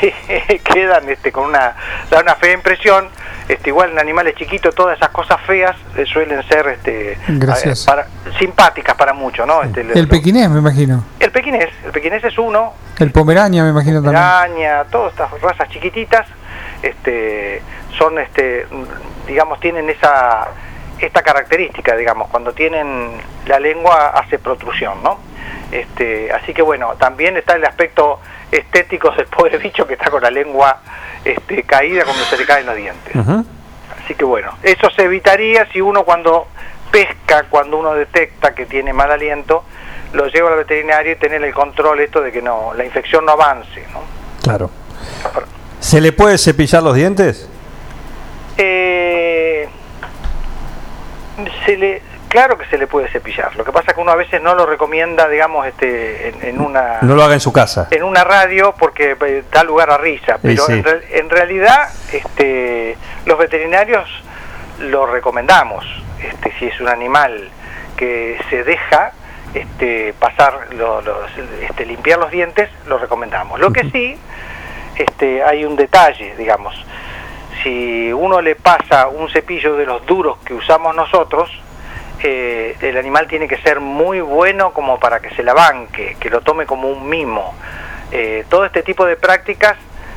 Sí, 0.00 0.12
quedan 0.64 1.08
este, 1.08 1.30
con 1.30 1.44
una, 1.44 1.74
da 2.10 2.20
una 2.20 2.34
fea 2.34 2.52
impresión. 2.52 3.08
Este, 3.48 3.68
igual 3.68 3.90
en 3.92 3.98
animales 3.98 4.34
chiquitos 4.34 4.74
todas 4.74 4.96
esas 4.96 5.10
cosas 5.10 5.38
feas 5.42 5.76
eh, 5.96 6.04
suelen 6.06 6.42
ser 6.48 6.66
este, 6.68 7.18
Gracias. 7.28 7.82
eh, 7.82 7.86
para- 7.86 8.06
simpáticas 8.38 8.96
para 8.96 9.12
muchos, 9.12 9.46
¿no? 9.46 9.62
Este, 9.62 9.82
El 9.82 10.08
pequinés, 10.08 10.48
me 10.48 10.58
imagino. 10.58 11.04
el 11.20 11.30
pequinés, 11.30 11.68
el 11.84 11.92
pequinés 11.92 12.24
es 12.24 12.36
uno, 12.38 12.72
El 12.98 13.12
pomeraña, 13.12 13.62
me 13.62 13.70
imagino 13.70 14.02
también. 14.02 14.16
araña, 14.16 14.84
todas 14.90 15.12
estas 15.12 15.30
razas 15.42 15.68
chiquititas, 15.68 16.26
este, 16.82 17.62
son, 17.98 18.18
este, 18.18 18.66
digamos, 19.26 19.60
tienen 19.60 19.88
esa, 19.90 20.48
esta 20.98 21.22
característica, 21.22 21.94
digamos, 21.96 22.28
cuando 22.30 22.52
tienen 22.52 23.12
la 23.46 23.60
lengua 23.60 24.08
hace 24.14 24.38
protrusión, 24.38 25.02
¿no? 25.02 25.18
Este, 25.74 26.30
así 26.30 26.54
que 26.54 26.62
bueno, 26.62 26.94
también 27.00 27.36
está 27.36 27.56
el 27.56 27.64
aspecto 27.64 28.20
estético 28.52 29.10
del 29.10 29.26
pobre 29.26 29.58
bicho 29.58 29.84
que 29.84 29.94
está 29.94 30.08
con 30.08 30.22
la 30.22 30.30
lengua 30.30 30.80
este, 31.24 31.64
caída 31.64 32.04
cuando 32.04 32.22
se 32.22 32.36
le 32.36 32.46
caen 32.46 32.64
los 32.64 32.76
dientes. 32.76 33.12
Así 34.04 34.14
que 34.14 34.24
bueno, 34.24 34.56
eso 34.62 34.88
se 34.90 35.02
evitaría 35.02 35.66
si 35.72 35.80
uno 35.80 36.04
cuando 36.04 36.46
pesca, 36.92 37.46
cuando 37.50 37.78
uno 37.78 37.92
detecta 37.94 38.54
que 38.54 38.66
tiene 38.66 38.92
mal 38.92 39.10
aliento, 39.10 39.64
lo 40.12 40.28
lleva 40.28 40.50
al 40.50 40.58
veterinario 40.58 41.10
y 41.10 41.16
tener 41.16 41.42
el 41.42 41.52
control 41.52 41.98
esto 41.98 42.20
de 42.20 42.30
que 42.30 42.40
no 42.40 42.72
la 42.76 42.84
infección 42.84 43.24
no 43.24 43.32
avance. 43.32 43.84
¿no? 43.92 44.02
Claro. 44.44 44.70
¿Se 45.80 46.00
le 46.00 46.12
puede 46.12 46.38
cepillar 46.38 46.84
los 46.84 46.94
dientes? 46.94 47.48
Eh, 48.58 49.68
se 51.66 51.76
le 51.76 52.13
claro 52.34 52.58
que 52.58 52.66
se 52.66 52.76
le 52.78 52.88
puede 52.88 53.08
cepillar. 53.08 53.54
Lo 53.54 53.64
que 53.64 53.70
pasa 53.70 53.90
es 53.92 53.94
que 53.94 54.00
uno 54.00 54.10
a 54.10 54.16
veces 54.16 54.42
no 54.42 54.56
lo 54.56 54.66
recomienda, 54.66 55.28
digamos, 55.28 55.66
este, 55.68 56.30
en, 56.30 56.44
en 56.44 56.60
una 56.60 56.98
No 57.02 57.14
lo 57.14 57.22
haga 57.22 57.34
en 57.34 57.40
su 57.40 57.52
casa. 57.52 57.86
en 57.92 58.02
una 58.02 58.24
radio 58.24 58.74
porque 58.76 59.16
eh, 59.24 59.44
da 59.52 59.62
lugar 59.62 59.90
a 59.90 59.98
risa, 59.98 60.38
pero 60.42 60.64
sí. 60.66 60.72
en, 60.72 60.82
real- 60.84 61.04
en 61.10 61.30
realidad 61.30 61.88
este, 62.12 62.96
los 63.24 63.38
veterinarios 63.38 64.08
lo 64.80 65.06
recomendamos. 65.06 65.84
Este, 66.20 66.52
si 66.58 66.66
es 66.66 66.80
un 66.80 66.88
animal 66.88 67.48
que 67.96 68.36
se 68.50 68.64
deja 68.64 69.12
este, 69.54 70.12
pasar, 70.18 70.74
lo- 70.74 71.00
este, 71.62 71.86
limpiar 71.86 72.18
los 72.18 72.32
dientes, 72.32 72.68
lo 72.88 72.98
recomendamos. 72.98 73.60
Lo 73.60 73.72
que 73.72 73.88
sí, 73.90 74.18
este, 74.96 75.44
hay 75.44 75.64
un 75.64 75.76
detalle, 75.76 76.34
digamos. 76.36 76.74
Si 77.62 78.12
uno 78.12 78.40
le 78.40 78.56
pasa 78.56 79.06
un 79.06 79.28
cepillo 79.30 79.76
de 79.76 79.86
los 79.86 80.04
duros 80.04 80.38
que 80.44 80.52
usamos 80.54 80.96
nosotros, 80.96 81.48
eh, 82.26 82.76
el 82.80 82.96
animal 82.96 83.26
tiene 83.28 83.46
que 83.46 83.58
ser 83.58 83.80
muy 83.80 84.20
bueno 84.20 84.72
como 84.72 84.98
para 84.98 85.20
que 85.20 85.30
se 85.34 85.42
la 85.42 85.52
banque, 85.52 86.16
que 86.18 86.30
lo 86.30 86.40
tome 86.40 86.64
como 86.64 86.88
un 86.88 87.06
mimo. 87.08 87.54
Eh, 88.10 88.44
todo 88.48 88.64
este 88.64 88.82
tipo 88.82 89.04
de 89.04 89.16
prácticas 89.16 89.76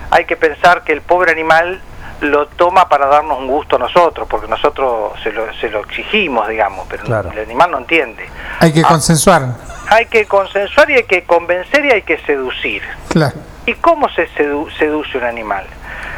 hay 0.09 0.23
que 0.25 0.37
pensar 0.37 0.83
que 0.83 0.93
el 0.93 1.01
pobre 1.01 1.31
animal 1.33 1.81
lo 2.21 2.47
toma 2.47 2.87
para 2.87 3.07
darnos 3.07 3.37
un 3.39 3.47
gusto 3.47 3.75
a 3.75 3.79
nosotros, 3.79 4.25
porque 4.29 4.47
nosotros 4.47 5.11
se 5.21 5.31
lo, 5.33 5.53
se 5.55 5.69
lo 5.69 5.81
exigimos, 5.81 6.47
digamos, 6.47 6.87
pero 6.89 7.03
Claro. 7.03 7.29
el 7.31 7.39
animal 7.39 7.71
no 7.71 7.77
entiende. 7.79 8.25
Hay 8.59 8.71
que 8.73 8.81
consensuar. 8.83 9.43
Hay 9.89 10.05
que 10.07 10.25
consensuar 10.25 10.89
y 10.89 10.93
hay 10.95 11.03
que 11.03 11.23
convencer 11.25 11.85
y 11.85 11.91
hay 11.91 12.01
que 12.03 12.17
seducir. 12.19 12.81
Claro. 13.09 13.35
¿Y 13.65 13.73
cómo 13.75 14.07
se 14.09 14.27
sedu- 14.29 14.71
seduce 14.77 15.17
un 15.17 15.25
animal? 15.25 15.65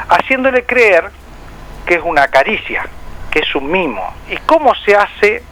Haciéndole 0.07 0.66
creer 0.66 1.10
que 1.86 1.95
es 1.95 2.02
una 2.03 2.28
caricia, 2.28 2.86
que 3.32 3.40
es 3.40 3.56
un 3.56 3.70
mimo. 3.72 4.14
¿Y 4.30 4.38
cómo 4.38 4.74
se 4.86 4.95
hace, 4.95 5.44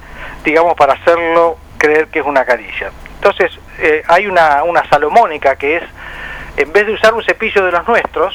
digamos, 0.47 0.75
para 0.75 0.93
hacerlo 0.93 1.57
creer 1.77 2.07
que 2.07 2.19
es 2.19 2.25
una 2.25 2.45
caricia? 2.45 2.89
Entonces, 3.15 3.51
eh, 3.79 4.01
hay 4.07 4.27
una, 4.27 4.63
una 4.63 4.87
salomónica 4.87 5.57
que 5.57 5.75
es, 5.75 5.83
en 6.55 6.71
vez 6.71 6.87
de 6.87 6.93
usar 6.93 7.13
un 7.13 7.21
cepillo 7.21 7.65
de 7.65 7.71
los 7.73 7.85
nuestros, 7.85 8.33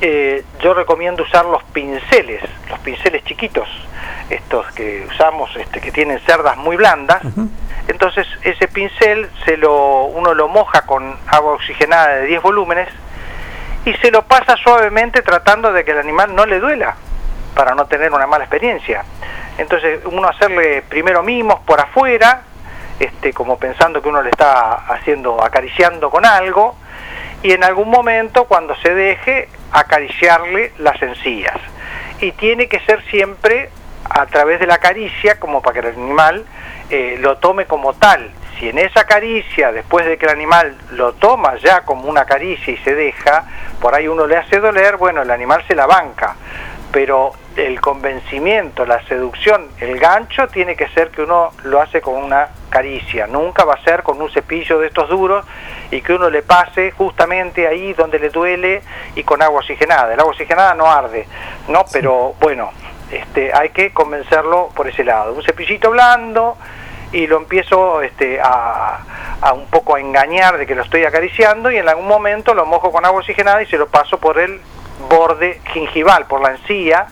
eh, 0.00 0.44
yo 0.60 0.74
recomiendo 0.74 1.22
usar 1.22 1.44
los 1.44 1.62
pinceles, 1.64 2.42
los 2.68 2.78
pinceles 2.80 3.22
chiquitos, 3.22 3.68
estos 4.28 4.66
que 4.72 5.06
usamos, 5.08 5.54
este, 5.56 5.80
que 5.80 5.92
tienen 5.92 6.18
cerdas 6.26 6.56
muy 6.56 6.76
blandas. 6.76 7.22
Entonces 7.86 8.26
ese 8.42 8.66
pincel 8.66 9.30
se 9.44 9.56
lo, 9.56 10.06
uno 10.06 10.34
lo 10.34 10.48
moja 10.48 10.82
con 10.82 11.16
agua 11.28 11.52
oxigenada 11.52 12.16
de 12.16 12.26
10 12.26 12.42
volúmenes 12.42 12.88
y 13.84 13.94
se 13.94 14.10
lo 14.10 14.22
pasa 14.22 14.56
suavemente 14.56 15.22
tratando 15.22 15.72
de 15.72 15.84
que 15.84 15.92
el 15.92 15.98
animal 15.98 16.34
no 16.34 16.46
le 16.46 16.58
duela 16.58 16.96
para 17.56 17.74
no 17.74 17.86
tener 17.86 18.12
una 18.12 18.26
mala 18.26 18.44
experiencia. 18.44 19.02
Entonces 19.58 20.00
uno 20.04 20.28
hacerle 20.28 20.82
primero 20.82 21.22
mimos 21.22 21.58
por 21.60 21.80
afuera, 21.80 22.42
este, 23.00 23.32
como 23.32 23.58
pensando 23.58 24.02
que 24.02 24.08
uno 24.08 24.22
le 24.22 24.30
está 24.30 24.74
haciendo, 24.74 25.42
acariciando 25.42 26.10
con 26.10 26.26
algo, 26.26 26.76
y 27.42 27.52
en 27.52 27.64
algún 27.64 27.90
momento 27.90 28.44
cuando 28.44 28.76
se 28.76 28.94
deje 28.94 29.48
acariciarle 29.72 30.72
las 30.78 31.00
encías. 31.00 31.56
Y 32.20 32.32
tiene 32.32 32.68
que 32.68 32.80
ser 32.80 33.02
siempre 33.10 33.70
a 34.08 34.26
través 34.26 34.60
de 34.60 34.66
la 34.66 34.78
caricia 34.78 35.40
como 35.40 35.62
para 35.62 35.74
que 35.74 35.88
el 35.88 35.94
animal 35.94 36.44
eh, 36.90 37.16
lo 37.20 37.38
tome 37.38 37.64
como 37.64 37.94
tal. 37.94 38.30
Si 38.58 38.68
en 38.68 38.78
esa 38.78 39.04
caricia, 39.04 39.72
después 39.72 40.06
de 40.06 40.16
que 40.16 40.26
el 40.26 40.32
animal 40.32 40.76
lo 40.92 41.14
toma 41.14 41.56
ya 41.56 41.82
como 41.82 42.08
una 42.08 42.24
caricia 42.24 42.72
y 42.72 42.76
se 42.78 42.94
deja, 42.94 43.44
por 43.80 43.94
ahí 43.94 44.08
uno 44.08 44.26
le 44.26 44.36
hace 44.36 44.60
doler, 44.60 44.96
bueno, 44.96 45.22
el 45.22 45.30
animal 45.30 45.62
se 45.66 45.74
la 45.74 45.86
banca. 45.86 46.36
Pero 46.90 47.32
el 47.56 47.80
convencimiento, 47.80 48.84
la 48.84 49.02
seducción, 49.06 49.68
el 49.80 49.98
gancho 49.98 50.46
tiene 50.48 50.76
que 50.76 50.88
ser 50.88 51.10
que 51.10 51.22
uno 51.22 51.52
lo 51.64 51.80
hace 51.80 52.00
con 52.00 52.22
una 52.22 52.48
caricia, 52.68 53.26
nunca 53.26 53.64
va 53.64 53.74
a 53.74 53.82
ser 53.82 54.02
con 54.02 54.20
un 54.20 54.30
cepillo 54.30 54.78
de 54.78 54.88
estos 54.88 55.08
duros 55.08 55.44
y 55.90 56.02
que 56.02 56.12
uno 56.12 56.28
le 56.28 56.42
pase 56.42 56.90
justamente 56.90 57.66
ahí 57.66 57.94
donde 57.94 58.18
le 58.18 58.28
duele 58.28 58.82
y 59.14 59.22
con 59.22 59.40
agua 59.40 59.60
oxigenada. 59.60 60.12
El 60.12 60.20
agua 60.20 60.32
oxigenada 60.32 60.74
no 60.74 60.90
arde, 60.90 61.26
¿no? 61.68 61.84
Pero 61.90 62.34
bueno, 62.40 62.70
este, 63.10 63.52
hay 63.54 63.70
que 63.70 63.92
convencerlo 63.92 64.70
por 64.74 64.88
ese 64.88 65.04
lado. 65.04 65.32
Un 65.32 65.42
cepillito 65.42 65.90
blando 65.90 66.58
y 67.12 67.26
lo 67.26 67.38
empiezo 67.38 68.02
este, 68.02 68.40
a, 68.40 68.98
a 69.40 69.52
un 69.54 69.66
poco 69.68 69.94
a 69.96 70.00
engañar 70.00 70.58
de 70.58 70.66
que 70.66 70.74
lo 70.74 70.82
estoy 70.82 71.04
acariciando 71.04 71.70
y 71.70 71.78
en 71.78 71.88
algún 71.88 72.08
momento 72.08 72.52
lo 72.52 72.66
mojo 72.66 72.92
con 72.92 73.06
agua 73.06 73.20
oxigenada 73.20 73.62
y 73.62 73.66
se 73.66 73.78
lo 73.78 73.86
paso 73.86 74.18
por 74.18 74.38
el 74.38 74.60
borde 75.08 75.60
gingival, 75.72 76.26
por 76.26 76.42
la 76.42 76.50
encía, 76.50 77.06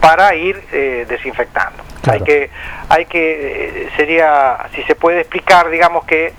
para 0.00 0.34
ir 0.34 0.62
eh, 0.72 1.06
desinfectando. 1.08 1.82
Hay 2.10 2.20
que, 2.22 2.50
hay 2.88 3.04
que, 3.06 3.84
eh, 3.84 3.90
sería, 3.96 4.58
si 4.74 4.82
se 4.84 4.94
puede 4.94 5.20
explicar, 5.20 5.68
digamos 5.68 6.04
que 6.04 6.32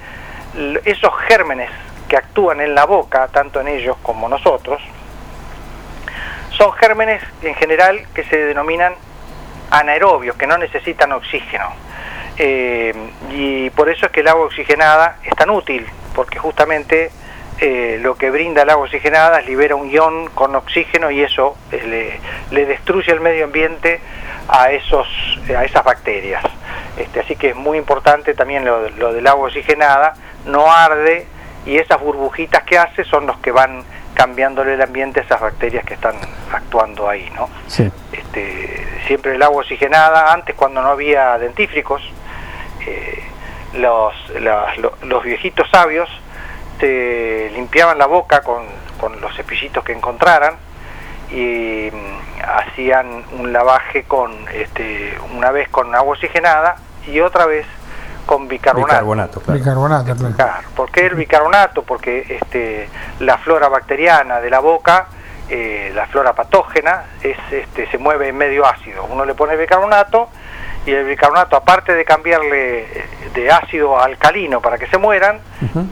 esos 0.86 1.14
gérmenes 1.28 1.70
que 2.08 2.18
actúan 2.18 2.60
en 2.60 2.74
la 2.74 2.86
boca, 2.86 3.28
tanto 3.28 3.62
en 3.62 3.68
ellos 3.68 3.98
como 4.02 4.28
nosotros, 4.28 4.82
son 6.50 6.74
gérmenes 6.74 7.22
en 7.42 7.56
general 7.56 8.02
que 8.14 8.24
se 8.26 8.38
denominan 8.46 8.94
anaerobios, 9.70 10.36
que 10.36 10.48
no 10.48 10.58
necesitan 10.58 11.12
oxígeno. 11.12 11.68
Eh, 12.38 12.94
y 13.32 13.70
por 13.72 13.90
eso 13.90 14.08
es 14.08 14.12
que 14.12 14.22
el 14.22 14.28
agua 14.28 14.46
oxigenada 14.46 15.18
es 15.24 15.36
tan 15.36 15.50
útil, 15.50 15.86
porque 16.16 16.40
justamente 16.40 17.12
eh, 17.62 18.00
lo 18.02 18.16
que 18.16 18.30
brinda 18.30 18.62
el 18.64 18.70
agua 18.70 18.86
oxigenada 18.86 19.40
es 19.40 19.46
libera 19.48 19.76
un 19.76 19.90
ion 19.90 20.28
con 20.30 20.56
oxígeno 20.56 21.12
y 21.12 21.22
eso 21.22 21.58
eh, 21.72 21.84
le, 22.52 22.56
le 22.56 22.66
destruye 22.66 23.12
el 23.12 23.20
medio 23.22 23.46
ambiente 23.46 24.00
a, 24.48 24.72
esos, 24.72 25.08
a 25.56 25.64
esas 25.66 25.84
bacterias. 25.84 26.44
Este, 26.98 27.20
así 27.20 27.36
que 27.36 27.50
es 27.50 27.56
muy 27.56 27.78
importante 27.78 28.34
también 28.34 28.66
lo, 28.66 28.90
lo 28.92 29.14
del 29.14 29.26
agua 29.28 29.48
oxigenada, 29.48 30.14
no 30.46 30.72
arde 30.72 31.28
y 31.66 31.78
esas 31.78 32.00
burbujitas 32.00 32.64
que 32.64 32.78
hace 32.78 33.04
son 33.04 33.28
los 33.28 33.38
que 33.40 33.52
van 33.52 33.84
cambiándole 34.14 34.74
el 34.74 34.82
ambiente 34.82 35.20
a 35.20 35.24
esas 35.24 35.40
bacterias 35.40 35.86
que 35.86 35.94
están 35.94 36.16
actuando 36.52 37.08
ahí, 37.08 37.30
¿no? 37.36 37.50
Sí. 37.68 37.90
Este, 38.12 38.86
siempre 39.08 39.36
el 39.36 39.42
agua 39.44 39.62
oxigenada, 39.62 40.34
antes 40.34 40.56
cuando 40.56 40.82
no 40.82 40.90
había 40.90 41.38
dentífricos, 41.38 42.02
eh, 42.86 43.24
los, 43.76 44.14
la- 44.42 44.74
lo- 44.78 44.94
los 45.04 45.24
viejitos 45.24 45.70
sabios 45.70 46.10
te 46.80 47.50
limpiaban 47.52 47.98
la 47.98 48.08
boca 48.08 48.42
con, 48.42 48.64
con 49.00 49.20
los 49.22 49.36
cepillitos 49.36 49.84
que 49.84 49.94
encontraran 49.94 50.56
y 51.32 51.90
mm, 51.92 52.42
hacían 52.44 53.24
un 53.38 53.54
lavaje 53.54 54.04
con 54.04 54.34
este, 54.54 55.18
una 55.36 55.52
vez 55.52 55.70
con 55.70 55.94
agua 55.94 56.14
oxigenada 56.14 56.78
y 57.06 57.20
otra 57.20 57.46
vez 57.46 57.66
con 58.26 58.48
bicarbonato. 58.48 58.94
Bicarbonato, 58.94 59.42
claro. 59.42 59.60
Bicarbonato, 59.60 60.16
claro. 60.16 60.36
Claro. 60.36 60.68
¿Por 60.76 60.92
qué 60.92 61.08
el 61.08 61.16
bicarbonato? 61.16 61.84
Porque 61.84 62.26
este, 62.42 62.90
la 63.20 63.38
flora 63.40 63.70
bacteriana 63.70 64.40
de 64.40 64.50
la 64.50 64.60
boca, 64.60 65.08
eh, 65.50 65.92
la 65.96 66.06
flora 66.08 66.34
patógena, 66.34 67.06
es, 67.22 67.38
este, 67.52 67.90
se 67.90 67.98
mueve 67.98 68.30
en 68.30 68.38
medio 68.38 68.66
ácido. 68.66 69.06
Uno 69.06 69.26
le 69.26 69.34
pone 69.34 69.56
bicarbonato 69.56 70.30
y 70.90 70.94
el 70.94 71.06
bicarbonato, 71.06 71.56
aparte 71.56 71.94
de 71.94 72.04
cambiarle 72.04 72.80
eh, 72.82 73.06
de 73.34 73.52
ácido 73.52 73.98
a 74.00 74.06
alcalino 74.06 74.60
para 74.60 74.78
que 74.80 74.88
se 74.88 74.98
mueran, 74.98 75.40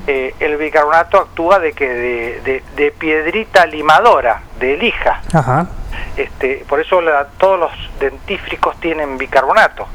eh, 0.07 0.33
el 0.39 0.57
bicarbonato 0.57 1.19
actúa 1.19 1.59
de 1.59 1.73
que 1.73 1.87
de, 1.87 2.41
de- 2.41 2.63
de 2.75 2.91
piedrita 2.91 3.65
limadora, 3.67 4.41
de 4.59 4.75
lija. 4.77 5.21
Ajá. 5.33 5.67
Este, 6.15 6.65
por 6.67 6.79
eso 6.79 6.99
la- 7.01 7.27
todos 7.37 7.59
los 7.59 7.71
dentífricos 7.99 8.75
tienen 8.79 9.17
bicarbonato, 9.19 9.87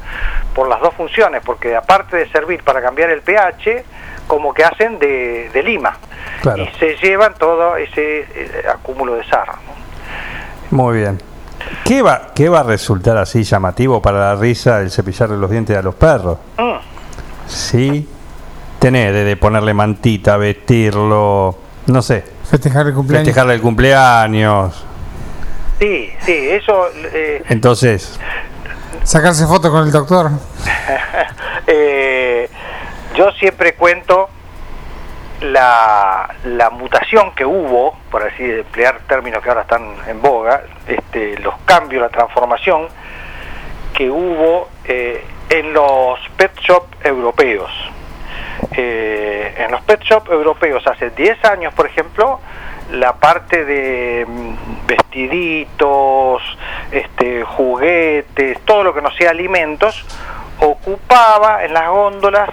por 0.55 0.69
las 0.69 0.79
dos 0.79 0.93
funciones, 0.93 1.41
porque 1.45 1.75
aparte 1.75 2.15
de 2.17 2.29
servir 2.29 2.63
para 2.63 2.81
cambiar 2.81 3.09
el 3.09 3.21
pH, 3.21 3.83
como 4.27 4.53
que 4.53 4.63
hacen 4.63 4.99
de, 4.99 5.49
de 5.53 5.63
lima 5.63 5.97
Claro. 6.41 6.63
y 6.63 6.67
se 6.79 6.95
llevan 6.95 7.33
todo 7.33 7.75
ese 7.75 8.21
eh, 8.21 8.63
acúmulo 8.73 9.15
de 9.15 9.25
sarro. 9.25 9.55
Muy 10.71 10.99
bien. 10.99 11.19
¿Qué 11.83 12.01
va, 12.01 12.31
¿Qué 12.33 12.49
va 12.49 12.61
a 12.61 12.63
resultar 12.63 13.17
así 13.17 13.43
llamativo 13.43 14.01
para 14.01 14.19
la 14.19 14.35
risa 14.35 14.81
el 14.81 14.91
cepillarle 14.91 15.37
los 15.37 15.49
dientes 15.49 15.77
a 15.77 15.81
los 15.81 15.95
perros? 15.95 16.37
Mm. 16.57 17.47
Sí. 17.47 18.07
Tener 18.79 19.13
de 19.13 19.37
ponerle 19.37 19.73
mantita, 19.73 20.35
vestirlo, 20.35 21.57
no 21.87 22.01
sé. 22.01 22.23
Festejar 22.49 22.87
el 22.87 22.93
cumpleaños. 22.93 23.27
Festejarle 23.27 23.53
el 23.55 23.61
cumpleaños. 23.61 24.85
Sí, 25.79 26.09
sí, 26.25 26.49
eso 26.49 26.87
eh, 27.13 27.43
Entonces, 27.49 28.19
Sacarse 29.03 29.45
foto 29.45 29.69
con 29.69 29.85
el 29.85 29.91
doctor. 29.91 30.31
eh, 31.67 32.49
yo 33.15 33.31
siempre 33.33 33.75
cuento 33.75 34.29
la, 35.43 36.33
la 36.45 36.69
mutación 36.69 37.31
que 37.35 37.45
hubo, 37.45 37.97
por 38.09 38.23
así 38.23 38.43
emplear 38.43 38.99
términos 39.07 39.43
que 39.43 39.49
ahora 39.49 39.61
están 39.61 39.95
en 40.07 40.21
boga, 40.21 40.63
este, 40.87 41.37
los 41.39 41.55
cambios, 41.65 42.01
la 42.01 42.09
transformación 42.09 42.87
que 43.93 44.09
hubo 44.09 44.69
eh, 44.85 45.23
en 45.49 45.73
los 45.73 46.19
pet 46.37 46.57
shop 46.59 46.85
europeos. 47.03 47.69
Eh, 48.71 49.53
en 49.57 49.71
los 49.71 49.81
pet 49.81 50.01
shop 50.01 50.31
europeos 50.31 50.85
hace 50.87 51.09
10 51.09 51.43
años, 51.45 51.73
por 51.73 51.85
ejemplo, 51.85 52.39
la 52.91 53.13
parte 53.13 53.65
de 53.65 54.25
mm, 54.25 54.87
vestiditos, 54.87 56.41
este, 56.91 57.43
juguetes, 57.43 58.61
todo 58.61 58.83
lo 58.83 58.93
que 58.93 59.01
no 59.01 59.11
sea 59.11 59.31
alimentos, 59.31 60.05
ocupaba 60.59 61.65
en 61.65 61.73
las 61.73 61.89
góndolas 61.89 62.49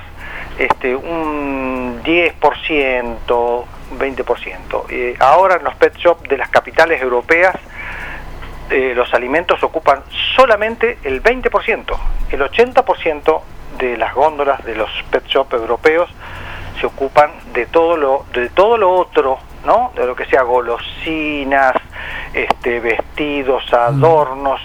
este, 0.60 0.94
un 0.94 2.02
10%, 2.04 3.64
20%. 3.98 4.84
Eh, 4.90 5.16
ahora 5.18 5.56
en 5.56 5.64
los 5.64 5.74
pet 5.76 5.96
shop 5.96 6.28
de 6.28 6.36
las 6.36 6.50
capitales 6.50 7.00
europeas 7.00 7.56
eh, 8.68 8.92
los 8.94 9.12
alimentos 9.14 9.62
ocupan 9.62 10.02
solamente 10.36 10.98
el 11.02 11.22
20%. 11.22 11.96
El 12.30 12.40
80% 12.42 13.40
de 13.78 13.96
las 13.96 14.14
góndolas 14.14 14.62
de 14.64 14.74
los 14.74 14.90
pet 15.10 15.26
shop 15.26 15.54
europeos 15.54 16.10
se 16.78 16.86
ocupan 16.86 17.30
de 17.54 17.64
todo 17.64 17.96
lo 17.96 18.26
de 18.34 18.50
todo 18.50 18.76
lo 18.76 18.92
otro, 18.92 19.38
¿no? 19.64 19.92
De 19.94 20.06
lo 20.06 20.14
que 20.14 20.24
sea 20.26 20.42
golosinas, 20.42 21.74
este 22.32 22.80
vestidos, 22.80 23.72
adornos 23.72 24.60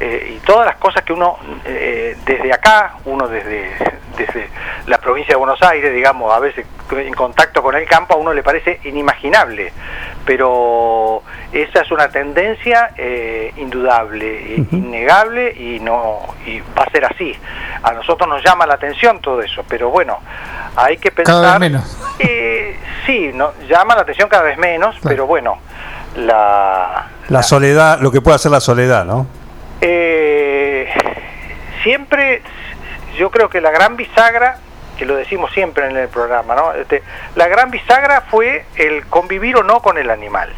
eh, 0.00 0.36
y 0.36 0.46
todas 0.46 0.66
las 0.66 0.76
cosas 0.76 1.02
que 1.02 1.12
uno 1.12 1.38
eh, 1.64 2.16
desde 2.24 2.52
acá, 2.52 2.94
uno 3.04 3.28
desde 3.28 3.98
desde 4.18 4.50
la 4.86 4.98
provincia 4.98 5.34
de 5.34 5.38
Buenos 5.38 5.62
Aires, 5.62 5.94
digamos, 5.94 6.34
a 6.34 6.40
veces 6.40 6.66
en 6.90 7.14
contacto 7.14 7.62
con 7.62 7.76
el 7.76 7.86
campo 7.86 8.14
a 8.14 8.16
uno 8.16 8.34
le 8.34 8.42
parece 8.42 8.80
inimaginable, 8.84 9.72
pero 10.24 11.22
esa 11.52 11.82
es 11.82 11.90
una 11.90 12.08
tendencia 12.08 12.90
eh, 12.96 13.52
indudable, 13.56 14.54
eh, 14.54 14.66
innegable 14.72 15.52
y 15.52 15.80
no 15.80 16.34
y 16.44 16.60
va 16.76 16.84
a 16.84 16.90
ser 16.90 17.04
así. 17.04 17.34
A 17.82 17.92
nosotros 17.92 18.28
nos 18.28 18.42
llama 18.42 18.66
la 18.66 18.74
atención 18.74 19.20
todo 19.20 19.40
eso, 19.40 19.64
pero 19.68 19.90
bueno, 19.90 20.18
hay 20.76 20.96
que 20.96 21.10
pensar. 21.10 21.34
Cada 21.34 21.52
vez 21.52 21.60
menos. 21.60 22.07
Sí, 23.08 23.30
no, 23.32 23.54
llama 23.66 23.94
la 23.94 24.02
atención 24.02 24.28
cada 24.28 24.42
vez 24.42 24.58
menos, 24.58 24.94
pero 25.02 25.26
bueno, 25.26 25.56
la 26.14 27.06
La 27.30 27.42
soledad, 27.42 28.00
lo 28.00 28.12
que 28.12 28.20
puede 28.20 28.34
hacer 28.34 28.50
la 28.52 28.60
soledad, 28.60 29.06
¿no? 29.06 29.26
eh, 29.80 30.92
siempre, 31.82 32.42
yo 33.16 33.30
creo 33.30 33.48
que 33.48 33.62
la 33.62 33.70
gran 33.70 33.96
bisagra, 33.96 34.58
que 34.98 35.06
lo 35.06 35.16
decimos 35.16 35.50
siempre 35.52 35.88
en 35.88 35.96
el 35.96 36.08
programa, 36.08 36.54
¿no? 36.54 36.72
Este, 36.74 37.02
la 37.34 37.48
gran 37.48 37.70
bisagra 37.70 38.24
fue 38.30 38.66
el 38.76 39.06
convivir 39.06 39.56
o 39.56 39.62
no 39.62 39.80
con 39.80 39.96
el 39.96 40.10
animal. 40.10 40.52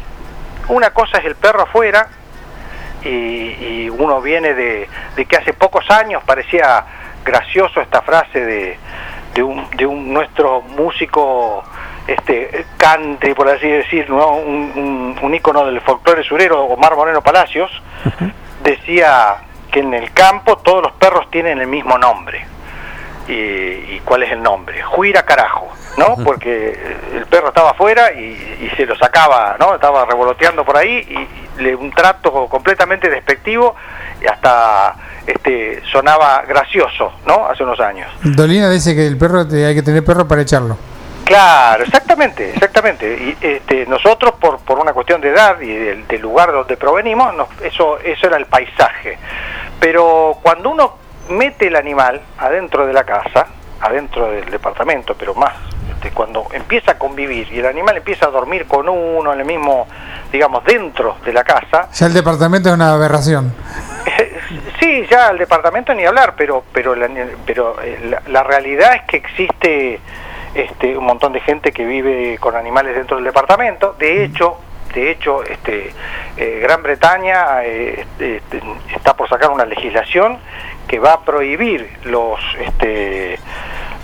Una 0.67 0.89
cosa 0.89 1.19
es 1.19 1.25
el 1.25 1.35
perro 1.35 1.61
afuera, 1.61 2.09
y, 3.05 3.07
y 3.07 3.89
uno 3.89 4.19
viene 4.21 4.53
de, 4.53 4.89
de 5.15 5.25
que 5.25 5.37
hace 5.37 5.53
pocos 5.53 5.89
años 5.89 6.21
parecía 6.25 6.83
gracioso 7.23 7.79
esta 7.79 8.01
frase 8.01 8.43
de, 8.43 8.77
de, 9.35 9.41
un, 9.41 9.69
de 9.77 9.85
un 9.85 10.13
nuestro 10.13 10.61
músico 10.61 11.63
este 12.13 12.65
cante 12.77 13.33
por 13.35 13.49
así 13.49 13.67
decir 13.67 14.09
¿no? 14.09 14.35
un, 14.35 14.71
un, 14.75 15.19
un 15.21 15.33
ícono 15.33 15.65
del 15.65 15.81
folclore 15.81 16.23
surero 16.23 16.63
Omar 16.65 16.95
Moreno 16.95 17.21
Palacios 17.21 17.69
decía 18.63 19.35
que 19.71 19.79
en 19.79 19.93
el 19.93 20.11
campo 20.13 20.57
todos 20.57 20.83
los 20.83 20.91
perros 20.93 21.29
tienen 21.31 21.59
el 21.59 21.67
mismo 21.67 21.97
nombre. 21.97 22.45
Y, 23.27 23.33
y 23.33 24.01
cuál 24.03 24.23
es 24.23 24.31
el 24.31 24.41
nombre 24.41 24.81
Juira 24.81 25.23
carajo 25.23 25.69
no 25.95 26.15
porque 26.25 26.75
el 27.15 27.25
perro 27.27 27.49
estaba 27.49 27.69
afuera 27.69 28.11
y, 28.13 28.19
y 28.61 28.71
se 28.75 28.85
lo 28.87 28.95
sacaba 28.97 29.55
no 29.59 29.75
estaba 29.75 30.05
revoloteando 30.05 30.65
por 30.65 30.75
ahí 30.75 30.97
y 31.57 31.61
le 31.61 31.75
un 31.75 31.91
trato 31.91 32.47
completamente 32.47 33.09
despectivo 33.09 33.75
y 34.21 34.25
hasta 34.25 34.95
este 35.27 35.83
sonaba 35.91 36.41
gracioso 36.47 37.13
no 37.27 37.45
hace 37.45 37.63
unos 37.63 37.79
años. 37.79 38.09
Dolina 38.23 38.69
dice 38.71 38.95
que 38.95 39.05
el 39.05 39.17
perro 39.17 39.47
te- 39.47 39.65
hay 39.65 39.75
que 39.75 39.83
tener 39.83 40.03
perro 40.03 40.27
para 40.27 40.41
echarlo. 40.41 40.75
Claro, 41.31 41.83
exactamente, 41.85 42.49
exactamente. 42.53 43.05
Y 43.13 43.37
este, 43.45 43.85
nosotros 43.85 44.33
por, 44.39 44.59
por 44.59 44.79
una 44.79 44.91
cuestión 44.93 45.21
de 45.21 45.29
edad 45.29 45.59
y 45.61 45.73
del, 45.73 46.07
del 46.07 46.21
lugar 46.21 46.51
donde 46.51 46.75
provenimos, 46.77 47.33
nos- 47.35 47.47
eso, 47.61 47.97
eso 47.99 48.27
era 48.27 48.37
el 48.37 48.45
paisaje. 48.47 49.17
Pero 49.79 50.37
cuando 50.41 50.69
uno 50.69 50.95
mete 51.29 51.67
el 51.67 51.75
animal 51.75 52.21
adentro 52.37 52.85
de 52.85 52.93
la 52.93 53.03
casa, 53.05 53.47
adentro 53.79 54.29
del 54.29 54.49
departamento, 54.51 55.15
pero 55.15 55.33
más 55.33 55.53
este, 55.93 56.11
cuando 56.11 56.47
empieza 56.51 56.91
a 56.91 56.97
convivir 56.97 57.47
y 57.51 57.59
el 57.59 57.65
animal 57.65 57.97
empieza 57.97 58.25
a 58.25 58.29
dormir 58.29 58.65
con 58.67 58.89
uno 58.89 59.31
en 59.33 59.39
el 59.39 59.45
mismo, 59.45 59.87
digamos, 60.31 60.63
dentro 60.65 61.15
de 61.23 61.31
la 61.33 61.43
casa, 61.43 61.87
Ya 61.93 62.07
el 62.07 62.13
departamento 62.13 62.69
es 62.69 62.75
una 62.75 62.91
aberración. 62.93 63.53
Sí, 64.81 65.05
ya 65.09 65.29
el 65.29 65.37
departamento 65.37 65.93
ni 65.93 66.05
hablar, 66.05 66.33
pero 66.35 66.63
pero 66.73 66.93
la, 66.95 67.07
pero 67.45 67.77
eh, 67.81 67.99
la, 68.09 68.21
la 68.27 68.43
realidad 68.43 68.95
es 68.95 69.01
que 69.03 69.17
existe 69.17 69.99
este 70.53 70.97
un 70.97 71.05
montón 71.05 71.33
de 71.33 71.39
gente 71.41 71.71
que 71.71 71.85
vive 71.85 72.37
con 72.39 72.55
animales 72.55 72.95
dentro 72.95 73.17
del 73.17 73.25
departamento. 73.25 73.95
De 73.97 74.23
hecho, 74.23 74.57
de 74.93 75.11
hecho, 75.11 75.43
este 75.43 75.93
eh, 76.37 76.59
Gran 76.61 76.83
Bretaña 76.83 77.63
eh, 77.63 78.05
este, 78.19 78.61
está 78.93 79.15
por 79.15 79.29
sacar 79.29 79.49
una 79.51 79.65
legislación 79.65 80.37
que 80.87 80.99
va 80.99 81.13
a 81.13 81.19
prohibir 81.21 81.89
los 82.03 82.39
este 82.59 83.39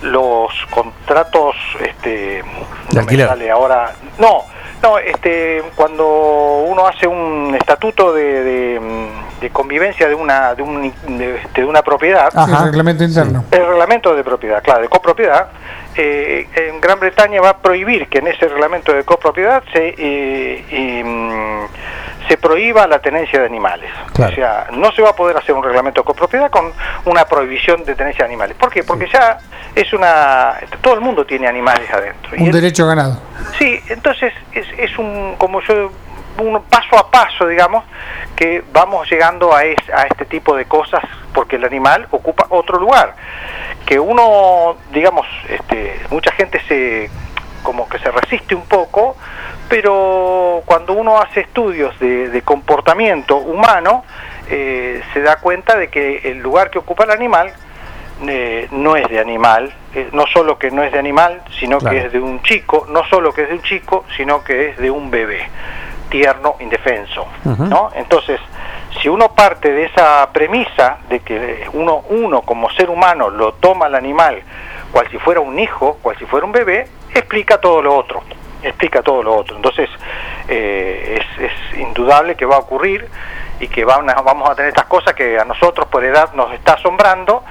los 0.02 0.52
contratos 0.70 1.56
este 1.80 2.42
no 2.44 2.94
me 2.94 3.00
alquiler. 3.00 3.26
sale 3.28 3.50
ahora 3.50 3.92
no 4.18 4.44
no 4.80 4.96
este 4.98 5.60
cuando 5.74 6.64
uno 6.68 6.86
hace 6.86 7.08
un 7.08 7.54
estatuto 7.58 8.12
de, 8.12 8.44
de, 8.44 8.80
mm, 8.80 9.40
de 9.40 9.50
convivencia 9.50 10.08
de 10.08 10.14
una 10.14 10.54
de, 10.54 10.62
un, 10.62 10.92
de, 11.18 11.40
de 11.52 11.64
una 11.64 11.82
propiedad 11.82 12.30
el 12.32 12.64
reglamento 12.66 13.02
interno. 13.02 13.44
el 13.50 13.66
reglamento 13.66 14.14
de 14.14 14.22
propiedad, 14.22 14.62
claro, 14.62 14.82
de 14.82 14.88
copropiedad, 14.88 15.48
eh, 15.98 16.46
en 16.54 16.80
Gran 16.80 17.00
Bretaña 17.00 17.40
va 17.40 17.50
a 17.50 17.58
prohibir 17.58 18.08
que 18.08 18.18
en 18.18 18.28
ese 18.28 18.48
reglamento 18.48 18.92
de 18.92 19.04
copropiedad 19.04 19.62
se, 19.72 19.94
eh, 19.98 21.02
mm, 21.04 22.28
se 22.28 22.36
prohíba 22.36 22.86
la 22.86 23.00
tenencia 23.00 23.40
de 23.40 23.46
animales. 23.46 23.90
Claro. 24.14 24.32
O 24.32 24.34
sea, 24.34 24.66
no 24.72 24.92
se 24.92 25.02
va 25.02 25.10
a 25.10 25.16
poder 25.16 25.36
hacer 25.36 25.54
un 25.54 25.62
reglamento 25.62 26.02
de 26.02 26.04
copropiedad 26.04 26.50
con 26.50 26.72
una 27.04 27.24
prohibición 27.24 27.84
de 27.84 27.94
tenencia 27.94 28.24
de 28.24 28.30
animales. 28.30 28.56
¿Por 28.56 28.70
qué? 28.70 28.84
Porque 28.84 29.08
ya 29.12 29.38
es 29.74 29.92
una... 29.92 30.54
Todo 30.80 30.94
el 30.94 31.00
mundo 31.00 31.26
tiene 31.26 31.48
animales 31.48 31.90
adentro. 31.90 32.32
Un 32.38 32.50
derecho 32.50 32.86
ganado. 32.86 33.20
Sí, 33.58 33.80
entonces 33.88 34.32
es, 34.52 34.66
es 34.78 34.98
un, 34.98 35.34
como 35.36 35.60
yo, 35.62 35.90
un 36.40 36.62
paso 36.62 36.98
a 36.98 37.10
paso, 37.10 37.46
digamos, 37.46 37.84
que 38.36 38.62
vamos 38.72 39.10
llegando 39.10 39.54
a, 39.54 39.64
es- 39.64 39.90
a 39.92 40.06
este 40.06 40.24
tipo 40.24 40.56
de 40.56 40.64
cosas 40.66 41.02
porque 41.34 41.56
el 41.56 41.64
animal 41.64 42.06
ocupa 42.10 42.46
otro 42.50 42.78
lugar. 42.78 43.14
Que 43.86 43.98
uno, 43.98 44.76
digamos, 44.92 45.26
este, 45.48 46.00
mucha 46.10 46.32
gente 46.32 46.60
se, 46.68 47.10
como 47.62 47.88
que 47.88 47.98
se 47.98 48.10
resiste 48.10 48.54
un 48.54 48.66
poco, 48.66 49.16
pero 49.68 50.62
cuando 50.66 50.92
uno 50.94 51.18
hace 51.20 51.40
estudios 51.40 51.98
de, 52.00 52.28
de 52.28 52.42
comportamiento 52.42 53.36
humano, 53.36 54.04
eh, 54.50 55.02
se 55.12 55.20
da 55.20 55.36
cuenta 55.36 55.76
de 55.76 55.88
que 55.88 56.18
el 56.30 56.38
lugar 56.38 56.70
que 56.70 56.78
ocupa 56.78 57.04
el 57.04 57.10
animal 57.10 57.52
eh, 58.26 58.66
no 58.72 58.96
es 58.96 59.08
de 59.08 59.20
animal, 59.20 59.72
eh, 59.94 60.08
no 60.12 60.26
solo 60.26 60.58
que 60.58 60.70
no 60.70 60.82
es 60.82 60.90
de 60.92 60.98
animal, 60.98 61.42
sino 61.60 61.78
Claro. 61.78 61.94
que 61.96 62.06
es 62.06 62.12
de 62.12 62.18
un 62.20 62.42
chico, 62.42 62.86
no 62.88 63.04
solo 63.04 63.32
que 63.32 63.42
es 63.42 63.48
de 63.48 63.54
un 63.54 63.62
chico, 63.62 64.04
sino 64.16 64.42
que 64.42 64.70
es 64.70 64.78
de 64.78 64.90
un 64.90 65.10
bebé, 65.10 65.48
tierno, 66.08 66.56
indefenso. 66.60 67.26
¿no? 67.44 67.90
Entonces, 67.94 68.40
si 69.00 69.08
uno 69.08 69.28
parte 69.34 69.72
de 69.72 69.84
esa 69.84 70.28
premisa 70.32 70.98
de 71.08 71.20
que 71.20 71.68
uno, 71.72 72.04
uno 72.08 72.42
como 72.42 72.70
ser 72.70 72.90
humano 72.90 73.30
lo 73.30 73.52
toma 73.54 73.86
al 73.86 73.94
animal 73.94 74.42
cual 74.90 75.06
si 75.10 75.18
fuera 75.18 75.40
un 75.40 75.58
hijo, 75.58 75.98
cual 76.02 76.16
si 76.18 76.24
fuera 76.24 76.46
un 76.46 76.52
bebé, 76.52 76.88
explica 77.14 77.60
todo 77.60 77.82
lo 77.82 77.94
otro, 77.94 78.22
explica 78.62 79.02
todo 79.02 79.22
lo 79.22 79.36
otro. 79.36 79.56
Entonces, 79.56 79.88
eh, 80.48 81.20
es, 81.20 81.44
es 81.44 81.78
indudable 81.78 82.34
que 82.34 82.44
va 82.44 82.56
a 82.56 82.60
ocurrir 82.60 83.08
y 83.60 83.68
que 83.68 83.84
van 83.84 84.08
a- 84.10 84.14
vamos 84.22 84.48
a 84.48 84.54
tener 84.54 84.68
estas 84.70 84.86
cosas 84.86 85.14
que 85.14 85.38
a 85.38 85.44
nosotros 85.44 85.86
por 85.88 86.04
edad 86.04 86.32
nos 86.34 86.52
está 86.52 86.74
asombrando, 86.74 87.42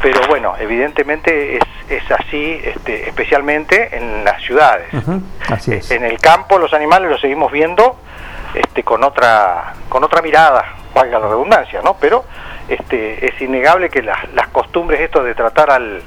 pero 0.00 0.20
bueno, 0.28 0.54
evidentemente 0.58 1.56
es, 1.56 1.62
es 1.88 2.10
así, 2.10 2.60
este, 2.64 3.08
especialmente 3.08 3.96
en 3.96 4.24
las 4.24 4.40
ciudades. 4.42 4.92
Ujú, 4.94 5.20
Así 5.50 5.74
es. 5.74 5.90
En 5.90 6.04
el 6.04 6.18
campo 6.20 6.58
los 6.58 6.72
animales 6.74 7.10
los 7.10 7.20
seguimos 7.20 7.50
viendo 7.52 7.96
este, 8.54 8.82
con 8.82 9.02
otra 9.04 9.74
con 9.88 10.04
otra 10.04 10.22
mirada, 10.22 10.64
valga 10.94 11.18
la 11.18 11.28
redundancia, 11.28 11.80
¿no? 11.82 11.94
Pero 12.00 12.24
este, 12.68 13.26
es 13.26 13.40
innegable 13.40 13.88
que 13.90 14.02
las, 14.02 14.28
las 14.34 14.48
costumbres 14.48 15.00
esto 15.00 15.22
de 15.22 15.34
tratar 15.34 15.70
al, 15.70 16.02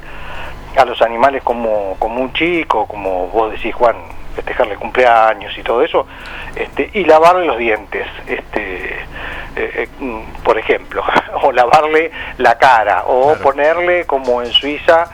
a 0.77 0.85
los 0.85 1.01
animales 1.01 1.43
como, 1.43 1.95
como 1.99 2.21
un 2.21 2.31
chico, 2.33 2.87
como 2.87 3.27
vos 3.27 3.51
decís 3.51 3.73
Juan, 3.75 3.95
festejarle 4.35 4.75
cumpleaños 4.75 5.57
y 5.57 5.63
todo 5.63 5.83
eso, 5.83 6.07
este, 6.55 6.89
y 6.93 7.03
lavarle 7.03 7.45
los 7.45 7.57
dientes, 7.57 8.07
este, 8.27 8.93
eh, 8.93 9.05
eh, 9.55 9.87
mm, 9.99 10.43
por 10.43 10.57
ejemplo, 10.57 11.03
o 11.43 11.51
lavarle 11.51 12.11
la 12.37 12.57
cara, 12.57 13.03
o 13.07 13.35
ponerle 13.35 14.05
como 14.05 14.41
en 14.41 14.51
Suiza 14.51 15.05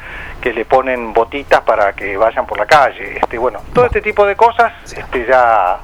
que 0.41 0.53
le 0.53 0.65
ponen 0.65 1.13
botitas 1.13 1.61
para 1.61 1.93
que 1.93 2.15
vayan 2.15 2.45
por 2.45 2.57
la 2.57 2.65
calle, 2.65 3.17
este, 3.17 3.37
bueno, 3.37 3.59
todo 3.73 3.85
este 3.85 4.01
tipo 4.01 4.25
de 4.25 4.35
cosas, 4.35 4.73
este, 4.95 5.25
ya 5.25 5.79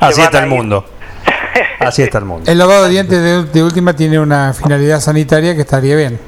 Así 0.00 0.20
está 0.20 0.40
el 0.40 0.46
mundo. 0.46 0.84
Así 1.80 2.02
está 2.02 2.18
el 2.18 2.24
mundo. 2.24 2.50
El 2.50 2.58
lavado 2.58 2.84
de 2.84 2.90
dientes 2.90 3.22
de, 3.22 3.44
de 3.44 3.62
última 3.62 3.94
tiene 3.94 4.18
una 4.18 4.52
finalidad 4.52 5.00
sanitaria 5.00 5.54
que 5.54 5.62
estaría 5.62 5.96
bien. 5.96 6.18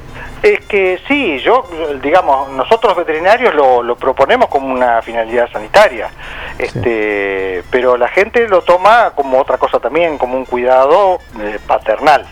Es 0.43 0.59
que 0.65 0.99
sí, 1.07 1.39
yo, 1.39 1.65
digamos, 2.01 2.49
nosotros 2.49 2.97
veterinarios 2.97 3.55
lo, 3.55 3.81
lo 3.81 3.95
proponemos 3.95 4.49
como 4.49 4.73
una 4.73 5.01
finalidad 5.01 5.49
sanitaria, 5.49 6.09
este, 6.59 7.63
pero 7.71 7.95
la 7.95 8.09
gente 8.09 8.49
lo 8.49 8.61
toma 8.61 9.13
como 9.15 9.39
otra 9.39 9.57
cosa 9.57 9.79
también, 9.79 10.17
como 10.17 10.35
un 10.35 10.43
cuidado 10.43 11.19
eh, 11.39 11.59
paternal. 11.65 12.25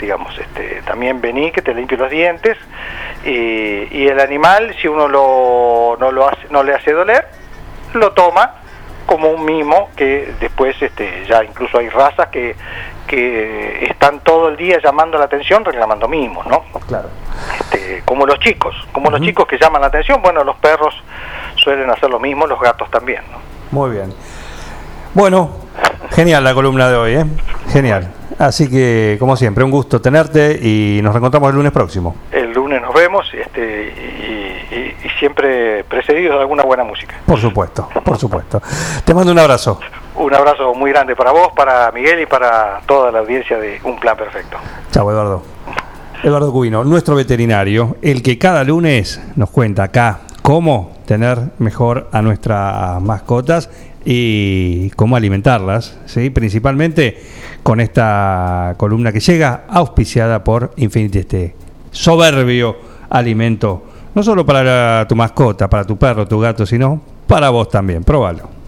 digamos, 0.00 0.38
este, 0.38 0.80
también 0.86 1.20
vení 1.20 1.52
que 1.52 1.60
te 1.60 1.74
limpio 1.74 1.98
los 1.98 2.10
dientes, 2.10 2.56
y, 3.26 3.88
y 3.94 4.08
el 4.08 4.20
animal, 4.20 4.74
si 4.80 4.88
uno 4.88 5.06
lo, 5.06 5.98
no, 6.00 6.10
lo 6.12 6.28
hace, 6.28 6.46
no 6.48 6.62
le 6.62 6.72
hace 6.72 6.92
doler, 6.92 7.28
lo 7.92 8.12
toma 8.12 8.54
como 9.10 9.28
un 9.28 9.44
mimo 9.44 9.88
que 9.96 10.34
después 10.38 10.80
este, 10.80 11.24
ya 11.28 11.42
incluso 11.42 11.78
hay 11.78 11.88
razas 11.88 12.28
que, 12.28 12.54
que 13.08 13.84
están 13.86 14.20
todo 14.20 14.50
el 14.50 14.56
día 14.56 14.78
llamando 14.80 15.18
la 15.18 15.24
atención 15.24 15.64
reclamando 15.64 16.06
mimos, 16.06 16.46
¿no? 16.46 16.62
Claro. 16.86 17.08
Este, 17.58 18.02
como 18.04 18.24
los 18.24 18.38
chicos, 18.38 18.72
como 18.92 19.10
los 19.10 19.20
chicos 19.20 19.48
que 19.48 19.58
llaman 19.58 19.80
la 19.80 19.88
atención, 19.88 20.22
bueno, 20.22 20.44
los 20.44 20.54
perros 20.58 20.94
suelen 21.56 21.90
hacer 21.90 22.08
lo 22.08 22.20
mismo, 22.20 22.46
los 22.46 22.60
gatos 22.60 22.88
también, 22.88 23.22
¿no? 23.32 23.38
Muy 23.72 23.90
bien. 23.90 24.14
Bueno, 25.12 25.56
genial 26.10 26.44
la 26.44 26.54
columna 26.54 26.88
de 26.88 26.96
hoy, 26.96 27.14
¿eh? 27.14 27.24
Genial. 27.72 28.12
Así 28.38 28.70
que, 28.70 29.16
como 29.18 29.34
siempre, 29.34 29.64
un 29.64 29.72
gusto 29.72 30.00
tenerte 30.00 30.56
y 30.62 31.00
nos 31.02 31.12
reencontramos 31.12 31.50
el 31.50 31.56
lunes 31.56 31.72
próximo. 31.72 32.14
El 32.30 32.52
lunes 32.52 32.80
nos 32.80 32.94
vemos 32.94 33.28
este, 33.34 33.92
y 33.92 34.19
siempre 35.20 35.84
precedidos 35.84 36.34
de 36.34 36.40
alguna 36.40 36.64
buena 36.64 36.82
música. 36.82 37.20
Por 37.24 37.38
supuesto, 37.38 37.88
por 38.04 38.18
supuesto. 38.18 38.60
Te 39.04 39.14
mando 39.14 39.30
un 39.30 39.38
abrazo. 39.38 39.78
Un 40.16 40.34
abrazo 40.34 40.74
muy 40.74 40.90
grande 40.90 41.14
para 41.14 41.30
vos, 41.30 41.50
para 41.54 41.92
Miguel 41.92 42.22
y 42.22 42.26
para 42.26 42.80
toda 42.86 43.12
la 43.12 43.20
audiencia 43.20 43.58
de 43.58 43.80
Un 43.84 44.00
Plan 44.00 44.16
Perfecto. 44.16 44.56
Chao, 44.90 45.08
Eduardo. 45.10 45.42
Eduardo 46.22 46.52
Cubino, 46.52 46.84
nuestro 46.84 47.14
veterinario, 47.14 47.96
el 48.02 48.22
que 48.22 48.36
cada 48.36 48.64
lunes 48.64 49.22
nos 49.36 49.50
cuenta 49.50 49.84
acá 49.84 50.20
cómo 50.42 50.98
tener 51.06 51.38
mejor 51.58 52.08
a 52.12 52.20
nuestras 52.22 53.00
mascotas 53.00 53.70
y 54.04 54.90
cómo 54.90 55.16
alimentarlas, 55.16 55.98
¿sí? 56.06 56.30
principalmente 56.30 57.22
con 57.62 57.80
esta 57.80 58.74
columna 58.76 59.12
que 59.12 59.20
llega 59.20 59.64
auspiciada 59.68 60.42
por 60.44 60.72
Infinity 60.76 61.18
este 61.20 61.54
soberbio 61.90 62.76
alimento, 63.10 63.84
no 64.14 64.22
solo 64.22 64.44
para 64.44 65.06
tu 65.08 65.14
mascota, 65.14 65.68
para 65.68 65.84
tu 65.84 65.96
perro, 65.96 66.26
tu 66.26 66.38
gato, 66.38 66.66
sino 66.66 67.00
para 67.26 67.50
vos 67.50 67.68
también. 67.68 68.04
Próbalo. 68.04 68.60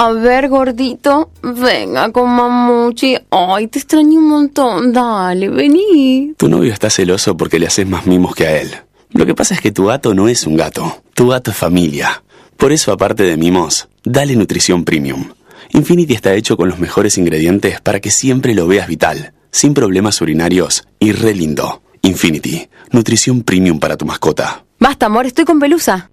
A 0.00 0.12
ver, 0.12 0.48
gordito, 0.48 1.30
venga 1.42 2.12
con 2.12 2.30
mamuchi. 2.30 3.16
Ay, 3.30 3.66
te 3.66 3.80
extraño 3.80 4.20
un 4.20 4.28
montón. 4.28 4.92
Dale, 4.92 5.48
vení. 5.48 6.34
Tu 6.36 6.48
novio 6.48 6.72
está 6.72 6.88
celoso 6.88 7.36
porque 7.36 7.58
le 7.58 7.66
haces 7.66 7.86
más 7.86 8.06
mimos 8.06 8.34
que 8.34 8.46
a 8.46 8.60
él. 8.60 8.70
Lo 9.10 9.26
que 9.26 9.34
pasa 9.34 9.54
es 9.54 9.60
que 9.60 9.72
tu 9.72 9.86
gato 9.86 10.14
no 10.14 10.28
es 10.28 10.46
un 10.46 10.56
gato. 10.56 11.02
Tu 11.14 11.26
gato 11.26 11.50
es 11.50 11.56
familia. 11.56 12.22
Por 12.56 12.70
eso, 12.70 12.92
aparte 12.92 13.24
de 13.24 13.36
mimos, 13.36 13.88
dale 14.04 14.36
nutrición 14.36 14.84
premium. 14.84 15.32
Infinity 15.72 16.14
está 16.14 16.32
hecho 16.34 16.56
con 16.56 16.68
los 16.68 16.78
mejores 16.78 17.18
ingredientes 17.18 17.80
para 17.80 17.98
que 17.98 18.10
siempre 18.12 18.54
lo 18.54 18.68
veas 18.68 18.86
vital, 18.86 19.32
sin 19.50 19.74
problemas 19.74 20.20
urinarios 20.20 20.86
y 21.00 21.10
re 21.10 21.34
lindo. 21.34 21.82
Infinity, 22.02 22.68
nutrición 22.92 23.42
premium 23.42 23.80
para 23.80 23.96
tu 23.96 24.04
mascota. 24.06 24.64
Basta, 24.80 25.06
amor, 25.06 25.26
estoy 25.26 25.44
con 25.44 25.58
pelusa. 25.58 26.10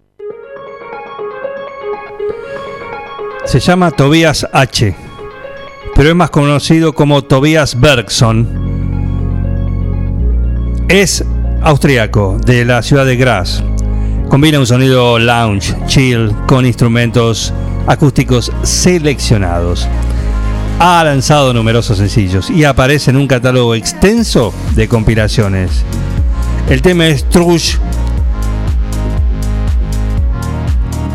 Se 3.46 3.60
llama 3.60 3.92
Tobias 3.92 4.48
H, 4.52 4.96
pero 5.94 6.10
es 6.10 6.16
más 6.16 6.32
conocido 6.32 6.94
como 6.94 7.24
Tobias 7.24 7.80
Bergson. 7.80 8.48
Es 10.88 11.24
austriaco 11.62 12.40
de 12.44 12.66
la 12.66 12.82
ciudad 12.82 13.06
de 13.06 13.16
Graz. 13.18 13.64
Combina 14.30 14.60
un 14.60 14.66
sonido 14.66 15.20
lounge, 15.20 15.76
chill, 15.86 16.36
con 16.48 16.66
instrumentos 16.66 17.54
acústicos 17.86 18.52
seleccionados. 18.64 19.88
Ha 20.80 21.04
lanzado 21.04 21.54
numerosos 21.54 22.00
sencillos 22.00 22.50
y 22.50 22.64
aparece 22.64 23.12
en 23.12 23.18
un 23.18 23.28
catálogo 23.28 23.76
extenso 23.76 24.56
de 24.74 24.88
compilaciones. 24.88 25.84
El 26.68 26.82
tema 26.82 27.06
es 27.06 27.30
Trush 27.30 27.78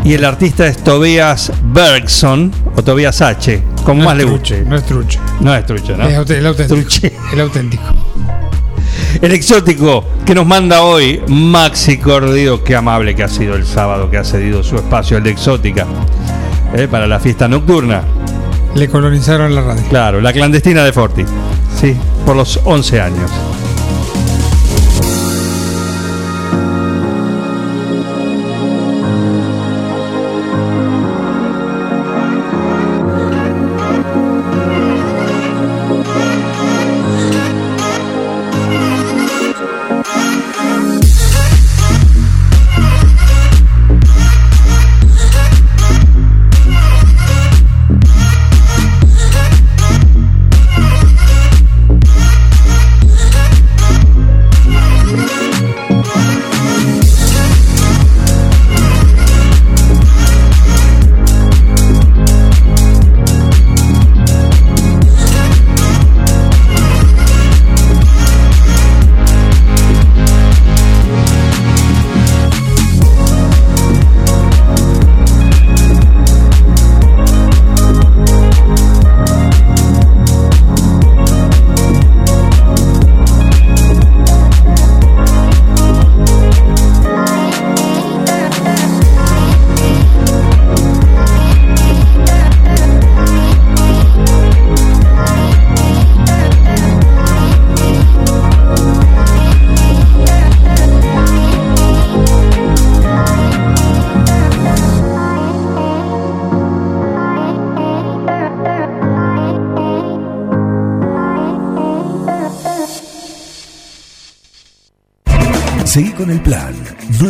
y 0.04 0.14
el 0.14 0.24
artista 0.24 0.66
es 0.66 0.78
Tobias 0.82 1.52
Bergson 1.64 2.52
o 2.76 2.82
Tobias 2.82 3.20
H, 3.20 3.62
como 3.84 4.02
No 4.02 4.08
más 4.08 4.16
le 4.16 4.24
truche, 4.24 4.56
guste. 4.56 4.70
no 4.70 4.76
es 4.76 4.84
truche. 4.86 5.18
No 5.40 5.54
es 5.54 5.66
trucho, 5.66 5.96
¿no? 5.96 6.04
Es 6.08 6.30
el 6.30 6.46
auténtico. 6.46 6.80
Truche. 6.80 7.12
El 7.32 7.40
auténtico. 7.40 7.82
El 9.22 9.32
exótico 9.32 10.04
que 10.24 10.34
nos 10.34 10.46
manda 10.46 10.82
hoy 10.82 11.20
Maxi 11.28 11.98
Cordido, 11.98 12.62
qué 12.64 12.76
amable 12.76 13.14
que 13.14 13.22
ha 13.24 13.28
sido 13.28 13.54
el 13.54 13.66
sábado 13.66 14.10
que 14.10 14.16
ha 14.18 14.24
cedido 14.24 14.62
su 14.62 14.76
espacio 14.76 15.16
el 15.18 15.24
de 15.24 15.30
exótica 15.30 15.86
eh, 16.74 16.86
para 16.88 17.06
la 17.06 17.18
fiesta 17.20 17.48
nocturna. 17.48 18.02
Le 18.74 18.88
colonizaron 18.88 19.54
la 19.54 19.62
radio. 19.62 19.82
Claro, 19.88 20.20
la 20.20 20.32
clandestina 20.32 20.84
de 20.84 20.92
Forti. 20.92 21.24
Sí, 21.80 21.96
por 22.24 22.36
los 22.36 22.60
11 22.64 23.00
años. 23.00 23.30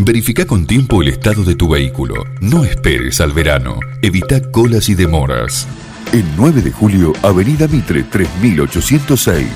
Verifica 0.00 0.46
con 0.46 0.64
tiempo 0.64 1.02
el 1.02 1.08
estado 1.08 1.42
de 1.42 1.56
tu 1.56 1.70
vehículo. 1.70 2.14
No 2.40 2.62
esperes 2.64 3.20
al 3.20 3.32
verano. 3.32 3.80
Evita 4.00 4.40
colas 4.40 4.88
y 4.88 4.94
demoras. 4.94 5.66
El 6.12 6.24
9 6.36 6.62
de 6.62 6.70
julio, 6.70 7.12
Avenida 7.20 7.66
Mitre 7.66 8.04
3806. 8.04 9.48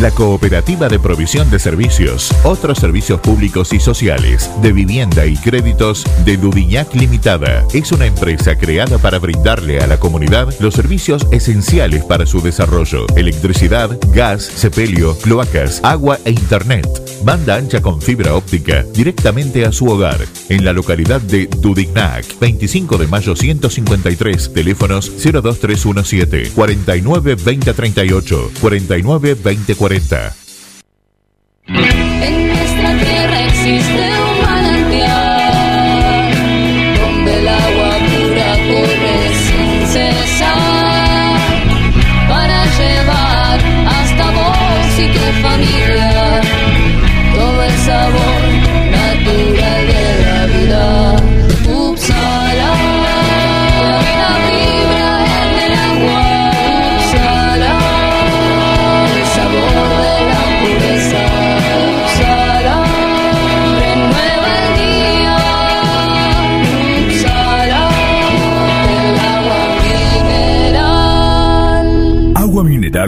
La 0.00 0.10
Cooperativa 0.10 0.88
de 0.88 0.98
Provisión 0.98 1.48
de 1.50 1.60
Servicios, 1.60 2.34
otros 2.42 2.78
servicios 2.78 3.20
públicos 3.20 3.72
y 3.72 3.78
sociales, 3.78 4.50
de 4.60 4.72
vivienda 4.72 5.24
y 5.24 5.36
créditos 5.36 6.04
de 6.24 6.36
Dudignac 6.36 6.92
Limitada, 6.94 7.64
es 7.72 7.92
una 7.92 8.06
empresa 8.06 8.56
creada 8.58 8.98
para 8.98 9.20
brindarle 9.20 9.78
a 9.78 9.86
la 9.86 10.00
comunidad 10.00 10.52
los 10.58 10.74
servicios 10.74 11.28
esenciales 11.30 12.02
para 12.02 12.26
su 12.26 12.40
desarrollo: 12.40 13.06
electricidad, 13.14 13.96
gas, 14.12 14.42
sepelio, 14.42 15.16
cloacas, 15.18 15.80
agua 15.84 16.18
e 16.24 16.32
internet. 16.32 17.13
Banda 17.24 17.56
ancha 17.56 17.80
con 17.80 18.02
fibra 18.02 18.34
óptica 18.34 18.84
directamente 18.92 19.64
a 19.64 19.72
su 19.72 19.86
hogar, 19.86 20.20
en 20.50 20.62
la 20.62 20.74
localidad 20.74 21.22
de 21.22 21.46
Dudignac, 21.46 22.38
25 22.38 22.98
de 22.98 23.06
mayo 23.06 23.34
153, 23.34 24.52
teléfonos 24.52 25.10
02317 25.16 26.50
49 26.50 27.36
2038, 27.36 28.50
49 28.60 29.34
2040. 29.36 30.34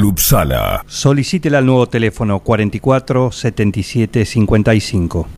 Upsala. 0.04 0.84
Solicítela 0.86 1.58
al 1.58 1.66
nuevo 1.66 1.86
teléfono 1.86 2.40
44 2.40 3.32
77 3.32 4.24
55. 4.24 5.28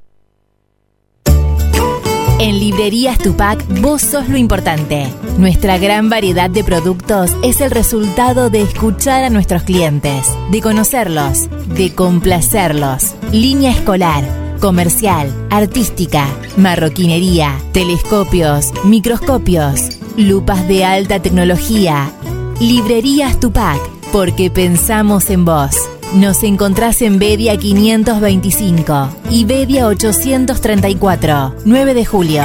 En 2.40 2.60
Librerías 2.60 3.18
Tupac, 3.18 3.66
vos 3.80 4.01
sos 4.01 4.28
lo 4.28 4.36
importante. 4.36 5.09
Nuestra 5.39 5.76
gran 5.76 6.09
variedad 6.09 6.48
de 6.48 6.62
productos 6.62 7.36
es 7.43 7.60
el 7.60 7.72
resultado 7.72 8.48
de 8.48 8.62
escuchar 8.62 9.24
a 9.24 9.30
nuestros 9.30 9.64
clientes, 9.64 10.24
de 10.52 10.60
conocerlos, 10.60 11.48
de 11.74 11.93
complacerlos. 11.97 13.16
Línea 13.32 13.72
escolar, 13.72 14.22
comercial, 14.60 15.35
artística, 15.51 16.28
marroquinería, 16.56 17.59
telescopios, 17.72 18.72
microscopios, 18.85 19.98
lupas 20.16 20.68
de 20.68 20.85
alta 20.85 21.20
tecnología. 21.20 22.12
Librerías 22.60 23.40
Tupac, 23.40 23.80
porque 24.12 24.51
pensamos 24.51 25.30
en 25.30 25.44
vos. 25.44 25.76
Nos 26.14 26.43
encontrás 26.43 27.02
en 27.02 27.18
Bedia 27.18 27.56
525 27.56 29.09
y 29.30 29.44
Bedia 29.44 29.86
834, 29.86 31.55
9 31.64 31.94
de 31.94 32.05
julio. 32.05 32.44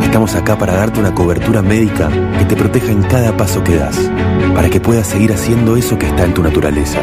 Estamos 0.02 0.34
acá 0.34 0.56
para 0.58 0.74
darte 0.74 1.00
una 1.00 1.14
cobertura 1.14 1.62
médica 1.62 2.10
que 2.38 2.44
te 2.44 2.56
proteja 2.56 2.90
en 2.90 3.02
cada 3.02 3.36
paso 3.36 3.62
que 3.64 3.76
das, 3.76 3.96
para 4.54 4.68
que 4.68 4.80
puedas 4.80 5.06
seguir 5.06 5.32
haciendo 5.32 5.76
eso 5.76 5.98
que 5.98 6.06
está 6.06 6.24
en 6.24 6.34
tu 6.34 6.42
naturaleza. 6.42 7.00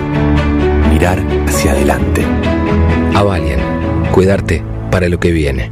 Mirar 0.89 1.19
hacia 1.47 1.71
adelante. 1.71 2.25
Avalian, 3.15 3.61
cuidarte 4.11 4.63
para 4.91 5.07
lo 5.07 5.19
que 5.19 5.31
viene. 5.31 5.71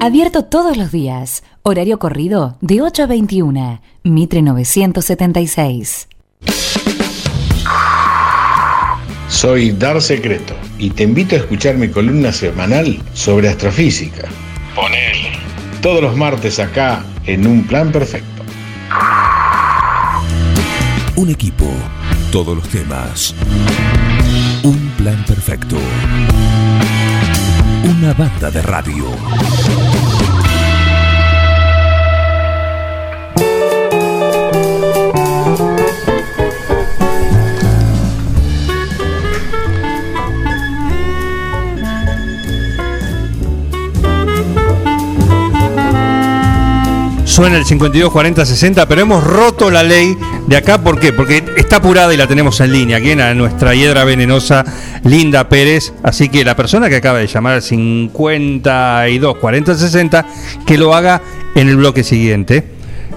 Abierto 0.00 0.44
todos 0.44 0.76
los 0.76 0.92
días. 0.92 1.42
Horario 1.62 1.98
corrido 1.98 2.56
de 2.60 2.82
8 2.82 3.02
a 3.02 3.06
21. 3.06 3.82
Mitre 4.04 4.42
976. 4.42 6.08
Soy 9.28 9.72
Dar 9.72 10.00
Secreto 10.00 10.54
y 10.78 10.90
te 10.90 11.02
invito 11.02 11.34
a 11.34 11.38
escuchar 11.38 11.76
mi 11.76 11.88
columna 11.88 12.32
semanal 12.32 13.02
sobre 13.12 13.48
astrofísica. 13.48 14.28
Ponele. 14.74 15.32
Todos 15.82 16.00
los 16.00 16.16
martes 16.16 16.60
acá 16.60 17.04
en 17.26 17.46
Un 17.46 17.66
Plan 17.66 17.90
Perfecto. 17.90 18.42
Un 21.16 21.30
equipo, 21.30 21.66
todos 22.30 22.56
los 22.56 22.68
temas. 22.68 23.34
Un 24.62 24.92
plan 24.96 25.24
perfecto. 25.24 25.76
Una 27.84 28.12
banda 28.12 28.50
de 28.50 28.62
radio. 28.62 29.06
Suena 47.38 47.56
el 47.56 47.64
52 47.64 48.10
40 48.10 48.44
60, 48.44 48.88
pero 48.88 49.00
hemos 49.02 49.22
roto 49.22 49.70
la 49.70 49.84
ley 49.84 50.18
de 50.48 50.56
acá. 50.56 50.78
¿Por 50.78 50.98
qué? 50.98 51.12
Porque 51.12 51.44
está 51.56 51.76
apurada 51.76 52.12
y 52.12 52.16
la 52.16 52.26
tenemos 52.26 52.58
en 52.58 52.72
línea. 52.72 52.96
Aquí 52.96 53.12
en 53.12 53.38
nuestra 53.38 53.76
hiedra 53.76 54.02
venenosa, 54.02 54.64
Linda 55.04 55.48
Pérez. 55.48 55.94
Así 56.02 56.30
que 56.30 56.44
la 56.44 56.56
persona 56.56 56.88
que 56.88 56.96
acaba 56.96 57.20
de 57.20 57.28
llamar 57.28 57.52
al 57.52 57.62
52 57.62 59.36
40 59.36 59.74
60, 59.76 60.26
que 60.66 60.76
lo 60.76 60.92
haga 60.96 61.22
en 61.54 61.68
el 61.68 61.76
bloque 61.76 62.02
siguiente. 62.02 62.64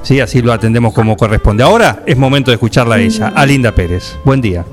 Sí, 0.03 0.19
así 0.19 0.43
lo 0.43 0.53
atendemos 0.53 0.93
como 0.93 1.17
corresponde. 1.17 1.63
Ahora 1.63 2.03
es 2.05 2.15
momento 2.15 2.51
de 2.51 2.55
escucharla 2.57 2.97
a 2.97 2.99
ella, 2.99 3.33
a 3.35 3.43
Linda 3.43 3.71
Pérez. 3.71 4.19
Buen 4.23 4.39
día. 4.39 4.63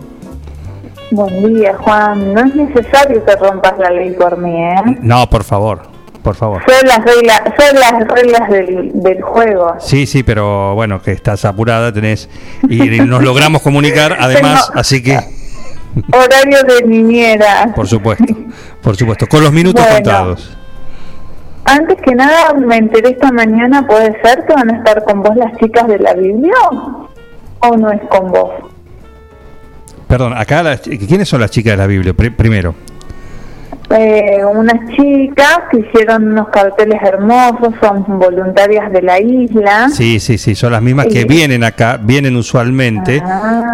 Buen 1.10 1.54
día, 1.54 1.74
Juan. 1.78 2.34
No 2.34 2.44
es 2.44 2.54
necesario 2.54 3.24
que 3.24 3.34
rompas 3.36 3.78
la 3.78 3.88
ley 3.92 4.10
por 4.10 4.36
mí, 4.36 4.62
¿eh? 4.62 4.98
No, 5.00 5.30
por 5.30 5.42
favor, 5.42 5.97
por 6.28 6.36
favor. 6.36 6.62
Son 6.68 6.86
las 6.86 6.98
reglas, 6.98 7.40
son 7.58 7.80
las 7.80 8.08
reglas 8.08 8.50
del, 8.50 8.90
del 9.02 9.22
juego. 9.22 9.76
Sí, 9.80 10.06
sí, 10.06 10.22
pero 10.22 10.74
bueno, 10.74 11.00
que 11.00 11.12
estás 11.12 11.46
apurada, 11.46 11.90
tenés 11.90 12.28
y 12.68 12.76
nos 13.00 13.22
logramos 13.22 13.62
comunicar 13.62 14.14
además, 14.20 14.66
Tengo- 14.66 14.80
así 14.80 15.02
que 15.02 15.18
Horario 16.12 16.62
de 16.64 16.86
niñera. 16.86 17.72
Por 17.74 17.88
supuesto, 17.88 18.26
por 18.82 18.94
supuesto, 18.94 19.26
con 19.26 19.42
los 19.42 19.52
minutos 19.52 19.82
Bueno. 19.82 19.96
contados. 19.96 20.54
Antes 21.64 21.96
que 22.04 22.14
nada, 22.14 22.52
me 22.54 22.76
enteré 22.76 23.10
esta 23.10 23.32
mañana, 23.32 23.86
¿puede 23.86 24.12
ser 24.22 24.44
que 24.46 24.52
van 24.52 24.70
a 24.74 24.76
estar 24.78 25.02
con 25.04 25.22
vos 25.22 25.34
las 25.34 25.56
chicas 25.56 25.88
de 25.88 25.98
la 25.98 26.12
Biblia? 26.12 26.52
¿O 27.60 27.74
no 27.76 27.90
es 27.90 28.00
con 28.10 28.30
vos? 28.30 28.50
Perdón, 30.06 30.34
acá, 30.36 30.62
las- 30.62 30.80
¿quiénes 30.82 31.26
son 31.26 31.40
las 31.40 31.50
chicas 31.50 31.72
de 31.72 31.76
la 31.78 31.86
Biblia? 31.86 32.12
Pri- 32.12 32.30
primero. 32.30 32.74
Eh, 33.90 34.44
unas 34.44 34.86
chicas 34.94 35.60
que 35.70 35.78
hicieron 35.78 36.32
unos 36.32 36.48
carteles 36.48 37.00
hermosos, 37.02 37.72
son 37.80 38.04
voluntarias 38.18 38.92
de 38.92 39.00
la 39.00 39.18
isla. 39.18 39.88
Sí, 39.88 40.20
sí, 40.20 40.36
sí, 40.36 40.54
son 40.54 40.72
las 40.72 40.82
mismas 40.82 41.06
que 41.06 41.24
vienen 41.24 41.64
acá, 41.64 41.98
vienen 42.02 42.36
usualmente. 42.36 43.22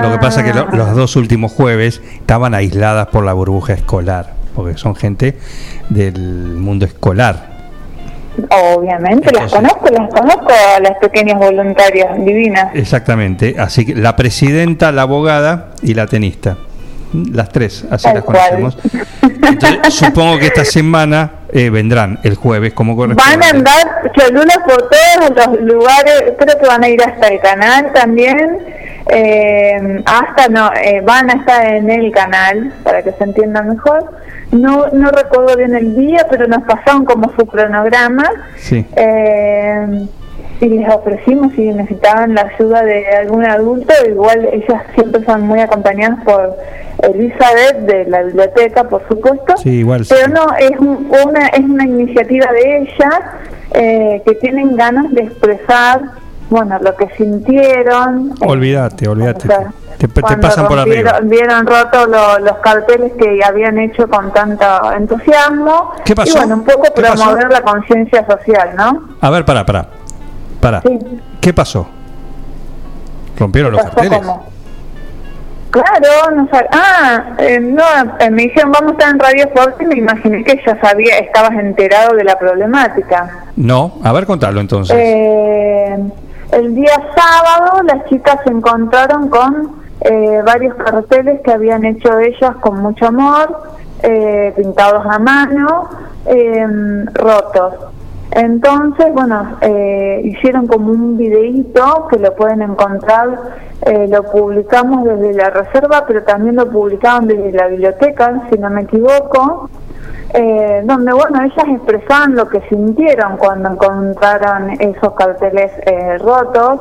Lo 0.01 0.13
que 0.13 0.19
pasa 0.19 0.41
es 0.43 0.53
que 0.53 0.57
lo- 0.57 0.69
los 0.71 0.95
dos 0.95 1.17
últimos 1.17 1.51
jueves 1.53 2.01
estaban 2.15 2.55
aisladas 2.55 3.09
por 3.09 3.25
la 3.25 3.33
burbuja 3.33 3.73
escolar, 3.73 4.35
porque 4.55 4.77
son 4.79 4.95
gente 4.95 5.37
del 5.89 6.15
mundo 6.21 6.85
escolar. 6.87 7.53
Obviamente, 8.51 9.31
las 9.33 9.53
conozco, 9.53 9.89
las 9.91 10.09
conozco 10.11 10.49
a 10.77 10.81
las 10.81 10.93
pequeñas 11.01 11.39
voluntarias 11.39 12.17
divinas. 12.25 12.67
Exactamente, 12.75 13.57
así 13.59 13.85
que 13.87 13.95
la 13.95 14.15
presidenta, 14.17 14.91
la 14.93 15.03
abogada 15.03 15.71
y 15.83 15.95
la 15.95 16.07
tenista. 16.07 16.57
Las 17.33 17.49
tres, 17.51 17.85
así 17.91 18.05
Tal 18.05 18.15
las 18.15 18.25
conocemos. 18.25 18.79
Entonces, 19.23 19.79
supongo 19.95 20.39
que 20.39 20.47
esta 20.47 20.65
semana 20.65 21.31
eh, 21.53 21.71
vendrán 21.71 22.19
el 22.25 22.35
jueves, 22.35 22.73
como 22.73 22.97
corresponde. 22.97 23.31
Van 23.31 23.43
a 23.43 23.51
andar 23.51 24.13
cholulas 24.13 24.59
por 24.59 24.89
todos 24.89 25.49
los 25.49 25.61
lugares, 25.61 26.33
creo 26.39 26.59
que 26.59 26.67
van 26.67 26.83
a 26.83 26.89
ir 26.89 27.01
hasta 27.03 27.29
el 27.29 27.41
canal 27.41 27.93
también, 27.93 28.59
eh, 29.09 30.03
hasta 30.07 30.49
no, 30.49 30.73
eh, 30.75 31.01
van 31.03 31.31
a 31.31 31.35
estar 31.35 31.67
en 31.67 31.89
el 31.89 32.11
canal, 32.11 32.73
para 32.83 33.03
que 33.03 33.13
se 33.13 33.23
entienda 33.23 33.63
mejor. 33.63 34.11
No, 34.51 34.89
no 34.93 35.11
recuerdo 35.11 35.57
bien 35.57 35.75
el 35.75 35.95
día, 35.95 36.27
pero 36.29 36.49
nos 36.49 36.65
pasaron 36.65 37.05
como 37.05 37.33
su 37.37 37.47
cronograma. 37.47 38.29
Sí. 38.57 38.85
Eh, 38.97 40.07
y 40.61 40.69
les 40.69 40.89
ofrecimos 40.89 41.53
si 41.55 41.69
necesitaban 41.73 42.35
la 42.35 42.43
ayuda 42.43 42.83
de 42.83 43.07
algún 43.09 43.45
adulto, 43.45 43.93
igual 44.09 44.49
ellas 44.53 44.83
siempre 44.95 45.25
son 45.25 45.43
muy 45.43 45.61
acompañadas 45.61 46.23
por 46.25 46.57
Elizabeth 47.03 47.79
de 47.81 48.05
la 48.07 48.23
biblioteca, 48.23 48.85
por 48.85 49.07
supuesto. 49.09 49.57
Sí, 49.57 49.71
igual. 49.81 50.05
sí. 50.05 50.15
Pero 50.15 50.33
no, 50.33 50.47
es 50.59 50.79
un- 50.79 51.11
una, 51.27 51.49
es 51.49 51.61
una 51.61 51.85
iniciativa 51.85 52.47
de 52.53 52.79
ellas 52.79 53.21
eh, 53.73 54.23
que 54.25 54.35
tienen 54.37 54.77
ganas 54.77 55.11
de 55.13 55.23
expresar, 55.23 56.01
bueno, 56.51 56.79
lo 56.81 56.95
que 56.97 57.09
sintieron. 57.17 58.33
Olvídate, 58.47 59.09
olvídate. 59.09 59.49
o 59.49 59.51
sea, 59.51 59.73
te, 59.99 60.09
te 60.09 60.37
pasan 60.37 60.67
por 60.69 60.79
arriba. 60.79 61.19
Vieron 61.23 61.67
roto 61.67 62.07
lo- 62.07 62.39
los 62.39 62.57
carteles 62.59 63.13
que 63.19 63.41
habían 63.45 63.79
hecho 63.79 64.09
con 64.09 64.33
tanto 64.33 64.65
entusiasmo. 64.97 65.93
¿Qué 66.05 66.15
pasó? 66.15 66.31
Y 66.31 66.41
bueno, 66.41 66.55
un 66.57 66.65
poco 66.65 66.83
¿Qué 66.95 67.03
pasó? 67.03 67.25
promover 67.25 67.51
la 67.51 67.61
conciencia 67.63 68.25
social, 68.27 68.71
¿no? 68.77 69.09
A 69.21 69.31
ver, 69.31 69.45
pará, 69.45 69.65
Pará. 70.65 70.81
¿Qué 71.43 71.53
pasó? 71.53 71.87
¿Rompieron 73.39 73.73
los 73.73 73.83
pasó 73.83 73.95
carteles? 73.97 74.19
como? 74.21 74.47
Claro, 75.71 76.31
no 76.37 76.49
sab- 76.49 76.69
Ah, 76.73 77.35
eh, 77.37 77.61
no, 77.61 77.83
eh, 78.19 78.31
me 78.31 78.45
dijeron 78.45 78.73
vamos 78.73 78.93
a 78.93 78.95
estar 78.95 79.11
en 79.11 79.19
Radio 79.19 79.49
Fuerte 79.55 79.85
y 79.85 79.87
me 79.89 79.97
imaginé 79.99 80.43
que 80.43 80.59
ya 80.67 80.81
sabía, 80.81 81.19
estabas 81.19 81.51
enterado 81.59 82.17
de 82.17 82.25
la 82.25 82.39
problemática. 82.39 83.45
No, 83.57 83.99
a 84.03 84.13
ver, 84.13 84.25
contalo 84.25 84.59
entonces. 84.59 84.97
Eh, 84.99 85.99
el 86.53 86.75
día 86.75 86.95
sábado 87.15 87.83
las 87.83 88.07
chicas 88.09 88.39
se 88.45 88.51
encontraron 88.51 89.29
con 89.29 89.83
eh, 90.01 90.41
varios 90.47 90.77
carteles 90.77 91.43
que 91.45 91.53
habían 91.53 91.85
hecho 91.85 92.19
ellas 92.21 92.57
con 92.63 92.81
mucho 92.81 93.09
amor, 93.09 93.65
eh, 94.03 94.55
pintados 94.57 95.05
a 95.11 95.19
mano, 95.19 95.91
rotos. 97.13 97.75
Entonces, 98.35 99.13
bueno, 99.13 99.59
eh, 99.61 100.21
hicieron 100.25 100.67
como 100.67 100.91
un 100.91 101.17
videíto 101.17 102.09
que 102.11 102.19
lo 102.19 102.35
pueden 102.35 102.63
encontrar, 102.63 103.39
eh, 103.83 104.09
lo 104.09 104.25
publicamos 104.25 105.05
desde 105.05 105.35
la 105.35 105.51
reserva, 105.51 106.05
pero 106.07 106.25
también 106.25 106.57
lo 106.57 106.69
publicaban 106.69 107.29
desde 107.29 107.53
la 107.53 107.69
biblioteca, 107.69 108.43
si 108.51 108.59
no 108.59 108.71
me 108.71 108.83
equivoco 108.83 109.71
eh, 110.35 110.83
donde 110.85 111.13
bueno 111.13 111.43
ellas 111.45 111.65
expresaban 111.69 112.35
lo 112.35 112.49
que 112.49 112.61
sintieron 112.69 113.37
cuando 113.37 113.71
encontraron 113.71 114.71
esos 114.81 115.15
carteles 115.15 115.71
eh, 115.87 116.19
rotos 116.19 116.81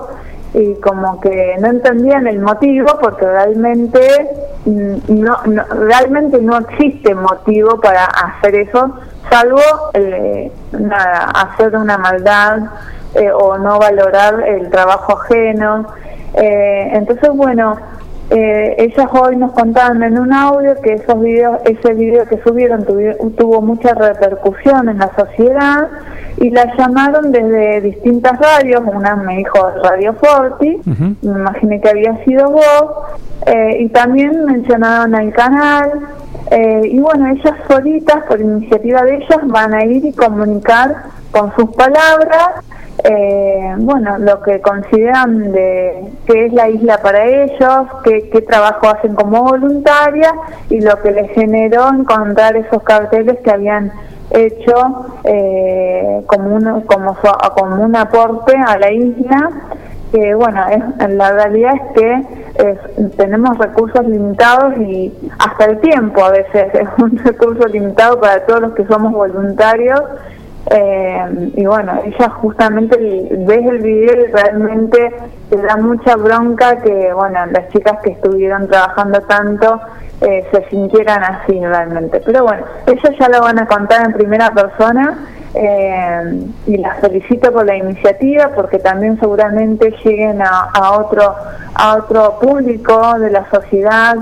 y 0.54 0.76
como 0.76 1.20
que 1.20 1.56
no 1.60 1.68
entendían 1.68 2.28
el 2.28 2.40
motivo 2.40 3.00
porque 3.02 3.26
realmente 3.26 4.00
mm, 4.66 4.96
no, 5.08 5.38
realmente 5.88 6.40
no 6.42 6.58
existe 6.60 7.16
motivo 7.16 7.80
para 7.82 8.06
hacer 8.06 8.56
eso 8.56 8.94
salvo 9.30 9.60
eh, 9.94 10.52
nada 10.72 11.32
hacer 11.32 11.76
una 11.76 11.98
maldad 11.98 12.60
eh, 13.16 13.32
o 13.32 13.58
no 13.58 13.80
valorar 13.80 14.42
el 14.42 14.70
trabajo 14.70 15.20
ajeno. 15.20 15.86
Eh, 16.36 16.90
entonces 16.94 17.30
bueno 17.30 17.78
eh, 18.36 18.76
ellas 18.80 19.08
hoy 19.12 19.36
nos 19.36 19.52
contaban 19.52 20.02
en 20.02 20.18
un 20.18 20.34
audio 20.34 20.74
que 20.82 20.94
esos 20.94 21.20
videos, 21.22 21.60
ese 21.66 21.94
video 21.94 22.26
que 22.26 22.42
subieron 22.42 22.84
tuvi- 22.86 23.16
tuvo 23.36 23.62
mucha 23.62 23.94
repercusión 23.94 24.90
en 24.90 24.98
la 24.98 25.12
sociedad 25.16 25.88
y 26.38 26.50
la 26.50 26.76
llamaron 26.76 27.32
desde 27.32 27.82
distintas 27.82 28.40
radios, 28.40 28.82
una 28.92 29.16
me 29.16 29.38
dijo 29.38 29.60
Radio 29.84 30.14
Forti, 30.14 30.82
me 31.22 31.40
imaginé 31.40 31.80
que 31.80 31.90
había 31.90 32.24
sido 32.26 32.50
vos, 32.50 32.86
eh, 33.46 33.78
y 33.82 33.90
también 33.90 34.46
mencionaron 34.46 35.14
el 35.16 35.32
canal, 35.34 35.92
eh, 36.50 36.82
y 36.86 37.00
bueno, 37.00 37.28
ellas 37.28 37.54
solitas, 37.70 38.24
por 38.28 38.42
iniciativa 38.42 39.04
de 39.04 39.16
ellas, 39.18 39.40
van 39.46 39.74
a 39.76 39.86
ir 39.86 40.04
y 40.06 40.12
comunicar 40.14 40.96
con 41.32 41.54
sus 41.56 41.70
palabras 41.76 42.50
eh, 43.06 43.76
bueno, 43.80 44.18
lo 44.18 44.42
que 44.42 44.62
consideran 44.62 45.52
de 45.52 46.06
qué 46.26 46.46
es 46.46 46.54
la 46.54 46.70
isla 46.70 47.00
para 47.02 47.26
ellos, 47.26 47.88
qué, 48.06 48.30
qué 48.30 48.42
trabajo 48.42 48.88
hacen 48.88 49.14
como 49.14 49.44
voluntarias 49.44 50.32
y 50.70 50.80
lo 50.80 51.02
que 51.02 51.12
les 51.12 51.30
generó 51.32 51.90
encontrar 51.90 52.56
esos 52.56 52.82
carteles 52.84 53.40
que 53.44 53.52
habían 53.52 53.92
hecho 54.32 55.18
eh, 55.26 56.24
como, 56.28 56.56
un, 56.56 56.82
como, 56.82 57.84
un 57.84 57.96
aporte 57.96 58.56
a 58.56 58.78
la 58.80 58.92
isla. 58.92 59.52
Que 60.14 60.34
bueno, 60.36 60.62
es, 60.70 61.10
la 61.10 61.32
realidad 61.34 61.74
es 61.74 62.00
que 62.00 63.08
tenemos 63.18 63.58
recursos 63.58 64.06
limitados 64.06 64.78
y 64.78 65.12
hasta 65.40 65.66
el 65.66 65.80
tiempo 65.80 66.24
a 66.24 66.32
veces 66.32 66.68
es 66.74 66.88
un 67.00 67.18
recurso 67.18 67.68
limitado 67.68 68.22
para 68.22 68.46
todos 68.46 68.62
los 68.62 68.74
que 68.74 68.86
somos 68.86 69.12
voluntarios 69.12 70.02
eh, 70.72 71.52
y 71.56 71.66
bueno, 71.66 72.02
ella 72.06 72.30
justamente 72.30 72.98
ves 72.98 73.66
el 73.66 73.80
video 73.80 74.26
y 74.26 74.32
realmente 74.32 75.14
te 75.50 75.62
da 75.62 75.76
mucha 75.78 76.16
bronca 76.16 76.78
que, 76.82 77.12
bueno, 77.14 77.46
las 77.48 77.70
chicas 77.70 78.00
que 78.02 78.12
estuvieron 78.12 78.68
trabajando 78.68 79.22
tanto 79.22 79.82
eh, 80.22 80.48
se 80.52 80.64
sintieran 80.70 81.22
así 81.24 81.60
realmente. 81.60 82.22
Pero 82.26 82.44
bueno, 82.44 82.64
ellos 82.88 83.18
ya 83.20 83.28
lo 83.28 83.42
van 83.42 83.60
a 83.60 83.68
contar 83.68 84.06
en 84.06 84.14
primera 84.14 84.52
persona 84.52 85.28
eh, 85.54 86.48
y 86.66 86.78
las 86.78 87.00
felicito 87.00 87.52
por 87.52 87.66
la 87.66 87.76
iniciativa 87.76 88.50
porque 88.56 88.80
también 88.80 89.20
seguramente 89.20 89.94
lleguen 90.04 90.42
a, 90.42 90.72
a 90.74 90.98
otro 90.98 91.36
a 91.76 91.98
otro 91.98 92.40
público 92.40 93.20
de 93.20 93.30
la 93.30 93.48
sociedad 93.52 94.16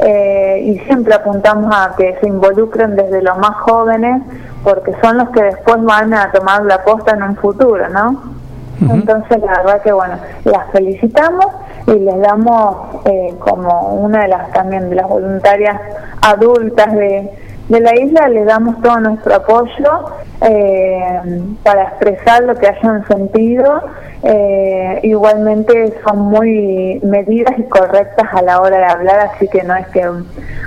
eh, 0.00 0.60
y 0.62 0.78
siempre 0.80 1.14
apuntamos 1.14 1.72
a 1.74 1.94
que 1.96 2.16
se 2.20 2.26
involucren 2.26 2.96
desde 2.96 3.22
los 3.22 3.38
más 3.38 3.56
jóvenes 3.60 4.22
porque 4.64 4.92
son 5.02 5.18
los 5.18 5.28
que 5.28 5.42
después 5.42 5.82
van 5.84 6.14
a 6.14 6.32
tomar 6.32 6.64
la 6.64 6.82
posta 6.82 7.12
en 7.12 7.22
un 7.22 7.36
futuro, 7.36 7.88
¿no? 7.90 8.34
Entonces 8.80 9.40
la 9.40 9.58
verdad 9.58 9.82
que 9.82 9.92
bueno, 9.92 10.14
las 10.44 10.70
felicitamos 10.72 11.46
y 11.86 11.92
les 11.92 12.20
damos 12.20 13.04
eh, 13.04 13.34
como 13.38 13.94
una 13.94 14.22
de 14.22 14.28
las 14.28 14.50
también 14.52 14.90
de 14.90 14.96
las 14.96 15.08
voluntarias 15.08 15.80
adultas 16.22 16.92
de, 16.92 17.30
de 17.68 17.80
la 17.80 17.94
isla, 17.98 18.28
les 18.28 18.46
damos 18.46 18.80
todo 18.82 19.00
nuestro 19.00 19.34
apoyo 19.36 20.04
eh, 20.42 21.42
para 21.62 21.84
expresar 21.84 22.44
lo 22.44 22.54
que 22.56 22.68
hayan 22.68 23.06
sentido. 23.06 23.82
Eh, 24.26 25.00
igualmente 25.02 25.92
son 26.06 26.18
muy 26.18 26.98
medidas 27.02 27.58
y 27.58 27.62
correctas 27.64 28.26
a 28.32 28.40
la 28.42 28.60
hora 28.60 28.78
de 28.78 28.84
hablar, 28.86 29.30
así 29.34 29.46
que 29.48 29.62
no 29.64 29.74
es 29.76 29.86
que 29.88 30.02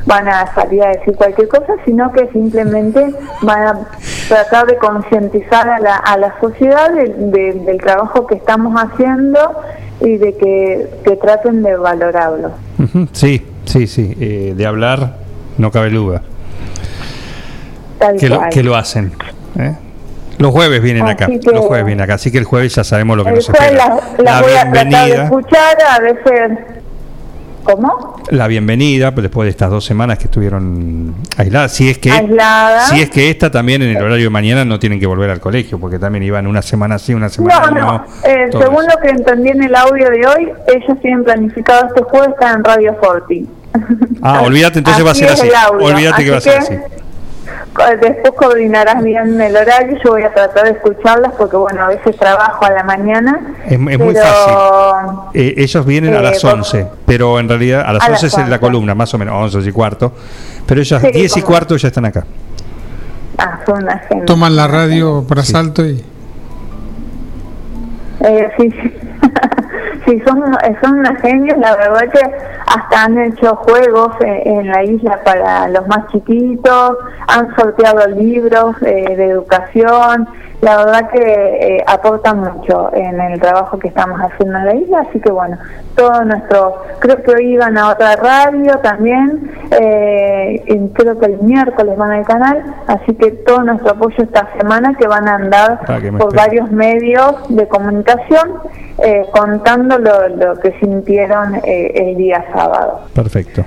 van 0.06 0.28
a 0.28 0.54
salir 0.54 0.84
a 0.84 0.90
decir 0.90 1.16
cualquier 1.16 1.48
cosa, 1.48 1.74
sino 1.86 2.12
que 2.12 2.28
simplemente 2.28 3.14
van 3.42 3.62
a 3.68 3.80
tratar 4.28 4.68
de 4.68 4.78
concientizar 4.78 5.68
a 5.70 5.80
la, 5.80 5.96
a 5.96 6.18
la 6.18 6.40
sociedad 6.40 6.92
de- 6.92 7.14
de- 7.16 7.54
del 7.54 7.78
trabajo 7.80 8.28
que 8.28 8.36
estamos 8.36 8.80
haciendo 8.80 9.40
y 10.02 10.18
de 10.18 10.36
que, 10.38 10.90
que 11.04 11.16
traten 11.16 11.64
de 11.64 11.76
valorarlo. 11.78 12.52
Sí, 13.12 13.44
sí, 13.66 13.88
sí. 13.88 14.16
eh, 14.20 14.54
de 14.56 14.66
hablar 14.68 15.16
no 15.58 15.72
cabe 15.72 15.90
duda. 15.90 16.22
Que 18.20 18.30
lo, 18.30 18.38
cual. 18.38 18.50
que 18.50 18.64
lo 18.64 18.76
hacen. 18.76 19.12
¿eh? 19.60 19.76
Los 20.38 20.52
jueves 20.52 20.82
vienen 20.82 21.04
Así 21.04 21.12
acá. 21.14 21.26
que- 21.28 21.40
Los 21.52 21.66
jueves 21.66 21.86
vienen 21.86 22.04
acá. 22.04 22.14
Así 22.16 22.32
que 22.32 22.38
el 22.38 22.44
jueves 22.46 22.76
ya 22.76 22.84
sabemos 22.84 23.18
lo 23.18 23.24
que 23.26 23.32
nos 23.32 23.50
espera. 23.50 23.98
La 24.20 24.42
voy 24.42 24.52
a 24.52 24.66
de 24.66 24.72
bienvenida. 24.72 25.24
escuchar, 25.26 25.78
a 25.90 26.00
veces 26.00 26.58
¿Cómo? 27.64 28.16
La 28.30 28.48
bienvenida, 28.48 29.12
pues, 29.14 29.24
después 29.24 29.46
de 29.46 29.50
estas 29.50 29.70
dos 29.70 29.84
semanas 29.84 30.18
que 30.18 30.26
estuvieron 30.26 31.14
aisladas. 31.36 31.74
Si 31.74 31.90
es 31.90 31.98
que, 31.98 32.12
Aisladas. 32.14 32.88
si 32.88 33.02
es 33.02 33.10
que 33.10 33.30
esta 33.30 33.52
también 33.52 33.82
en 33.82 33.90
el 33.90 34.02
horario 34.02 34.24
de 34.24 34.30
mañana 34.30 34.64
no 34.64 34.80
tienen 34.80 35.02
que 35.02 35.06
volver 35.06 35.30
al 35.32 35.42
colegio, 35.42 35.78
porque 35.78 36.00
también 36.00 36.24
iban 36.24 36.48
una 36.48 36.62
semana 36.62 36.98
sí, 36.98 37.14
una 37.14 37.28
semana 37.28 37.70
No, 37.72 37.72
no. 37.72 37.82
no. 37.98 38.06
Eh, 38.24 38.48
según 38.54 38.86
lo 38.86 38.98
que 39.02 39.10
entendí 39.10 39.50
en 39.50 39.64
el 39.64 39.76
audio 39.76 40.10
de 40.10 40.26
hoy, 40.26 40.50
ellos 40.74 40.98
tienen 41.02 41.26
planificado 41.26 41.88
este 41.88 42.04
jueves 42.04 42.30
estar 42.30 42.56
en 42.56 42.64
Radio 42.64 42.96
Forti. 43.04 43.50
Ah, 44.22 44.44
olvídate, 44.46 44.80
entonces 44.80 45.06
va 45.06 45.12
a 45.12 45.16
ser 45.16 45.30
así. 45.32 45.50
Olvídate 45.82 46.24
que 46.24 46.32
va 46.32 46.38
a 46.38 46.42
ser 46.42 46.60
Así 46.60 46.74
así. 46.74 46.84
Después 48.02 48.34
coordinarás 48.36 49.04
bien 49.04 49.40
el 49.40 49.56
horario. 49.56 49.98
Yo 50.04 50.12
voy 50.12 50.24
a 50.24 50.34
tratar 50.34 50.64
de 50.66 50.72
escucharlas 50.72 51.34
porque, 51.38 51.58
bueno, 51.58 51.84
a 51.84 51.88
veces 51.90 52.16
trabajo 52.18 52.66
a 52.66 52.72
la 52.72 52.84
mañana. 52.84 53.40
Es, 53.66 53.74
es 53.74 53.80
muy 53.80 54.16
fácil. 54.16 54.54
Eh, 55.36 55.54
ellos 55.58 55.86
vienen 55.86 56.16
a 56.16 56.20
Eh, 56.20 56.24
las 56.24 56.42
por- 56.42 56.54
11, 56.54 56.88
pero 57.06 57.40
en 57.40 57.48
realidad 57.48 57.82
a 57.86 57.94
las 57.94 58.02
A 58.04 58.12
11 58.12 58.12
las 58.12 58.24
es 58.24 58.34
en 58.40 58.50
la 58.50 58.56
11. 58.56 58.60
columna, 58.60 58.96
más 58.96 59.14
o 59.14 59.18
menos 59.20 59.54
11 59.56 59.70
y 59.70 59.72
cuarto. 59.72 60.12
Pero 60.66 60.82
ellas 60.82 61.02
Sí, 61.02 61.12
10 61.12 61.38
y 61.38 61.42
como- 61.42 61.52
cuarto 61.54 61.78
ya 61.78 61.88
están 61.90 62.06
acá. 62.06 62.26
Ah, 63.38 63.60
son 63.66 63.84
una 63.84 64.00
genia. 64.00 64.26
Toman 64.26 64.56
la 64.56 64.68
radio 64.68 65.24
por 65.28 65.38
asalto 65.38 65.86
y. 65.86 66.04
Eh, 68.22 68.50
sí, 68.58 68.72
sí. 68.72 68.94
Sí, 70.06 70.22
son, 70.26 70.44
son 70.82 71.00
unas 71.00 71.22
genios, 71.22 71.58
la 71.58 71.76
verdad 71.76 72.10
que 72.12 72.22
hasta 72.68 73.04
han 73.04 73.18
hecho 73.18 73.56
juegos 73.56 74.10
eh, 74.22 74.44
en 74.46 74.68
la 74.68 74.84
isla 74.84 75.20
para 75.24 75.68
los 75.70 75.88
más 75.88 76.08
chiquitos, 76.12 76.98
han 77.28 77.56
sorteado 77.56 78.08
libros 78.08 78.76
eh, 78.82 79.16
de 79.16 79.30
educación, 79.30 80.28
la 80.62 80.78
verdad 80.78 81.10
que 81.12 81.20
eh, 81.22 81.84
aportan 81.86 82.40
mucho 82.40 82.92
en 82.94 83.20
el 83.22 83.40
trabajo 83.40 83.78
que 83.78 83.90
estamos 83.90 84.20
haciendo 84.20 84.58
en 84.58 84.66
la 84.66 84.76
isla, 84.76 85.06
así 85.08 85.20
que 85.20 85.32
bueno, 85.32 85.58
todo 85.96 86.26
nuestro, 86.26 86.84
creo 87.00 87.22
que 87.22 87.32
hoy 87.32 87.54
iban 87.54 87.78
a 87.78 87.90
otra 87.90 88.16
radio 88.16 88.78
también, 88.80 89.52
eh, 89.72 90.64
y 90.66 90.90
creo 90.90 91.20
que 91.20 91.28
el 91.28 91.40
miércoles 91.40 91.96
van 91.98 92.12
al 92.12 92.26
canal, 92.26 92.64
así 92.88 93.14
que 93.16 93.32
todo 93.32 93.64
nuestro 93.64 93.92
apoyo 93.92 94.24
esta 94.24 94.48
semana 94.60 94.96
que 94.96 95.08
van 95.08 95.28
a 95.28 95.36
andar 95.36 95.80
me 96.02 96.18
por 96.18 96.36
varios 96.36 96.72
medios 96.72 97.36
de 97.50 97.68
comunicación 97.68 98.54
eh, 99.00 99.26
contando 99.32 100.00
lo, 100.00 100.28
lo 100.30 100.56
que 100.56 100.72
sintieron 100.80 101.56
eh, 101.64 101.92
el 101.96 102.18
día 102.18 102.44
sábado. 102.52 103.02
Perfecto. 103.14 103.64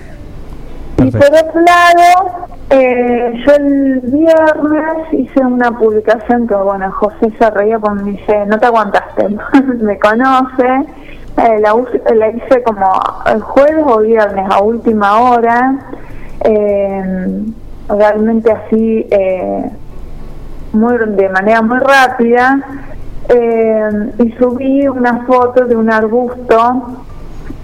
Y 1.03 1.11
por 1.11 1.25
otro 1.25 1.61
lado, 1.63 2.49
eh, 2.69 3.43
yo 3.47 3.53
el 3.55 4.01
viernes 4.01 5.13
hice 5.13 5.41
una 5.41 5.71
publicación 5.79 6.47
que, 6.47 6.55
bueno, 6.55 6.93
José 6.93 7.33
se 7.39 7.51
reía 7.51 7.79
porque 7.79 8.03
me 8.03 8.11
dice, 8.13 8.45
no 8.47 8.59
te 8.59 8.67
aguantaste, 8.67 9.29
me 9.81 9.99
conoce, 9.99 10.69
eh, 11.39 11.59
la, 11.61 11.75
la 12.15 12.29
hice 12.29 12.63
como 12.63 12.93
el 13.27 13.41
jueves 13.41 13.85
o 13.87 13.99
viernes 14.01 14.47
a 14.51 14.63
última 14.63 15.21
hora, 15.21 15.79
eh, 16.45 17.45
realmente 17.89 18.53
así, 18.53 19.07
eh, 19.11 19.71
muy 20.73 20.99
de 20.99 21.29
manera 21.31 21.63
muy 21.63 21.79
rápida, 21.79 22.61
eh, 23.29 24.13
y 24.19 24.33
subí 24.33 24.87
una 24.87 25.25
foto 25.25 25.65
de 25.65 25.77
un 25.77 25.91
arbusto 25.91 27.07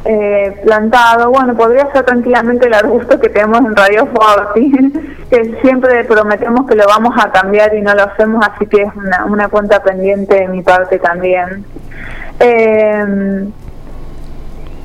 eh, 0.09 0.61
plantado. 0.65 1.31
Bueno, 1.31 1.55
podría 1.57 1.91
ser 1.93 2.05
tranquilamente 2.05 2.67
el 2.67 2.75
arbusto 2.75 3.19
que 3.21 3.29
tenemos 3.29 3.59
en 3.61 3.75
Radio 3.77 4.07
Forti, 4.07 4.73
que 5.31 5.59
siempre 5.63 6.05
prometemos 6.05 6.67
que 6.67 6.75
lo 6.75 6.87
vamos 6.87 7.15
a 7.23 7.31
cambiar 7.33 7.75
y 7.75 7.83
no 7.83 7.95
lo 7.95 8.05
hacemos, 8.05 8.47
así 8.47 8.67
que 8.67 8.83
es 8.83 8.95
una, 8.95 9.25
una 9.27 9.49
cuenta 9.49 9.83
pendiente 9.83 10.35
de 10.37 10.49
mi 10.49 10.63
parte 10.63 10.99
también. 10.99 11.65
Eh, 12.41 13.47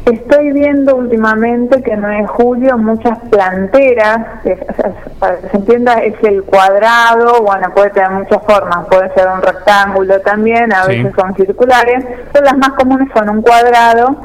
Estoy 0.04 0.52
viendo 0.52 0.96
últimamente 0.96 1.84
que 1.84 1.92
en 1.92 2.02
9 2.02 2.22
de 2.24 2.28
julio 2.28 2.76
muchas 2.76 3.20
planteras, 3.30 4.18
que, 4.42 4.54
o 4.54 4.74
sea, 4.76 4.92
para 5.20 5.38
que 5.38 5.50
se 5.50 5.58
entienda 5.58 5.94
es 6.00 6.16
el 6.24 6.42
cuadrado, 6.44 7.44
bueno, 7.44 7.70
puede 7.76 7.92
tener 7.92 8.10
muchas 8.10 8.42
formas, 8.44 8.88
puede 8.90 9.14
ser 9.14 9.28
un 9.28 9.44
rectángulo 9.44 10.20
también, 10.22 10.74
a 10.74 10.86
Sí. 10.86 10.98
veces 11.04 11.14
son 11.16 11.36
circulares, 11.36 12.04
pero 12.34 12.46
las 12.46 12.58
más 12.58 12.70
comunes 12.70 13.10
son 13.16 13.30
un 13.30 13.42
cuadrado, 13.44 14.16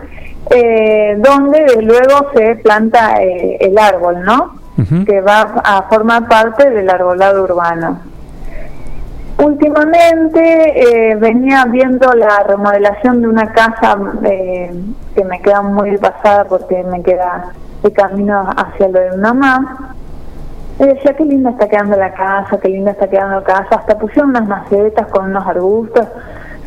eh, 0.51 1.17
donde 1.19 1.61
desde 1.61 1.83
luego 1.83 2.31
se 2.35 2.57
planta 2.57 3.23
eh, 3.23 3.59
el 3.61 3.79
árbol, 3.79 4.23
¿no? 4.23 4.57
Que 5.07 5.23
va 5.23 5.41
a 5.65 5.83
formar 5.89 6.29
parte 6.29 6.69
del 6.69 6.91
arbolado 6.91 7.43
urbano. 7.43 7.99
Últimamente 9.39 11.11
eh, 11.11 11.17
venía 11.17 11.65
viendo 11.67 12.11
la 12.13 12.43
remodelación 12.43 13.21
de 13.21 13.29
una 13.29 13.53
casa 13.53 13.99
eh, 14.25 14.71
que 15.15 15.25
me 15.25 15.41
queda 15.41 15.61
muy 15.61 15.99
pasada 15.99 16.45
porque 16.45 16.83
me 16.85 17.03
queda 17.03 17.53
de 17.83 17.93
camino 17.93 18.49
hacia 18.57 18.89
lo 18.89 18.99
de 18.99 19.11
mi 19.11 19.17
mamá. 19.19 19.95
Y 20.79 20.85
decía, 20.85 21.15
qué 21.15 21.25
linda 21.25 21.51
está 21.51 21.69
quedando 21.69 21.97
la 21.97 22.13
casa, 22.13 22.59
qué 22.59 22.69
linda 22.69 22.93
está 22.93 23.09
quedando 23.09 23.37
la 23.37 23.45
casa. 23.45 23.77
Hasta 23.77 23.99
pusieron 23.99 24.31
unas 24.31 24.47
macetas 24.47 25.07
con 25.09 25.27
unos 25.27 25.47
arbustos. 25.47 26.07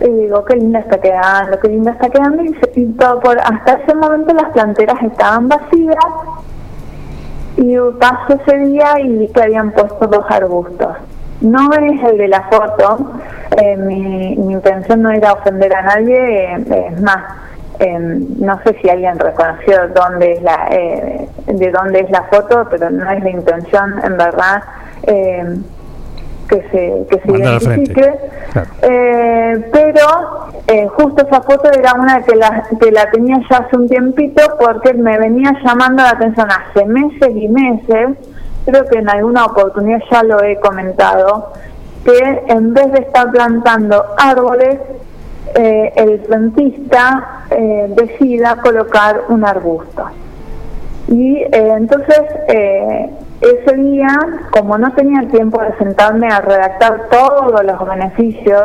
Y 0.01 0.07
digo, 0.09 0.45
qué 0.45 0.55
linda 0.55 0.79
está 0.79 0.97
quedando, 0.99 1.59
qué 1.59 1.67
linda 1.67 1.91
está 1.91 2.09
quedando. 2.09 2.43
Y, 2.43 2.53
se- 2.55 2.71
y 2.79 2.85
todo 2.93 3.19
por, 3.19 3.37
hasta 3.39 3.73
ese 3.73 3.95
momento 3.95 4.33
las 4.33 4.51
planteras 4.53 5.01
estaban 5.03 5.49
vacías. 5.49 5.95
Y 7.57 7.75
pasó 7.99 8.33
ese 8.41 8.57
día 8.59 8.99
y 8.99 9.09
vi 9.17 9.27
que 9.27 9.41
habían 9.43 9.71
puesto 9.71 10.07
dos 10.07 10.25
arbustos. 10.29 10.95
No 11.41 11.71
es 11.73 12.03
el 12.03 12.17
de 12.17 12.27
la 12.29 12.43
foto, 12.43 13.11
eh, 13.57 13.75
mi, 13.77 14.35
mi 14.37 14.53
intención 14.53 15.01
no 15.01 15.09
era 15.11 15.33
ofender 15.33 15.73
a 15.73 15.81
nadie, 15.83 16.53
eh, 16.55 16.87
es 16.91 17.01
más, 17.01 17.23
eh, 17.79 17.97
no 17.97 18.59
sé 18.63 18.77
si 18.81 18.89
alguien 18.89 19.17
reconoció 19.17 19.87
dónde 19.95 20.33
es 20.33 20.41
la, 20.41 20.67
eh, 20.69 21.29
de 21.47 21.71
dónde 21.71 22.01
es 22.01 22.09
la 22.11 22.23
foto, 22.23 22.67
pero 22.69 22.89
no 22.89 23.09
es 23.09 23.23
la 23.23 23.29
intención, 23.29 24.01
en 24.03 24.17
verdad, 24.17 24.63
que 26.49 26.61
se, 26.71 27.05
que 27.09 27.21
se 27.21 27.31
Mandar 27.31 27.61
identifique. 27.61 28.13
Eh, 28.81 29.69
pero 29.71 30.51
eh, 30.67 30.87
justo 30.87 31.25
esa 31.25 31.41
foto 31.41 31.71
era 31.71 31.93
una 31.93 32.21
que 32.23 32.35
la, 32.35 32.63
que 32.79 32.91
la 32.91 33.09
tenía 33.11 33.37
ya 33.49 33.57
hace 33.57 33.77
un 33.77 33.87
tiempito 33.87 34.41
porque 34.59 34.93
me 34.93 35.17
venía 35.19 35.53
llamando 35.63 36.03
la 36.03 36.09
atención 36.09 36.47
hace 36.51 36.85
meses 36.85 37.29
y 37.35 37.47
meses, 37.47 38.17
creo 38.65 38.85
que 38.85 38.99
en 38.99 39.09
alguna 39.09 39.45
oportunidad 39.45 39.99
ya 40.11 40.23
lo 40.23 40.43
he 40.43 40.59
comentado, 40.59 41.53
que 42.03 42.43
en 42.47 42.73
vez 42.73 42.91
de 42.91 42.99
estar 42.99 43.29
plantando 43.31 44.03
árboles, 44.17 44.79
eh, 45.55 45.93
el 45.95 46.19
plantista 46.19 47.45
eh, 47.49 47.87
decida 47.89 48.57
colocar 48.57 49.21
un 49.29 49.45
arbusto. 49.45 50.05
Y 51.07 51.43
entonces 51.51 52.21
eh, 52.47 53.09
ese 53.41 53.73
día, 53.75 54.07
como 54.51 54.77
no 54.77 54.91
tenía 54.93 55.27
tiempo 55.29 55.61
de 55.61 55.73
sentarme 55.77 56.27
a 56.27 56.41
redactar 56.41 57.07
todos 57.09 57.63
los 57.63 57.87
beneficios 57.87 58.63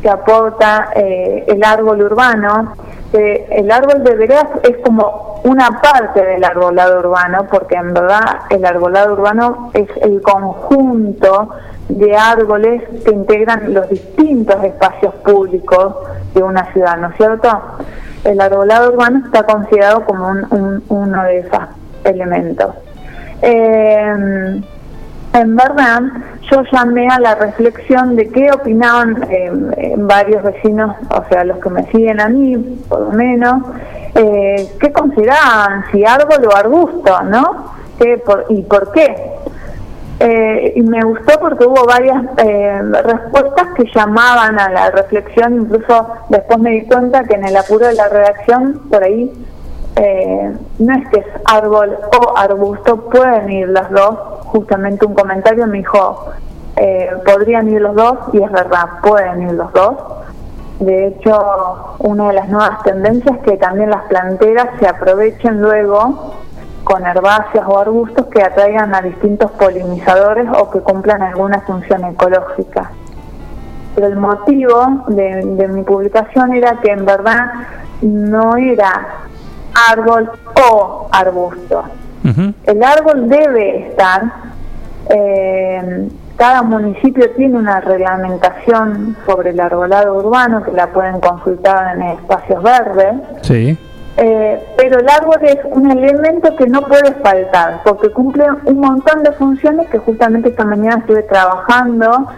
que 0.00 0.08
aporta 0.08 0.90
eh, 0.94 1.44
el 1.48 1.62
árbol 1.64 2.02
urbano, 2.02 2.74
eh, 3.12 3.46
el 3.50 3.70
árbol 3.70 4.04
de 4.04 4.14
veredas 4.14 4.46
es 4.62 4.78
como 4.84 5.40
una 5.44 5.80
parte 5.82 6.24
del 6.24 6.44
arbolado 6.44 7.00
urbano, 7.00 7.46
porque 7.50 7.74
en 7.74 7.92
verdad 7.92 8.22
el 8.50 8.64
arbolado 8.64 9.14
urbano 9.14 9.70
es 9.74 9.88
el 10.02 10.22
conjunto 10.22 11.50
de 11.88 12.16
árboles 12.16 12.82
que 13.04 13.10
integran 13.10 13.74
los 13.74 13.88
distintos 13.88 14.62
espacios 14.64 15.14
públicos 15.16 15.94
de 16.32 16.42
una 16.42 16.72
ciudad, 16.72 16.96
¿no 16.96 17.08
es 17.08 17.16
cierto? 17.16 17.48
El 18.24 18.40
arbolado 18.40 18.92
urbano 18.92 19.22
está 19.26 19.42
considerado 19.42 20.04
como 20.04 20.28
un- 20.28 20.46
un- 20.50 20.84
uno 20.88 21.24
de 21.24 21.38
esos 21.40 21.58
elementos. 22.04 22.68
Eh, 23.42 24.62
en 25.34 25.56
verdad, 25.56 26.02
yo 26.50 26.62
llamé 26.70 27.08
a 27.08 27.18
la 27.18 27.34
reflexión 27.34 28.16
de 28.16 28.28
qué 28.28 28.50
opinaban 28.52 29.26
eh, 29.30 29.94
varios 29.96 30.42
vecinos, 30.42 30.94
o 31.08 31.24
sea, 31.30 31.44
los 31.44 31.58
que 31.58 31.70
me 31.70 31.90
siguen 31.90 32.20
a 32.20 32.28
mí, 32.28 32.56
por 32.88 33.00
lo 33.00 33.10
menos, 33.12 33.62
eh, 34.14 34.68
qué 34.78 34.92
consideraban, 34.92 35.84
si 35.90 36.04
árbol 36.04 36.46
o 36.46 36.54
arbusto, 36.54 37.22
¿no? 37.22 37.72
¿Qué, 37.98 38.18
por, 38.18 38.44
¿Y 38.50 38.62
por 38.62 38.92
qué? 38.92 39.16
Eh, 40.20 40.74
y 40.76 40.82
me 40.82 41.02
gustó 41.02 41.40
porque 41.40 41.64
hubo 41.64 41.84
varias 41.86 42.22
respuestas 42.36 43.68
que 43.74 43.84
llamaban 43.94 44.60
a 44.60 44.68
la 44.68 44.90
reflexión, 44.90 45.62
incluso 45.62 46.08
después 46.28 46.58
me 46.58 46.70
di 46.72 46.82
cuenta 46.82 47.24
que 47.24 47.34
en 47.34 47.46
el 47.46 47.56
apuro 47.56 47.86
de 47.86 47.94
la 47.94 48.08
redacción, 48.08 48.82
por 48.90 49.02
ahí, 49.02 49.32
eh, 49.96 50.56
no 50.78 50.94
es 50.94 51.08
que 51.08 51.20
es 51.20 51.26
árbol 51.44 51.96
o 52.18 52.36
arbusto, 52.36 52.96
pueden 53.10 53.50
ir 53.50 53.68
los 53.68 53.90
dos. 53.90 54.18
Justamente 54.46 55.06
un 55.06 55.14
comentario 55.14 55.66
me 55.66 55.78
dijo, 55.78 56.32
eh, 56.76 57.10
podrían 57.24 57.68
ir 57.68 57.80
los 57.80 57.94
dos, 57.94 58.18
y 58.32 58.42
es 58.42 58.50
verdad, 58.50 58.84
pueden 59.02 59.42
ir 59.42 59.52
los 59.52 59.72
dos. 59.72 59.96
De 60.80 61.08
hecho, 61.08 61.96
una 61.98 62.28
de 62.28 62.32
las 62.34 62.48
nuevas 62.48 62.82
tendencias 62.82 63.36
es 63.36 63.42
que 63.42 63.56
también 63.56 63.90
las 63.90 64.02
planteras 64.04 64.68
se 64.80 64.88
aprovechen 64.88 65.60
luego 65.60 66.34
con 66.84 67.06
herbáceas 67.06 67.64
o 67.68 67.78
arbustos 67.78 68.26
que 68.26 68.42
atraigan 68.42 68.94
a 68.94 69.02
distintos 69.02 69.50
polinizadores 69.52 70.48
o 70.58 70.70
que 70.70 70.80
cumplan 70.80 71.22
alguna 71.22 71.60
función 71.60 72.04
ecológica. 72.04 72.90
Pero 73.94 74.06
el 74.08 74.16
motivo 74.16 75.04
de, 75.08 75.42
de 75.44 75.68
mi 75.68 75.82
publicación 75.84 76.54
era 76.54 76.80
que 76.80 76.90
en 76.90 77.04
verdad 77.04 77.46
no 78.00 78.56
era 78.56 79.06
árbol 79.90 80.30
o 80.70 81.08
arbusto. 81.12 81.84
El 82.64 82.82
árbol 82.84 83.28
debe 83.28 83.88
estar, 83.88 84.22
eh, 85.10 86.08
cada 86.36 86.62
municipio 86.62 87.30
tiene 87.32 87.58
una 87.58 87.80
reglamentación 87.80 89.16
sobre 89.26 89.50
el 89.50 89.60
arbolado 89.60 90.14
urbano 90.16 90.62
que 90.62 90.72
la 90.72 90.86
pueden 90.88 91.20
consultar 91.20 91.96
en 91.96 92.02
espacios 92.02 92.62
verdes, 92.62 93.14
Sí. 93.42 93.76
eh, 94.16 94.64
pero 94.76 95.00
el 95.00 95.08
árbol 95.08 95.38
es 95.42 95.58
un 95.70 95.90
elemento 95.90 96.54
que 96.56 96.66
no 96.66 96.82
puede 96.82 97.12
faltar 97.22 97.80
porque 97.84 98.10
cumple 98.10 98.44
un 98.66 98.78
montón 98.80 99.22
de 99.24 99.32
funciones 99.32 99.88
que 99.88 99.98
justamente 99.98 100.50
esta 100.50 100.64
mañana 100.64 100.98
estuve 100.98 101.22
trabajando 101.24 102.28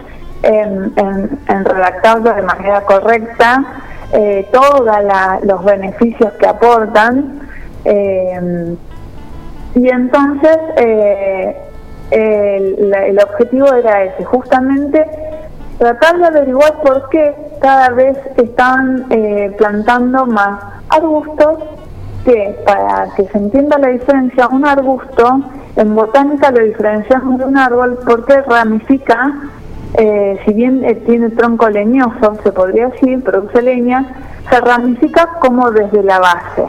en, 0.42 0.92
en, 0.96 1.38
en 1.48 1.64
redactarlo 1.64 2.32
de 2.34 2.42
manera 2.42 2.80
correcta, 2.82 3.62
eh, 4.14 4.48
todos 4.52 4.82
los 5.42 5.64
beneficios 5.64 6.32
que 6.34 6.46
aportan. 6.46 7.40
eh, 7.84 8.76
y 9.74 9.88
entonces 9.88 10.56
eh, 10.76 11.56
el, 12.10 12.94
el 12.94 13.18
objetivo 13.18 13.74
era 13.74 14.04
ese, 14.04 14.24
justamente 14.24 15.04
tratar 15.78 16.18
de 16.18 16.26
averiguar 16.26 16.80
por 16.82 17.08
qué 17.08 17.34
cada 17.60 17.90
vez 17.90 18.16
están 18.36 19.06
eh, 19.10 19.54
plantando 19.58 20.26
más 20.26 20.60
arbustos 20.90 21.58
que 22.24 22.56
para 22.64 23.08
que 23.16 23.24
se 23.24 23.38
entienda 23.38 23.78
la 23.78 23.88
diferencia, 23.88 24.48
un 24.48 24.64
arbusto 24.64 25.40
en 25.76 25.94
botánica 25.94 26.50
lo 26.52 26.64
diferenciamos 26.64 27.38
de 27.38 27.44
un 27.44 27.58
árbol 27.58 27.98
porque 28.06 28.40
ramifica, 28.42 29.34
eh, 29.96 30.40
si 30.44 30.52
bien 30.52 30.84
eh, 30.84 30.94
tiene 31.06 31.30
tronco 31.30 31.68
leñoso, 31.68 32.36
se 32.42 32.50
podría 32.50 32.88
decir, 32.88 33.22
produce 33.22 33.62
leña, 33.62 34.04
se 34.50 34.60
ramifica 34.60 35.28
como 35.40 35.70
desde 35.70 36.02
la 36.02 36.18
base. 36.18 36.66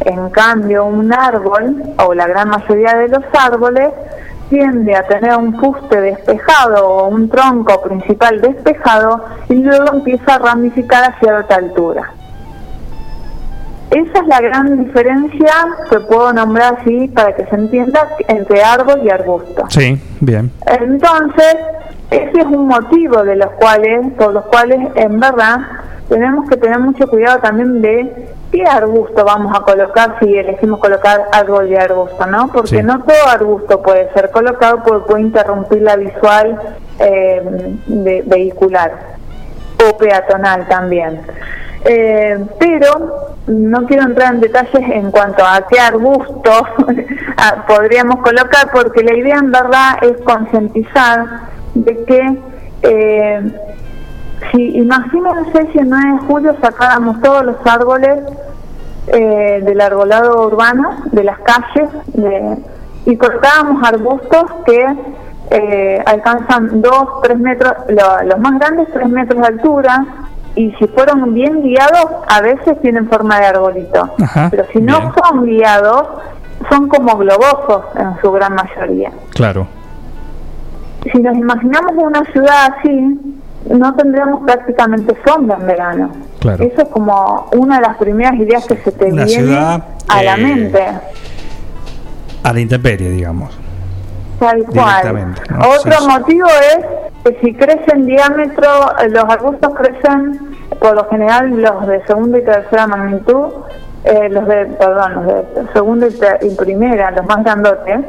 En 0.00 0.28
cambio, 0.30 0.84
un 0.84 1.12
árbol, 1.12 1.82
o 2.04 2.12
la 2.12 2.26
gran 2.26 2.50
mayoría 2.50 2.96
de 2.96 3.08
los 3.08 3.24
árboles, 3.32 3.90
tiende 4.50 4.94
a 4.94 5.06
tener 5.06 5.36
un 5.36 5.58
fuste 5.58 6.00
despejado 6.00 6.86
o 6.86 7.08
un 7.08 7.30
tronco 7.30 7.80
principal 7.82 8.40
despejado 8.42 9.24
y 9.48 9.54
luego 9.54 9.94
empieza 9.94 10.34
a 10.34 10.38
ramificar 10.38 11.04
a 11.04 11.18
cierta 11.18 11.56
altura. 11.56 12.12
Esa 13.90 14.18
es 14.18 14.26
la 14.26 14.40
gran 14.40 14.84
diferencia 14.84 15.52
que 15.88 16.00
puedo 16.00 16.32
nombrar 16.32 16.78
así 16.80 17.08
para 17.08 17.34
que 17.34 17.46
se 17.46 17.54
entienda 17.54 18.08
entre 18.28 18.62
árbol 18.62 19.00
y 19.04 19.10
arbusto. 19.10 19.64
Sí, 19.68 20.00
bien. 20.20 20.50
Entonces, 20.66 21.56
ese 22.16 22.38
es 22.40 22.46
un 22.46 22.66
motivo 22.68 23.22
de 23.22 23.36
los 23.36 23.50
cuales, 23.52 24.12
por 24.18 24.32
los 24.32 24.44
cuales 24.46 24.78
en 24.94 25.20
verdad 25.20 25.56
tenemos 26.08 26.48
que 26.48 26.56
tener 26.56 26.78
mucho 26.80 27.06
cuidado 27.08 27.38
también 27.40 27.80
de 27.80 28.28
qué 28.52 28.62
arbusto 28.64 29.24
vamos 29.24 29.56
a 29.56 29.62
colocar 29.62 30.16
si 30.20 30.36
elegimos 30.36 30.78
colocar 30.78 31.24
árbol 31.32 31.68
y 31.70 31.76
arbusto, 31.76 32.26
¿no? 32.26 32.48
Porque 32.52 32.68
Sí. 32.76 32.82
no 32.82 33.00
todo 33.02 33.26
arbusto 33.32 33.82
puede 33.82 34.12
ser 34.12 34.30
colocado 34.30 34.82
porque 34.84 35.06
puede 35.08 35.22
interrumpir 35.22 35.82
la 35.82 35.96
visual 35.96 36.58
eh, 37.00 37.42
de- 37.86 38.22
vehicular 38.26 38.92
o 39.90 39.96
peatonal 39.96 40.68
también. 40.68 41.22
Eh, 41.86 42.38
pero 42.58 43.32
no 43.46 43.84
quiero 43.86 44.04
entrar 44.04 44.34
en 44.34 44.40
detalles 44.40 44.74
en 44.90 45.10
cuanto 45.10 45.44
a 45.44 45.66
qué 45.68 45.78
arbusto 45.80 46.50
podríamos 47.66 48.16
colocar, 48.20 48.70
porque 48.72 49.02
la 49.02 49.14
idea 49.16 49.36
en 49.36 49.50
verdad 49.50 49.98
es 50.02 50.16
concientizar 50.22 51.26
de 51.74 52.04
que 52.04 52.38
eh, 52.82 53.52
si 54.52 54.76
imagínense 54.76 55.68
si 55.72 55.78
el 55.78 55.88
9 55.90 56.12
de 56.12 56.18
julio 56.26 56.56
sacáramos 56.60 57.20
todos 57.22 57.44
los 57.44 57.56
árboles 57.64 58.18
eh, 59.08 59.60
del 59.64 59.80
arbolado 59.80 60.46
urbano, 60.46 60.90
de 61.12 61.24
las 61.24 61.38
calles, 61.40 61.90
de- 62.14 62.58
y 63.06 63.16
cortábamos 63.16 63.86
arbustos 63.86 64.44
que 64.64 64.86
eh, 65.50 66.02
alcanzan 66.06 66.80
2, 66.80 66.92
3 67.22 67.38
metros, 67.38 67.72
lo- 67.88 68.22
los 68.24 68.38
más 68.38 68.58
grandes 68.58 68.88
3 68.94 69.08
metros 69.08 69.40
de 69.42 69.46
altura, 69.46 70.06
y 70.56 70.70
si 70.76 70.86
fueron 70.88 71.34
bien 71.34 71.62
guiados, 71.62 72.06
a 72.28 72.40
veces 72.40 72.80
tienen 72.80 73.08
forma 73.08 73.40
de 73.40 73.46
arbolito. 73.46 74.14
Ajá, 74.22 74.48
Pero 74.50 74.64
si 74.72 74.80
no 74.80 75.12
son 75.22 75.44
guiados, 75.44 76.08
son 76.70 76.88
como 76.88 77.16
globosos 77.18 77.84
en 77.96 78.18
su 78.22 78.30
gran 78.32 78.54
mayoría. 78.54 79.10
Claro. 79.30 79.66
Si 81.12 81.18
nos 81.18 81.36
imaginamos 81.36 81.92
una 81.96 82.24
ciudad 82.32 82.74
así, 82.78 83.20
no 83.70 83.94
tendríamos 83.94 84.42
prácticamente 84.44 85.14
sombra 85.26 85.56
en 85.60 85.66
verano. 85.66 86.10
Claro. 86.40 86.64
Eso 86.64 86.82
es 86.82 86.88
como 86.88 87.48
una 87.56 87.76
de 87.76 87.82
las 87.82 87.96
primeras 87.96 88.34
ideas 88.34 88.66
que 88.66 88.76
se 88.76 88.92
te 88.92 89.06
Una 89.06 89.24
viene 89.24 89.42
ciudad, 89.44 89.84
a 90.08 90.22
la 90.22 90.34
eh, 90.34 90.42
mente. 90.42 90.84
A 92.42 92.52
la 92.52 92.60
intemperie, 92.60 93.10
digamos. 93.10 93.56
Tal 94.38 94.64
cual. 94.64 95.34
Otro 95.78 95.92
Sí, 95.92 95.98
sí. 96.00 96.08
motivo 96.08 96.48
es 96.48 96.86
que 97.24 97.40
si 97.40 97.54
crece 97.54 97.84
en 97.94 98.06
diámetro, 98.06 98.68
los 99.10 99.24
arbustos 99.24 99.74
crecen, 99.74 100.56
por 100.78 100.94
lo 100.96 101.08
general 101.08 101.50
los 101.62 101.86
de 101.86 102.04
segunda 102.06 102.38
y 102.38 102.42
tercera 102.44 102.86
magnitud, 102.86 103.46
eh, 104.04 104.28
los 104.30 104.46
de, 104.46 104.66
perdón, 104.66 105.14
los 105.14 105.26
de 105.26 105.72
segunda 105.72 106.06
y, 106.08 106.46
y 106.46 106.54
primera, 106.56 107.10
los 107.12 107.24
más 107.24 107.42
grandotes, 107.44 108.00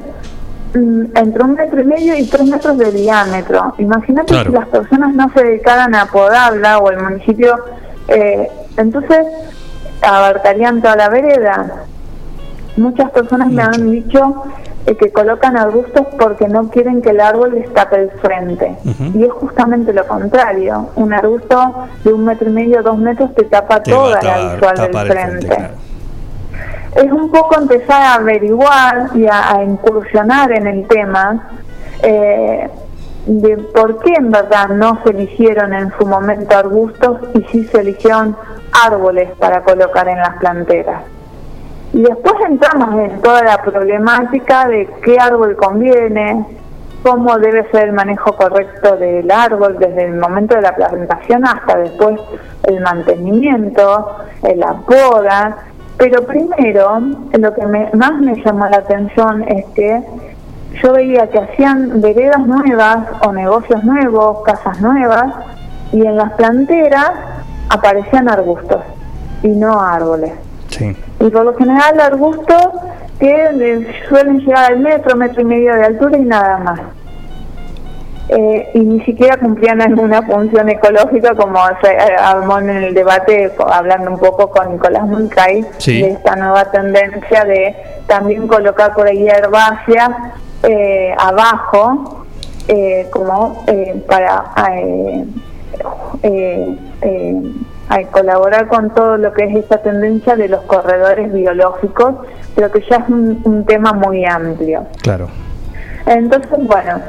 entre 0.76 1.44
un 1.44 1.54
metro 1.54 1.80
y 1.82 1.86
medio 1.86 2.16
y 2.18 2.26
tres 2.26 2.46
metros 2.46 2.78
de 2.78 2.92
diámetro. 2.92 3.74
Imagínate 3.78 4.34
Claro. 4.34 4.50
si 4.50 4.56
las 4.56 4.68
personas 4.68 5.14
no 5.16 5.30
se 5.34 5.44
dedicaran 5.44 5.96
a 5.96 6.06
podarla 6.08 6.80
o 6.80 6.92
el 6.92 7.02
municipio, 7.02 7.56
eh, 8.10 8.50
entonces 8.78 9.26
abarcarían 10.02 10.82
toda 10.82 10.96
la 10.96 11.10
vereda. 11.10 11.84
Muchas 12.78 13.10
personas 13.12 13.50
me 13.52 13.64
han 13.64 13.90
dicho 13.90 14.44
eh, 14.86 14.96
que 14.98 15.12
colocan 15.12 15.56
arbustos 15.58 16.06
porque 16.20 16.48
no 16.50 16.70
quieren 16.70 17.02
que 17.02 17.12
el 17.12 17.22
árbol 17.22 17.56
les 17.56 17.74
tape 17.74 17.96
el 18.02 18.12
frente. 18.22 18.76
Y 19.14 19.24
es 19.24 19.32
justamente 19.32 19.94
lo 19.94 20.06
contrario. 20.06 20.90
Un 20.98 21.14
arbusto 21.14 21.88
de 22.04 22.14
un 22.14 22.26
metro 22.26 22.50
y 22.50 22.52
medio, 22.52 22.84
dos 22.84 22.98
metros, 22.98 23.34
te 23.34 23.46
tapa 23.46 23.82
Te 23.82 23.92
toda 23.92 24.22
la 24.22 24.54
visual 24.54 24.76
del 24.76 24.92
frente. 24.92 25.14
frente, 25.14 25.48
claro. 25.48 25.74
Es 26.96 27.12
un 27.12 27.30
poco 27.30 27.60
empezar 27.60 28.02
a 28.02 28.14
averiguar 28.16 29.10
y 29.16 29.28
a, 29.28 29.62
incursionar 29.64 30.52
en 30.54 30.66
el 30.66 30.88
tema 30.88 31.50
eh, 32.02 32.70
de 33.26 33.58
por 33.58 34.00
qué 34.00 34.14
en 34.18 34.32
verdad 34.32 34.70
no 34.70 35.02
se 35.04 35.10
eligieron 35.10 35.74
en 35.74 35.92
su 35.98 36.06
momento 36.06 36.58
arbustos 36.58 37.20
y 37.34 37.44
sí 37.52 37.66
se 37.66 37.82
eligieron 37.82 38.38
árboles 38.86 39.30
para 39.40 39.62
colocar 39.62 40.08
en 40.08 40.20
las 40.20 40.38
planteras. 40.38 41.04
Y 41.92 42.02
después 42.02 42.34
entramos 42.48 42.98
en 43.00 43.22
toda 43.22 43.44
la 43.44 43.62
problemática 43.62 44.68
de 44.68 44.88
qué 45.04 45.18
árbol 45.20 45.58
conviene, 45.58 46.46
cómo 47.04 47.38
debe 47.38 47.70
ser 47.72 47.90
el 47.90 47.94
manejo 47.94 48.36
correcto 48.36 48.96
del 48.98 49.30
árbol 49.30 49.78
desde 49.80 50.06
el 50.06 50.16
momento 50.16 50.56
de 50.56 50.62
la 50.62 50.76
plantación 50.76 51.46
hasta 51.46 51.78
después 51.78 52.20
el 52.64 52.80
mantenimiento, 52.82 54.18
la 54.56 54.74
poda. 54.74 55.58
Pero 55.98 56.24
primero, 56.26 57.00
lo 57.40 57.54
que 57.54 57.66
me- 57.66 57.90
más 57.94 58.14
me 58.20 58.36
llamó 58.44 58.68
la 58.68 58.78
atención 58.78 59.44
es 59.48 59.66
que 59.76 60.02
yo 60.84 60.92
veía 60.94 61.28
que 61.30 61.40
hacían 61.40 62.02
veredas 62.02 62.46
nuevas 62.46 63.08
o 63.26 63.32
negocios 63.32 63.84
nuevos, 63.84 64.44
casas 64.44 64.82
nuevas, 64.82 65.34
y 65.94 66.06
en 66.06 66.18
las 66.18 66.34
planteras 66.34 67.12
aparecían 67.70 68.28
arbustos 68.30 68.82
y 69.44 69.48
no 69.50 69.80
árboles. 69.80 70.34
Sí. 70.70 70.96
Y 71.22 71.30
por 71.30 71.46
lo 71.46 71.56
general 71.56 72.00
arbustos 72.02 72.68
que 73.20 73.88
suelen 74.10 74.40
llegar 74.40 74.74
al 74.74 74.80
metro, 74.80 75.16
metro 75.16 75.42
y 75.42 75.46
medio 75.46 75.74
de 75.76 75.86
altura 75.86 76.18
y 76.18 76.26
nada 76.26 76.58
más. 76.58 76.80
Eh, 78.28 78.72
y 78.74 78.80
ni 78.80 79.02
siquiera 79.06 79.38
cumplían 79.38 79.82
alguna 79.84 80.24
función 80.24 80.68
ecológica 80.68 81.36
como 81.36 81.60
se 81.84 81.92
eh, 81.92 82.16
armó 82.20 82.58
en 82.58 82.70
el 82.72 82.94
debate 82.96 83.52
hablando 83.72 84.10
un 84.10 84.18
poco 84.18 84.50
con 84.50 84.72
Nicolás 84.72 85.04
Mulcay 85.06 85.64
Sí. 85.78 86.02
de 86.02 86.10
esta 86.14 86.36
nueva 86.36 86.66
tendencia 86.72 87.44
de 87.46 87.76
también 88.08 88.48
colocar 88.48 88.96
por 88.96 89.08
ahí 89.08 89.28
herbácea 89.28 90.34
eh, 90.64 91.14
abajo 91.20 92.26
eh, 92.68 93.08
como 93.12 93.64
eh, 93.68 94.04
para 94.08 94.44
eh, 96.24 97.44
a 97.90 98.02
colaborar 98.12 98.68
con 98.68 98.90
todo 98.96 99.18
lo 99.18 99.32
que 99.34 99.44
es 99.46 99.56
esta 99.58 99.78
tendencia 99.84 100.36
de 100.36 100.48
los 100.48 100.62
corredores 100.62 101.32
biológicos, 101.32 102.16
pero 102.56 102.72
que 102.72 102.82
ya 102.90 102.98
es 102.98 103.10
un, 103.10 103.42
un 103.44 103.64
tema 103.66 103.94
muy 103.94 104.26
amplio. 104.26 104.86
Claro. 105.04 105.28
Entonces, 106.08 106.50
bueno, 106.66 107.00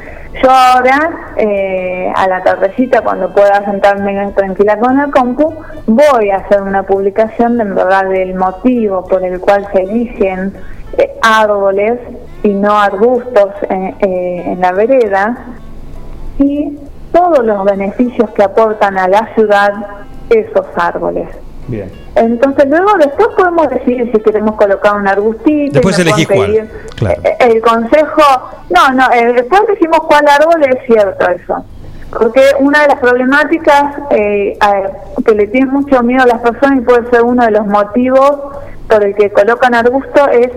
yo 0.43 0.51
ahora, 0.51 1.35
eh, 1.37 2.13
a 2.15 2.29
la 2.29 2.43
tardecita, 2.43 3.03
cuando 3.03 3.33
pueda 3.33 3.65
sentarme 3.65 4.33
tranquila 4.33 4.79
con 4.79 4.97
la 4.97 5.09
compu, 5.09 5.55
voy 5.87 6.31
a 6.31 6.37
hacer 6.39 6.63
una 6.63 6.83
publicación 6.83 7.59
de 7.59 7.65
verdad 7.65 8.09
del 8.09 8.35
motivo 8.35 9.05
por 9.05 9.25
el 9.25 9.41
cual 9.41 9.67
se 9.73 9.83
eligen 9.83 10.53
eh, 10.99 11.15
árboles 11.23 12.01
y 12.43 12.51
no 12.51 12.79
arbustos 12.79 13.51
eh, 13.71 13.95
en 14.47 14.61
la 14.61 14.73
vereda 14.73 15.37
y 16.39 16.79
todos 17.13 17.45
los 17.45 17.65
beneficios 17.65 18.31
que 18.31 18.43
aportan 18.43 18.99
a 18.99 19.09
la 19.09 19.35
ciudad 19.35 19.73
esos 20.29 20.67
árboles. 20.77 21.29
Bien. 21.68 21.90
Entonces 22.14 22.66
luego 22.68 22.93
después 22.98 23.28
podemos 23.36 23.68
decidir 23.70 24.10
si 24.12 24.20
queremos 24.20 24.55
colocar 24.56 24.94
un 24.97 25.06
arbustito. 25.09 25.72
Después 25.74 25.98
elegís 25.98 26.28
cuál. 26.28 26.68
Claro. 26.97 27.20
eh, 27.24 27.36
El 27.40 27.60
consejo, 27.60 28.22
no, 28.70 28.93
no, 28.93 29.10
eh, 29.12 29.32
después 29.34 29.62
decimos 29.68 30.01
cuál 30.06 30.26
árbol 30.28 30.62
es 30.64 30.86
cierto 30.86 31.28
eso. 31.28 31.64
Porque 32.10 32.40
una 32.60 32.82
de 32.82 32.88
las 32.88 32.98
problemáticas 33.01 33.97
eh, 34.10 34.56
a- 34.60 35.22
que 35.24 35.34
le 35.34 35.48
tienen 35.48 35.70
mucho 35.70 36.02
miedo 36.02 36.22
a 36.22 36.26
las 36.26 36.40
personas 36.40 36.78
y 36.78 36.80
puede 36.82 37.10
ser 37.10 37.22
uno 37.24 37.44
de 37.44 37.51
los 37.51 37.66
motivos 37.66 38.30
por 38.88 39.05
el 39.05 39.14
que 39.16 39.30
colocan 39.30 39.74
arbusto 39.74 40.28
es 40.28 40.51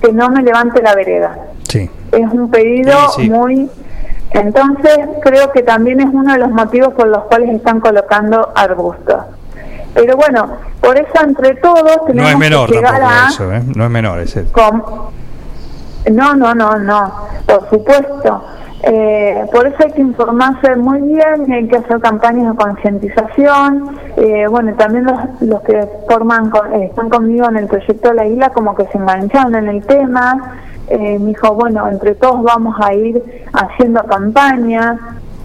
que 0.00 0.12
no 0.12 0.30
me 0.30 0.42
levante 0.42 0.80
la 0.80 0.94
vereda. 0.94 1.36
Sí. 1.68 1.90
Es 2.12 2.30
un 2.32 2.50
pedido 2.50 2.92
Sí, 3.16 3.22
sí. 3.24 3.30
muy... 3.30 3.68
Entonces 4.30 4.98
creo 5.22 5.50
que 5.52 5.62
también 5.62 6.00
es 6.00 6.06
uno 6.12 6.32
de 6.32 6.38
los 6.38 6.50
motivos 6.50 6.94
por 6.94 7.08
los 7.08 7.24
cuales 7.24 7.50
están 7.50 7.80
colocando 7.80 8.50
arbustos. 8.54 9.24
Pero 9.94 10.16
bueno, 10.16 10.46
por 10.80 10.96
eso 10.96 11.12
entre 11.22 11.54
todos 11.56 12.06
tenemos 12.06 12.16
No 12.16 12.28
es 12.28 12.38
menor 12.38 12.68
que 12.68 12.76
llegar 12.76 13.02
a... 13.02 13.28
eso, 13.28 13.52
¿eh? 13.52 13.62
No 13.76 13.84
es 13.84 13.90
menor 13.90 14.18
ese. 14.20 14.44
No, 16.10 16.34
no, 16.34 16.54
no, 16.54 16.78
no, 16.78 17.12
por 17.46 17.68
supuesto. 17.70 18.42
Eh, 18.84 19.46
por 19.52 19.64
eso 19.68 19.76
hay 19.84 19.92
que 19.92 20.00
informarse 20.00 20.74
muy 20.74 21.00
bien, 21.02 21.52
hay 21.52 21.68
que 21.68 21.76
hacer 21.76 22.00
campañas 22.00 22.50
de 22.50 22.56
concientización. 22.56 23.96
Eh, 24.16 24.46
bueno, 24.50 24.74
también 24.74 25.04
los, 25.04 25.18
los 25.42 25.60
que 25.62 25.86
forman, 26.08 26.50
con- 26.50 26.72
eh, 26.72 26.86
están 26.86 27.08
conmigo 27.08 27.48
en 27.48 27.58
el 27.58 27.66
proyecto 27.68 28.08
de 28.08 28.14
la 28.14 28.26
isla, 28.26 28.50
como 28.50 28.74
que 28.74 28.86
se 28.86 28.98
engancharon 28.98 29.54
en 29.54 29.68
el 29.68 29.86
tema. 29.86 30.56
Eh, 30.88 31.16
me 31.20 31.26
dijo, 31.26 31.54
bueno, 31.54 31.86
entre 31.88 32.16
todos 32.16 32.42
vamos 32.42 32.74
a 32.80 32.92
ir 32.92 33.22
haciendo 33.52 34.02
campañas. 34.04 34.98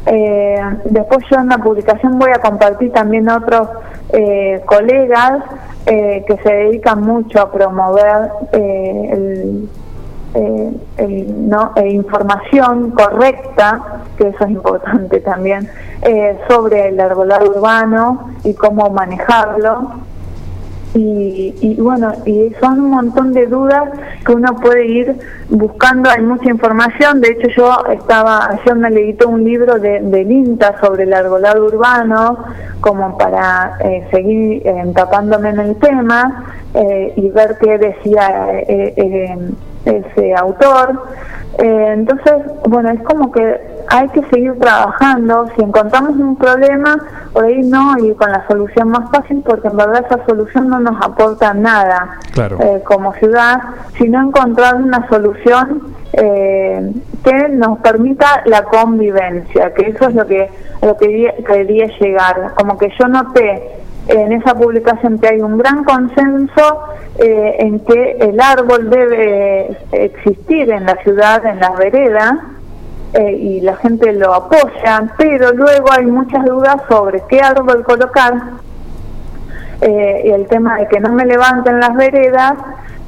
Eh, 0.10 0.58
después 0.86 1.26
yo 1.30 1.38
en 1.38 1.50
la 1.50 1.58
publicación 1.58 2.18
voy 2.18 2.32
a 2.32 2.40
compartir 2.40 2.92
también 2.94 3.28
otros 3.30 3.68
eh, 4.14 4.62
colegas 4.66 5.44
eh, 5.86 6.24
que 6.26 6.38
se 6.38 6.50
dedican 6.50 7.02
mucho 7.02 7.42
a 7.42 7.52
promover 7.52 8.30
eh, 8.54 9.10
el, 9.12 9.70
eh, 10.34 10.72
el- 10.98 11.50
no, 11.50 11.74
eh, 11.76 11.90
información 11.90 12.92
correcta, 12.92 14.02
que 14.18 14.30
eso 14.30 14.46
es 14.46 14.50
importante 14.52 15.20
también, 15.20 15.70
sobre 16.48 16.88
el 16.90 17.00
arbolado 17.02 17.50
urbano 17.50 18.30
y 18.46 18.54
cómo 18.54 18.90
manejarlo. 18.90 19.92
Y, 20.98 21.54
y 21.62 21.76
bueno, 21.76 22.12
y 22.26 22.52
son 22.60 22.80
un 22.80 22.90
montón 22.90 23.32
de 23.32 23.46
dudas 23.46 23.84
que 24.26 24.32
uno 24.32 24.56
puede 24.56 24.88
ir 24.88 25.16
buscando, 25.48 26.10
hay 26.10 26.24
mucha 26.24 26.50
información, 26.50 27.22
de 27.22 27.34
hecho 27.34 27.50
yo 27.56 27.86
estaba, 27.92 28.48
ayer 28.48 28.76
me 28.76 28.90
leí 28.90 29.16
un 29.28 29.44
libro 29.44 29.78
de, 29.78 30.02
del 30.02 30.32
INTA 30.32 30.80
sobre 30.82 31.04
el 31.04 31.14
arbolado 31.14 31.66
urbano, 31.66 32.40
como 32.82 33.16
para 33.16 33.78
eh, 33.82 34.08
seguir 34.10 34.66
eh, 34.66 34.74
empapándome 34.80 35.50
en 35.50 35.60
el 35.60 35.76
tema 35.76 36.46
eh, 36.74 37.14
y 37.16 37.30
ver 37.30 37.58
qué 37.62 37.78
decía 37.78 38.60
eh, 38.68 38.94
eh, 38.98 39.38
ese 39.88 40.36
autor. 40.36 41.04
Eh, 41.60 41.88
entonces, 41.94 42.34
bueno, 42.68 42.90
es 42.90 43.02
como 43.02 43.32
que 43.32 43.60
hay 43.90 44.08
que 44.10 44.22
seguir 44.30 44.60
trabajando. 44.60 45.48
Si 45.56 45.64
encontramos 45.64 46.12
un 46.18 46.36
problema, 46.36 46.98
por 47.34 47.46
ahí 47.46 47.62
no 47.64 47.98
ir 48.00 48.16
con 48.16 48.30
la 48.32 48.46
solución 48.48 48.90
más 48.90 49.10
fácil, 49.12 49.42
porque 49.46 49.68
en 49.70 49.78
verdad 49.78 50.06
esa 50.06 50.24
solución 50.26 50.70
no 50.70 50.80
nos 50.80 51.04
aporta 51.04 51.54
nada 51.54 52.20
Claro. 52.34 52.58
eh, 52.62 52.84
como 52.86 53.14
ciudad, 53.14 53.60
sino 53.98 54.22
encontrar 54.22 54.76
una 54.76 55.08
solución 55.10 55.96
eh, 56.14 56.92
que 57.24 57.50
nos 57.50 57.80
permita 57.80 58.42
la 58.46 58.64
convivencia, 58.64 59.74
que 59.74 59.88
eso 59.90 60.10
es 60.10 60.16
lo 60.16 60.26
que, 60.28 60.50
lo 60.82 60.96
que 60.98 61.06
quería- 61.08 61.36
quería 61.46 61.88
llegar. 62.00 62.54
Como 62.56 62.78
que 62.78 62.90
yo 63.00 63.08
noté 63.08 63.64
en 64.08 64.32
esa 64.32 64.56
publicación 64.56 65.20
que 65.20 65.28
hay 65.28 65.42
un 65.42 65.58
gran 65.58 65.84
consenso 65.84 66.80
eh, 67.18 67.58
en 67.60 67.80
que 67.82 68.18
el 68.20 68.40
árbol 68.40 68.90
debe 68.90 69.78
existir 69.92 70.72
en 70.72 70.86
la 70.86 70.96
ciudad, 71.04 71.46
en 71.46 71.60
las 71.60 71.78
veredas, 71.78 72.34
eh, 73.14 73.32
y 73.32 73.62
la 73.62 73.78
gente 73.78 74.12
lo 74.14 74.34
apoya, 74.34 75.14
pero 75.18 75.54
luego 75.54 75.92
hay 75.92 76.06
muchas 76.06 76.44
dudas 76.46 76.76
sobre 76.90 77.24
qué 77.30 77.40
árbol 77.40 77.84
colocar 77.84 78.34
eh, 79.82 80.24
y 80.26 80.30
el 80.30 80.46
tema 80.48 80.78
de 80.78 80.88
que 80.88 81.00
no 81.00 81.14
me 81.14 81.26
levanten 81.26 81.80
las 81.80 81.96
veredas 81.96 82.54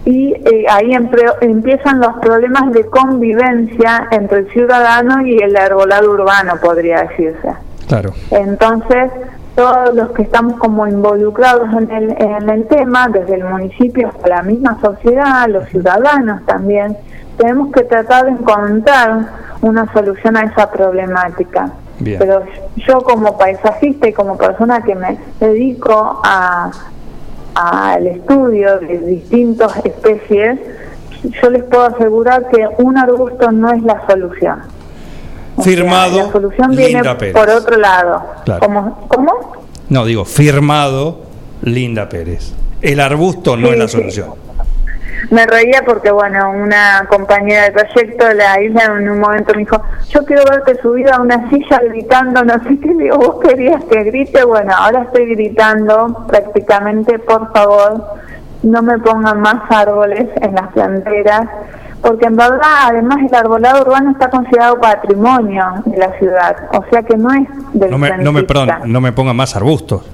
y 0.05 0.33
eh, 0.33 0.65
ahí 0.69 0.93
empiezan 0.93 1.99
los 1.99 2.17
problemas 2.19 2.71
de 2.71 2.85
convivencia 2.85 4.07
entre 4.11 4.39
el 4.39 4.51
ciudadano 4.51 5.25
y 5.27 5.37
el 5.37 5.55
arbolado 5.57 6.11
urbano, 6.11 6.53
podría 6.61 7.01
decirse. 7.03 7.53
Claro. 7.87 8.11
Entonces, 8.31 9.11
todos 9.59 9.93
los 9.93 10.11
que 10.11 10.21
estamos 10.21 10.57
como 10.57 10.87
involucrados 10.87 11.67
en 11.73 11.91
el, 11.91 12.15
en 12.17 12.49
el 12.49 12.65
tema, 12.67 13.09
desde 13.09 13.35
el 13.35 13.43
municipio 13.43 14.07
hasta 14.07 14.29
la 14.29 14.41
misma 14.41 14.79
sociedad, 14.79 15.49
los 15.49 15.67
ciudadanos 15.67 16.45
también, 16.45 16.95
tenemos 17.37 17.69
que 17.73 17.83
tratar 17.83 18.23
de 18.23 18.31
encontrar 18.31 19.25
una 19.59 19.91
solución 19.91 20.37
a 20.37 20.43
esa 20.43 20.71
problemática. 20.71 21.73
Bien. 21.99 22.19
Pero 22.19 22.43
yo 22.77 23.01
como 23.01 23.37
paisajista 23.37 24.07
y 24.07 24.13
como 24.13 24.37
persona 24.37 24.81
que 24.81 24.95
me 24.95 25.19
dedico 25.41 26.21
a 26.23 26.71
al 27.55 28.07
estudio 28.07 28.79
de 28.79 28.99
distintas 28.99 29.85
especies, 29.85 30.57
yo 31.21 31.49
les 31.49 31.63
puedo 31.63 31.83
asegurar 31.83 32.47
que 32.47 32.65
un 32.77 32.97
arbusto 32.97 33.51
no 33.51 33.73
es 33.73 33.83
la 33.83 34.07
solución. 34.07 34.61
O 35.59 35.63
sea, 35.63 35.73
Firmado, 35.73 36.17
la 36.25 36.31
solución 36.31 36.69
Linda 36.75 36.85
viene 37.01 37.15
Pérez. 37.15 37.33
por 37.33 37.49
otro 37.49 37.77
lado. 37.77 38.23
Claro. 38.45 38.59
¿Cómo? 38.61 39.07
¿Cómo? 39.09 39.31
No, 39.89 40.05
digo, 40.05 40.23
firmado 40.25 41.19
Linda 41.63 42.07
Pérez. 42.07 42.53
El 42.81 42.99
arbusto 42.99 43.57
no 43.57 43.67
Sí, 43.67 43.73
es 43.73 43.79
la 43.79 43.87
sí. 43.87 43.97
solución. 43.97 44.29
Me 45.31 45.45
reía 45.45 45.83
porque, 45.85 46.11
bueno, 46.11 46.49
una 46.51 47.05
compañera 47.09 47.65
de 47.65 47.71
proyecto 47.71 48.25
de 48.25 48.35
la 48.35 48.61
isla 48.61 48.85
en 48.85 49.09
un 49.09 49.19
momento 49.19 49.51
me 49.53 49.59
dijo, 49.59 49.79
yo 50.09 50.23
quiero 50.25 50.43
verte 50.45 50.81
subida 50.81 51.15
a 51.15 51.21
una 51.21 51.49
silla 51.49 51.81
gritando, 51.87 52.43
no 52.45 52.53
sé 52.63 52.79
qué, 52.79 52.93
digo, 52.95 53.17
vos 53.17 53.35
querías 53.41 53.83
que 53.83 54.03
grite, 54.05 54.43
bueno, 54.45 54.71
ahora 54.75 55.03
estoy 55.03 55.35
gritando 55.35 56.25
prácticamente, 56.27 57.19
por 57.19 57.51
favor, 57.53 58.03
no 58.63 58.81
me 58.81 58.97
pongan 58.99 59.41
más 59.41 59.61
árboles 59.69 60.29
en 60.41 60.55
las 60.55 60.69
planteras, 60.71 61.41
porque 62.01 62.25
en 62.25 62.35
verdad, 62.35 62.87
además, 62.87 63.17
el 63.27 63.35
arbolado 63.35 63.81
urbano 63.81 64.11
está 64.11 64.29
considerado 64.29 64.79
patrimonio 64.79 65.65
de 65.85 65.97
la 65.97 66.11
ciudad, 66.17 66.55
o 66.73 66.83
sea 66.89 67.03
que 67.03 67.17
no 67.17 67.29
es 67.33 67.47
del 67.73 67.91
No 67.91 67.97
me, 67.97 68.17
no 68.17 68.31
me, 68.31 68.43
perdón, 68.43 68.69
no 68.85 69.01
me 69.01 69.11
pongan 69.11 69.35
más 69.35 69.55
arbustos. 69.55 70.09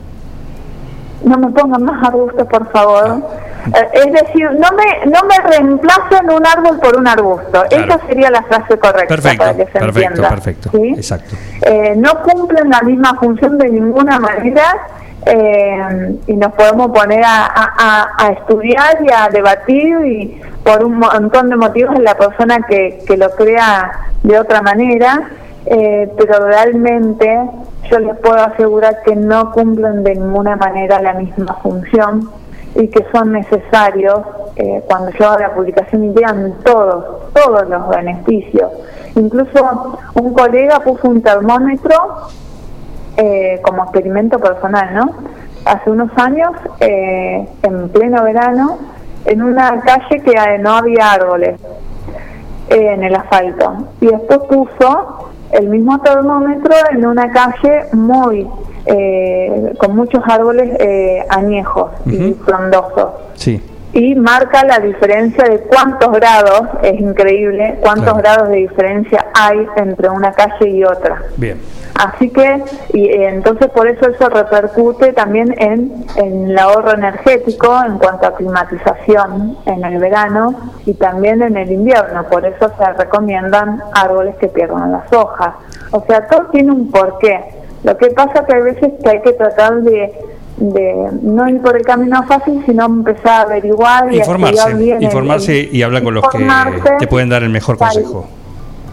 No 1.24 1.38
me 1.38 1.50
pongan 1.50 1.84
más 1.84 2.04
arbustos, 2.04 2.48
por 2.48 2.72
favor. 2.72 3.06
Eh, 3.08 3.55
es 3.94 4.12
decir, 4.14 4.50
no 4.52 4.68
me 4.78 5.06
no 5.12 5.20
me 5.28 5.38
reemplacen 5.50 6.30
un 6.30 6.46
árbol 6.46 6.80
por 6.80 6.98
un 6.98 7.08
arbusto. 7.08 7.64
Esa 7.70 8.00
sería 8.08 8.30
la 8.30 8.44
frase 8.44 8.78
correcta 8.78 9.08
Perfecto, 9.16 9.38
para 9.40 9.54
que 9.56 9.66
se 9.66 9.72
perfecto, 9.80 10.00
entienda. 10.00 10.30
perfecto. 10.30 10.70
¿sí? 10.72 10.94
Exacto. 10.96 11.36
Eh, 11.66 11.94
no 11.98 12.22
cumplen 12.22 12.70
la 12.70 12.82
misma 12.82 13.16
función 13.16 13.58
de 13.58 13.70
ninguna 13.70 14.20
manera 14.20 14.64
eh, 15.26 16.16
y 16.28 16.34
nos 16.36 16.54
podemos 16.54 16.92
poner 16.92 17.24
a, 17.24 17.46
a- 17.46 17.74
a- 17.78 18.26
a 18.26 18.32
estudiar 18.34 18.98
y 19.04 19.12
a 19.12 19.30
debatir 19.32 20.06
y 20.06 20.42
por 20.64 20.84
un 20.84 21.00
montón 21.00 21.50
de 21.50 21.56
motivos 21.56 21.98
la 22.00 22.16
persona 22.16 22.60
que, 22.68 23.04
que 23.08 23.18
lo 23.18 23.30
crea 23.32 23.92
de 24.24 24.40
otra 24.40 24.62
manera, 24.62 25.30
eh, 25.66 26.12
pero 26.18 26.46
realmente 26.46 27.40
yo 27.90 28.00
les 28.00 28.16
puedo 28.18 28.36
asegurar 28.40 29.02
que 29.04 29.16
no 29.16 29.52
cumplen 29.52 30.04
de 30.04 30.16
ninguna 30.16 30.56
manera 30.56 31.02
la 31.02 31.14
misma 31.14 31.56
función 31.64 32.30
y 32.76 32.88
que 32.90 33.06
son 33.14 33.32
necesarios 33.32 34.20
eh, 34.58 34.84
cuando 34.88 35.12
yo 35.12 35.30
haga 35.30 35.48
la 35.48 35.54
publicación 35.54 36.04
y 36.04 36.10
vean 36.10 36.56
todos, 36.64 37.32
todos 37.34 37.70
los 37.70 37.90
beneficios. 37.90 38.72
Incluso 39.16 39.98
un 40.14 40.34
colega 40.34 40.80
puso 40.82 41.08
un 41.08 41.22
termómetro 41.22 41.96
eh, 43.18 43.62
como 43.64 43.84
experimento 43.84 44.40
personal, 44.40 44.94
¿no? 44.94 45.12
Hace 45.64 45.90
unos 45.90 46.12
años, 46.18 46.52
eh, 46.82 47.48
en 47.64 47.90
pleno 47.90 48.24
verano, 48.24 48.78
en 49.26 49.42
una 49.42 49.80
calle 49.82 50.22
que 50.22 50.58
no 50.60 50.76
había 50.76 51.14
árboles 51.14 51.60
eh, 52.70 52.94
en 52.94 53.04
el 53.04 53.16
asfalto. 53.16 53.88
Y 54.02 54.08
después 54.08 54.40
puso 54.50 55.32
el 55.52 55.70
mismo 55.70 55.98
termómetro 56.00 56.74
en 56.92 57.06
una 57.06 57.32
calle 57.32 57.86
muy 57.94 58.48
eh, 58.86 59.74
con 59.78 59.96
muchos 59.96 60.22
árboles 60.28 60.70
eh, 60.80 61.26
añejos 61.30 61.92
y 62.06 62.34
frondosos 62.46 63.10
Sí. 63.36 63.62
y 63.94 64.14
marca 64.16 64.64
la 64.66 64.80
diferencia 64.80 65.44
de 65.46 65.60
cuántos 65.60 66.12
grados, 66.12 66.62
es 66.84 67.00
increíble, 67.00 67.78
cuántos 67.82 68.14
Claro. 68.14 68.20
grados 68.20 68.50
de 68.50 68.58
diferencia 68.58 69.26
hay 69.34 69.66
entre 69.78 70.10
una 70.10 70.32
calle 70.34 70.70
y 70.70 70.84
otra. 70.84 71.22
Bien. 71.38 71.60
Así 71.98 72.30
que, 72.30 72.62
y 72.92 73.06
eh, 73.08 73.30
entonces 73.30 73.70
por 73.70 73.88
eso 73.88 74.10
eso 74.10 74.28
repercute 74.28 75.14
también 75.14 75.56
en, 75.58 76.06
en 76.18 76.50
el 76.52 76.60
ahorro 76.60 76.92
energético 76.92 77.74
en 77.88 77.98
cuanto 77.98 78.28
a 78.28 78.36
climatización 78.36 79.58
en 79.66 79.84
el 79.86 79.98
verano 80.00 80.56
y 80.86 80.94
también 80.96 81.42
en 81.42 81.56
el 81.56 81.72
invierno. 81.72 82.24
Por 82.26 82.46
eso 82.46 82.70
se 82.78 82.94
recomiendan 82.94 83.82
árboles 83.94 84.36
que 84.36 84.50
pierdan 84.50 84.92
las 84.92 85.12
hojas. 85.14 85.52
O 85.92 86.04
sea, 86.06 86.28
todo 86.28 86.48
tiene 86.52 86.72
un 86.74 86.92
porqué. 86.92 87.40
Lo 87.86 87.98
que 87.98 88.08
pasa 88.08 88.46
que 88.46 88.56
hay 88.56 88.62
veces 88.64 88.94
que 89.04 89.10
hay 89.10 89.22
que 89.22 89.34
tratar 89.34 89.82
de, 89.82 90.12
de 90.58 91.10
no 91.22 91.48
ir 91.48 91.62
por 91.62 91.78
el 91.78 91.84
camino 91.86 92.24
fácil, 92.24 92.64
sino 92.66 92.86
empezar 92.86 93.28
a 93.28 93.42
averiguar 93.42 94.12
y 94.12 94.18
Informarse, 94.18 94.74
bien 94.74 95.04
informarse 95.04 95.60
el- 95.62 95.76
y 95.76 95.84
hablar 95.84 96.04
con 96.04 96.14
los 96.16 96.28
que 96.30 96.40
te 97.00 97.08
pueden 97.08 97.30
dar 97.30 97.44
el 97.44 97.50
mejor 97.50 97.78
consejo. 97.78 98.26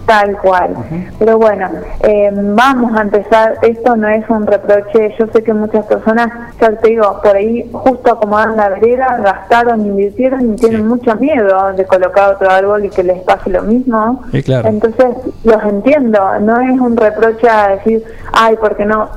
Tal 0.06 0.36
cual. 0.38 0.74
Pero 1.18 1.38
bueno, 1.38 1.68
eh, 2.00 2.30
vamos 2.32 2.96
a 2.96 3.02
empezar. 3.02 3.58
Esto 3.62 3.96
no 3.96 4.08
es 4.08 4.28
un 4.28 4.46
reproche. 4.46 5.14
Yo 5.18 5.26
sé 5.28 5.42
que 5.42 5.54
muchas 5.54 5.86
personas, 5.86 6.28
ya 6.60 6.72
te 6.72 6.88
digo, 6.88 7.20
por 7.22 7.36
ahí 7.36 7.70
justo 7.72 8.12
acomodaron 8.12 8.56
la 8.56 8.68
vereda, 8.70 9.18
gastaron, 9.22 9.86
invirtieron 9.86 10.54
y 10.54 10.56
tienen 10.56 10.88
mucho 10.88 11.14
miedo 11.16 11.72
de 11.72 11.86
colocar 11.86 12.34
otro 12.34 12.50
árbol 12.50 12.84
y 12.84 12.90
que 12.90 13.04
les 13.04 13.20
pase 13.22 13.50
lo 13.50 13.62
mismo. 13.62 14.24
Sí, 14.32 14.42
claro. 14.42 14.68
Entonces, 14.68 15.08
los 15.44 15.62
entiendo. 15.62 16.18
No 16.40 16.60
es 16.60 16.80
un 16.80 16.96
reproche 16.96 17.48
a 17.48 17.68
decir, 17.68 18.02
ay, 18.32 18.56
porque 18.60 18.84
no. 18.84 19.08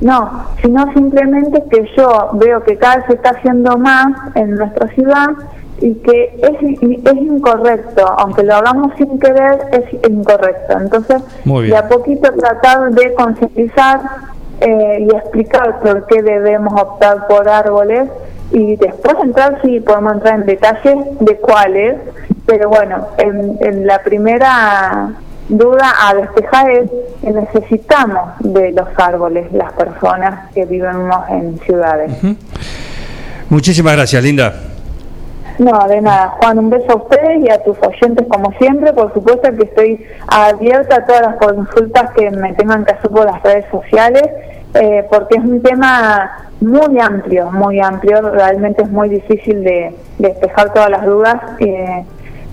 No, 0.00 0.46
sino 0.60 0.92
simplemente 0.92 1.62
que 1.70 1.88
yo 1.96 2.30
veo 2.34 2.62
que 2.64 2.76
cada 2.76 2.96
vez 2.96 3.06
se 3.06 3.14
está 3.14 3.30
haciendo 3.30 3.78
más 3.78 4.08
en 4.34 4.56
nuestra 4.56 4.88
ciudad 4.88 5.28
y 5.80 5.94
que 5.94 6.36
es, 6.40 6.80
es 6.80 7.16
incorrecto, 7.16 8.06
aunque 8.18 8.42
lo 8.42 8.54
hagamos 8.54 8.92
sin 8.96 9.18
querer, 9.18 9.58
es 9.72 10.08
incorrecto. 10.08 10.78
Entonces, 10.78 11.22
de 11.44 11.76
a 11.76 11.88
poquito 11.88 12.32
tratar 12.32 12.90
de 12.92 13.14
concientizar 13.14 14.00
eh, 14.60 15.06
y 15.08 15.16
explicar 15.16 15.80
por 15.80 16.06
qué 16.06 16.22
debemos 16.22 16.80
optar 16.80 17.26
por 17.26 17.48
árboles 17.48 18.08
y 18.52 18.76
después 18.76 19.16
entrar, 19.22 19.60
si 19.62 19.80
podemos 19.80 20.14
entrar 20.14 20.40
en 20.40 20.46
detalles 20.46 20.96
de 21.20 21.36
cuáles, 21.36 21.96
pero 22.46 22.68
bueno, 22.68 23.08
en, 23.18 23.58
en 23.60 23.86
la 23.86 23.98
primera 24.02 25.10
duda 25.48 25.92
a 26.00 26.14
despejar 26.14 26.70
es 26.70 26.90
que 27.20 27.30
necesitamos 27.30 28.30
de 28.40 28.72
los 28.72 28.88
árboles 28.96 29.52
las 29.52 29.72
personas 29.72 30.50
que 30.54 30.64
vivimos 30.64 31.28
en 31.28 31.58
ciudades. 31.60 32.12
Muchísimas 33.50 33.94
gracias, 33.94 34.22
Linda. 34.22 34.73
No, 35.58 35.86
de 35.88 36.00
nada. 36.00 36.30
Juan, 36.40 36.58
un 36.58 36.70
beso 36.70 36.92
a 36.92 36.96
ustedes 36.96 37.44
y 37.44 37.50
a 37.50 37.62
tus 37.62 37.76
oyentes 37.80 38.26
como 38.28 38.50
siempre. 38.52 38.92
Por 38.92 39.12
supuesto 39.14 39.50
que 39.56 39.64
estoy 39.64 40.04
abierta 40.26 40.96
a 40.96 41.06
todas 41.06 41.22
las 41.22 41.36
consultas 41.36 42.10
que 42.12 42.30
me 42.30 42.52
tengan 42.54 42.84
que 42.84 42.92
hacer 42.92 43.10
por 43.10 43.24
las 43.24 43.42
redes 43.42 43.64
sociales, 43.70 44.24
eh, 44.74 45.06
porque 45.10 45.36
es 45.38 45.44
un 45.44 45.62
tema 45.62 46.48
muy 46.60 46.98
amplio, 46.98 47.50
muy 47.52 47.80
amplio. 47.80 48.20
Realmente 48.30 48.82
es 48.82 48.90
muy 48.90 49.08
difícil 49.08 49.62
de, 49.62 49.94
de 50.18 50.28
despejar 50.28 50.72
todas 50.72 50.90
las 50.90 51.04
dudas. 51.06 51.36
eh, 51.60 52.04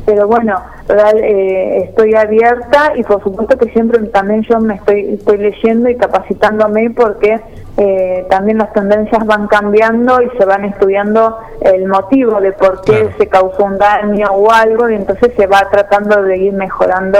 pero 0.06 0.28
bueno, 0.28 0.62
eh, 0.90 1.86
estoy 1.88 2.16
abierta 2.16 2.94
y 2.96 3.04
por 3.04 3.24
supuesto 3.24 3.58
que 3.58 3.72
siempre 3.72 4.00
también 4.08 4.44
yo 4.44 4.60
me 4.60 4.76
estoy, 4.76 5.16
estoy 5.16 5.38
leyendo 5.38 5.90
y 5.90 5.96
capacitándome 5.96 6.90
porque 6.90 7.40
eh, 7.78 8.26
también 8.30 8.58
las 8.58 8.74
tendencias 8.74 9.26
van 9.26 9.48
cambiando 9.48 10.22
y 10.22 10.30
se 10.38 10.46
van 10.46 10.66
estudiando 10.66 11.38
el 11.62 11.88
motivo 11.88 12.42
de 12.42 12.52
por 12.52 12.82
qué 12.82 13.10
se 13.18 13.28
causó 13.28 13.64
un 13.64 13.78
daño 13.78 14.28
o 14.32 14.52
algo 14.52 14.90
y 14.90 14.96
entonces 14.96 15.32
se 15.38 15.48
va 15.48 15.68
tratando 15.72 16.22
de 16.24 16.38
ir 16.38 16.54
mejorando 16.54 17.20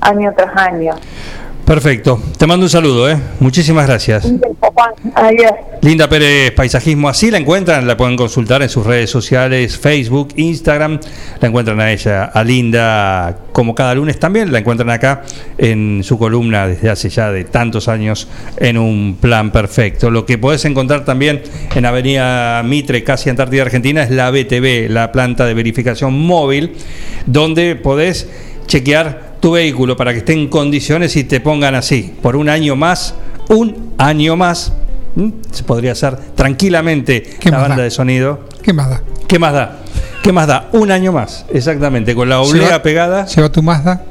año 0.00 0.32
tras 0.36 0.56
año. 0.56 0.94
Perfecto. 1.64 2.20
Te 2.36 2.46
mando 2.46 2.66
un 2.66 2.70
saludo, 2.70 3.08
¿eh? 3.08 3.16
Muchísimas 3.40 3.86
gracias. 3.86 4.30
Adiós. 5.14 5.52
Linda 5.82 6.08
Pérez 6.08 6.52
Paisajismo, 6.52 7.08
así 7.08 7.30
la 7.30 7.38
encuentran, 7.38 7.86
la 7.86 7.96
pueden 7.96 8.16
consultar 8.16 8.62
en 8.62 8.68
sus 8.68 8.86
redes 8.86 9.10
sociales, 9.10 9.76
Facebook, 9.76 10.28
Instagram, 10.36 11.00
la 11.40 11.48
encuentran 11.48 11.80
a 11.80 11.90
ella, 11.90 12.24
a 12.24 12.44
Linda, 12.44 13.38
como 13.52 13.74
cada 13.74 13.94
lunes 13.94 14.18
también, 14.18 14.52
la 14.52 14.58
encuentran 14.58 14.90
acá 14.90 15.22
en 15.58 16.02
su 16.04 16.18
columna 16.18 16.68
desde 16.68 16.88
hace 16.88 17.08
ya 17.08 17.32
de 17.32 17.44
tantos 17.44 17.88
años 17.88 18.28
en 18.58 18.78
un 18.78 19.16
plan 19.20 19.50
perfecto. 19.50 20.10
Lo 20.10 20.24
que 20.24 20.38
podés 20.38 20.64
encontrar 20.64 21.04
también 21.04 21.42
en 21.74 21.84
Avenida 21.84 22.62
Mitre, 22.62 23.02
casi 23.02 23.30
Antártida 23.30 23.62
Argentina, 23.62 24.02
es 24.02 24.10
la 24.10 24.30
BTV, 24.30 24.88
la 24.88 25.10
planta 25.10 25.46
de 25.46 25.54
verificación 25.54 26.14
móvil, 26.14 26.74
donde 27.26 27.76
podés 27.76 28.28
chequear 28.66 29.31
tu 29.42 29.50
vehículo 29.50 29.96
para 29.96 30.12
que 30.12 30.18
esté 30.20 30.32
en 30.34 30.46
condiciones 30.48 31.16
y 31.16 31.24
te 31.24 31.40
pongan 31.40 31.74
así, 31.74 32.14
por 32.22 32.36
un 32.36 32.48
año 32.48 32.76
más, 32.76 33.14
un 33.48 33.92
año 33.98 34.36
más, 34.36 34.72
se 35.50 35.64
podría 35.64 35.92
hacer 35.92 36.16
tranquilamente 36.36 37.24
la 37.44 37.58
banda 37.58 37.76
da? 37.78 37.82
de 37.82 37.90
sonido. 37.90 38.46
¿Qué 38.62 38.72
más 38.72 38.88
da? 38.88 39.02
¿Qué 39.26 39.40
más 39.40 39.52
da? 39.52 39.78
¿Qué 40.22 40.32
más 40.32 40.46
da? 40.46 40.68
Un 40.72 40.92
año 40.92 41.10
más, 41.10 41.44
exactamente, 41.52 42.14
con 42.14 42.28
la 42.28 42.40
oblea 42.40 42.80
pegada. 42.82 43.26
Lleva 43.26 43.50
tu 43.50 43.64
Mazda. 43.64 44.04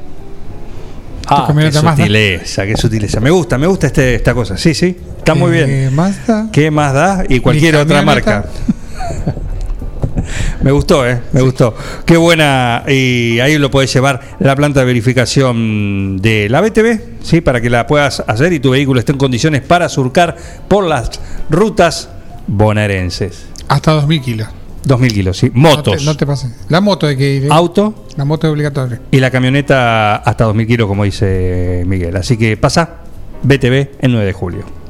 Ah, 1.26 1.46
qué 1.48 1.54
Mazda? 1.54 1.96
sutileza, 1.96 2.66
qué 2.66 2.76
sutileza. 2.76 3.18
Me 3.20 3.30
gusta, 3.30 3.56
me 3.56 3.66
gusta 3.66 3.86
este, 3.86 4.16
esta 4.16 4.34
cosa. 4.34 4.58
Sí, 4.58 4.74
sí, 4.74 4.94
está 5.16 5.34
muy 5.34 5.56
Eh, 5.56 5.64
bien. 5.64 5.94
Mazda. 5.94 6.48
¿Qué 6.52 6.70
más 6.70 6.92
da? 6.92 7.24
Y 7.26 7.40
cualquier 7.40 7.76
otra 7.76 8.02
marca. 8.02 8.44
Me 10.62 10.70
gustó, 10.72 11.06
¿eh? 11.06 11.20
Me 11.32 11.40
gustó. 11.42 11.74
Qué 12.04 12.16
buena. 12.16 12.84
Y 12.88 13.40
ahí 13.40 13.58
lo 13.58 13.70
puedes 13.70 13.92
llevar 13.92 14.20
la 14.40 14.54
planta 14.56 14.80
de 14.80 14.86
verificación 14.86 16.18
de 16.18 16.48
la 16.48 16.60
BTV, 16.60 17.00
¿sí? 17.22 17.40
Para 17.40 17.60
que 17.60 17.70
la 17.70 17.86
puedas 17.86 18.22
hacer 18.26 18.52
y 18.52 18.60
tu 18.60 18.70
vehículo 18.70 19.00
esté 19.00 19.12
en 19.12 19.18
condiciones 19.18 19.62
para 19.62 19.88
surcar 19.88 20.36
por 20.68 20.84
las 20.84 21.10
rutas 21.50 22.08
bonaerenses. 22.46 23.46
Hasta 23.68 23.94
2.000 23.94 24.22
kilos. 24.22 24.48
2.000 24.86 25.12
kilos, 25.12 25.36
sí. 25.38 25.50
No 25.54 25.70
Motos. 25.70 25.98
te, 25.98 26.04
no 26.04 26.16
te 26.16 26.26
pases. 26.26 26.52
La 26.68 26.80
moto 26.80 27.06
hay 27.06 27.16
que 27.16 27.34
ir. 27.34 27.44
¿eh? 27.44 27.48
Auto. 27.50 28.06
La 28.16 28.24
moto 28.24 28.46
es 28.46 28.52
obligatoria. 28.52 29.00
Y 29.10 29.20
la 29.20 29.30
camioneta 29.30 30.16
hasta 30.16 30.46
2.000 30.46 30.66
kilos, 30.66 30.88
como 30.88 31.04
dice 31.04 31.84
Miguel. 31.86 32.16
Así 32.16 32.36
que 32.36 32.56
pasa 32.56 32.96
BTV 33.42 33.90
el 34.00 34.12
9 34.12 34.26
de 34.26 34.32
julio. 34.32 34.81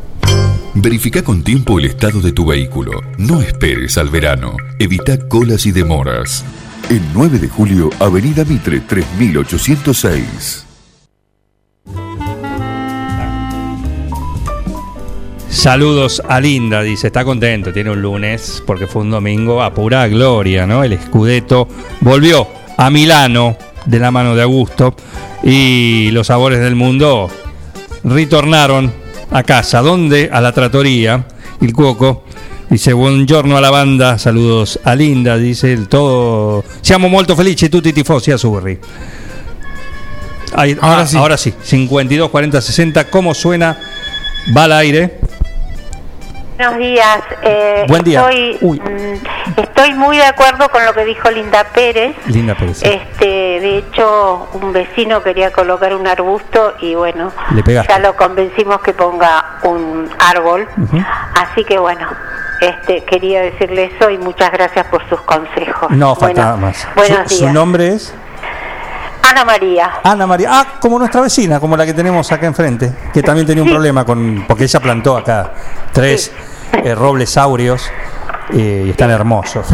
Verifica 0.75 1.23
con 1.23 1.43
tiempo 1.45 1.79
el 1.79 1.85
estado 1.85 2.23
de 2.23 2.33
tu 2.33 2.47
vehículo. 2.47 2.93
No 3.19 3.43
esperes 3.43 3.99
al 3.99 4.09
verano. 4.09 4.57
Evita 4.79 5.29
colas 5.29 5.67
y 5.67 5.73
demoras. 5.73 6.47
El 6.89 7.03
9 7.13 7.39
de 7.39 7.49
julio, 7.49 7.91
Avenida 8.01 8.43
Mitre 8.47 8.81
3806. 8.81 10.67
Saludos 15.51 16.23
a 16.27 16.41
Linda, 16.41 16.81
dice, 16.83 17.09
está 17.09 17.23
contento, 17.23 17.73
tiene 17.73 17.91
un 17.91 18.01
lunes 18.01 18.63
porque 18.67 18.87
fue 18.87 19.03
un 19.03 19.11
domingo 19.11 19.63
a 19.63 19.75
pura 19.75 20.09
gloria, 20.09 20.67
¿no? 20.67 20.83
El 20.83 20.99
Scudetto 20.99 21.69
volvió 22.01 22.49
a 22.79 22.89
Milano 22.89 23.59
de 23.85 23.99
la 23.99 24.11
mano 24.11 24.35
de 24.35 24.43
Augusto 24.43 24.97
y 25.45 26.11
los 26.13 26.29
sabores 26.29 26.61
del 26.61 26.75
mundo 26.75 27.29
retornaron 28.03 29.02
a 29.33 29.43
casa, 29.43 29.81
¿dónde? 29.81 30.29
A 30.33 30.41
la 30.41 30.53
trattoria, 30.53 31.25
el 31.61 31.73
cuoco. 31.73 32.25
Dice, 32.69 32.93
buongiorno 32.95 33.57
a 33.57 33.61
la 33.61 33.71
banda, 33.71 34.19
saludos 34.19 34.79
a 34.85 34.95
Linda, 34.95 35.37
dice 35.37 35.73
el 35.73 35.89
todo. 35.89 36.65
Siamo 36.81 37.09
molto 37.09 37.37
felici 37.37 37.69
tutti 37.69 37.93
tifosi 37.93 38.31
azzurri. 38.31 38.79
Ahí- 40.55 40.77
Ahora 40.81 41.03
ah, 41.03 41.07
sí. 41.07 41.17
Ahora 41.17 41.37
sí, 41.37 41.53
52, 41.63 42.31
40, 42.31 42.61
60, 42.61 43.11
¿cómo 43.11 43.35
suena? 43.35 43.79
Va 44.57 44.65
al 44.65 44.73
aire. 44.73 45.19
Buenos 46.59 46.79
días. 46.79 47.19
eh, 47.43 47.85
Buen 47.89 48.03
día. 48.05 48.21
Estoy, 48.21 48.59
mm, 48.61 49.59
estoy 49.61 49.95
muy 49.95 50.17
de 50.19 50.25
acuerdo 50.25 50.69
con 50.69 50.85
lo 50.85 50.93
que 50.93 51.05
dijo 51.05 51.31
Linda 51.31 51.65
Pérez. 51.73 52.15
Linda 52.27 52.55
Pérez. 52.55 52.83
Este, 52.83 53.27
de 53.27 53.79
hecho, 53.79 54.49
un 54.53 54.73
vecino 54.73 55.23
quería 55.23 55.51
colocar 55.53 55.95
un 55.95 56.07
arbusto 56.07 56.75
y 56.81 56.95
bueno, 56.95 57.33
ya 57.67 57.99
lo 57.99 58.15
convencimos 58.17 58.81
que 58.83 58.93
ponga 58.93 59.59
un 59.65 60.09
árbol. 60.19 60.69
Así 61.35 61.65
que 61.65 61.79
bueno, 61.79 62.07
este, 62.61 63.03
quería 63.05 63.41
decirle 63.41 63.91
eso 63.97 64.11
y 64.11 64.19
muchas 64.19 64.53
gracias 64.53 64.87
por 64.87 65.09
sus 65.09 65.21
consejos. 65.23 65.91
No, 65.91 66.15
falta 66.15 66.53
Bueno, 66.53 66.67
más. 66.67 66.87
Buenos 66.95 67.29
Su, 67.29 67.35
su 67.37 67.41
días. 67.43 67.55
nombre 67.55 67.89
es 67.89 68.15
Ana 69.23 69.45
María. 69.45 69.91
Ana 70.03 70.27
María. 70.27 70.49
Ah, 70.53 70.67
como 70.81 70.99
nuestra 70.99 71.21
vecina, 71.21 71.61
como 71.61 71.77
la 71.77 71.87
que 71.87 71.95
tenemos 71.95 72.31
acá 72.33 72.47
enfrente, 72.47 72.93
que 73.13 73.23
también 73.23 73.47
tenía 73.47 73.63
un 73.63 73.71
problema 73.71 74.05
con. 74.05 74.45
porque 74.47 74.65
ella 74.65 74.81
plantó 74.81 75.17
acá 75.17 75.53
tres 75.93 76.33
eh, 76.73 76.95
robles 76.95 77.31
saurios 77.31 77.89
eh, 78.53 78.85
y 78.87 78.91
están 78.91 79.11
hermosos. 79.11 79.67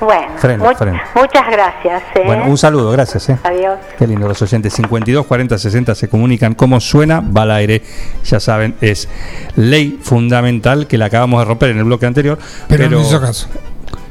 Bueno, 0.00 0.32
Freno, 0.38 0.64
mu- 0.64 0.74
freno. 0.74 1.00
muchas 1.14 1.46
gracias. 1.50 2.02
¿eh? 2.16 2.22
Bueno, 2.26 2.44
un 2.46 2.58
saludo, 2.58 2.90
gracias. 2.90 3.28
eh. 3.28 3.38
Adiós. 3.44 3.78
Qué 3.98 4.06
lindo, 4.06 4.26
los 4.28 4.40
oyentes 4.42 4.72
52 4.74 5.24
40 5.26 5.56
60 5.58 5.94
se 5.94 6.08
comunican. 6.08 6.54
¿Cómo 6.54 6.80
suena? 6.80 7.20
Va 7.20 7.42
al 7.42 7.52
aire. 7.52 7.82
Ya 8.24 8.40
saben, 8.40 8.74
es 8.80 9.08
ley 9.56 9.98
fundamental 10.02 10.86
que 10.86 10.98
la 10.98 11.06
acabamos 11.06 11.40
de 11.40 11.44
romper 11.46 11.70
en 11.70 11.78
el 11.78 11.84
bloque 11.84 12.06
anterior. 12.06 12.38
Pero, 12.68 12.90
nos 12.90 13.06
hizo 13.06 13.20
caso. 13.20 13.48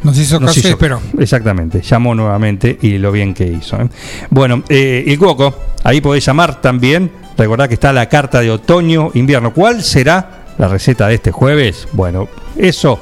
Nos 0.08 0.18
hizo 0.18 0.40
Nos 0.40 0.56
caso 0.56 0.66
y 0.70 0.72
esperó. 0.72 1.02
Exactamente, 1.20 1.82
llamó 1.82 2.16
nuevamente 2.16 2.78
y 2.82 2.98
lo 2.98 3.12
bien 3.12 3.34
que 3.34 3.46
hizo. 3.46 3.76
¿eh? 3.76 3.90
Bueno, 4.30 4.64
eh, 4.70 5.04
el 5.06 5.20
Cuoco, 5.20 5.54
ahí 5.84 6.00
podés 6.00 6.26
llamar 6.26 6.62
también. 6.62 7.12
Recordad 7.38 7.68
que 7.68 7.74
está 7.74 7.92
la 7.92 8.08
carta 8.08 8.40
de 8.40 8.50
otoño-invierno. 8.50 9.54
¿Cuál 9.54 9.84
será 9.84 10.46
la 10.58 10.70
receta 10.70 11.10
de 11.10 11.16
este 11.16 11.32
jueves? 11.34 11.90
Bueno, 11.92 12.30
eso 12.56 13.02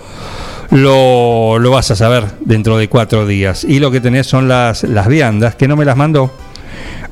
lo, 0.72 1.60
lo 1.60 1.70
vas 1.70 1.92
a 1.92 1.96
saber 1.96 2.26
dentro 2.40 2.76
de 2.76 2.90
cuatro 2.90 3.28
días. 3.28 3.64
Y 3.66 3.80
lo 3.80 3.92
que 3.92 4.02
tenés 4.02 4.26
son 4.26 4.48
las, 4.48 4.82
las 4.82 5.08
viandas, 5.08 5.54
que 5.54 5.68
no 5.68 5.76
me 5.76 5.86
las 5.86 5.96
mandó 5.96 6.34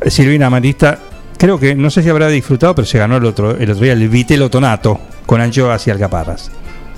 Silvina 0.07 0.49
Marista. 0.49 0.98
Creo 1.38 1.60
que, 1.60 1.76
no 1.76 1.91
sé 1.91 2.02
si 2.02 2.10
habrá 2.10 2.30
disfrutado, 2.30 2.74
pero 2.74 2.88
se 2.88 2.98
ganó 2.98 3.18
el 3.18 3.26
otro, 3.26 3.52
el 3.52 3.70
otro 3.70 3.84
día 3.84 3.94
el 3.94 4.10
vitelo 4.10 4.49
tonato 4.49 4.99
con 5.28 5.40
anchoas 5.40 5.86
y 5.86 5.91
alcaparras. 5.91 6.49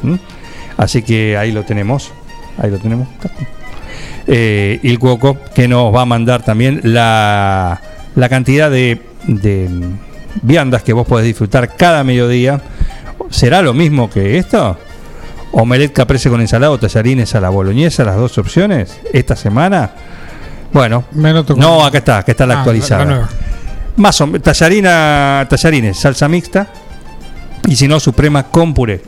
¿Mm? 0.02 0.16
Así 0.78 1.02
que 1.02 1.36
ahí 1.36 1.52
lo 1.52 1.64
tenemos. 1.64 2.14
Ahí 2.57 2.72
lo 2.72 2.77
tenemos. 2.80 3.07
Eh, 4.27 4.80
Il 4.84 4.98
Cuoco, 4.99 5.38
que 5.53 5.68
nos 5.68 5.94
va 5.94 6.02
a 6.02 6.06
mandar 6.06 6.44
también 6.44 6.80
la, 6.84 7.80
la 8.15 8.30
cantidad 8.30 8.72
de, 8.72 9.02
de 9.27 9.69
viandas 10.41 10.84
que 10.84 10.94
vos 10.94 11.06
podés 11.07 11.26
disfrutar 11.26 11.76
cada 11.76 12.03
mediodía. 12.03 12.61
¿Será 13.30 13.61
lo 13.61 13.73
mismo 13.73 14.10
que 14.10 14.38
esto? 14.38 14.77
Omelette 15.52 15.94
caprese 15.94 16.30
con 16.30 16.41
ensalada 16.41 16.72
o 16.72 16.77
tallarines 16.80 17.34
a 17.36 17.40
la 17.41 17.49
boloñesa, 17.49 18.03
las 18.03 18.18
dos 18.18 18.38
opciones, 18.38 18.99
esta 19.14 19.36
semana. 19.36 19.91
Bueno, 20.73 21.06
no, 21.56 21.86
acá 21.86 21.99
está, 21.99 22.18
acá 22.19 22.32
está 22.34 22.45
la 22.45 22.56
Ah, 22.56 22.60
actualizada. 22.60 23.06
la. 23.06 23.30
Más 23.98 24.19
o 24.19 24.27
tallarina, 24.41 25.45
tallarines, 25.49 25.98
salsa 25.98 26.27
mixta 26.27 26.68
y 27.68 27.76
si 27.77 27.88
no, 27.88 27.99
suprema 27.99 28.44
con 28.44 28.73
puré. 28.73 29.02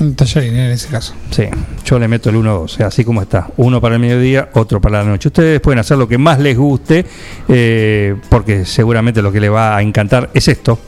Un 0.00 0.14
en 0.36 0.56
ese 0.56 0.88
caso. 0.88 1.14
Sí, 1.30 1.44
yo 1.84 1.98
le 1.98 2.06
meto 2.06 2.30
el 2.30 2.36
1-2, 2.36 2.84
así 2.84 3.04
como 3.04 3.20
está. 3.20 3.48
Uno 3.56 3.80
para 3.80 3.96
el 3.96 4.00
mediodía, 4.00 4.48
otro 4.54 4.80
para 4.80 5.02
la 5.02 5.10
noche. 5.10 5.28
Ustedes 5.28 5.60
pueden 5.60 5.80
hacer 5.80 5.98
lo 5.98 6.06
que 6.06 6.18
más 6.18 6.38
les 6.38 6.56
guste, 6.56 7.04
eh, 7.48 8.14
porque 8.28 8.64
seguramente 8.64 9.22
lo 9.22 9.32
que 9.32 9.40
les 9.40 9.50
va 9.50 9.76
a 9.76 9.82
encantar 9.82 10.30
es 10.34 10.46
esto. 10.46 10.78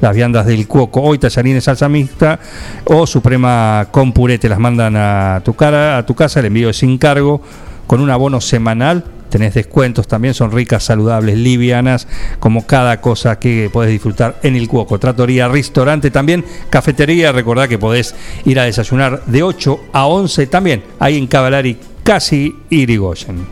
Las 0.00 0.16
viandas 0.16 0.46
del 0.46 0.66
cuoco, 0.66 1.02
hoy 1.02 1.18
tallarines 1.18 1.64
salsa 1.64 1.88
mixta 1.88 2.40
o 2.86 3.06
suprema 3.06 3.88
con 3.90 4.12
puré, 4.12 4.38
te 4.38 4.48
las 4.48 4.58
mandan 4.58 4.96
a 4.96 5.42
tu 5.44 5.54
cara, 5.54 5.98
a 5.98 6.06
tu 6.06 6.14
casa, 6.14 6.40
el 6.40 6.46
envío 6.46 6.70
es 6.70 6.78
sin 6.78 6.96
cargo, 6.96 7.42
con 7.86 8.00
un 8.00 8.10
abono 8.10 8.40
semanal, 8.40 9.04
tenés 9.34 9.54
descuentos 9.54 10.06
también, 10.06 10.32
son 10.32 10.52
ricas, 10.52 10.84
saludables, 10.84 11.36
livianas, 11.36 12.06
como 12.38 12.68
cada 12.68 13.00
cosa 13.00 13.40
que 13.40 13.68
podés 13.72 13.90
disfrutar 13.90 14.38
en 14.44 14.54
el 14.54 14.68
cuoco. 14.68 15.00
Tratoría, 15.00 15.48
restaurante, 15.48 16.12
también 16.12 16.44
cafetería, 16.70 17.32
recordá 17.32 17.66
que 17.66 17.76
podés 17.76 18.14
ir 18.44 18.60
a 18.60 18.62
desayunar 18.62 19.24
de 19.26 19.42
8 19.42 19.80
a 19.92 20.06
11 20.06 20.46
también, 20.46 20.84
ahí 21.00 21.18
en 21.18 21.26
Cavalari, 21.26 21.76
casi 22.04 22.54
Irigoyen. 22.70 23.44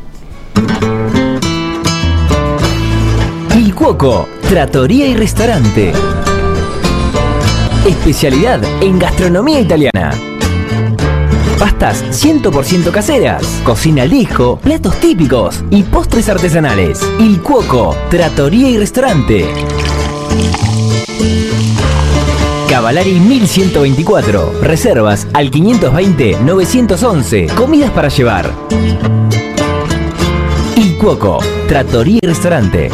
Il 3.57 3.75
Cuoco, 3.75 4.29
Trattoria 4.49 5.09
y 5.09 5.17
Restaurante. 5.17 5.93
Especialidad 7.85 8.63
en 8.81 9.01
gastronomía 9.01 9.59
italiana. 9.59 10.32
Pastas 11.63 12.03
100% 12.11 12.91
caseras, 12.91 13.47
cocina 13.63 14.03
al 14.03 14.11
disco, 14.11 14.59
platos 14.59 14.99
típicos 14.99 15.63
y 15.71 15.85
postres 15.85 16.29
artesanales. 16.29 17.01
Il 17.21 17.41
Cuoco, 17.41 17.95
Trattoria 18.11 18.69
y 18.69 18.79
Restaurante. 18.79 19.47
Cavalari 22.69 23.13
1124. 23.13 24.55
Reservas 24.61 25.29
al 25.35 25.53
520-911. 25.53 27.55
Comidas 27.55 27.93
para 27.93 28.09
llevar. 28.09 28.53
Il 30.75 30.99
Cuoco, 30.99 31.39
Trattoria 31.69 32.19
y 32.21 32.27
Restaurante. 32.27 32.91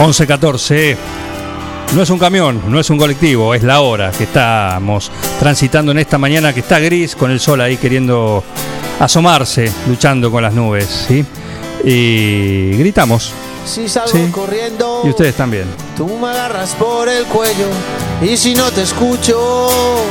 11-14. 0.00 1.23
No 1.94 2.02
es 2.02 2.10
un 2.10 2.18
camión, 2.18 2.60
no 2.68 2.80
es 2.80 2.90
un 2.90 2.98
colectivo, 2.98 3.54
es 3.54 3.62
la 3.62 3.80
hora 3.80 4.10
que 4.10 4.24
estamos 4.24 5.10
transitando 5.38 5.92
en 5.92 5.98
esta 5.98 6.18
mañana 6.18 6.52
que 6.52 6.60
está 6.60 6.80
gris, 6.80 7.14
con 7.14 7.30
el 7.30 7.38
sol 7.38 7.60
ahí 7.60 7.76
queriendo 7.76 8.42
asomarse, 8.98 9.70
luchando 9.86 10.30
con 10.30 10.42
las 10.42 10.52
nubes, 10.54 11.06
¿sí? 11.06 11.24
Y 11.84 12.76
gritamos. 12.78 13.32
Si 13.64 13.88
salgo 13.88 14.10
Sí. 14.10 14.26
corriendo, 14.32 15.02
Y 15.04 15.10
ustedes 15.10 15.36
también. 15.36 15.66
tú 15.96 16.06
me 16.18 16.28
agarras 16.28 16.74
por 16.74 17.08
el 17.08 17.24
cuello. 17.26 17.68
Y 18.20 18.36
si 18.36 18.54
no 18.54 18.70
te 18.72 18.82
escucho, 18.82 20.02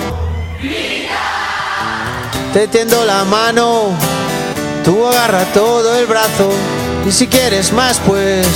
te 2.54 2.68
tiendo 2.70 3.04
la 3.06 3.26
mano. 3.26 3.90
Tú 4.86 5.06
agarra 5.06 5.44
todo 5.54 5.98
el 6.00 6.06
brazo. 6.06 6.50
Y 7.08 7.12
si 7.12 7.28
quieres 7.28 7.74
más, 7.74 8.00
pues. 8.06 8.48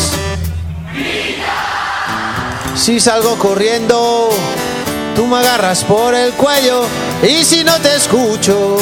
Si 2.78 3.00
salgo 3.00 3.38
corriendo, 3.38 4.30
tú 5.16 5.26
me 5.26 5.38
agarras 5.38 5.84
por 5.84 6.14
el 6.14 6.32
cuello. 6.34 6.84
Y 7.28 7.44
si 7.44 7.64
no 7.64 7.76
te 7.82 7.96
escucho, 7.96 8.78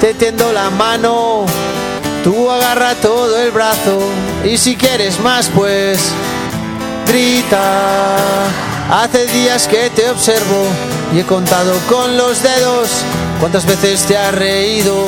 te 0.00 0.14
tiendo 0.14 0.52
la 0.52 0.68
mano. 0.70 1.46
Tú 2.22 2.50
agarra 2.50 2.94
todo 2.96 3.40
el 3.40 3.50
brazo 3.50 3.98
y 4.44 4.58
si 4.58 4.76
quieres 4.76 5.18
más 5.20 5.48
pues 5.48 5.98
grita. 7.06 8.18
Hace 8.90 9.26
días 9.28 9.66
que 9.66 9.90
te 9.90 10.10
observo 10.10 10.66
y 11.14 11.20
he 11.20 11.24
contado 11.24 11.72
con 11.88 12.16
los 12.18 12.42
dedos 12.42 12.90
cuántas 13.40 13.64
veces 13.66 14.02
te 14.02 14.16
has 14.16 14.34
reído 14.34 15.06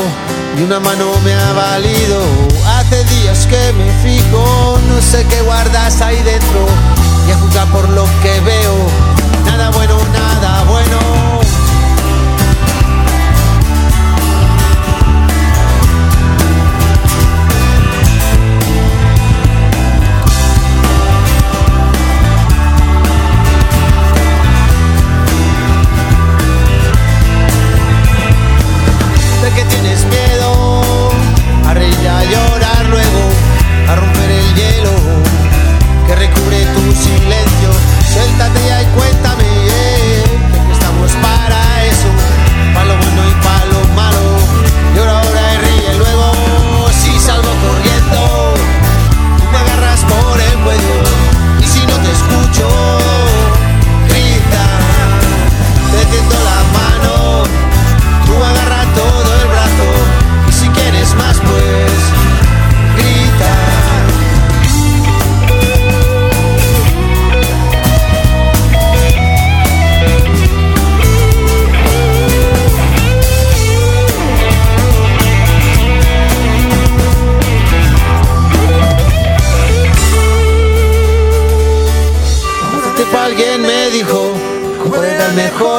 y 0.58 0.62
una 0.62 0.80
mano 0.80 1.12
me 1.24 1.34
ha 1.34 1.52
valido. 1.52 2.22
Hace 2.78 3.04
días 3.04 3.46
que 3.46 3.72
me 3.74 3.90
no 4.32 5.02
sé 5.02 5.26
qué 5.28 5.40
guardas 5.42 6.00
ahí 6.00 6.22
dentro 6.22 6.66
y 7.26 7.32
a 7.32 7.36
juzgar 7.38 7.66
por 7.68 7.88
lo 7.88 8.04
que 8.22 8.40
veo, 8.40 8.76
nada 9.44 9.70
bueno, 9.70 9.96
nada 10.12 10.64
bueno. 10.64 11.19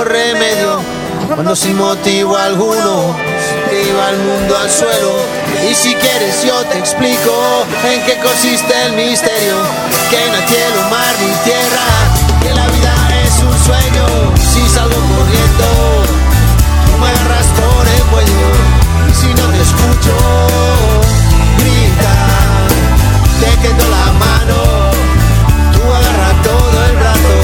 Remedio 0.04 0.80
cuando 1.34 1.56
sin 1.56 1.78
motivo 1.78 2.36
alguno 2.36 3.16
te 3.70 3.84
iba 3.84 4.10
el 4.10 4.18
mundo 4.18 4.58
al 4.58 4.70
suelo. 4.70 5.16
Y 5.70 5.74
si 5.74 5.94
quieres 5.96 6.44
yo 6.46 6.56
te 6.66 6.78
explico 6.78 7.66
en 7.86 8.04
qué 8.06 8.18
consiste 8.20 8.74
el 8.86 8.94
misterio, 8.94 9.56
que 10.10 10.18
no 10.28 10.38
hay 10.38 10.48
cielo, 10.48 10.90
mar 10.90 11.16
ni 11.20 11.32
tierra, 11.44 11.86
que 12.42 12.54
la 12.54 12.68
vida 12.68 12.94
es 13.24 13.44
un 13.44 13.58
sueño. 13.66 14.06
Si 14.38 14.68
salgo 14.70 14.96
corriendo, 14.96 15.68
tú 16.86 16.98
me 16.98 17.08
agarras 17.08 17.48
por 17.60 17.88
el 17.88 18.04
cuello 18.12 18.50
y 19.10 19.14
si 19.14 19.28
no 19.28 19.46
te 19.48 19.62
escucho, 19.62 20.18
grita, 21.60 22.14
te 23.40 23.58
tiendo 23.62 23.86
la 23.90 24.06
mano, 24.26 24.92
tú 25.74 25.82
agarra 25.94 26.42
todo 26.44 26.86
el 26.90 26.96
brazo 26.98 27.36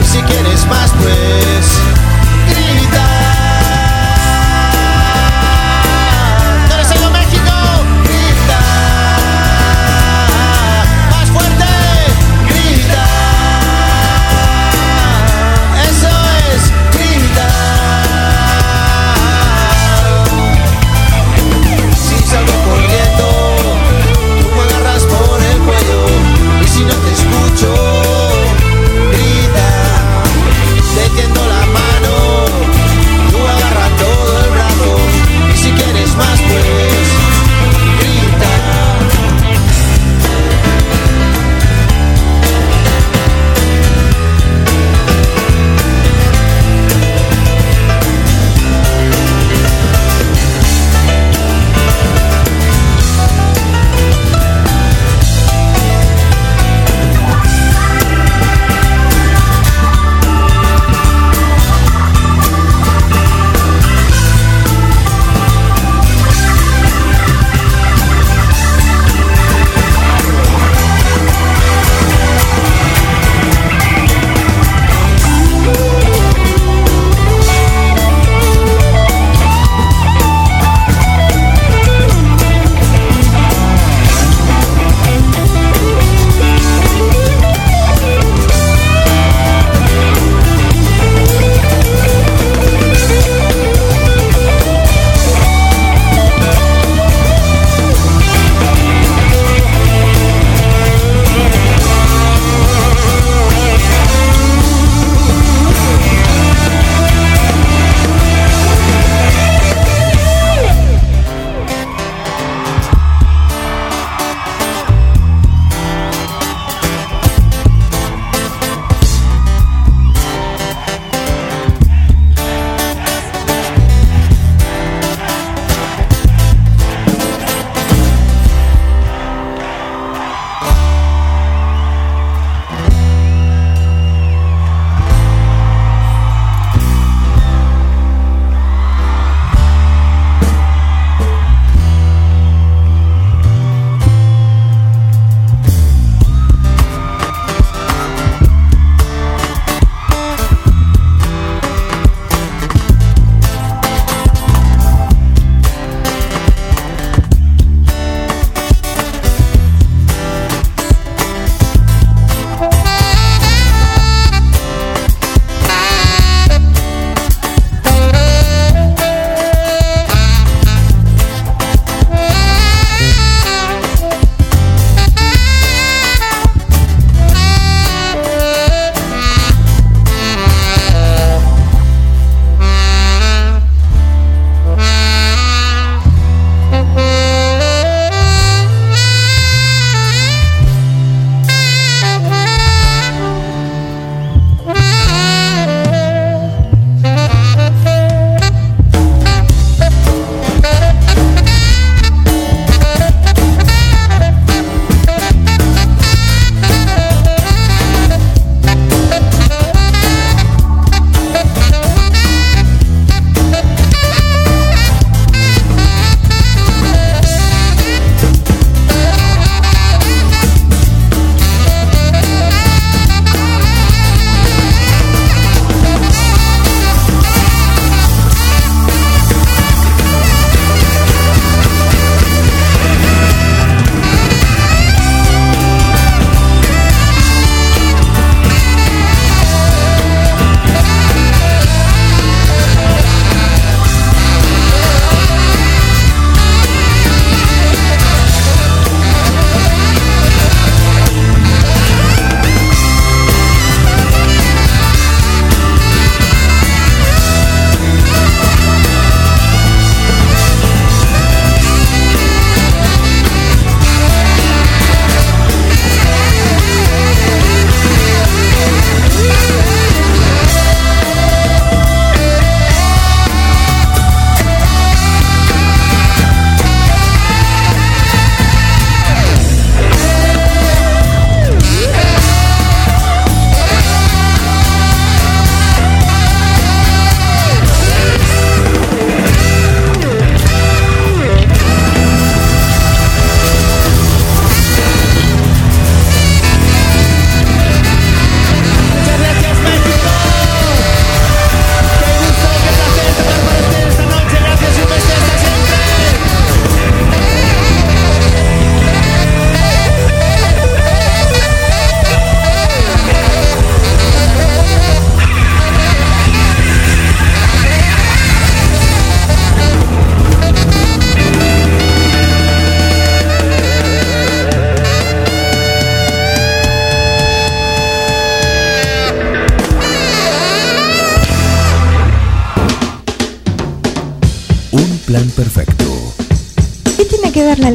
y 0.00 0.04
si 0.04 0.22
quieres 0.22 0.66
más 0.66 0.90
pues 1.02 1.55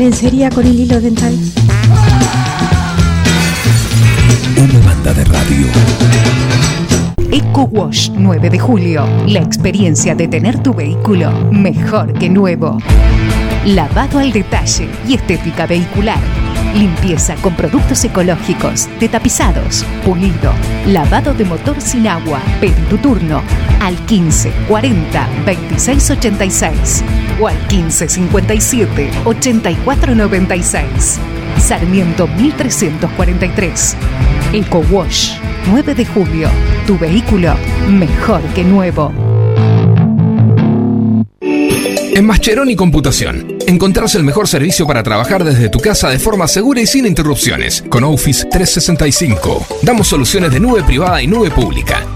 lencería 0.02 0.49
con 0.49 0.65
el 0.65 0.80
hilo 0.80 0.99
dental? 0.99 1.38
Una 4.57 4.80
banda 4.84 5.14
de 5.14 5.23
radio. 5.26 5.68
Eco 7.32 7.69
Wash 7.72 8.10
9 8.10 8.49
de 8.49 8.57
julio. 8.57 9.06
La 9.28 9.41
experiencia 9.41 10.15
de 10.15 10.28
tener 10.28 10.57
tu 10.64 10.73
vehículo 10.73 11.32
mejor 11.52 12.14
que 12.14 12.32
nuevo. 12.32 12.80
Lavado 13.64 14.18
al 14.18 14.32
detalle 14.32 14.90
y 15.07 15.14
estética 15.14 15.68
vehicular. 15.68 16.19
Limpieza 16.73 17.36
con 17.36 17.56
productos 17.56 18.03
ecológicos, 18.03 18.90
de 18.99 19.07
tapizados, 19.07 19.86
pulido, 20.03 20.52
lavado 20.88 21.36
de 21.36 21.45
motor 21.45 21.80
sin 21.80 22.07
agua. 22.07 22.41
Pedí 22.60 22.82
tu 22.90 22.98
turno 22.98 23.44
al 23.80 23.95
15 24.07 24.52
40 24.68 25.28
26 25.45 26.10
86 26.10 27.03
o 27.41 27.47
al 27.47 27.68
15 27.68 28.07
57 28.07 29.11
84 29.26 30.15
96. 30.15 31.19
Sarmiento 31.57 32.27
1343. 32.27 33.95
Eco 34.53 34.84
Wash 34.91 35.34
9 35.68 35.95
de 35.95 36.05
julio. 36.05 36.49
Tu 36.88 36.97
vehículo 36.97 37.55
mejor 37.89 38.41
que 38.53 38.63
nuevo. 38.63 39.11
En 42.13 42.26
Mascheroni 42.26 42.76
Computación, 42.76 43.57
encontrarás 43.65 44.15
el 44.15 44.23
mejor 44.23 44.45
servicio 44.45 44.85
para 44.85 45.01
trabajar 45.01 45.45
desde 45.45 45.69
tu 45.69 45.80
casa 45.80 46.09
de 46.09 46.19
forma 46.19 46.45
segura 46.45 46.81
y 46.81 46.85
sin 46.85 47.05
interrupciones. 47.05 47.85
Con 47.88 48.03
Office 48.03 48.45
365, 48.51 49.65
damos 49.81 50.09
soluciones 50.09 50.51
de 50.51 50.59
nube 50.59 50.84
privada 50.84 51.22
y 51.22 51.27
nube 51.27 51.49
pública, 51.51 52.05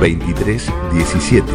2317 0.00 1.52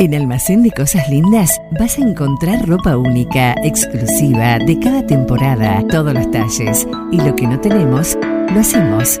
En 0.00 0.12
Almacén 0.14 0.62
de 0.62 0.70
Cosas 0.70 1.06
Lindas 1.08 1.60
vas 1.78 1.98
a 1.98 2.02
encontrar 2.02 2.68
ropa 2.68 2.96
única, 2.96 3.54
exclusiva, 3.62 4.58
de 4.58 4.78
cada 4.78 5.06
temporada, 5.06 5.82
todos 5.88 6.12
los 6.12 6.30
talles. 6.30 6.86
Y 7.12 7.16
lo 7.18 7.34
que 7.36 7.46
no 7.46 7.60
tenemos, 7.60 8.18
lo 8.52 8.60
hacemos. 8.60 9.20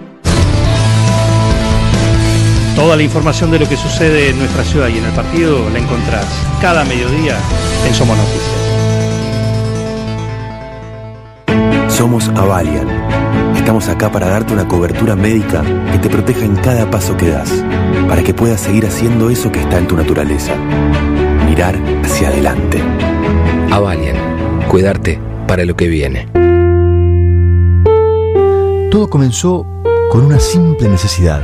Toda 2.75 2.95
la 2.95 3.03
información 3.03 3.51
de 3.51 3.59
lo 3.59 3.67
que 3.67 3.75
sucede 3.75 4.29
en 4.29 4.39
nuestra 4.39 4.63
ciudad 4.63 4.87
y 4.87 4.97
en 4.97 5.05
el 5.05 5.11
partido 5.11 5.69
la 5.69 5.79
encontrás 5.79 6.25
cada 6.61 6.85
mediodía 6.85 7.37
en 7.85 7.93
Somos 7.93 8.17
Noticias. 8.17 8.61
Somos 11.89 12.29
Avalian. 12.29 12.87
Estamos 13.55 13.89
acá 13.89 14.11
para 14.11 14.27
darte 14.27 14.53
una 14.53 14.67
cobertura 14.67 15.15
médica 15.15 15.63
que 15.91 15.99
te 15.99 16.09
proteja 16.09 16.45
en 16.45 16.55
cada 16.55 16.89
paso 16.89 17.15
que 17.17 17.29
das, 17.29 17.51
para 18.07 18.23
que 18.23 18.33
puedas 18.33 18.61
seguir 18.61 18.87
haciendo 18.87 19.29
eso 19.29 19.51
que 19.51 19.59
está 19.59 19.77
en 19.77 19.87
tu 19.87 19.95
naturaleza. 19.95 20.55
Mirar 21.45 21.77
hacia 22.03 22.29
adelante. 22.29 22.81
Avalian, 23.69 24.15
cuidarte 24.67 25.19
para 25.47 25.65
lo 25.65 25.75
que 25.75 25.87
viene. 25.89 26.27
Todo 28.89 29.09
comenzó 29.09 29.67
con 30.09 30.25
una 30.25 30.39
simple 30.39 30.89
necesidad, 30.89 31.43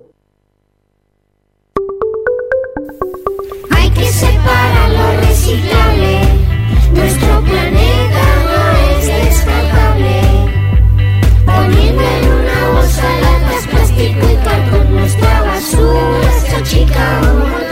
Separar 4.21 4.89
lo 4.91 5.07
reciclable. 5.21 6.13
Nuestro 6.93 7.41
planeta 7.41 8.23
no 8.51 8.61
es 8.91 9.07
descartable. 9.07 10.15
Poniendo 11.43 12.03
en 12.03 12.23
una 12.39 12.57
bolsa 12.73 13.07
latas, 13.23 13.67
plástico 13.67 14.23
y 14.31 14.35
cartón, 14.45 14.95
nuestra 14.95 15.41
basura 15.41 16.31
se 16.39 16.55
achica 16.55 17.70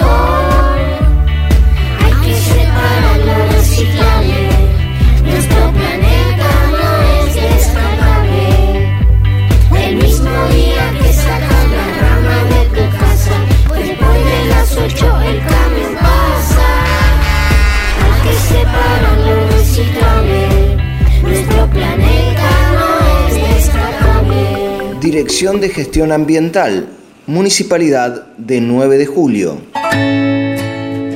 Dirección 25.12 25.60
de 25.60 25.70
Gestión 25.70 26.12
Ambiental, 26.12 26.88
Municipalidad 27.26 28.28
de 28.38 28.62
9 28.62 29.00
de 29.00 29.08
Julio. 29.08 29.60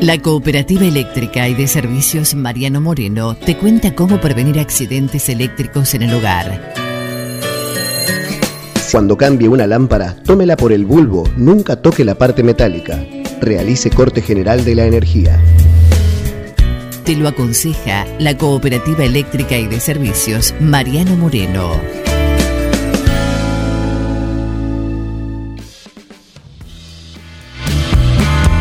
La 0.02 0.18
Cooperativa 0.20 0.84
Eléctrica 0.84 1.48
y 1.48 1.54
de 1.54 1.68
Servicios 1.68 2.34
Mariano 2.34 2.82
Moreno 2.82 3.36
te 3.36 3.56
cuenta 3.56 3.94
cómo 3.94 4.20
prevenir 4.20 4.60
accidentes 4.60 5.30
eléctricos 5.30 5.94
en 5.94 6.02
el 6.02 6.14
hogar. 6.16 6.74
Cuando 8.92 9.16
cambie 9.16 9.48
una 9.48 9.68
lámpara, 9.68 10.16
tómela 10.26 10.58
por 10.58 10.74
el 10.74 10.86
bulbo, 10.86 11.30
nunca 11.38 11.76
toque 11.76 12.04
la 12.04 12.16
parte 12.16 12.42
metálica. 12.42 13.00
Realice 13.42 13.92
corte 13.92 14.24
general 14.24 14.66
de 14.66 14.74
la 14.74 14.88
energía. 14.88 15.40
Te 17.06 17.16
lo 17.16 17.28
aconseja 17.28 18.08
la 18.18 18.36
Cooperativa 18.40 19.06
Eléctrica 19.06 19.56
y 19.56 19.68
de 19.68 19.80
Servicios 19.80 20.56
Mariano 20.60 21.16
Moreno. 21.16 22.13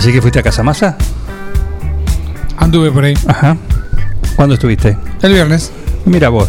Así 0.00 0.12
que 0.12 0.22
fuiste 0.22 0.38
a 0.38 0.42
Casa 0.42 0.62
Masa. 0.62 0.96
Anduve 2.56 2.90
por 2.90 3.04
ahí. 3.04 3.12
Ajá. 3.26 3.54
¿Cuándo 4.34 4.54
estuviste? 4.54 4.96
El 5.20 5.34
viernes. 5.34 5.70
Mira 6.06 6.30
vos. 6.30 6.48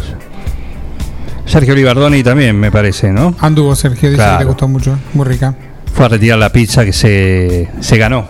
Sergio 1.44 1.74
Libardoni 1.74 2.22
también, 2.22 2.58
me 2.58 2.72
parece, 2.72 3.12
¿no? 3.12 3.34
Anduvo 3.40 3.76
Sergio, 3.76 4.08
dice 4.08 4.22
que 4.22 4.24
Claro. 4.26 4.38
le 4.38 4.44
gustó 4.46 4.68
mucho. 4.68 4.98
Muy 5.12 5.26
rica. 5.26 5.54
Fue 5.92 6.06
a 6.06 6.08
retirar 6.08 6.38
la 6.38 6.50
pizza 6.50 6.82
que 6.86 6.94
se, 6.94 7.68
se 7.80 7.98
ganó 7.98 8.24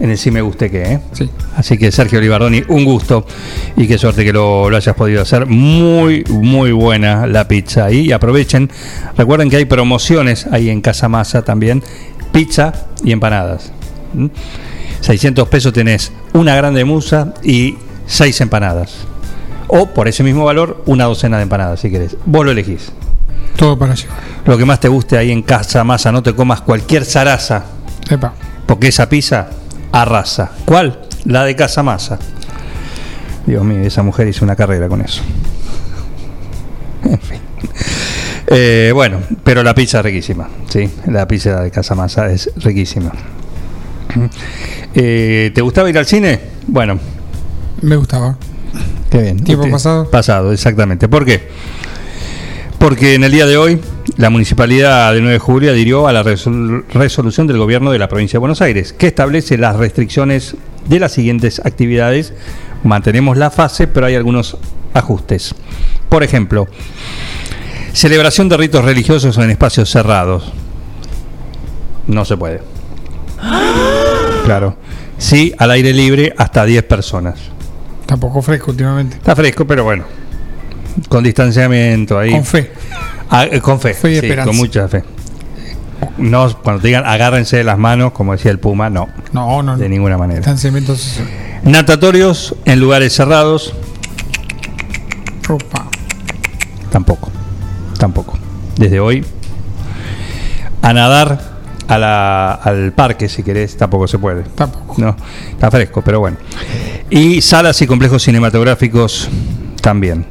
en 0.00 0.08
el 0.08 0.16
Sí 0.16 0.30
Me 0.30 0.40
Guste 0.40 0.70
Que, 0.70 0.82
¿eh? 0.84 1.00
Sí. 1.12 1.28
Así 1.54 1.76
que 1.76 1.92
Sergio 1.92 2.18
Libardoni, 2.18 2.62
un 2.68 2.86
gusto 2.86 3.26
y 3.76 3.86
qué 3.86 3.98
suerte 3.98 4.24
que 4.24 4.32
lo, 4.32 4.70
lo 4.70 4.76
hayas 4.78 4.94
podido 4.96 5.20
hacer. 5.20 5.44
Muy, 5.44 6.24
muy 6.30 6.72
buena 6.72 7.26
la 7.26 7.46
pizza 7.46 7.84
ahí. 7.84 8.06
Y 8.06 8.12
aprovechen, 8.12 8.70
recuerden 9.18 9.50
que 9.50 9.56
hay 9.56 9.66
promociones 9.66 10.46
ahí 10.46 10.70
en 10.70 10.80
Casa 10.80 11.10
Masa 11.10 11.42
también, 11.42 11.82
pizza 12.32 12.72
y 13.04 13.12
empanadas. 13.12 13.70
¿Mm? 14.12 14.26
600 15.00 15.48
pesos 15.48 15.72
tenés 15.72 16.12
una 16.32 16.54
grande 16.54 16.84
musa 16.84 17.34
y 17.42 17.76
seis 18.06 18.40
empanadas. 18.40 18.94
O 19.66 19.86
por 19.86 20.06
ese 20.06 20.22
mismo 20.22 20.44
valor, 20.44 20.82
una 20.86 21.04
docena 21.04 21.38
de 21.38 21.44
empanadas 21.44 21.80
si 21.80 21.90
querés. 21.90 22.16
Vos 22.24 22.44
lo 22.44 22.50
elegís. 22.50 22.92
Todo 23.56 23.78
para 23.78 23.94
llevar. 23.94 24.18
Lo 24.44 24.58
que 24.58 24.64
más 24.64 24.80
te 24.80 24.88
guste 24.88 25.16
ahí 25.16 25.30
en 25.30 25.42
Casa 25.42 25.84
Masa, 25.84 26.12
no 26.12 26.22
te 26.22 26.34
comas 26.34 26.60
cualquier 26.60 27.04
zaraza. 27.04 27.64
Epa. 28.10 28.34
Porque 28.66 28.88
esa 28.88 29.08
pizza 29.08 29.48
arrasa. 29.92 30.52
¿Cuál? 30.64 31.00
La 31.24 31.44
de 31.44 31.56
Casa 31.56 31.82
Masa. 31.82 32.18
Dios 33.46 33.64
mío, 33.64 33.80
esa 33.80 34.02
mujer 34.02 34.28
hizo 34.28 34.44
una 34.44 34.56
carrera 34.56 34.88
con 34.88 35.00
eso. 35.00 35.22
En 37.04 37.18
fin. 37.18 37.40
Eh, 38.46 38.92
bueno, 38.94 39.18
pero 39.42 39.62
la 39.62 39.74
pizza 39.74 39.98
es 39.98 40.04
riquísima. 40.04 40.48
Sí, 40.68 40.88
la 41.06 41.26
pizza 41.26 41.62
de 41.62 41.70
Casa 41.70 41.94
Masa 41.94 42.30
es 42.30 42.50
riquísima. 42.56 43.10
Eh, 44.94 45.50
¿Te 45.54 45.60
gustaba 45.62 45.88
ir 45.90 45.98
al 45.98 46.06
cine? 46.06 46.40
Bueno, 46.66 46.98
Me 47.80 47.96
gustaba. 47.96 48.36
Qué 49.10 49.18
bien. 49.22 49.40
¿Tiempo 49.44 49.68
pasado? 49.70 50.10
Pasado, 50.10 50.52
exactamente. 50.52 51.08
¿Por 51.08 51.24
qué? 51.24 51.48
Porque 52.78 53.14
en 53.14 53.24
el 53.24 53.32
día 53.32 53.46
de 53.46 53.56
hoy 53.56 53.80
la 54.16 54.30
Municipalidad 54.30 55.12
de 55.12 55.20
9 55.20 55.34
de 55.34 55.38
julio 55.38 55.70
adhirió 55.70 56.08
a 56.08 56.12
la 56.12 56.22
resol- 56.24 56.84
resolución 56.92 57.46
del 57.46 57.58
Gobierno 57.58 57.92
de 57.92 57.98
la 57.98 58.08
Provincia 58.08 58.36
de 58.36 58.40
Buenos 58.40 58.60
Aires, 58.60 58.92
que 58.92 59.06
establece 59.06 59.56
las 59.58 59.76
restricciones 59.76 60.56
de 60.88 60.98
las 60.98 61.12
siguientes 61.12 61.60
actividades. 61.64 62.32
Mantenemos 62.84 63.36
la 63.36 63.50
fase, 63.50 63.86
pero 63.86 64.06
hay 64.06 64.14
algunos 64.16 64.56
ajustes. 64.94 65.54
Por 66.08 66.22
ejemplo, 66.22 66.66
celebración 67.92 68.48
de 68.48 68.56
ritos 68.56 68.84
religiosos 68.84 69.36
en 69.38 69.50
espacios 69.50 69.88
cerrados. 69.90 70.52
No 72.08 72.24
se 72.24 72.36
puede. 72.36 72.60
Claro. 74.44 74.76
Sí, 75.18 75.52
al 75.58 75.70
aire 75.70 75.92
libre 75.92 76.34
hasta 76.36 76.64
10 76.64 76.82
personas. 76.84 77.38
Tampoco 78.06 78.42
fresco 78.42 78.72
últimamente. 78.72 79.16
Está 79.16 79.36
fresco, 79.36 79.66
pero 79.66 79.84
bueno. 79.84 80.04
Con 81.08 81.24
distanciamiento 81.24 82.18
ahí. 82.18 82.32
Con 82.32 82.44
fe. 82.44 82.70
Ah, 83.30 83.46
eh, 83.50 83.60
con 83.60 83.80
fe. 83.80 83.94
Fe 83.94 84.10
y 84.10 84.12
sí, 84.14 84.18
esperanza. 84.26 84.48
con 84.48 84.56
mucha 84.56 84.88
fe. 84.88 85.04
No, 86.18 86.52
cuando 86.62 86.82
te 86.82 86.88
digan 86.88 87.06
agárrense 87.06 87.56
de 87.56 87.64
las 87.64 87.78
manos, 87.78 88.12
como 88.12 88.32
decía 88.32 88.50
el 88.50 88.58
Puma, 88.58 88.90
no. 88.90 89.08
No, 89.32 89.62
no, 89.62 89.78
De 89.78 89.88
ninguna 89.88 90.18
manera. 90.18 90.40
Distanciamiento 90.40 90.96
social. 90.96 91.28
Natatorios 91.62 92.56
en 92.64 92.80
lugares 92.80 93.12
cerrados, 93.14 93.72
Opa. 95.48 95.86
tampoco. 96.90 97.30
Tampoco. 97.98 98.36
Desde 98.76 98.98
hoy. 98.98 99.24
A 100.82 100.92
nadar 100.92 101.51
al 101.94 102.92
parque, 102.92 103.28
si 103.28 103.42
querés, 103.42 103.76
tampoco 103.76 104.06
se 104.08 104.18
puede. 104.18 104.42
Tampoco. 104.42 104.94
No, 104.98 105.16
está 105.50 105.70
fresco, 105.70 106.02
pero 106.02 106.20
bueno. 106.20 106.36
Y 107.10 107.40
salas 107.40 107.80
y 107.82 107.86
complejos 107.86 108.22
cinematográficos 108.22 109.28
también. 109.80 110.24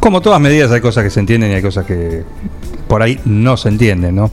Como 0.00 0.22
todas 0.22 0.40
medidas 0.40 0.72
hay 0.72 0.80
cosas 0.80 1.04
que 1.04 1.10
se 1.10 1.20
entienden 1.20 1.50
y 1.50 1.54
hay 1.54 1.62
cosas 1.62 1.84
que 1.84 2.24
por 2.88 3.02
ahí 3.02 3.20
no 3.26 3.56
se 3.56 3.68
entienden, 3.68 4.16
¿no? 4.16 4.30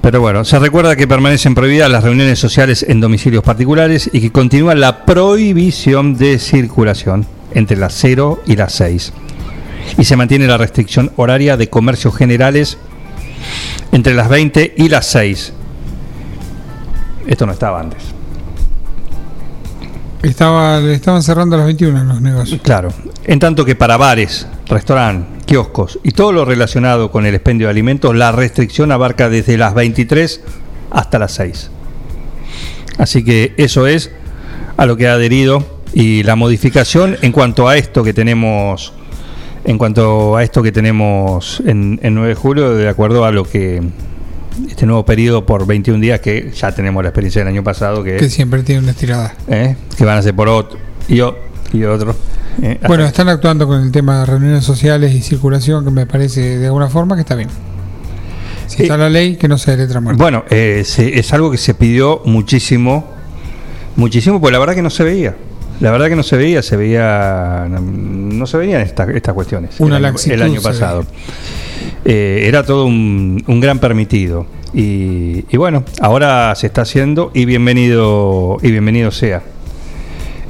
Pero 0.00 0.20
bueno, 0.20 0.44
se 0.44 0.58
recuerda 0.58 0.96
que 0.96 1.06
permanecen 1.06 1.54
prohibidas 1.54 1.88
las 1.88 2.02
reuniones 2.02 2.38
sociales 2.38 2.84
en 2.88 2.98
domicilios 2.98 3.44
particulares 3.44 4.10
y 4.12 4.20
que 4.20 4.32
continúa 4.32 4.74
la 4.74 5.04
prohibición 5.04 6.16
de 6.16 6.40
circulación 6.40 7.24
entre 7.54 7.76
las 7.76 7.94
0 7.94 8.42
y 8.46 8.56
las 8.56 8.72
6. 8.74 9.12
Y 9.98 10.04
se 10.04 10.16
mantiene 10.16 10.46
la 10.46 10.58
restricción 10.58 11.12
horaria 11.16 11.56
de 11.56 11.68
comercios 11.68 12.16
generales 12.16 12.78
entre 13.90 14.14
las 14.14 14.28
20 14.28 14.74
y 14.76 14.88
las 14.88 15.06
6. 15.06 15.52
Esto 17.26 17.46
no 17.46 17.52
estaba 17.52 17.80
antes. 17.80 18.02
Estaba, 20.22 20.78
estaban 20.78 21.22
cerrando 21.22 21.56
a 21.56 21.58
las 21.58 21.66
21 21.66 22.04
los 22.04 22.20
negocios. 22.20 22.60
Claro. 22.62 22.90
En 23.24 23.38
tanto 23.38 23.64
que 23.64 23.74
para 23.74 23.96
bares, 23.96 24.46
restaurantes, 24.68 25.44
kioscos 25.44 25.98
y 26.02 26.12
todo 26.12 26.32
lo 26.32 26.44
relacionado 26.44 27.10
con 27.10 27.26
el 27.26 27.34
expendio 27.34 27.66
de 27.66 27.72
alimentos, 27.72 28.14
la 28.14 28.32
restricción 28.32 28.92
abarca 28.92 29.28
desde 29.28 29.58
las 29.58 29.74
23 29.74 30.40
hasta 30.90 31.18
las 31.18 31.32
6. 31.32 31.70
Así 32.98 33.24
que 33.24 33.54
eso 33.56 33.86
es 33.86 34.10
a 34.76 34.86
lo 34.86 34.96
que 34.96 35.08
ha 35.08 35.14
adherido 35.14 35.71
y 35.94 36.22
la 36.22 36.36
modificación 36.36 37.16
en 37.22 37.32
cuanto 37.32 37.68
a 37.68 37.76
esto 37.76 38.02
que 38.02 38.14
tenemos 38.14 38.92
en 39.64 39.78
cuanto 39.78 40.36
a 40.36 40.42
esto 40.42 40.62
que 40.62 40.72
tenemos 40.72 41.62
en, 41.64 42.00
en 42.02 42.14
9 42.14 42.30
de 42.30 42.34
julio, 42.34 42.74
de 42.74 42.88
acuerdo 42.88 43.24
a 43.24 43.30
lo 43.30 43.44
que 43.44 43.80
este 44.68 44.86
nuevo 44.86 45.04
periodo 45.04 45.46
por 45.46 45.66
21 45.66 46.00
días 46.00 46.20
que 46.20 46.50
ya 46.52 46.72
tenemos 46.74 47.02
la 47.02 47.10
experiencia 47.10 47.40
del 47.42 47.48
año 47.48 47.62
pasado 47.62 48.02
que, 48.02 48.16
Que 48.16 48.28
siempre 48.28 48.62
tiene 48.64 48.82
una 48.82 48.90
estirada. 48.90 49.34
¿eh? 49.48 49.76
que 49.96 50.04
van 50.04 50.18
a 50.18 50.22
ser 50.22 50.34
por 50.34 50.48
otro 50.48 50.78
y, 51.08 51.20
o- 51.20 51.36
y 51.72 51.84
otro. 51.84 52.14
¿eh? 52.60 52.78
Bueno, 52.88 53.04
están 53.04 53.28
actuando 53.28 53.66
con 53.68 53.82
el 53.82 53.92
tema 53.92 54.20
de 54.20 54.26
reuniones 54.26 54.64
sociales 54.64 55.14
y 55.14 55.22
circulación, 55.22 55.84
que 55.84 55.90
me 55.92 56.06
parece 56.06 56.58
de 56.58 56.66
alguna 56.66 56.88
forma 56.88 57.14
que 57.14 57.20
está 57.22 57.34
bien. 57.36 57.48
Si 58.66 58.82
está 58.82 58.96
la 58.96 59.08
ley, 59.10 59.36
que 59.36 59.46
no 59.48 59.58
sea 59.58 59.76
letra 59.76 60.00
muerta. 60.00 60.20
Bueno, 60.22 60.44
eh, 60.50 60.82
se- 60.84 61.18
es 61.18 61.32
algo 61.32 61.50
que 61.52 61.56
se 61.58 61.74
pidió 61.74 62.20
muchísimo, 62.24 63.06
muchísimo, 63.96 64.40
pues 64.40 64.52
la 64.52 64.58
verdad 64.58 64.74
que 64.74 64.82
no 64.82 64.90
se 64.90 65.04
veía. 65.04 65.36
La 65.82 65.90
verdad 65.90 66.08
que 66.08 66.14
no 66.14 66.22
se 66.22 66.36
veía, 66.36 66.62
se 66.62 66.76
veía, 66.76 67.66
no, 67.68 68.46
se 68.46 68.56
veían 68.56 68.82
estas 68.82 69.08
estas 69.08 69.34
cuestiones 69.34 69.80
Una 69.80 69.96
el, 69.96 70.04
año, 70.04 70.16
el 70.26 70.42
año 70.42 70.62
pasado. 70.62 71.04
Eh, 72.04 72.44
era 72.44 72.62
todo 72.62 72.86
un, 72.86 73.42
un 73.48 73.60
gran 73.60 73.80
permitido. 73.80 74.46
Y, 74.72 75.44
y 75.50 75.56
bueno, 75.56 75.82
ahora 76.00 76.54
se 76.54 76.68
está 76.68 76.82
haciendo 76.82 77.32
y 77.34 77.46
bienvenido, 77.46 78.58
y 78.62 78.70
bienvenido 78.70 79.10
sea 79.10 79.42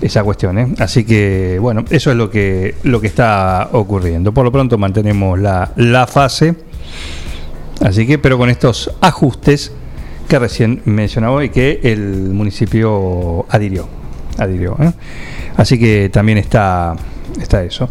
esa 0.02 0.22
cuestión. 0.22 0.58
¿eh? 0.58 0.74
Así 0.78 1.04
que 1.04 1.56
bueno, 1.58 1.86
eso 1.88 2.10
es 2.10 2.16
lo 2.18 2.28
que, 2.28 2.74
lo 2.82 3.00
que 3.00 3.06
está 3.06 3.70
ocurriendo. 3.72 4.32
Por 4.32 4.44
lo 4.44 4.52
pronto 4.52 4.76
mantenemos 4.76 5.40
la, 5.40 5.72
la 5.76 6.06
fase. 6.06 6.56
Así 7.80 8.06
que, 8.06 8.18
pero 8.18 8.36
con 8.36 8.50
estos 8.50 8.94
ajustes 9.00 9.72
que 10.28 10.38
recién 10.38 10.82
mencionaba 10.84 11.42
y 11.42 11.48
que 11.48 11.80
el 11.84 12.34
municipio 12.34 13.46
adhirió. 13.48 14.01
Adhirió 14.38 14.76
¿eh? 14.80 14.92
Así 15.56 15.78
que 15.78 16.08
también 16.08 16.38
está, 16.38 16.94
está 17.40 17.62
eso. 17.62 17.88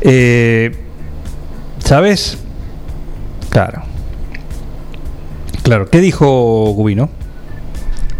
Eh, 0.00 0.74
¿Sabes? 1.78 2.38
Claro. 3.50 3.82
Claro, 5.62 5.88
¿qué 5.88 6.00
dijo 6.00 6.72
Gubino? 6.72 7.08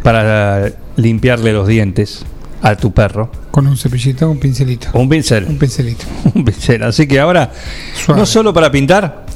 Para 0.03 0.73
limpiarle 0.97 1.53
los 1.53 1.69
dientes 1.69 2.25
a 2.63 2.77
tu 2.77 2.93
perro. 2.93 3.31
Con 3.51 3.67
un 3.67 3.77
cepillito, 3.77 4.31
un 4.31 4.39
pincelito. 4.41 4.89
Un 4.95 5.09
pincel. 5.09 5.45
Un 5.45 5.59
pincelito. 5.59 6.05
Un 6.35 6.45
pincel. 6.45 6.83
Así 6.83 7.07
que 7.07 7.21
ahora, 7.21 7.53
Suave. 7.95 8.21
no 8.21 8.27
solo 8.27 8.53
para 8.53 8.71
pintar, 8.71 9.27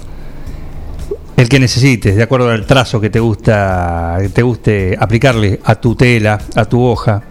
el 1.37 1.49
que 1.49 1.61
necesites, 1.61 2.17
de 2.17 2.23
acuerdo 2.23 2.51
al 2.51 2.67
trazo 2.67 3.01
que 3.01 3.11
te 3.11 3.21
gusta, 3.21 4.17
que 4.21 4.29
te 4.31 4.43
guste 4.43 4.97
aplicarle 4.99 5.61
a 5.63 5.77
tu 5.77 5.95
tela, 5.95 6.39
a 6.57 6.65
tu 6.65 6.83
hoja, 6.83 7.23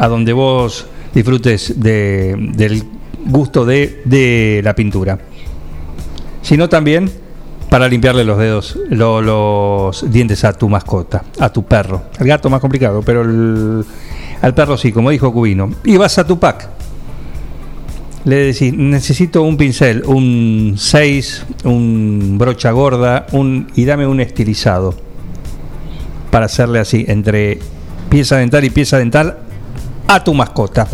a 0.00 0.08
donde 0.08 0.32
vos 0.32 0.86
disfrutes 1.14 1.74
de- 1.80 2.34
del 2.54 2.82
gusto 3.26 3.64
de, 3.66 4.00
de 4.06 4.60
la 4.64 4.74
pintura, 4.74 5.18
sino 6.42 6.68
también 6.68 7.10
para 7.68 7.86
limpiarle 7.86 8.24
los 8.24 8.38
dedos, 8.38 8.78
lo- 8.88 9.20
los 9.20 10.10
dientes 10.10 10.42
a 10.44 10.52
tu 10.54 10.68
mascota, 10.68 11.22
a 11.38 11.50
tu 11.52 11.64
perro. 11.64 12.04
El 12.18 12.26
gato 12.26 12.48
más 12.50 12.60
complicado, 12.60 13.02
pero 13.04 13.22
el- 13.22 13.84
al 14.42 14.54
perro 14.54 14.76
sí, 14.76 14.90
como 14.90 15.10
dijo 15.10 15.32
Cubino. 15.32 15.70
Y 15.84 15.96
vas 15.98 16.16
a 16.18 16.26
tu 16.26 16.38
pack. 16.38 16.68
Le 18.24 18.36
decís, 18.36 18.72
necesito 18.74 19.42
un 19.42 19.56
pincel, 19.56 20.02
un 20.06 20.74
6, 20.76 21.44
un 21.64 22.36
brocha 22.38 22.70
gorda, 22.70 23.26
un, 23.32 23.66
y 23.76 23.84
dame 23.84 24.06
un 24.06 24.20
estilizado. 24.20 24.94
Para 26.30 26.46
hacerle 26.46 26.78
así, 26.78 27.04
entre 27.08 27.58
pieza 28.08 28.36
dental 28.36 28.64
y 28.64 28.70
pieza 28.70 28.98
dental, 28.98 29.38
a 30.14 30.24
tu 30.24 30.34
mascota. 30.34 30.86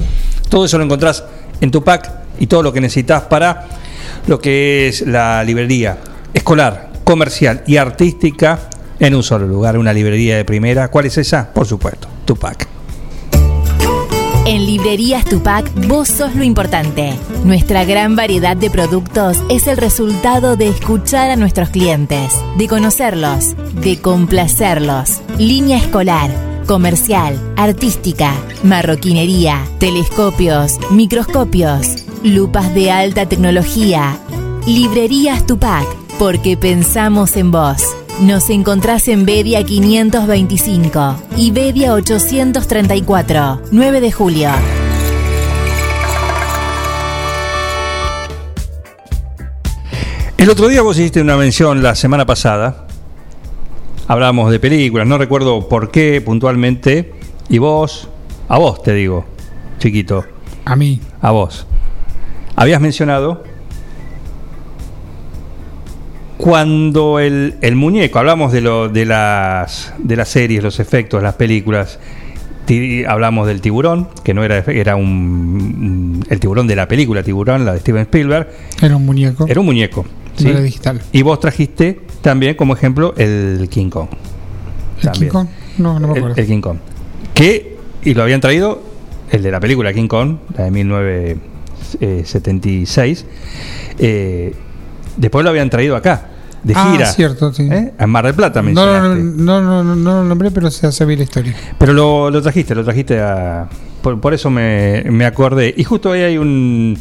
Todo 0.49 0.67
eso 0.67 0.78
lo 0.78 0.85
encontrás 0.85 1.25
en 1.61 1.70
tu 1.70 1.83
pack 1.83 2.11
y 2.39 2.47
todo 2.47 2.62
lo 2.62 2.73
que 2.73 2.81
necesitas 2.81 3.23
para 3.23 3.67
lo 4.27 4.39
que 4.39 4.89
es 4.89 5.03
la 5.07 5.43
librería 5.43 5.99
escolar, 6.35 6.91
comercial 7.03 7.62
y 7.67 7.78
artística 7.78 8.61
en 8.99 9.15
un 9.15 9.23
solo 9.23 9.47
lugar, 9.47 9.78
una 9.78 9.93
librería 9.93 10.36
de 10.36 10.45
primera. 10.45 10.89
¿Cuál 10.89 11.07
es 11.07 11.19
esa? 11.19 11.53
Por 11.53 11.67
supuesto, 11.67 12.09
tu 12.25 12.36
pack. 12.36 12.69
En 14.47 14.65
Librerías 14.65 15.25
Tupac, 15.25 15.69
vos 15.89 16.07
sos 16.07 16.36
lo 16.36 16.45
importante. 16.45 17.15
Nuestra 17.45 17.85
gran 17.85 18.15
variedad 18.15 18.57
de 18.57 18.70
productos 18.70 19.39
es 19.51 19.67
el 19.67 19.77
resultado 19.77 20.57
de 20.57 20.69
escuchar 20.69 21.31
a 21.31 21.36
nuestros 21.36 21.70
clientes, 21.70 22.33
de 22.57 22.69
conocerlos, 22.69 23.57
de 23.75 24.01
complacerlos. 24.01 25.20
Línea 25.36 25.78
escolar, 25.78 26.31
comercial, 26.67 27.39
artística, 27.57 28.35
marroquinería, 28.62 29.65
telescopios, 29.78 30.78
microscopios, 30.91 32.05
lupas 32.23 32.75
de 32.75 32.91
alta 32.91 33.27
tecnología. 33.27 34.19
Librerías 34.67 35.47
Tupac, 35.47 35.86
porque 36.19 36.57
pensamos 36.57 37.36
en 37.36 37.53
vos. 37.53 37.83
Nos 38.20 38.51
encontrás 38.51 39.09
en 39.09 39.25
Bedia 39.25 39.62
525 39.62 41.17
y 41.36 41.51
Bedia 41.53 41.95
834, 41.95 43.62
9 43.70 44.01
de 44.01 44.12
julio. 44.12 44.51
El 50.39 50.51
otro 50.51 50.69
día 50.69 50.83
vos 50.83 50.99
hiciste 50.99 51.20
una 51.20 51.36
mención 51.36 51.83
la 51.83 51.95
semana 51.95 52.27
pasada. 52.27 52.85
Hablábamos 54.09 54.51
de 54.51 54.60
películas, 54.60 55.07
no 55.07 55.18
recuerdo 55.18 55.68
por 55.68 55.91
qué 55.91 56.20
puntualmente. 56.25 57.12
Y 57.49 57.59
vos, 57.59 58.09
a 58.49 58.59
vos 58.59 58.83
te 58.83 58.94
digo, 58.94 59.25
chiquito. 59.78 60.25
A 60.65 60.76
mí. 60.76 61.01
A 61.20 61.31
vos. 61.33 61.67
Habías 62.55 62.81
mencionado 62.81 63.43
cuando 66.36 67.18
el, 67.18 67.57
el 67.60 67.75
muñeco, 67.76 68.18
hablamos 68.18 68.52
de, 68.52 68.60
lo, 68.60 68.89
de, 68.89 69.05
las, 69.05 69.93
de 69.99 70.17
las 70.17 70.28
series, 70.28 70.62
los 70.62 70.78
efectos, 70.81 71.23
las 71.23 71.35
películas, 71.35 71.99
hablamos 73.09 73.47
del 73.47 73.60
tiburón, 73.60 74.09
que 74.23 74.35
no 74.35 74.44
era, 74.44 74.59
era 74.59 74.97
un, 74.97 76.25
el 76.28 76.41
tiburón 76.41 76.67
de 76.67 76.76
la 76.76 76.89
película 76.89 77.23
Tiburón, 77.23 77.65
la 77.65 77.73
de 77.73 77.81
Steven 77.81 78.02
Spielberg, 78.02 78.49
Era 78.81 78.97
un 78.97 79.07
muñeco. 79.07 79.47
era 79.49 79.60
un 79.60 79.67
muñeco. 79.67 80.02
No 80.05 80.41
¿sí? 80.41 80.49
era 80.49 80.60
digital. 80.60 81.01
Y 81.12 81.23
vos 81.23 81.41
trajiste 81.41 82.01
también 82.23 82.55
como 82.57 82.75
ejemplo 82.75 83.15
el 83.17 83.69
King 83.70 83.91
Kong. 83.91 84.09
¿El. 85.03 85.11
King 85.12 85.28
Kong? 85.28 85.47
No, 85.78 85.99
no 86.01 86.09
me 86.09 86.19
acuerdo. 86.19 86.36
El, 86.36 86.47
King 86.47 86.61
Kong. 86.61 86.78
Que, 87.35 87.77
y 88.03 88.15
lo 88.15 88.23
habían 88.23 88.41
traído, 88.41 88.83
el 89.31 89.43
de 89.43 89.51
la 89.51 89.61
película 89.61 89.93
King 89.93 90.09
Kong, 90.09 90.36
la 90.57 90.65
de 90.65 90.70
1976. 90.70 93.27
eh, 93.99 94.55
después 95.17 95.45
lo 95.45 95.51
habían 95.51 95.69
traído 95.70 95.97
acá, 95.97 96.28
de 96.62 96.75
Ah, 96.77 96.91
gira. 96.93 97.07
cierto, 97.07 97.53
sí. 97.53 97.69
¿eh? 97.70 97.93
En 97.99 98.11
Mar 98.11 98.25
del 98.25 98.35
Plata 98.35 98.62
No, 98.62 98.70
no, 98.73 98.93
mencionaste. 98.93 99.43
no, 99.43 99.61
no, 99.62 99.85
no, 99.85 99.95
no 99.97 100.23
lo 100.23 100.25
nombré, 100.25 100.51
pero 100.51 100.70
se 100.70 100.86
hace 100.86 101.05
bien 101.05 101.19
la 101.20 101.25
historia. 101.25 101.55
Pero 101.78 101.93
lo, 101.93 102.31
lo 102.31 102.41
trajiste, 102.43 102.75
lo 102.75 102.85
trajiste 102.85 103.20
a. 103.20 103.69
Por, 104.03 104.20
por 104.20 104.35
eso 104.35 104.51
me, 104.51 105.05
me 105.11 105.25
acordé. 105.27 105.73
Y 105.77 105.85
justo 105.85 106.11
hoy 106.11 106.20
hay 106.20 106.39
un. 106.39 106.97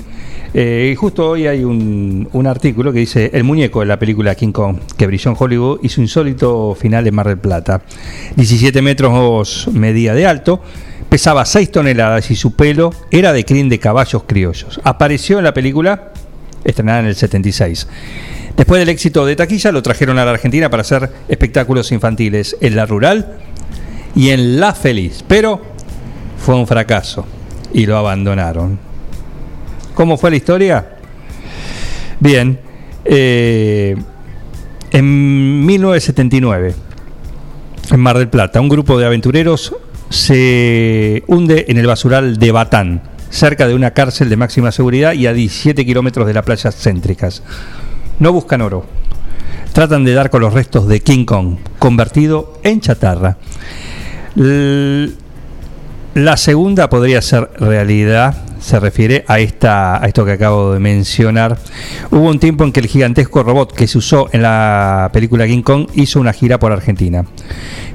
Eh, 0.57 0.95
justo 0.97 1.31
hoy 1.31 1.47
hay 1.47 1.65
un, 1.65 2.29
un 2.31 2.47
artículo 2.47 2.93
que 2.93 2.99
dice 2.99 3.29
El 3.33 3.43
muñeco 3.43 3.81
de 3.81 3.87
la 3.87 3.99
película 3.99 4.35
King 4.35 4.53
Kong, 4.53 4.77
que 4.97 5.05
brilló 5.05 5.31
en 5.31 5.37
Hollywood 5.37 5.79
y 5.83 5.89
su 5.89 5.99
insólito 5.99 6.73
final 6.75 7.05
en 7.05 7.13
Mar 7.13 7.27
del 7.27 7.37
Plata. 7.37 7.81
17 8.37 8.81
metros 8.81 9.67
medía 9.73 10.13
de 10.13 10.25
alto, 10.25 10.61
pesaba 11.09 11.43
6 11.43 11.71
toneladas 11.71 12.31
y 12.31 12.37
su 12.37 12.55
pelo 12.55 12.93
era 13.11 13.33
de 13.33 13.43
crin 13.43 13.67
de 13.67 13.79
caballos 13.79 14.23
criollos. 14.25 14.79
Apareció 14.85 15.39
en 15.39 15.43
la 15.43 15.53
película 15.53 16.13
estrenada 16.63 17.01
en 17.01 17.07
el 17.07 17.15
76. 17.15 17.87
Después 18.55 18.79
del 18.79 18.87
éxito 18.87 19.25
de 19.25 19.35
taquilla, 19.35 19.73
lo 19.73 19.83
trajeron 19.83 20.17
a 20.19 20.23
la 20.23 20.31
Argentina 20.31 20.69
para 20.69 20.81
hacer 20.81 21.11
espectáculos 21.27 21.91
infantiles 21.91 22.55
en 22.61 22.77
la 22.77 22.85
rural 22.85 23.39
y 24.15 24.29
en 24.29 24.61
La 24.61 24.73
Feliz, 24.73 25.21
pero 25.27 25.61
fue 26.37 26.55
un 26.55 26.65
fracaso 26.65 27.25
y 27.73 27.85
lo 27.85 27.97
abandonaron. 27.97 28.84
¿Cómo 29.95 30.17
fue 30.17 30.29
la 30.29 30.35
historia? 30.35 30.85
Bien. 32.19 32.59
eh, 33.05 33.95
en 34.91 35.65
1979, 35.65 36.75
en 37.91 37.99
Mar 37.99 38.17
del 38.17 38.29
Plata, 38.29 38.61
un 38.61 38.69
grupo 38.69 38.97
de 38.97 39.05
aventureros 39.05 39.75
se 40.09 41.23
hunde 41.27 41.65
en 41.67 41.77
el 41.77 41.87
basural 41.87 42.37
de 42.37 42.51
Batán, 42.51 43.01
cerca 43.29 43.67
de 43.67 43.73
una 43.73 43.91
cárcel 43.91 44.29
de 44.29 44.37
máxima 44.37 44.71
seguridad 44.71 45.13
y 45.13 45.27
a 45.27 45.33
17 45.33 45.85
kilómetros 45.85 46.27
de 46.27 46.33
las 46.33 46.45
playas 46.45 46.75
céntricas. 46.75 47.43
No 48.19 48.31
buscan 48.31 48.61
oro. 48.61 48.85
Tratan 49.73 50.05
de 50.05 50.13
dar 50.13 50.29
con 50.29 50.41
los 50.41 50.53
restos 50.53 50.87
de 50.87 51.01
King 51.01 51.25
Kong, 51.25 51.57
convertido 51.79 52.53
en 52.63 52.79
chatarra. 52.79 53.37
La 54.35 55.17
segunda 56.37 56.89
podría 56.89 57.21
ser 57.21 57.49
realidad, 57.59 58.44
se 58.65 58.79
refiere 58.79 59.23
a, 59.27 59.39
esta, 59.39 60.03
a 60.03 60.07
esto 60.07 60.25
que 60.25 60.31
acabo 60.31 60.73
de 60.73 60.79
mencionar. 60.79 61.55
Hubo 62.09 62.27
un 62.27 62.39
tiempo 62.39 62.63
en 62.63 62.71
que 62.71 62.79
el 62.79 62.87
gigantesco 62.87 63.43
robot 63.43 63.71
que 63.73 63.85
se 63.85 63.99
usó 63.99 64.27
en 64.31 64.41
la 64.41 65.11
película 65.13 65.45
King 65.45 65.61
Kong 65.61 65.87
hizo 65.93 66.19
una 66.19 66.33
gira 66.33 66.57
por 66.57 66.71
Argentina. 66.71 67.23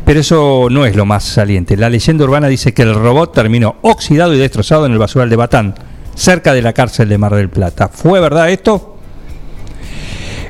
Pero 0.04 0.20
eso 0.20 0.68
no 0.70 0.86
es 0.86 0.94
lo 0.94 1.04
más 1.06 1.24
saliente. 1.24 1.76
La 1.76 1.90
leyenda 1.90 2.22
urbana 2.24 2.46
dice 2.46 2.72
que 2.72 2.82
el 2.82 2.94
robot 2.94 3.34
terminó 3.34 3.76
oxidado 3.82 4.32
y 4.32 4.38
destrozado 4.38 4.86
en 4.86 4.92
el 4.92 4.98
basural 4.98 5.28
de 5.28 5.34
Batán, 5.34 5.74
cerca 6.14 6.54
de 6.54 6.62
la 6.62 6.72
cárcel 6.72 7.08
de 7.08 7.18
Mar 7.18 7.34
del 7.34 7.48
Plata. 7.48 7.88
¿Fue 7.88 8.20
verdad 8.20 8.48
esto? 8.48 8.96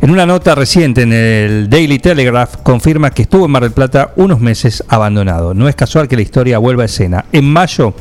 En 0.03 0.11
una 0.11 0.27
nota 0.27 0.55
reciente 0.55 1.03
en 1.03 1.15
el 1.15 1.71
Daily 1.71 1.99
Telegraph 1.99 2.57
confirma 2.63 3.11
que 3.11 3.23
estuvo 3.23 3.47
en 3.47 3.53
Mar 3.53 3.63
del 3.63 3.73
Plata 3.73 4.13
unos 4.17 4.39
meses 4.39 4.85
abandonado. 4.87 5.55
No 5.55 5.67
es 5.67 5.75
casual 5.75 6.09
que 6.09 6.17
la 6.17 6.23
historia 6.23 6.59
vuelva 6.59 6.83
a 6.83 6.87
escena. 6.87 7.25
En 7.33 7.47
mayo 7.47 7.95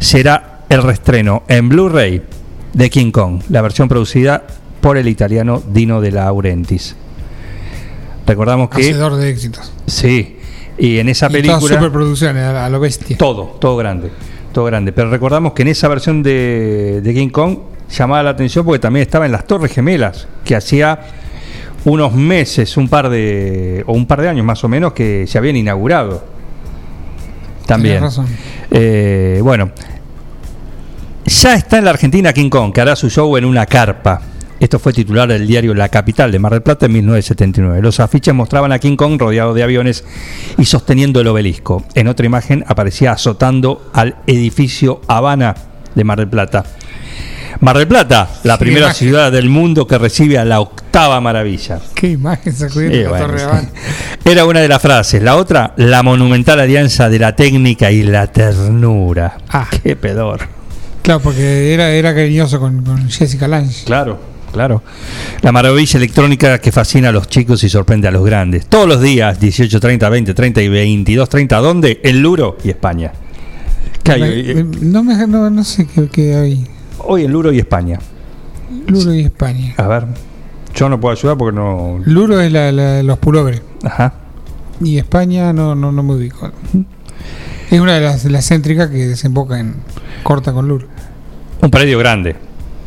será 0.00 0.49
el 0.70 0.82
restreno 0.84 1.42
en 1.48 1.68
Blu-ray 1.68 2.22
de 2.72 2.90
King 2.90 3.10
Kong, 3.10 3.42
la 3.50 3.60
versión 3.60 3.88
producida 3.88 4.44
por 4.80 4.96
el 4.96 5.08
italiano 5.08 5.62
Dino 5.68 6.00
de 6.00 6.12
Laurentiis. 6.12 6.96
Recordamos 8.24 8.70
que 8.70 8.80
Hacedor 8.80 9.16
de 9.16 9.30
éxitos. 9.30 9.72
sí, 9.86 10.38
y 10.78 10.98
en 10.98 11.08
esa 11.08 11.26
Y 11.26 11.42
todas 11.42 11.42
película 11.42 11.74
superproducciones, 11.74 12.44
a, 12.44 12.70
lo 12.70 12.78
bestia. 12.78 13.18
todo, 13.18 13.56
todo 13.60 13.76
grande, 13.76 14.10
todo 14.52 14.64
grande. 14.64 14.92
Pero 14.92 15.10
recordamos 15.10 15.52
que 15.54 15.62
en 15.62 15.68
esa 15.68 15.88
versión 15.88 16.22
de, 16.22 17.00
de 17.02 17.14
King 17.14 17.30
Kong 17.30 17.58
llamaba 17.90 18.22
la 18.22 18.30
atención 18.30 18.64
porque 18.64 18.78
también 18.78 19.02
estaba 19.02 19.26
en 19.26 19.32
las 19.32 19.46
Torres 19.48 19.72
Gemelas, 19.72 20.28
que 20.44 20.54
hacía 20.54 21.00
unos 21.84 22.14
meses, 22.14 22.76
un 22.76 22.88
par 22.88 23.10
de 23.10 23.82
o 23.88 23.92
un 23.92 24.06
par 24.06 24.20
de 24.20 24.28
años 24.28 24.46
más 24.46 24.62
o 24.62 24.68
menos 24.68 24.92
que 24.92 25.26
se 25.26 25.36
habían 25.36 25.56
inaugurado. 25.56 26.24
También. 27.66 28.00
Razón. 28.00 28.26
Eh, 28.70 29.40
bueno, 29.42 29.72
ya 31.30 31.54
está 31.54 31.78
en 31.78 31.84
la 31.84 31.90
Argentina 31.90 32.32
King 32.32 32.50
Kong, 32.50 32.72
que 32.72 32.80
hará 32.80 32.96
su 32.96 33.08
show 33.08 33.36
en 33.36 33.44
una 33.44 33.66
carpa. 33.66 34.20
Esto 34.58 34.78
fue 34.78 34.92
titular 34.92 35.26
del 35.28 35.46
diario 35.46 35.72
La 35.74 35.88
Capital 35.88 36.30
de 36.30 36.38
Mar 36.38 36.52
del 36.52 36.62
Plata 36.62 36.84
en 36.86 36.92
1979. 36.92 37.80
Los 37.80 37.98
afiches 37.98 38.34
mostraban 38.34 38.72
a 38.72 38.78
King 38.78 38.96
Kong 38.96 39.18
rodeado 39.18 39.54
de 39.54 39.62
aviones 39.62 40.04
y 40.58 40.66
sosteniendo 40.66 41.20
el 41.20 41.28
obelisco. 41.28 41.84
En 41.94 42.08
otra 42.08 42.26
imagen 42.26 42.62
aparecía 42.68 43.12
azotando 43.12 43.90
al 43.94 44.16
edificio 44.26 45.00
Habana 45.08 45.54
de 45.94 46.04
Mar 46.04 46.18
del 46.18 46.28
Plata. 46.28 46.64
Mar 47.60 47.78
del 47.78 47.88
Plata, 47.88 48.28
la 48.44 48.58
Qué 48.58 48.64
primera 48.64 48.86
imagen. 48.86 48.98
ciudad 48.98 49.32
del 49.32 49.48
mundo 49.48 49.86
que 49.86 49.96
recibe 49.98 50.36
a 50.38 50.44
la 50.44 50.60
octava 50.60 51.20
maravilla. 51.22 51.78
Qué 51.94 52.08
imagen 52.10 52.52
sacudiendo 52.52 52.98
Eh, 52.98 53.06
bueno, 53.08 53.26
Torre. 53.26 53.42
Habana. 53.42 53.68
Era 54.24 54.44
una 54.44 54.60
de 54.60 54.68
las 54.68 54.82
frases. 54.82 55.22
La 55.22 55.36
otra, 55.36 55.72
la 55.76 56.02
monumental 56.02 56.60
alianza 56.60 57.08
de 57.08 57.18
la 57.18 57.34
técnica 57.34 57.90
y 57.90 58.02
la 58.02 58.26
ternura. 58.26 59.38
Ah. 59.48 59.66
Qué 59.82 59.96
pedor. 59.96 60.59
Claro, 61.02 61.20
porque 61.20 61.72
era, 61.74 61.90
era 61.90 62.14
cariñoso 62.14 62.60
con, 62.60 62.82
con 62.84 63.08
Jessica 63.08 63.48
Lange. 63.48 63.84
Claro, 63.84 64.18
claro. 64.52 64.82
La 65.42 65.50
maravilla 65.52 65.96
electrónica 65.98 66.58
que 66.58 66.70
fascina 66.72 67.08
a 67.08 67.12
los 67.12 67.28
chicos 67.28 67.64
y 67.64 67.68
sorprende 67.68 68.06
a 68.08 68.10
los 68.10 68.24
grandes. 68.24 68.66
Todos 68.66 68.86
los 68.86 69.00
días, 69.00 69.40
18, 69.40 69.80
30, 69.80 70.08
20, 70.08 70.34
30 70.34 70.62
y 70.62 70.68
22, 70.68 71.28
30, 71.28 71.56
¿dónde? 71.58 72.00
En 72.04 72.20
Luro 72.22 72.56
y 72.62 72.68
España. 72.70 73.12
No, 74.80 75.02
me, 75.04 75.26
no, 75.26 75.50
no 75.50 75.64
sé 75.64 75.86
qué, 75.86 76.08
qué 76.08 76.34
hay. 76.34 76.66
Hoy 76.98 77.24
en 77.24 77.32
Luro 77.32 77.52
y 77.52 77.58
España. 77.58 77.98
Luro 78.86 79.14
y 79.14 79.20
España. 79.20 79.74
A 79.76 79.86
ver, 79.86 80.04
yo 80.74 80.88
no 80.88 81.00
puedo 81.00 81.16
ayudar 81.16 81.36
porque 81.36 81.56
no... 81.56 82.00
Luro 82.04 82.40
es 82.40 82.50
la, 82.52 82.72
la- 82.72 83.02
los 83.02 83.18
pulobres. 83.18 83.62
Ajá. 83.84 84.14
Y 84.82 84.98
España 84.98 85.52
no, 85.52 85.74
no, 85.74 85.92
no 85.92 86.02
me 86.02 86.14
ubico. 86.14 86.50
Es 87.70 87.78
una 87.78 87.94
de 87.94 88.00
las, 88.00 88.24
de 88.24 88.30
las 88.30 88.48
céntricas 88.48 88.90
que 88.90 89.06
desemboca 89.06 89.60
en 89.60 89.76
corta 90.24 90.52
con 90.52 90.66
Luro. 90.66 90.88
Un 91.62 91.70
predio 91.70 91.98
grande. 91.98 92.34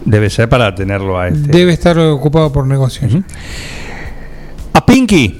Debe 0.03 0.30
ser 0.30 0.50
para 0.50 0.76
tenerlo 0.76 1.18
a 1.18 1.30
este. 1.30 1.52
Debe 1.52 1.72
estar 1.72 1.98
ocupado 1.98 2.52
por 2.52 2.68
negocios. 2.68 3.14
A 4.74 4.86
Pinky 4.86 5.40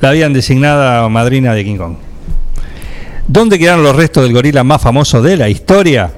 la 0.00 0.10
habían 0.10 0.32
designada 0.32 1.08
madrina 1.08 1.52
de 1.54 1.64
King 1.64 1.76
Kong. 1.76 1.96
¿Dónde 3.26 3.58
quedaron 3.58 3.82
los 3.82 3.96
restos 3.96 4.22
del 4.22 4.32
gorila 4.32 4.62
más 4.62 4.80
famoso 4.80 5.20
de 5.22 5.36
la 5.36 5.48
historia 5.48 6.12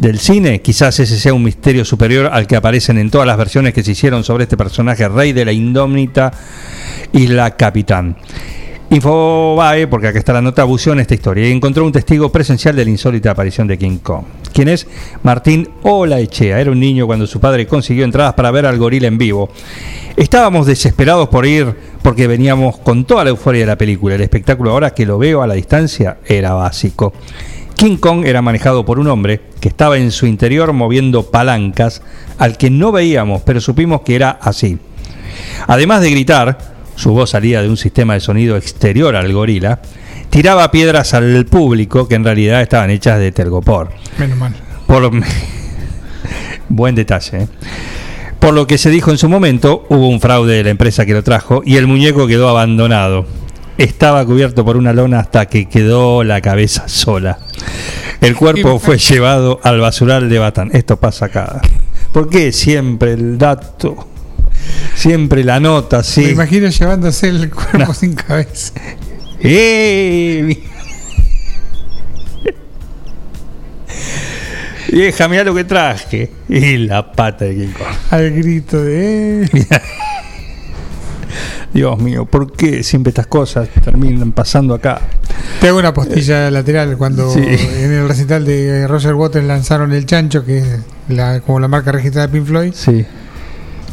del 0.00 0.18
cine? 0.18 0.62
Quizás 0.62 0.98
ese 1.00 1.18
sea 1.18 1.34
un 1.34 1.42
misterio 1.42 1.84
superior 1.84 2.30
al 2.32 2.46
que 2.46 2.56
aparecen 2.56 2.96
en 2.98 3.10
todas 3.10 3.26
las 3.26 3.36
versiones 3.36 3.74
que 3.74 3.82
se 3.82 3.92
hicieron 3.92 4.24
sobre 4.24 4.44
este 4.44 4.56
personaje 4.56 5.08
rey 5.08 5.32
de 5.32 5.44
la 5.44 5.52
indómita 5.52 6.32
Isla 7.12 7.56
Capitán. 7.56 8.16
Infobae, 8.90 9.86
porque 9.86 10.08
acá 10.08 10.18
está 10.18 10.32
la 10.32 10.42
nota, 10.42 10.62
buceó 10.64 10.92
en 10.92 11.00
esta 11.00 11.14
historia 11.14 11.48
y 11.48 11.52
encontró 11.52 11.84
un 11.84 11.92
testigo 11.92 12.30
presencial 12.30 12.76
de 12.76 12.84
la 12.84 12.90
insólita 12.90 13.30
aparición 13.30 13.66
de 13.66 13.78
King 13.78 13.98
Kong. 13.98 14.24
¿Quién 14.52 14.68
es? 14.68 14.86
Martín 15.22 15.68
Olaechea. 15.82 16.60
Era 16.60 16.70
un 16.70 16.78
niño 16.78 17.06
cuando 17.06 17.26
su 17.26 17.40
padre 17.40 17.66
consiguió 17.66 18.04
entradas 18.04 18.34
para 18.34 18.50
ver 18.50 18.66
al 18.66 18.78
gorila 18.78 19.08
en 19.08 19.18
vivo. 19.18 19.50
Estábamos 20.16 20.66
desesperados 20.66 21.28
por 21.28 21.44
ir 21.44 21.74
porque 22.02 22.28
veníamos 22.28 22.78
con 22.78 23.04
toda 23.04 23.24
la 23.24 23.30
euforia 23.30 23.62
de 23.62 23.66
la 23.66 23.78
película. 23.78 24.14
El 24.14 24.20
espectáculo 24.20 24.70
ahora 24.70 24.94
que 24.94 25.06
lo 25.06 25.18
veo 25.18 25.42
a 25.42 25.46
la 25.46 25.54
distancia 25.54 26.18
era 26.26 26.52
básico. 26.52 27.12
King 27.74 27.96
Kong 27.96 28.24
era 28.24 28.42
manejado 28.42 28.84
por 28.84 29.00
un 29.00 29.08
hombre 29.08 29.40
que 29.60 29.68
estaba 29.68 29.98
en 29.98 30.12
su 30.12 30.26
interior 30.26 30.72
moviendo 30.72 31.30
palancas 31.30 32.02
al 32.38 32.56
que 32.56 32.70
no 32.70 32.92
veíamos, 32.92 33.42
pero 33.42 33.60
supimos 33.60 34.02
que 34.02 34.14
era 34.14 34.30
así. 34.40 34.78
Además 35.66 36.00
de 36.00 36.10
gritar, 36.10 36.73
su 36.96 37.12
voz 37.12 37.30
salía 37.30 37.62
de 37.62 37.68
un 37.68 37.76
sistema 37.76 38.14
de 38.14 38.20
sonido 38.20 38.56
exterior 38.56 39.16
al 39.16 39.32
gorila, 39.32 39.80
tiraba 40.30 40.70
piedras 40.70 41.14
al 41.14 41.46
público 41.46 42.08
que 42.08 42.14
en 42.14 42.24
realidad 42.24 42.62
estaban 42.62 42.90
hechas 42.90 43.18
de 43.18 43.32
telgopor. 43.32 43.90
Menos 44.18 44.38
mal. 44.38 44.54
Por 44.86 45.10
Buen 46.68 46.94
detalle. 46.94 47.42
¿eh? 47.42 47.48
Por 48.38 48.54
lo 48.54 48.66
que 48.66 48.78
se 48.78 48.90
dijo 48.90 49.10
en 49.10 49.18
su 49.18 49.28
momento, 49.28 49.86
hubo 49.88 50.08
un 50.08 50.20
fraude 50.20 50.56
de 50.56 50.64
la 50.64 50.70
empresa 50.70 51.06
que 51.06 51.14
lo 51.14 51.22
trajo 51.22 51.62
y 51.64 51.76
el 51.76 51.86
muñeco 51.86 52.26
quedó 52.26 52.48
abandonado. 52.48 53.26
Estaba 53.78 54.24
cubierto 54.24 54.64
por 54.64 54.76
una 54.76 54.92
lona 54.92 55.20
hasta 55.20 55.46
que 55.46 55.68
quedó 55.68 56.22
la 56.24 56.40
cabeza 56.40 56.86
sola. 56.86 57.38
El 58.20 58.36
cuerpo 58.36 58.78
fue 58.78 58.98
llevado 58.98 59.60
al 59.62 59.80
basural 59.80 60.28
de 60.28 60.38
Batán. 60.38 60.70
Esto 60.72 60.98
pasa 60.98 61.26
acá. 61.26 61.60
¿Por 62.12 62.28
qué 62.28 62.52
siempre 62.52 63.14
el 63.14 63.38
dato? 63.38 64.08
Siempre 64.94 65.44
la 65.44 65.60
nota, 65.60 65.98
Me 65.98 66.02
sí. 66.04 66.24
imagino 66.30 66.68
llevándose 66.68 67.28
el 67.28 67.50
cuerpo 67.50 67.92
sin 67.94 68.14
cabeza. 68.14 68.72
¡Eh! 69.40 70.62
Vieja, 74.92 75.28
mira 75.28 75.44
lo 75.44 75.54
que 75.54 75.64
traje. 75.64 76.30
Y 76.48 76.76
la 76.78 77.10
pata 77.12 77.44
de 77.46 77.54
King 77.56 77.72
Kong. 77.76 77.96
Al 78.10 78.30
grito 78.30 78.82
de. 78.82 79.42
"Eh". 79.44 79.48
Dios 81.72 81.98
mío, 81.98 82.24
¿por 82.26 82.52
qué 82.52 82.84
siempre 82.84 83.08
estas 83.10 83.26
cosas 83.26 83.68
terminan 83.84 84.30
pasando 84.30 84.74
acá? 84.74 85.00
Te 85.60 85.68
hago 85.68 85.78
una 85.80 85.92
postilla 85.92 86.48
lateral 86.50 86.96
cuando 86.96 87.32
Sí. 87.32 87.40
en 87.40 87.92
el 87.92 88.06
recital 88.06 88.44
de 88.44 88.86
Roger 88.86 89.14
Waters 89.14 89.44
lanzaron 89.44 89.92
el 89.92 90.06
chancho, 90.06 90.44
que 90.44 90.58
es 90.58 90.66
la, 91.08 91.40
como 91.40 91.58
la 91.58 91.66
marca 91.66 91.90
registrada 91.90 92.28
de 92.28 92.32
Pink 92.32 92.46
Floyd, 92.46 92.72
Sí. 92.74 93.04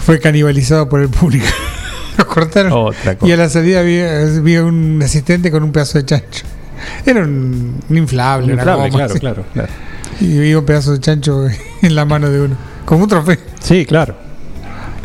Fue 0.05 0.19
canibalizado 0.19 0.87
por 0.89 1.01
el 1.01 1.09
público. 1.09 1.45
Lo 2.17 2.27
cortaron. 2.27 2.71
Otra 2.73 3.15
cosa. 3.15 3.29
Y 3.29 3.31
a 3.33 3.37
la 3.37 3.49
salida 3.49 3.79
había 3.79 4.63
un 4.63 5.01
asistente 5.03 5.49
con 5.51 5.63
un 5.63 5.71
pedazo 5.71 5.97
de 5.97 6.05
chancho. 6.05 6.45
Era 7.05 7.21
un, 7.21 7.79
un 7.89 7.97
inflable, 7.97 8.53
una 8.53 8.61
Inflable, 8.63 8.89
goma, 8.89 9.05
claro, 9.05 9.19
claro, 9.19 9.45
claro. 9.53 9.69
Y 10.19 10.37
había 10.37 10.59
un 10.59 10.65
pedazo 10.65 10.93
de 10.93 10.99
chancho 10.99 11.45
en 11.81 11.95
la 11.95 12.05
mano 12.05 12.29
de 12.29 12.41
uno. 12.41 12.55
Como 12.85 13.03
un 13.03 13.09
trofeo. 13.09 13.37
Sí, 13.61 13.85
claro. 13.85 14.15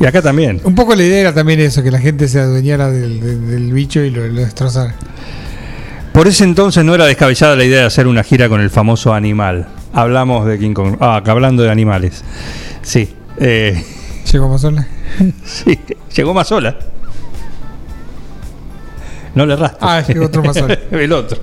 Y 0.01 0.05
acá 0.05 0.21
también. 0.21 0.61
Un 0.65 0.75
poco 0.75 0.95
la 0.95 1.05
idea 1.05 1.21
era 1.21 1.33
también 1.35 1.61
eso, 1.61 1.83
que 1.83 1.91
la 1.91 1.99
gente 2.01 2.29
se 2.29 2.41
adueñara 2.41 2.91
del, 2.91 3.21
del- 3.21 3.49
del 3.51 3.73
bicho 3.73 4.01
y 4.03 4.11
lo, 4.11 4.27
lo 4.27 4.41
destrozara. 4.41 4.95
Por 6.13 6.27
ese 6.29 6.45
entonces 6.45 6.85
no 6.85 6.95
era 6.95 7.05
descabellada 7.07 7.57
la 7.57 7.65
idea 7.65 7.81
de 7.81 7.87
hacer 7.87 8.07
una 8.07 8.23
gira 8.23 8.49
con 8.49 8.61
el 8.61 8.71
famoso 8.71 9.13
animal. 9.15 9.69
Hablamos 9.93 10.47
de 10.47 10.59
King 10.59 10.73
Kong. 10.75 10.97
Ah, 11.01 11.23
hablando 11.27 11.63
de 11.63 11.71
animales. 11.71 12.23
Sí. 12.83 13.15
eh, 13.39 13.83
Llegó 14.33 14.49
más 14.49 14.61
sola. 14.61 14.87
sí, 15.45 15.79
llegó 16.15 16.35
más 16.35 16.49
sola. 16.49 16.77
No 19.35 19.45
le 19.47 19.55
rastres. 19.57 19.83
Ah, 19.83 20.01
llegó 20.07 20.27
otro 20.27 20.43
más 20.43 20.57
sola. 20.57 20.79
el 20.91 21.13
otro. 21.13 21.39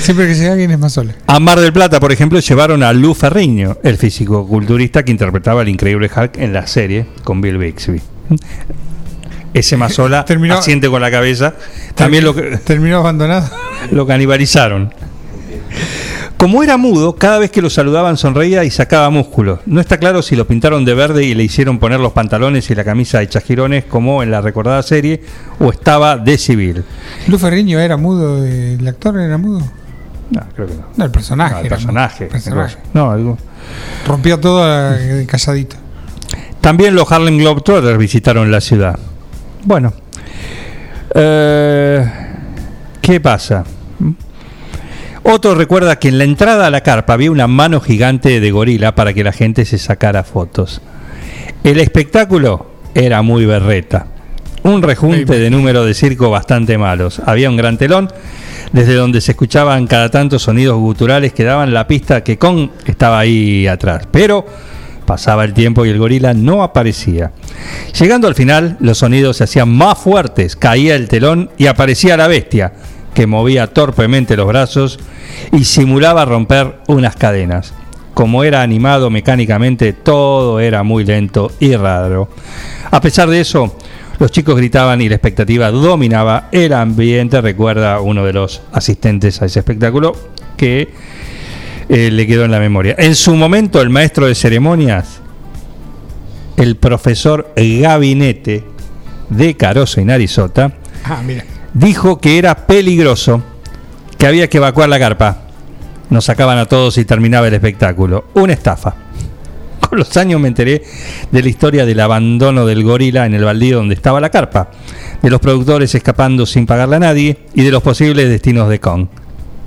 Siempre 0.00 0.26
que 0.28 0.34
llega 0.34 0.52
alguien 0.52 0.70
es 0.70 0.78
más 0.78 0.92
sola. 0.92 1.14
A 1.26 1.40
Mar 1.40 1.58
del 1.60 1.72
Plata, 1.72 1.98
por 1.98 2.12
ejemplo, 2.12 2.38
llevaron 2.38 2.82
a 2.82 2.92
Lou 2.92 3.12
Ferriño, 3.14 3.76
el 3.82 3.96
físico-culturista 3.98 5.02
que 5.04 5.10
interpretaba 5.10 5.62
al 5.62 5.68
increíble 5.68 6.08
Hulk 6.14 6.38
en 6.38 6.52
la 6.52 6.66
serie 6.66 7.06
con 7.24 7.40
Bill 7.40 7.58
Bixby. 7.58 8.00
Ese 9.52 9.76
Mazola 9.76 10.24
Terminó- 10.26 10.58
asiente 10.58 10.88
con 10.88 11.02
la 11.02 11.10
cabeza. 11.10 11.54
También 11.96 12.24
lo, 12.24 12.34
que- 12.34 12.56
Terminó 12.58 12.98
abandonado. 12.98 13.50
lo 13.90 14.06
canibalizaron. 14.06 14.94
Como 16.42 16.64
era 16.64 16.76
mudo, 16.76 17.14
cada 17.14 17.38
vez 17.38 17.52
que 17.52 17.62
lo 17.62 17.70
saludaban 17.70 18.16
sonreía 18.16 18.64
y 18.64 18.70
sacaba 18.72 19.08
músculos. 19.10 19.60
No 19.64 19.80
está 19.80 19.98
claro 19.98 20.22
si 20.22 20.34
lo 20.34 20.44
pintaron 20.44 20.84
de 20.84 20.92
verde 20.92 21.22
y 21.22 21.34
le 21.36 21.44
hicieron 21.44 21.78
poner 21.78 22.00
los 22.00 22.10
pantalones 22.10 22.68
y 22.68 22.74
la 22.74 22.82
camisa 22.82 23.20
de 23.20 23.28
chajirones 23.28 23.84
como 23.84 24.24
en 24.24 24.32
la 24.32 24.40
recordada 24.40 24.82
serie 24.82 25.22
o 25.60 25.70
estaba 25.70 26.16
de 26.16 26.36
civil. 26.36 26.82
Lu 27.28 27.38
Ferriño 27.38 27.78
era 27.78 27.96
mudo, 27.96 28.44
el 28.44 28.84
actor 28.88 29.20
era 29.20 29.38
mudo. 29.38 29.60
No, 30.32 30.40
creo 30.56 30.66
que 30.66 30.74
no. 30.74 30.82
No, 30.96 31.04
el 31.04 31.12
personaje. 31.12 31.54
No, 31.54 31.60
el 31.60 31.68
personaje. 31.68 32.26
personaje. 32.26 32.76
No, 32.92 33.12
algo- 33.12 33.38
Rompía 34.08 34.40
todo 34.40 34.64
eh, 34.98 35.24
calladito. 35.30 35.76
También 36.60 36.96
los 36.96 37.12
Harlem 37.12 37.38
Globetrotters 37.38 37.98
visitaron 37.98 38.50
la 38.50 38.60
ciudad. 38.60 38.98
Bueno, 39.62 39.92
eh, 41.14 42.04
¿qué 43.00 43.20
pasa? 43.20 43.62
Otto 45.24 45.54
recuerda 45.54 45.98
que 45.98 46.08
en 46.08 46.18
la 46.18 46.24
entrada 46.24 46.66
a 46.66 46.70
la 46.70 46.82
carpa 46.82 47.12
había 47.12 47.30
una 47.30 47.46
mano 47.46 47.80
gigante 47.80 48.40
de 48.40 48.50
gorila 48.50 48.94
para 48.94 49.14
que 49.14 49.22
la 49.22 49.32
gente 49.32 49.64
se 49.64 49.78
sacara 49.78 50.24
fotos. 50.24 50.80
El 51.62 51.78
espectáculo 51.78 52.66
era 52.94 53.22
muy 53.22 53.46
berreta. 53.46 54.06
Un 54.64 54.82
rejunte 54.82 55.38
de 55.38 55.50
números 55.50 55.86
de 55.86 55.94
circo 55.94 56.30
bastante 56.30 56.76
malos. 56.76 57.20
Había 57.24 57.50
un 57.50 57.56
gran 57.56 57.78
telón 57.78 58.08
desde 58.72 58.94
donde 58.94 59.20
se 59.20 59.32
escuchaban 59.32 59.86
cada 59.86 60.10
tanto 60.10 60.38
sonidos 60.38 60.78
guturales 60.78 61.32
que 61.32 61.44
daban 61.44 61.72
la 61.72 61.86
pista 61.86 62.24
que 62.24 62.38
Kong 62.38 62.70
estaba 62.86 63.20
ahí 63.20 63.66
atrás. 63.66 64.08
Pero 64.10 64.44
pasaba 65.06 65.44
el 65.44 65.52
tiempo 65.52 65.84
y 65.84 65.90
el 65.90 65.98
gorila 65.98 66.34
no 66.34 66.62
aparecía. 66.62 67.32
Llegando 67.98 68.26
al 68.26 68.34
final, 68.34 68.76
los 68.80 68.98
sonidos 68.98 69.36
se 69.36 69.44
hacían 69.44 69.68
más 69.68 69.98
fuertes, 69.98 70.56
caía 70.56 70.96
el 70.96 71.08
telón 71.08 71.50
y 71.58 71.66
aparecía 71.66 72.16
la 72.16 72.28
bestia, 72.28 72.72
que 73.14 73.26
movía 73.26 73.66
torpemente 73.66 74.36
los 74.36 74.46
brazos 74.46 74.98
y 75.52 75.64
simulaba 75.64 76.24
romper 76.24 76.78
unas 76.88 77.16
cadenas. 77.16 77.74
Como 78.14 78.44
era 78.44 78.62
animado 78.62 79.10
mecánicamente, 79.10 79.92
todo 79.92 80.60
era 80.60 80.82
muy 80.82 81.04
lento 81.04 81.50
y 81.60 81.74
raro. 81.76 82.28
A 82.90 83.00
pesar 83.00 83.28
de 83.28 83.40
eso, 83.40 83.76
los 84.18 84.30
chicos 84.30 84.56
gritaban 84.56 85.00
y 85.00 85.08
la 85.08 85.14
expectativa 85.16 85.70
dominaba 85.70 86.48
el 86.52 86.72
ambiente, 86.74 87.40
recuerda 87.40 88.00
uno 88.00 88.24
de 88.24 88.34
los 88.34 88.62
asistentes 88.72 89.40
a 89.40 89.46
ese 89.46 89.60
espectáculo, 89.60 90.14
que 90.56 90.92
eh, 91.88 92.10
le 92.10 92.26
quedó 92.26 92.44
en 92.44 92.50
la 92.50 92.60
memoria. 92.60 92.94
En 92.98 93.14
su 93.14 93.34
momento, 93.34 93.80
el 93.80 93.88
maestro 93.90 94.26
de 94.26 94.34
ceremonias, 94.34 95.20
el 96.56 96.76
profesor 96.76 97.52
Gabinete 97.56 98.64
de 99.30 99.56
Caroso 99.56 100.00
y 100.00 100.04
Narizota, 100.04 100.72
Ah, 101.04 101.20
mira. 101.26 101.44
Dijo 101.74 102.18
que 102.18 102.38
era 102.38 102.54
peligroso, 102.66 103.42
que 104.18 104.26
había 104.26 104.48
que 104.48 104.58
evacuar 104.58 104.88
la 104.88 104.98
carpa. 104.98 105.38
Nos 106.10 106.24
sacaban 106.24 106.58
a 106.58 106.66
todos 106.66 106.98
y 106.98 107.04
terminaba 107.04 107.48
el 107.48 107.54
espectáculo. 107.54 108.26
Una 108.34 108.52
estafa. 108.52 108.94
Con 109.88 109.98
los 109.98 110.16
años 110.16 110.40
me 110.40 110.48
enteré 110.48 110.82
de 111.30 111.42
la 111.42 111.48
historia 111.48 111.86
del 111.86 112.00
abandono 112.00 112.66
del 112.66 112.84
gorila 112.84 113.26
en 113.26 113.34
el 113.34 113.44
baldío 113.44 113.78
donde 113.78 113.94
estaba 113.94 114.20
la 114.20 114.30
carpa, 114.30 114.70
de 115.22 115.30
los 115.30 115.40
productores 115.40 115.94
escapando 115.94 116.46
sin 116.46 116.66
pagarle 116.66 116.96
a 116.96 117.00
nadie 117.00 117.38
y 117.54 117.62
de 117.62 117.70
los 117.70 117.82
posibles 117.82 118.28
destinos 118.28 118.68
de 118.68 118.80
Kong. 118.80 119.06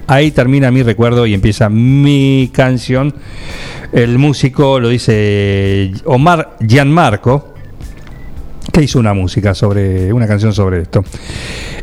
Ahí 0.08 0.30
termina 0.30 0.70
mi 0.70 0.84
recuerdo 0.84 1.26
y 1.26 1.34
empieza 1.34 1.68
mi 1.68 2.52
canción. 2.54 3.14
El 3.92 4.20
músico 4.20 4.80
lo 4.80 4.90
dice 4.90 5.92
Omar 6.06 6.58
Gianmarco, 6.60 7.55
que 8.76 8.84
hizo 8.84 9.00
una 9.00 9.14
música 9.14 9.56
sobre 9.56 10.12
una 10.12 10.28
canción 10.28 10.52
sobre 10.52 10.82
esto. 10.82 11.02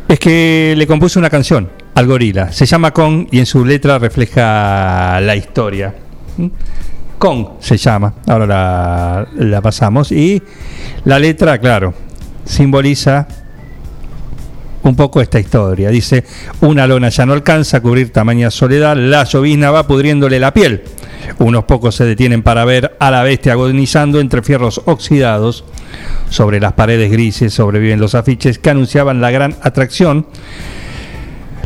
Es 0.07 0.19
que 0.19 0.75
le 0.77 0.85
compuso 0.85 1.17
una 1.17 1.31
canción 1.31 1.67
al 1.95 2.05
gorila. 2.05 2.51
Se 2.51 2.67
llama 2.67 2.91
Kong 2.91 3.29
y 3.31 3.39
en 3.39 3.47
su 3.47 3.65
letra 3.65 3.97
refleja 3.97 5.19
la 5.19 5.35
historia. 5.35 5.95
¿Mm? 6.37 6.47
Kong 7.17 7.47
se 7.59 7.77
llama. 7.77 8.13
Ahora 8.27 8.45
la, 8.45 9.27
la 9.37 9.59
pasamos. 9.59 10.11
Y 10.11 10.39
la 11.05 11.17
letra, 11.17 11.57
claro, 11.57 11.95
simboliza 12.45 13.27
un 14.83 14.95
poco 14.95 15.19
esta 15.19 15.39
historia. 15.39 15.89
Dice, 15.89 16.23
una 16.61 16.85
lona 16.85 17.09
ya 17.09 17.25
no 17.25 17.33
alcanza 17.33 17.77
a 17.77 17.81
cubrir 17.81 18.11
tamaña 18.11 18.51
soledad, 18.51 18.95
la 18.95 19.23
llovizna 19.23 19.71
va 19.71 19.87
pudriéndole 19.87 20.39
la 20.39 20.53
piel. 20.53 20.83
Unos 21.39 21.65
pocos 21.65 21.95
se 21.95 22.05
detienen 22.05 22.43
para 22.43 22.65
ver 22.65 22.95
a 22.99 23.11
la 23.11 23.23
bestia 23.23 23.53
agonizando 23.53 24.19
entre 24.19 24.41
fierros 24.41 24.81
oxidados. 24.85 25.63
Sobre 26.29 26.59
las 26.59 26.73
paredes 26.73 27.11
grises 27.11 27.53
sobreviven 27.53 27.99
los 27.99 28.15
afiches 28.15 28.59
que 28.59 28.69
anunciaban 28.69 29.21
la 29.21 29.31
gran 29.31 29.55
atracción. 29.61 30.27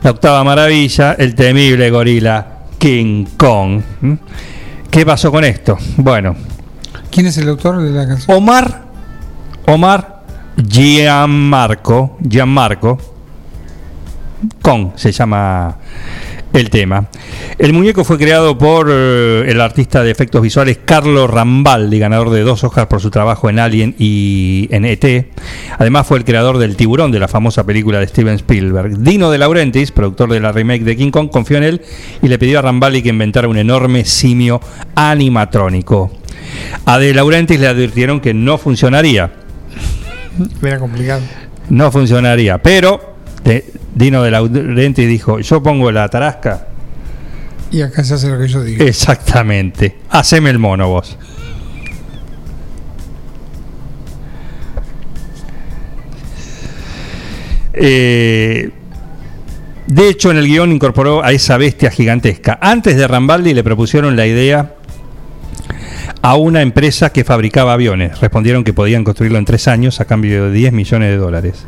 La 0.03 0.11
octava 0.11 0.43
maravilla, 0.43 1.13
el 1.13 1.35
temible 1.35 1.89
gorila 1.89 2.59
King 2.77 3.25
Kong. 3.37 3.81
¿Mm? 4.01 4.13
¿Qué 4.91 5.05
pasó 5.05 5.31
con 5.31 5.43
esto? 5.43 5.77
Bueno, 5.97 6.35
¿Quién 7.11 7.25
es 7.25 7.37
el 7.37 7.49
autor 7.49 7.81
de 7.81 7.89
la 7.89 8.07
canción? 8.07 8.37
Omar, 8.37 8.83
Omar 9.65 10.23
Gianmarco, 10.55 12.17
Gianmarco, 12.21 12.97
Kong 14.61 14.89
se 14.95 15.11
llama 15.11 15.77
el 16.59 16.69
tema. 16.69 17.07
El 17.57 17.73
muñeco 17.73 18.03
fue 18.03 18.17
creado 18.17 18.57
por 18.57 18.87
eh, 18.91 19.45
el 19.47 19.61
artista 19.61 20.03
de 20.03 20.11
efectos 20.11 20.41
visuales 20.41 20.79
Carlo 20.83 21.27
Rambaldi, 21.27 21.99
ganador 21.99 22.29
de 22.29 22.41
dos 22.41 22.63
Oscars 22.63 22.87
por 22.87 23.01
su 23.01 23.09
trabajo 23.11 23.49
en 23.49 23.59
Alien 23.59 23.95
y 23.97 24.67
en 24.71 24.85
ET. 24.85 25.27
Además 25.77 26.07
fue 26.07 26.17
el 26.17 26.25
creador 26.25 26.57
del 26.57 26.75
tiburón 26.75 27.11
de 27.11 27.19
la 27.19 27.27
famosa 27.27 27.65
película 27.65 27.99
de 27.99 28.07
Steven 28.07 28.35
Spielberg. 28.35 28.97
Dino 28.99 29.29
de 29.31 29.37
Laurentiis, 29.37 29.91
productor 29.91 30.31
de 30.31 30.39
la 30.39 30.51
remake 30.51 30.83
de 30.83 30.95
King 30.95 31.11
Kong, 31.11 31.29
confió 31.31 31.57
en 31.57 31.63
él 31.63 31.81
y 32.21 32.27
le 32.27 32.37
pidió 32.39 32.59
a 32.59 32.61
Rambaldi 32.61 33.01
que 33.01 33.09
inventara 33.09 33.47
un 33.47 33.57
enorme 33.57 34.05
simio 34.05 34.59
animatrónico. 34.95 36.11
A 36.85 36.97
De 36.97 37.13
Laurentiis 37.13 37.59
le 37.59 37.67
advirtieron 37.67 38.19
que 38.19 38.33
no 38.33 38.57
funcionaría. 38.57 39.31
Era 40.63 40.79
complicado. 40.79 41.21
No 41.69 41.91
funcionaría. 41.91 42.57
Pero 42.59 43.15
de- 43.43 43.65
Dino 43.97 44.21
de 44.21 44.31
Laurentiis 44.31 45.07
dijo: 45.07 45.39
Yo 45.39 45.63
pongo 45.63 45.91
la 45.91 46.07
tarasca. 46.07 46.67
Y 47.71 47.81
acá 47.81 48.03
se 48.03 48.13
hace 48.13 48.29
lo 48.29 48.39
que 48.39 48.47
yo 48.47 48.63
digo. 48.63 48.83
Exactamente. 48.83 49.97
Haceme 50.09 50.51
el 50.51 50.59
mono 50.59 50.87
vos. 50.87 51.17
Eh, 57.73 58.69
de 59.87 60.09
hecho, 60.09 60.31
en 60.31 60.37
el 60.37 60.47
guion 60.47 60.71
incorporó 60.71 61.23
a 61.23 61.31
esa 61.31 61.57
bestia 61.57 61.91
gigantesca. 61.91 62.57
Antes 62.61 62.97
de 62.97 63.07
Rambaldi 63.07 63.53
le 63.53 63.63
propusieron 63.63 64.15
la 64.15 64.25
idea 64.27 64.75
a 66.21 66.35
una 66.35 66.61
empresa 66.61 67.11
que 67.11 67.23
fabricaba 67.23 67.73
aviones. 67.73 68.19
Respondieron 68.19 68.63
que 68.63 68.73
podían 68.73 69.03
construirlo 69.03 69.37
en 69.37 69.45
tres 69.45 69.67
años 69.67 69.99
a 70.01 70.05
cambio 70.05 70.45
de 70.45 70.51
10 70.51 70.73
millones 70.73 71.09
de 71.09 71.17
dólares. 71.17 71.65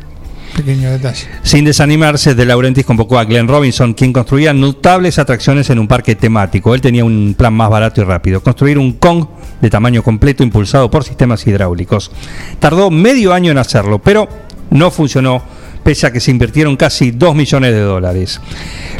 Sin 1.42 1.64
desanimarse, 1.64 2.34
De 2.34 2.44
Laurentiis 2.44 2.86
convocó 2.86 3.18
a 3.18 3.24
Glenn 3.24 3.48
Robinson, 3.48 3.94
quien 3.94 4.12
construía 4.12 4.52
notables 4.52 5.18
atracciones 5.18 5.70
en 5.70 5.78
un 5.78 5.88
parque 5.88 6.16
temático. 6.16 6.74
Él 6.74 6.80
tenía 6.80 7.04
un 7.04 7.34
plan 7.36 7.54
más 7.54 7.70
barato 7.70 8.00
y 8.00 8.04
rápido, 8.04 8.42
construir 8.42 8.78
un 8.78 8.94
Kong 8.94 9.26
de 9.60 9.70
tamaño 9.70 10.02
completo 10.02 10.42
impulsado 10.42 10.90
por 10.90 11.04
sistemas 11.04 11.46
hidráulicos. 11.46 12.10
Tardó 12.58 12.90
medio 12.90 13.32
año 13.32 13.50
en 13.50 13.58
hacerlo, 13.58 13.98
pero 13.98 14.28
no 14.70 14.90
funcionó, 14.90 15.42
pese 15.82 16.06
a 16.06 16.12
que 16.12 16.20
se 16.20 16.30
invirtieron 16.30 16.76
casi 16.76 17.10
2 17.10 17.34
millones 17.34 17.72
de 17.72 17.80
dólares. 17.80 18.40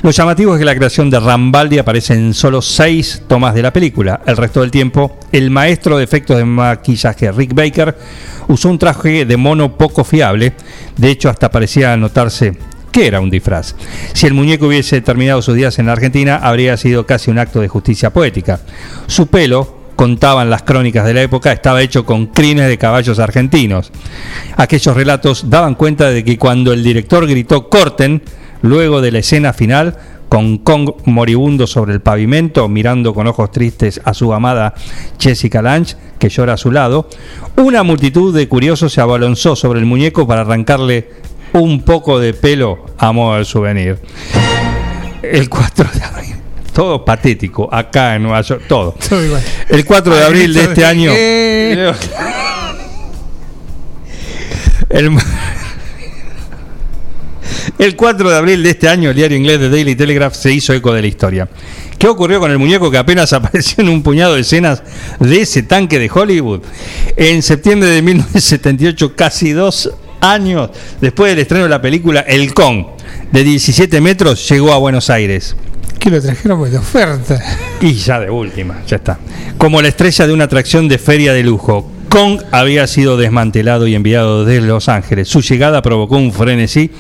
Lo 0.03 0.11
llamativo 0.11 0.55
es 0.55 0.59
que 0.59 0.65
la 0.65 0.75
creación 0.75 1.11
de 1.11 1.21
Rambaldi 1.21 1.79
aparece 1.79 2.15
en 2.15 2.35
solo 2.35 2.63
6 2.63 3.25
tomas 3.29 3.55
de 3.55 3.63
la 3.63 3.73
película. 3.73 4.21
El 4.27 4.37
resto 4.37 4.61
del 4.61 4.71
tiempo, 4.71 5.19
el 5.33 5.51
maestro 5.51 5.99
de 5.99 6.05
efectos 6.05 6.37
de 6.37 6.45
maquillaje 6.45 7.33
Rick 7.33 7.55
Baker 7.55 7.97
usó 8.49 8.69
un 8.69 8.79
traje 8.79 9.25
de 9.25 9.37
mono 9.37 9.77
poco 9.77 10.05
fiable. 10.05 10.55
De 10.97 11.11
hecho, 11.11 11.29
hasta 11.29 11.51
parecía 11.51 11.97
notarse 11.97 12.57
que 12.91 13.07
era 13.07 13.21
un 13.21 13.31
disfraz. 13.31 13.75
Si 14.13 14.27
el 14.27 14.35
muñeco 14.35 14.67
hubiese 14.67 15.01
terminado 15.01 15.43
sus 15.43 15.55
días 15.55 15.79
en 15.79 15.87
la 15.87 15.93
Argentina, 15.93 16.37
habría 16.43 16.77
sido 16.77 17.07
casi 17.07 17.31
un 17.31 17.39
acto 17.39 17.61
de 17.61 17.69
justicia 17.69 18.11
poética. 18.11 18.61
Su 19.07 19.29
pelo, 19.29 19.80
contaban 20.01 20.49
las 20.49 20.63
crónicas 20.63 21.05
de 21.05 21.13
la 21.13 21.21
época, 21.21 21.53
estaba 21.53 21.83
hecho 21.83 22.07
con 22.07 22.29
crines 22.29 22.69
de 22.69 22.79
caballos 22.79 23.19
argentinos. 23.19 23.93
Aquellos 24.57 24.97
relatos 24.97 25.51
daban 25.51 25.75
cuenta 25.75 26.09
de 26.09 26.25
que 26.25 26.39
cuando 26.39 26.73
el 26.73 26.83
director 26.83 27.27
gritó 27.27 27.69
corten, 27.69 28.23
luego 28.63 29.03
de 29.03 29.13
la 29.13 29.19
escena 29.19 29.53
final, 29.53 29.99
con 30.31 30.57
Kong 30.57 30.93
moribundo 31.05 31.67
sobre 31.67 31.93
el 31.93 32.01
pavimento, 32.01 32.67
mirando 32.67 33.13
con 33.13 33.27
ojos 33.27 33.51
tristes 33.51 34.01
a 34.03 34.15
su 34.15 34.33
amada 34.33 34.73
Jessica 35.19 35.61
Lange, 35.61 35.97
que 36.19 36.31
llora 36.31 36.55
a 36.55 36.57
su 36.57 36.73
lado, 36.73 37.07
una 37.59 37.83
multitud 37.83 38.35
de 38.35 38.49
curiosos 38.49 38.95
se 38.95 39.03
abalanzó 39.03 39.55
sobre 39.55 39.81
el 39.81 39.85
muñeco 39.85 40.27
para 40.27 40.41
arrancarle 40.41 41.11
un 41.53 41.83
poco 41.83 42.19
de 42.19 42.33
pelo 42.33 42.87
a 42.97 43.13
modo 43.13 43.37
de 43.37 43.45
souvenir. 43.45 43.99
El 45.21 45.51
4 45.51 45.91
de 45.93 46.03
abril. 46.03 46.37
Todo 46.81 47.05
patético, 47.05 47.69
acá 47.71 48.17
en 48.17 48.23
Nueva 48.23 48.41
York, 48.41 48.63
todo. 48.67 48.95
Todo 49.07 49.23
igual. 49.23 49.43
El 49.69 49.85
4 49.85 50.17
de 50.17 50.25
abril 50.25 50.55
de 50.55 50.63
este 50.63 50.81
de- 50.81 50.87
año. 50.87 51.13
El, 54.89 55.11
el 57.79 57.97
4 57.97 58.31
de 58.31 58.37
abril 58.37 58.63
de 58.63 58.71
este 58.71 58.89
año, 58.89 59.11
el 59.11 59.17
diario 59.17 59.37
inglés 59.37 59.59
The 59.61 59.69
Daily 59.69 59.95
Telegraph 59.95 60.35
se 60.35 60.55
hizo 60.55 60.73
eco 60.73 60.95
de 60.95 61.03
la 61.03 61.09
historia. 61.09 61.51
¿Qué 61.99 62.09
ocurrió 62.09 62.41
con 62.41 62.51
el 62.51 62.57
muñeco 62.59 62.91
que 62.91 62.97
apenas 62.97 63.31
apareció 63.35 63.83
en 63.85 63.91
un 63.91 64.03
puñado 64.03 64.37
de 64.37 64.41
escenas 64.41 64.83
de 65.19 65.43
ese 65.43 65.63
tanque 65.65 65.99
de 65.99 66.11
Hollywood? 66.11 66.61
En 67.15 67.43
septiembre 67.43 67.91
de 67.91 68.01
1978, 68.01 69.15
casi 69.15 69.53
dos 69.53 69.91
años 70.23 70.71
después 70.99 71.31
del 71.31 71.41
estreno 71.41 71.65
de 71.65 71.71
la 71.71 71.83
película 71.83 72.21
El 72.21 72.55
Kong, 72.55 72.87
de 73.31 73.45
17 73.45 74.01
metros, 74.01 74.49
llegó 74.49 74.73
a 74.73 74.79
Buenos 74.79 75.11
Aires. 75.11 75.55
Que 76.01 76.11
lo 76.11 76.21
trajeron 76.21 76.71
de 76.71 76.79
oferta. 76.79 77.39
Y 77.81 77.93
ya 77.93 78.19
de 78.19 78.31
última, 78.31 78.83
ya 78.87 78.97
está. 78.97 79.19
Como 79.59 79.83
la 79.83 79.89
estrella 79.89 80.27
de 80.27 80.33
una 80.33 80.45
atracción 80.45 80.89
de 80.89 80.99
feria 80.99 81.35
de 81.35 81.43
lujo. 81.43 81.93
Kong 82.09 82.41
había 82.51 82.87
sido 82.87 83.17
desmantelado 83.17 83.87
y 83.87 83.95
enviado 83.95 84.45
desde 84.45 84.67
Los 84.67 84.89
Ángeles. 84.89 85.29
Su 85.29 85.43
llegada 85.43 85.83
provocó 85.83 86.17
un 86.17 86.33
frenesí 86.33 86.91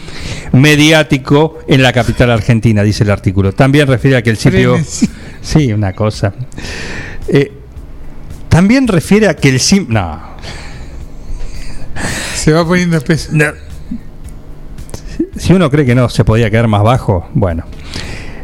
mediático 0.52 1.58
en 1.66 1.82
la 1.82 1.92
capital 1.92 2.30
argentina, 2.30 2.82
dice 2.82 3.02
el 3.02 3.10
artículo. 3.10 3.52
También 3.52 3.88
refiere 3.88 4.18
a 4.18 4.22
que 4.22 4.30
el 4.30 4.36
sitio... 4.36 4.74
Frenesí. 4.74 5.08
Sí, 5.42 5.72
una 5.72 5.94
cosa. 5.94 6.34
Eh, 7.26 7.50
también 8.50 8.86
refiere 8.86 9.28
a 9.28 9.34
que 9.34 9.48
el 9.48 9.60
sim... 9.60 9.86
No. 9.88 10.20
Se 12.34 12.52
va 12.52 12.66
poniendo 12.66 12.98
espeso. 12.98 13.32
Si 15.36 15.52
uno 15.54 15.70
cree 15.70 15.86
que 15.86 15.94
no 15.94 16.08
se 16.10 16.22
podía 16.24 16.50
quedar 16.50 16.68
más 16.68 16.82
bajo, 16.82 17.28
bueno. 17.32 17.64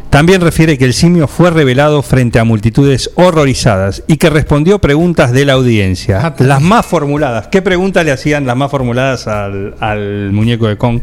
También 0.09 0.41
refiere 0.41 0.77
que 0.77 0.85
el 0.85 0.93
simio 0.93 1.27
fue 1.27 1.51
revelado 1.51 2.01
frente 2.01 2.39
a 2.39 2.43
multitudes 2.43 3.11
horrorizadas 3.15 4.03
y 4.07 4.17
que 4.17 4.29
respondió 4.29 4.79
preguntas 4.79 5.31
de 5.31 5.45
la 5.45 5.53
audiencia, 5.53 6.33
las 6.39 6.61
más 6.61 6.85
formuladas. 6.85 7.47
¿Qué 7.49 7.61
preguntas 7.61 8.05
le 8.05 8.11
hacían 8.11 8.47
las 8.47 8.55
más 8.55 8.71
formuladas 8.71 9.27
al, 9.27 9.75
al 9.79 10.31
muñeco 10.31 10.67
de 10.67 10.77
Kong 10.77 11.01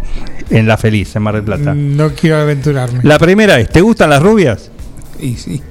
en 0.50 0.66
La 0.66 0.78
Feliz, 0.78 1.15
en 1.16 1.23
Mar 1.23 1.34
del 1.34 1.44
Plata? 1.44 1.74
No 1.74 2.12
quiero 2.15 2.39
aventurarme. 2.39 3.00
La 3.02 3.18
primera 3.18 3.60
es, 3.60 3.68
¿te 3.68 3.83
gustan 3.83 4.10
las 4.10 4.23
rubias? 4.23 4.70
Y 5.20 5.36
sí. 5.36 5.62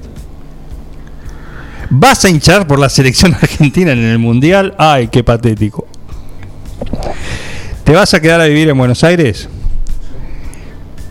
¿Vas 1.90 2.24
a 2.24 2.28
hinchar 2.30 2.66
por 2.66 2.78
la 2.78 2.88
selección 2.88 3.34
argentina 3.34 3.92
en 3.92 3.98
el 3.98 4.18
Mundial? 4.18 4.74
Ay, 4.78 5.08
qué 5.08 5.22
patético. 5.22 5.86
¿Te 7.84 7.92
vas 7.92 8.14
a 8.14 8.20
quedar 8.20 8.40
a 8.40 8.46
vivir 8.46 8.68
en 8.68 8.78
Buenos 8.78 9.04
Aires? 9.04 9.48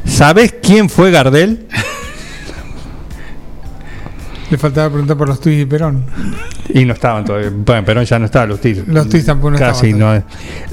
¿Sabés 0.06 0.56
quién 0.62 0.90
fue 0.90 1.12
Gardel? 1.12 1.68
Le 4.54 4.60
faltaba 4.60 4.88
preguntar 4.88 5.18
por 5.18 5.28
los 5.28 5.40
tuits 5.40 5.64
y 5.64 5.66
Perón. 5.66 6.06
Y 6.70 6.86
no 6.86 6.94
estaban 6.94 7.26
todavía. 7.26 7.50
Bueno, 7.52 7.84
Perón 7.84 8.06
ya 8.06 8.20
no 8.20 8.26
estaba, 8.26 8.46
los 8.46 8.62
tiros. 8.62 8.88
Los 8.88 9.10
tuits 9.10 9.26
tampoco 9.26 9.50
no 9.50 9.58
Casi 9.58 9.90
estaban 9.90 10.24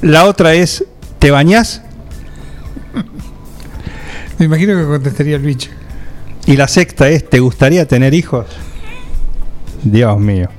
no. 0.02 0.07
La 0.10 0.26
otra 0.26 0.52
es, 0.52 0.84
¿te 1.18 1.31
bañás? 1.31 1.81
Me 4.39 4.44
imagino 4.44 4.76
que 4.76 4.84
contestaría 4.84 5.36
el 5.36 5.42
bicho. 5.42 5.70
Y 6.44 6.59
la 6.59 6.68
sexta 6.68 7.09
es, 7.09 7.31
¿te 7.31 7.41
gustaría 7.41 7.89
tener 7.89 8.12
hijos? 8.12 8.49
Dios 9.83 10.20
mío. 10.20 10.50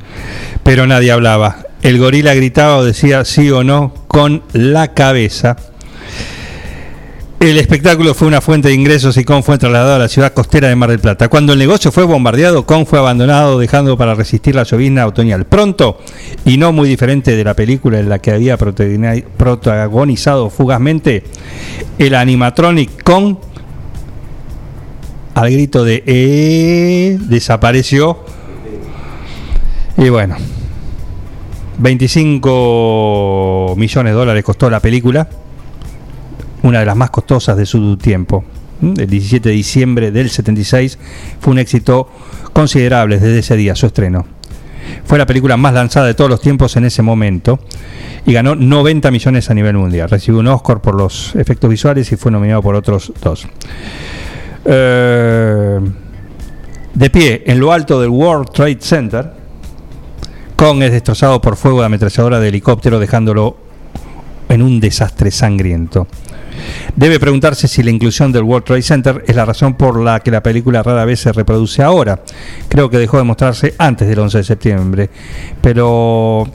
Pero 0.64 0.88
nadie 0.88 1.12
hablaba. 1.12 1.58
El 1.84 2.00
gorila 2.00 2.34
gritaba 2.34 2.78
o 2.78 2.84
decía 2.84 3.24
sí 3.24 3.52
o 3.52 3.64
no 3.64 3.94
con 4.08 4.42
la 4.52 4.96
cabeza. 4.96 5.58
El 7.42 7.58
espectáculo 7.58 8.14
fue 8.14 8.28
una 8.28 8.40
fuente 8.40 8.68
de 8.68 8.76
ingresos 8.76 9.18
y 9.18 9.24
Kong 9.24 9.42
fue 9.44 9.58
trasladado 9.58 9.96
a 9.96 9.98
la 9.98 10.08
ciudad 10.08 10.32
costera 10.32 10.68
de 10.70 10.76
Mar 10.76 10.92
del 10.92 11.00
Plata. 11.00 11.28
Cuando 11.28 11.54
el 11.54 11.60
negocio 11.60 11.92
fue 11.92 12.04
bombardeado, 12.04 12.68
Kong 12.68 12.86
fue 12.86 13.00
abandonado 13.00 13.58
dejando 13.58 13.98
para 13.98 14.14
resistir 14.14 14.54
la 14.54 14.62
llovizna 14.62 15.08
otoñal. 15.08 15.46
Pronto, 15.46 15.98
y 16.46 16.58
no 16.58 16.72
muy 16.72 16.88
diferente 16.88 17.36
de 17.36 17.44
la 17.44 17.56
película 17.56 18.00
en 18.00 18.10
la 18.10 18.20
que 18.20 18.30
había 18.30 18.60
protagoni- 18.60 19.24
protagonizado 19.24 20.52
fugazmente, 20.52 21.24
el 21.98 22.14
animatronic 22.14 23.02
Kong, 23.02 23.38
al 25.34 25.50
grito 25.52 25.84
de 25.84 26.04
"Eh", 26.06 27.18
desapareció. 27.22 28.20
Y 29.98 30.10
bueno, 30.10 30.36
25 31.80 33.74
millones 33.78 34.14
de 34.14 34.20
dólares 34.20 34.44
costó 34.44 34.70
la 34.70 34.80
película 34.80 35.28
una 36.64 36.80
de 36.80 36.86
las 36.86 36.96
más 36.96 37.10
costosas 37.10 37.58
de 37.58 37.66
su 37.66 37.98
tiempo. 37.98 38.44
¿Mm? 38.82 39.00
El 39.00 39.08
17 39.08 39.50
de 39.50 39.56
diciembre 39.56 40.12
del 40.12 40.30
76 40.30 40.98
fue 41.40 41.54
un 41.54 41.60
éxito 41.60 42.10
considerable 42.54 43.20
desde 43.20 43.40
ese 43.40 43.56
día, 43.56 43.76
su 43.76 43.86
estreno. 43.86 44.26
Fue 45.06 45.18
la 45.18 45.26
película 45.26 45.58
más 45.58 45.74
lanzada 45.74 46.08
de 46.08 46.14
todos 46.14 46.30
los 46.30 46.42
tiempos 46.42 46.76
en 46.76 46.86
ese 46.86 47.02
momento 47.02 47.60
y 48.26 48.34
ganó 48.34 48.56
90 48.56 49.12
millones 49.12 49.50
a 49.50 49.54
nivel 49.54 49.78
mundial. 49.78 50.10
Recibió 50.10 50.40
un 50.40 50.48
Oscar 50.48 50.82
por 50.82 50.96
los 50.96 51.36
efectos 51.36 51.70
visuales 51.70 52.12
y 52.12 52.16
fue 52.16 52.32
nominado 52.32 52.62
por 52.62 52.76
otros 52.76 53.12
dos. 53.22 53.48
Eh, 54.66 55.80
de 56.94 57.10
pie, 57.10 57.44
en 57.46 57.60
lo 57.60 57.72
alto 57.72 58.02
del 58.02 58.10
World 58.10 58.52
Trade 58.52 58.78
Center, 58.82 59.32
Kong 60.56 60.84
es 60.84 60.92
destrozado 60.92 61.42
por 61.42 61.56
fuego 61.56 61.80
de 61.80 61.86
ametralladora 61.86 62.40
de 62.40 62.50
helicóptero, 62.50 63.00
dejándolo 63.00 63.58
en 64.50 64.62
un 64.62 64.80
desastre 64.80 65.32
sangriento. 65.32 66.08
Debe 66.96 67.20
preguntarse 67.20 67.68
si 67.68 67.84
la 67.84 67.92
inclusión 67.92 68.32
del 68.32 68.44
World 68.44 68.66
Trade 68.66 68.82
Center 68.82 69.24
es 69.28 69.36
la 69.36 69.46
razón 69.46 69.76
por 69.76 70.00
la 70.02 70.20
que 70.20 70.32
la 70.32 70.44
película 70.44 70.84
rara 70.84 71.06
vez 71.06 71.20
se 71.22 71.32
reproduce 71.32 71.82
ahora. 71.84 72.22
Creo 72.68 72.90
que 72.90 72.98
dejó 72.98 73.18
de 73.18 73.24
mostrarse 73.24 73.74
antes 73.78 74.08
del 74.08 74.20
11 74.20 74.38
de 74.40 74.44
septiembre, 74.44 75.10
pero 75.62 76.48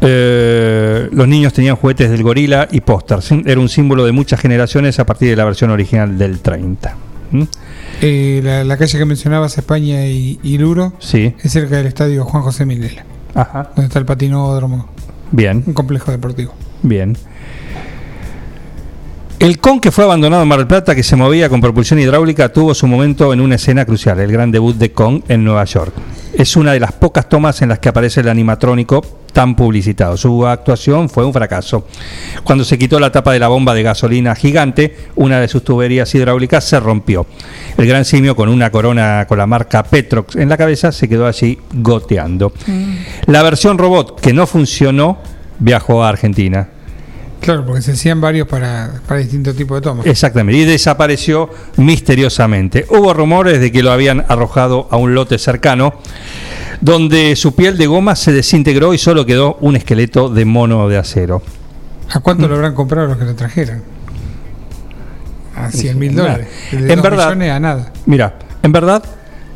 eh, 0.00 1.08
los 1.12 1.28
niños 1.28 1.52
tenían 1.52 1.76
juguetes 1.76 2.10
del 2.10 2.22
gorila 2.22 2.68
y 2.70 2.80
pósters. 2.80 3.30
Era 3.44 3.60
un 3.60 3.68
símbolo 3.68 4.04
de 4.04 4.12
muchas 4.12 4.40
generaciones 4.40 4.98
a 4.98 5.06
partir 5.06 5.30
de 5.30 5.36
la 5.36 5.44
versión 5.44 5.70
original 5.70 6.18
del 6.18 6.40
30. 6.40 6.96
¿Mm? 7.30 7.42
Eh, 8.02 8.40
la, 8.44 8.64
la 8.64 8.76
calle 8.76 8.98
que 8.98 9.04
mencionabas, 9.04 9.56
España 9.56 10.06
y, 10.06 10.38
y 10.42 10.58
Luro, 10.58 10.92
Sí. 10.98 11.34
es 11.42 11.52
cerca 11.52 11.76
del 11.76 11.86
estadio 11.86 12.24
Juan 12.24 12.42
José 12.42 12.66
Milela, 12.66 13.04
Ajá. 13.34 13.70
donde 13.74 13.86
está 13.86 13.98
el 13.98 14.04
patinódromo, 14.04 14.88
Bien. 15.32 15.62
un 15.66 15.72
complejo 15.74 16.10
deportivo. 16.10 16.52
Bien. 16.82 17.16
El 19.44 19.58
con 19.58 19.78
que 19.78 19.92
fue 19.92 20.04
abandonado 20.04 20.42
en 20.42 20.48
Mar 20.48 20.56
del 20.56 20.66
Plata, 20.66 20.94
que 20.94 21.02
se 21.02 21.16
movía 21.16 21.50
con 21.50 21.60
propulsión 21.60 22.00
hidráulica, 22.00 22.50
tuvo 22.50 22.74
su 22.74 22.86
momento 22.86 23.30
en 23.30 23.42
una 23.42 23.56
escena 23.56 23.84
crucial, 23.84 24.18
el 24.18 24.32
gran 24.32 24.50
debut 24.50 24.74
de 24.74 24.92
Kong 24.92 25.22
en 25.28 25.44
Nueva 25.44 25.66
York. 25.66 25.92
Es 26.32 26.56
una 26.56 26.72
de 26.72 26.80
las 26.80 26.92
pocas 26.92 27.28
tomas 27.28 27.60
en 27.60 27.68
las 27.68 27.78
que 27.78 27.90
aparece 27.90 28.22
el 28.22 28.30
animatrónico 28.30 29.02
tan 29.34 29.54
publicitado. 29.54 30.16
Su 30.16 30.46
actuación 30.46 31.10
fue 31.10 31.26
un 31.26 31.34
fracaso. 31.34 31.86
Cuando 32.42 32.64
se 32.64 32.78
quitó 32.78 32.98
la 32.98 33.12
tapa 33.12 33.34
de 33.34 33.38
la 33.38 33.48
bomba 33.48 33.74
de 33.74 33.82
gasolina 33.82 34.34
gigante, 34.34 34.96
una 35.14 35.38
de 35.40 35.48
sus 35.48 35.62
tuberías 35.62 36.14
hidráulicas 36.14 36.64
se 36.64 36.80
rompió. 36.80 37.26
El 37.76 37.86
gran 37.86 38.06
simio, 38.06 38.34
con 38.34 38.48
una 38.48 38.70
corona 38.70 39.26
con 39.28 39.36
la 39.36 39.46
marca 39.46 39.82
Petrox 39.82 40.36
en 40.36 40.48
la 40.48 40.56
cabeza, 40.56 40.90
se 40.90 41.06
quedó 41.06 41.26
allí 41.26 41.58
goteando. 41.74 42.54
La 43.26 43.42
versión 43.42 43.76
robot 43.76 44.18
que 44.22 44.32
no 44.32 44.46
funcionó 44.46 45.18
viajó 45.58 46.02
a 46.02 46.08
Argentina. 46.08 46.66
Claro, 47.44 47.66
porque 47.66 47.82
se 47.82 47.92
hacían 47.92 48.20
varios 48.20 48.48
para, 48.48 49.00
para 49.06 49.20
distintos 49.20 49.54
tipos 49.54 49.76
de 49.76 49.82
tomas. 49.82 50.06
Exactamente, 50.06 50.60
y 50.60 50.64
desapareció 50.64 51.50
misteriosamente. 51.76 52.86
Hubo 52.88 53.12
rumores 53.12 53.60
de 53.60 53.70
que 53.70 53.82
lo 53.82 53.92
habían 53.92 54.24
arrojado 54.28 54.88
a 54.90 54.96
un 54.96 55.14
lote 55.14 55.38
cercano, 55.38 55.94
donde 56.80 57.36
su 57.36 57.54
piel 57.54 57.76
de 57.76 57.86
goma 57.86 58.16
se 58.16 58.32
desintegró 58.32 58.94
y 58.94 58.98
solo 58.98 59.26
quedó 59.26 59.56
un 59.60 59.76
esqueleto 59.76 60.28
de 60.30 60.44
mono 60.44 60.88
de 60.88 60.96
acero. 60.98 61.42
¿A 62.10 62.20
cuánto 62.20 62.48
lo 62.48 62.54
habrán 62.54 62.74
comprado 62.74 63.08
los 63.08 63.18
que 63.18 63.24
lo 63.24 63.34
trajeron? 63.34 63.82
A 65.56 65.70
100 65.70 65.98
mil 65.98 66.14
dólares. 66.14 66.48
De 66.72 66.92
En 66.92 67.00
verdad- 67.02 67.26
millones 67.28 67.50
a 67.52 67.60
nada. 67.60 67.92
Mira, 68.06 68.38
en 68.62 68.72
verdad, 68.72 69.04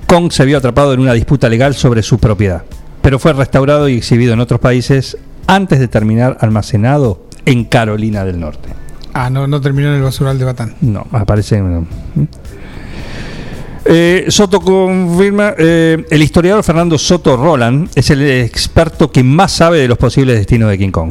Kong 0.06 0.30
se 0.30 0.44
vio 0.44 0.58
atrapado 0.58 0.92
en 0.92 1.00
una 1.00 1.12
disputa 1.12 1.48
legal 1.48 1.74
sobre 1.74 2.02
su 2.02 2.18
propiedad, 2.18 2.62
pero 3.02 3.18
fue 3.18 3.32
restaurado 3.32 3.88
y 3.88 3.96
exhibido 3.96 4.32
en 4.32 4.40
otros 4.40 4.60
países 4.60 5.16
antes 5.46 5.78
de 5.80 5.88
terminar 5.88 6.36
almacenado 6.40 7.26
en 7.48 7.64
Carolina 7.64 8.24
del 8.26 8.38
Norte. 8.38 8.68
Ah, 9.14 9.30
no, 9.30 9.46
no 9.46 9.60
terminó 9.60 9.88
en 9.88 9.94
el 9.96 10.02
basural 10.02 10.38
de 10.38 10.44
Batán. 10.44 10.74
No, 10.82 11.06
aparece. 11.12 11.58
no. 11.60 11.86
Eh, 13.86 14.26
Soto 14.28 14.60
confirma, 14.60 15.54
eh, 15.56 16.04
el 16.10 16.22
historiador 16.22 16.62
Fernando 16.62 16.98
Soto 16.98 17.38
Roland 17.38 17.88
es 17.94 18.10
el 18.10 18.22
experto 18.22 19.10
que 19.10 19.24
más 19.24 19.52
sabe 19.52 19.78
de 19.78 19.88
los 19.88 19.96
posibles 19.96 20.36
destinos 20.36 20.68
de 20.68 20.76
King 20.76 20.90
Kong. 20.90 21.10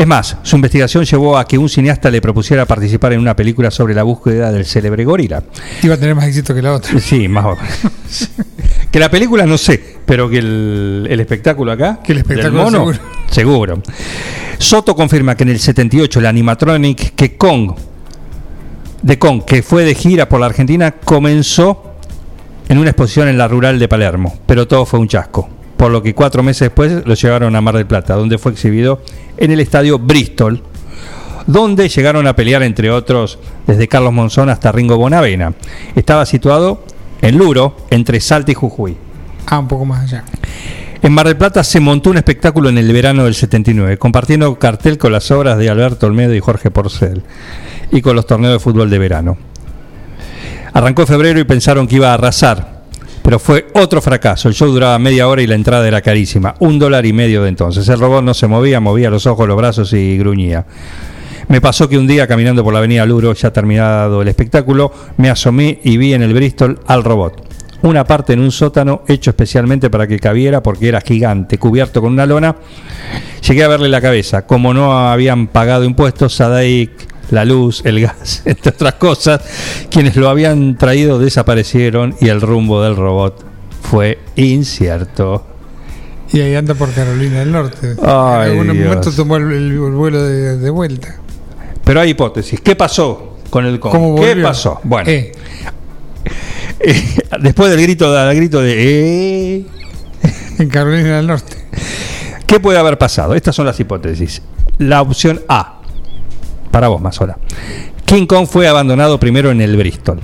Es 0.00 0.06
más, 0.06 0.38
su 0.42 0.56
investigación 0.56 1.04
llevó 1.04 1.36
a 1.36 1.46
que 1.46 1.58
un 1.58 1.68
cineasta 1.68 2.10
le 2.10 2.22
propusiera 2.22 2.64
participar 2.64 3.12
en 3.12 3.20
una 3.20 3.36
película 3.36 3.70
sobre 3.70 3.92
la 3.92 4.02
búsqueda 4.02 4.50
del 4.50 4.64
célebre 4.64 5.04
gorila. 5.04 5.42
Iba 5.82 5.92
a 5.92 5.98
tener 5.98 6.14
más 6.14 6.24
éxito 6.24 6.54
que 6.54 6.62
la 6.62 6.72
otra. 6.72 6.98
Sí, 6.98 7.28
más 7.28 7.44
o 7.44 7.56
menos. 7.56 8.30
que 8.90 8.98
la 8.98 9.10
película 9.10 9.44
no 9.44 9.58
sé, 9.58 9.98
pero 10.06 10.30
que 10.30 10.38
el, 10.38 11.06
el 11.10 11.20
espectáculo 11.20 11.70
acá. 11.70 12.00
Que 12.02 12.12
el 12.12 12.18
espectáculo 12.20 12.64
del 12.64 12.72
mono, 12.72 12.78
seguro. 12.78 12.98
seguro. 13.30 13.82
Soto 14.56 14.96
confirma 14.96 15.34
que 15.34 15.42
en 15.42 15.50
el 15.50 15.60
78 15.60 16.18
el 16.18 16.24
animatronic 16.24 17.14
que 17.14 17.36
Kong 17.36 17.72
de 19.02 19.18
Kong, 19.18 19.44
que 19.44 19.62
fue 19.62 19.84
de 19.84 19.94
gira 19.94 20.30
por 20.30 20.40
la 20.40 20.46
Argentina, 20.46 20.92
comenzó 20.92 21.92
en 22.70 22.78
una 22.78 22.88
exposición 22.88 23.28
en 23.28 23.36
la 23.36 23.48
rural 23.48 23.78
de 23.78 23.86
Palermo, 23.86 24.38
pero 24.46 24.66
todo 24.66 24.86
fue 24.86 24.98
un 24.98 25.08
chasco. 25.08 25.59
Por 25.80 25.90
lo 25.90 26.02
que 26.02 26.14
cuatro 26.14 26.42
meses 26.42 26.68
después 26.68 27.06
lo 27.06 27.14
llevaron 27.14 27.56
a 27.56 27.62
Mar 27.62 27.74
del 27.74 27.86
Plata, 27.86 28.14
donde 28.14 28.36
fue 28.36 28.52
exhibido 28.52 29.00
en 29.38 29.50
el 29.50 29.60
estadio 29.60 29.98
Bristol, 29.98 30.62
donde 31.46 31.88
llegaron 31.88 32.26
a 32.26 32.36
pelear 32.36 32.62
entre 32.62 32.90
otros 32.90 33.38
desde 33.66 33.88
Carlos 33.88 34.12
Monzón 34.12 34.50
hasta 34.50 34.72
Ringo 34.72 34.98
Bonavena. 34.98 35.54
Estaba 35.96 36.26
situado 36.26 36.84
en 37.22 37.38
Luro, 37.38 37.78
entre 37.88 38.20
Salta 38.20 38.50
y 38.50 38.54
Jujuy. 38.54 38.98
Ah, 39.46 39.58
un 39.58 39.68
poco 39.68 39.86
más 39.86 40.02
allá. 40.02 40.24
En 41.00 41.14
Mar 41.14 41.26
del 41.26 41.38
Plata 41.38 41.64
se 41.64 41.80
montó 41.80 42.10
un 42.10 42.18
espectáculo 42.18 42.68
en 42.68 42.76
el 42.76 42.92
verano 42.92 43.24
del 43.24 43.34
79, 43.34 43.96
compartiendo 43.96 44.58
cartel 44.58 44.98
con 44.98 45.12
las 45.12 45.30
obras 45.30 45.56
de 45.56 45.70
Alberto 45.70 46.08
Olmedo 46.08 46.34
y 46.34 46.40
Jorge 46.40 46.70
Porcel, 46.70 47.22
y 47.90 48.02
con 48.02 48.16
los 48.16 48.26
torneos 48.26 48.52
de 48.52 48.60
fútbol 48.60 48.90
de 48.90 48.98
verano. 48.98 49.38
Arrancó 50.74 51.06
febrero 51.06 51.40
y 51.40 51.44
pensaron 51.44 51.88
que 51.88 51.96
iba 51.96 52.10
a 52.10 52.14
arrasar, 52.14 52.79
pero 53.22 53.38
fue 53.38 53.66
otro 53.74 54.00
fracaso. 54.00 54.48
El 54.48 54.54
show 54.54 54.70
duraba 54.70 54.98
media 54.98 55.28
hora 55.28 55.42
y 55.42 55.46
la 55.46 55.54
entrada 55.54 55.86
era 55.86 56.00
carísima, 56.00 56.54
un 56.60 56.78
dólar 56.78 57.06
y 57.06 57.12
medio 57.12 57.42
de 57.42 57.48
entonces. 57.48 57.88
El 57.88 58.00
robot 58.00 58.24
no 58.24 58.34
se 58.34 58.46
movía, 58.46 58.80
movía 58.80 59.10
los 59.10 59.26
ojos, 59.26 59.46
los 59.46 59.56
brazos 59.56 59.92
y 59.92 60.18
gruñía. 60.18 60.64
Me 61.48 61.60
pasó 61.60 61.88
que 61.88 61.98
un 61.98 62.06
día 62.06 62.28
caminando 62.28 62.62
por 62.62 62.72
la 62.72 62.78
avenida 62.78 63.04
Luro, 63.04 63.32
ya 63.34 63.52
terminado 63.52 64.22
el 64.22 64.28
espectáculo, 64.28 64.92
me 65.16 65.30
asomé 65.30 65.80
y 65.82 65.96
vi 65.96 66.14
en 66.14 66.22
el 66.22 66.32
Bristol 66.32 66.78
al 66.86 67.02
robot. 67.02 67.44
Una 67.82 68.04
parte 68.04 68.34
en 68.34 68.40
un 68.40 68.52
sótano 68.52 69.02
hecho 69.08 69.30
especialmente 69.30 69.90
para 69.90 70.06
que 70.06 70.18
cabiera 70.18 70.62
porque 70.62 70.88
era 70.88 71.00
gigante, 71.00 71.58
cubierto 71.58 72.00
con 72.00 72.12
una 72.12 72.26
lona. 72.26 72.54
Llegué 73.46 73.64
a 73.64 73.68
verle 73.68 73.88
la 73.88 74.00
cabeza. 74.00 74.46
Como 74.46 74.74
no 74.74 75.08
habían 75.08 75.46
pagado 75.48 75.84
impuestos, 75.84 76.34
Sadaic, 76.34 77.09
la 77.30 77.44
luz, 77.44 77.82
el 77.84 78.00
gas, 78.00 78.42
entre 78.44 78.70
otras 78.70 78.94
cosas, 78.94 79.40
quienes 79.90 80.16
lo 80.16 80.28
habían 80.28 80.76
traído 80.76 81.18
desaparecieron 81.18 82.14
y 82.20 82.28
el 82.28 82.40
rumbo 82.40 82.82
del 82.82 82.96
robot 82.96 83.44
fue 83.82 84.18
incierto. 84.36 85.46
Y 86.32 86.40
ahí 86.40 86.54
anda 86.54 86.74
por 86.74 86.92
Carolina 86.92 87.40
del 87.40 87.50
Norte. 87.50 87.96
Ay, 88.02 88.52
en 88.52 88.58
algún 88.60 88.72
Dios. 88.72 88.86
momento 88.86 89.10
tomó 89.12 89.36
el, 89.36 89.50
el 89.52 89.78
vuelo 89.78 90.22
de, 90.22 90.58
de 90.58 90.70
vuelta. 90.70 91.16
Pero 91.84 92.00
hay 92.00 92.10
hipótesis. 92.10 92.60
¿Qué 92.60 92.76
pasó 92.76 93.38
con 93.50 93.66
el 93.66 93.80
Kong? 93.80 93.90
¿Cómo 93.92 94.14
¿Qué 94.20 94.36
pasó? 94.36 94.80
Bueno, 94.84 95.10
Eh. 95.10 95.32
eh, 96.80 97.18
después 97.40 97.70
del 97.70 97.82
grito, 97.82 98.12
del 98.12 98.36
grito 98.36 98.60
de 98.62 99.56
eh, 99.58 99.66
En 100.58 100.68
Carolina 100.68 101.16
del 101.16 101.26
Norte. 101.26 101.56
¿qué 102.46 102.60
puede 102.60 102.78
haber 102.78 102.96
pasado? 102.98 103.34
Estas 103.34 103.54
son 103.56 103.66
las 103.66 103.78
hipótesis. 103.80 104.42
La 104.78 105.02
opción 105.02 105.40
A, 105.48 105.79
para 106.70 106.88
vos, 106.88 107.00
Mazola. 107.00 107.38
King 108.04 108.26
Kong 108.26 108.46
fue 108.48 108.66
abandonado 108.68 109.20
primero 109.20 109.50
en 109.50 109.60
el 109.60 109.76
Bristol, 109.76 110.20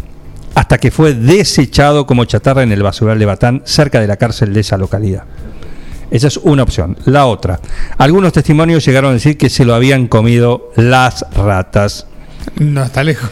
hasta 0.54 0.78
que 0.78 0.90
fue 0.90 1.14
desechado 1.14 2.06
como 2.06 2.24
chatarra 2.24 2.62
en 2.62 2.72
el 2.72 2.82
basural 2.82 3.18
de 3.18 3.26
Batán, 3.26 3.62
cerca 3.64 4.00
de 4.00 4.06
la 4.06 4.16
cárcel 4.16 4.52
de 4.52 4.60
esa 4.60 4.76
localidad. 4.76 5.24
Esa 6.10 6.28
es 6.28 6.36
una 6.38 6.62
opción. 6.62 6.96
La 7.04 7.26
otra, 7.26 7.60
algunos 7.98 8.32
testimonios 8.32 8.84
llegaron 8.84 9.10
a 9.10 9.14
decir 9.14 9.36
que 9.36 9.50
se 9.50 9.64
lo 9.64 9.74
habían 9.74 10.06
comido 10.06 10.70
las 10.76 11.26
ratas. 11.34 12.06
No, 12.58 12.84
está 12.84 13.02
lejos. 13.02 13.28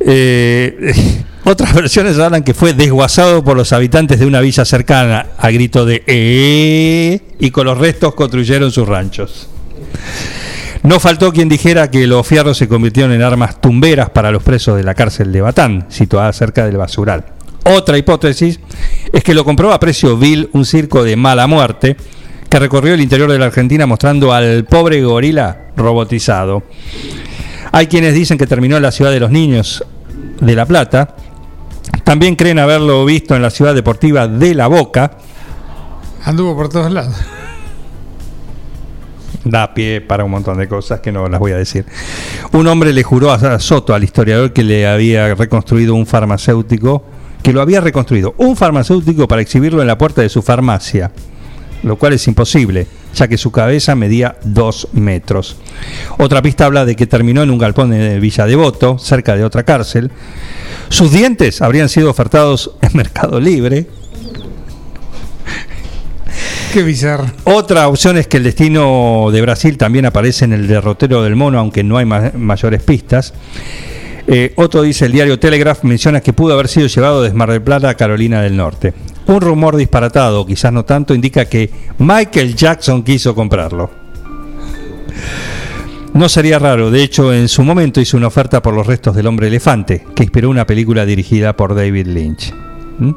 Eh, 0.00 1.22
otras 1.44 1.72
versiones 1.74 2.18
hablan 2.18 2.42
que 2.42 2.54
fue 2.54 2.72
desguazado 2.74 3.42
por 3.44 3.56
los 3.56 3.72
habitantes 3.72 4.18
de 4.18 4.26
una 4.26 4.40
villa 4.40 4.64
cercana 4.64 5.26
a 5.38 5.50
grito 5.50 5.84
de 5.86 6.02
"Eh", 6.06 7.20
y 7.38 7.50
con 7.50 7.66
los 7.66 7.78
restos 7.78 8.14
construyeron 8.14 8.70
sus 8.72 8.86
ranchos. 8.86 9.48
No 10.86 11.00
faltó 11.00 11.32
quien 11.32 11.48
dijera 11.48 11.90
que 11.90 12.06
los 12.06 12.24
fierros 12.24 12.58
se 12.58 12.68
convirtieron 12.68 13.10
en 13.10 13.20
armas 13.20 13.60
tumberas 13.60 14.08
para 14.10 14.30
los 14.30 14.40
presos 14.40 14.76
de 14.76 14.84
la 14.84 14.94
cárcel 14.94 15.32
de 15.32 15.40
Batán, 15.40 15.86
situada 15.88 16.32
cerca 16.32 16.64
del 16.64 16.76
basural. 16.76 17.24
Otra 17.64 17.98
hipótesis 17.98 18.60
es 19.12 19.24
que 19.24 19.34
lo 19.34 19.44
compró 19.44 19.72
a 19.72 19.80
precio 19.80 20.16
vil 20.16 20.48
un 20.52 20.64
circo 20.64 21.02
de 21.02 21.16
mala 21.16 21.48
muerte 21.48 21.96
que 22.48 22.58
recorrió 22.60 22.94
el 22.94 23.00
interior 23.00 23.28
de 23.32 23.36
la 23.36 23.46
Argentina 23.46 23.84
mostrando 23.84 24.32
al 24.32 24.64
pobre 24.64 25.02
gorila 25.02 25.70
robotizado. 25.76 26.62
Hay 27.72 27.88
quienes 27.88 28.14
dicen 28.14 28.38
que 28.38 28.46
terminó 28.46 28.76
en 28.76 28.82
la 28.82 28.92
ciudad 28.92 29.10
de 29.10 29.18
los 29.18 29.32
niños 29.32 29.84
de 30.40 30.54
La 30.54 30.66
Plata. 30.66 31.16
También 32.04 32.36
creen 32.36 32.60
haberlo 32.60 33.04
visto 33.04 33.34
en 33.34 33.42
la 33.42 33.50
ciudad 33.50 33.74
deportiva 33.74 34.28
de 34.28 34.54
La 34.54 34.68
Boca. 34.68 35.18
Anduvo 36.22 36.54
por 36.54 36.68
todos 36.68 36.92
lados. 36.92 37.16
Da 39.48 39.74
pie 39.74 40.00
para 40.00 40.24
un 40.24 40.32
montón 40.32 40.58
de 40.58 40.66
cosas 40.66 40.98
que 40.98 41.12
no 41.12 41.28
las 41.28 41.38
voy 41.38 41.52
a 41.52 41.56
decir. 41.56 41.86
Un 42.50 42.66
hombre 42.66 42.92
le 42.92 43.04
juró 43.04 43.30
a 43.30 43.60
Soto, 43.60 43.94
al 43.94 44.02
historiador, 44.02 44.52
que 44.52 44.64
le 44.64 44.88
había 44.88 45.32
reconstruido 45.36 45.94
un 45.94 46.04
farmacéutico, 46.04 47.04
que 47.44 47.52
lo 47.52 47.60
había 47.60 47.80
reconstruido 47.80 48.34
un 48.38 48.56
farmacéutico 48.56 49.28
para 49.28 49.40
exhibirlo 49.40 49.82
en 49.82 49.86
la 49.86 49.98
puerta 49.98 50.20
de 50.20 50.28
su 50.28 50.42
farmacia, 50.42 51.12
lo 51.84 51.96
cual 51.96 52.14
es 52.14 52.26
imposible, 52.26 52.88
ya 53.14 53.28
que 53.28 53.38
su 53.38 53.52
cabeza 53.52 53.94
medía 53.94 54.36
dos 54.42 54.88
metros. 54.94 55.56
Otra 56.18 56.42
pista 56.42 56.66
habla 56.66 56.84
de 56.84 56.96
que 56.96 57.06
terminó 57.06 57.44
en 57.44 57.50
un 57.50 57.58
galpón 57.58 57.90
de 57.90 58.18
Villa 58.18 58.46
Devoto, 58.46 58.98
cerca 58.98 59.36
de 59.36 59.44
otra 59.44 59.62
cárcel. 59.62 60.10
Sus 60.88 61.12
dientes 61.12 61.62
habrían 61.62 61.88
sido 61.88 62.10
ofertados 62.10 62.72
en 62.82 62.90
Mercado 62.94 63.38
Libre. 63.38 63.86
Otra 67.44 67.88
opción 67.88 68.16
es 68.16 68.26
que 68.26 68.36
el 68.38 68.42
destino 68.44 69.28
de 69.32 69.40
Brasil 69.42 69.76
también 69.78 70.06
aparece 70.06 70.44
en 70.44 70.52
el 70.52 70.66
derrotero 70.66 71.22
del 71.22 71.36
mono, 71.36 71.58
aunque 71.58 71.82
no 71.84 71.96
hay 71.98 72.04
ma- 72.04 72.32
mayores 72.36 72.82
pistas. 72.82 73.34
Eh, 74.28 74.52
otro 74.56 74.82
dice, 74.82 75.06
el 75.06 75.12
diario 75.12 75.38
Telegraph 75.38 75.84
menciona 75.84 76.20
que 76.20 76.32
pudo 76.32 76.54
haber 76.54 76.66
sido 76.68 76.88
llevado 76.88 77.22
desde 77.22 77.36
Mar 77.36 77.50
del 77.50 77.62
Plata 77.62 77.88
a 77.90 77.94
Carolina 77.94 78.42
del 78.42 78.56
Norte. 78.56 78.92
Un 79.28 79.40
rumor 79.40 79.76
disparatado, 79.76 80.44
quizás 80.44 80.72
no 80.72 80.84
tanto, 80.84 81.14
indica 81.14 81.44
que 81.44 81.70
Michael 81.98 82.54
Jackson 82.56 83.02
quiso 83.04 83.34
comprarlo. 83.34 83.90
No 86.14 86.28
sería 86.28 86.58
raro, 86.58 86.90
de 86.90 87.02
hecho 87.02 87.32
en 87.32 87.46
su 87.48 87.62
momento 87.62 88.00
hizo 88.00 88.16
una 88.16 88.28
oferta 88.28 88.62
por 88.62 88.74
los 88.74 88.86
restos 88.86 89.14
del 89.14 89.26
hombre 89.26 89.48
elefante, 89.48 90.04
que 90.14 90.22
inspiró 90.22 90.48
una 90.50 90.66
película 90.66 91.04
dirigida 91.04 91.54
por 91.56 91.74
David 91.74 92.06
Lynch. 92.06 92.54
¿Mm? 92.98 93.10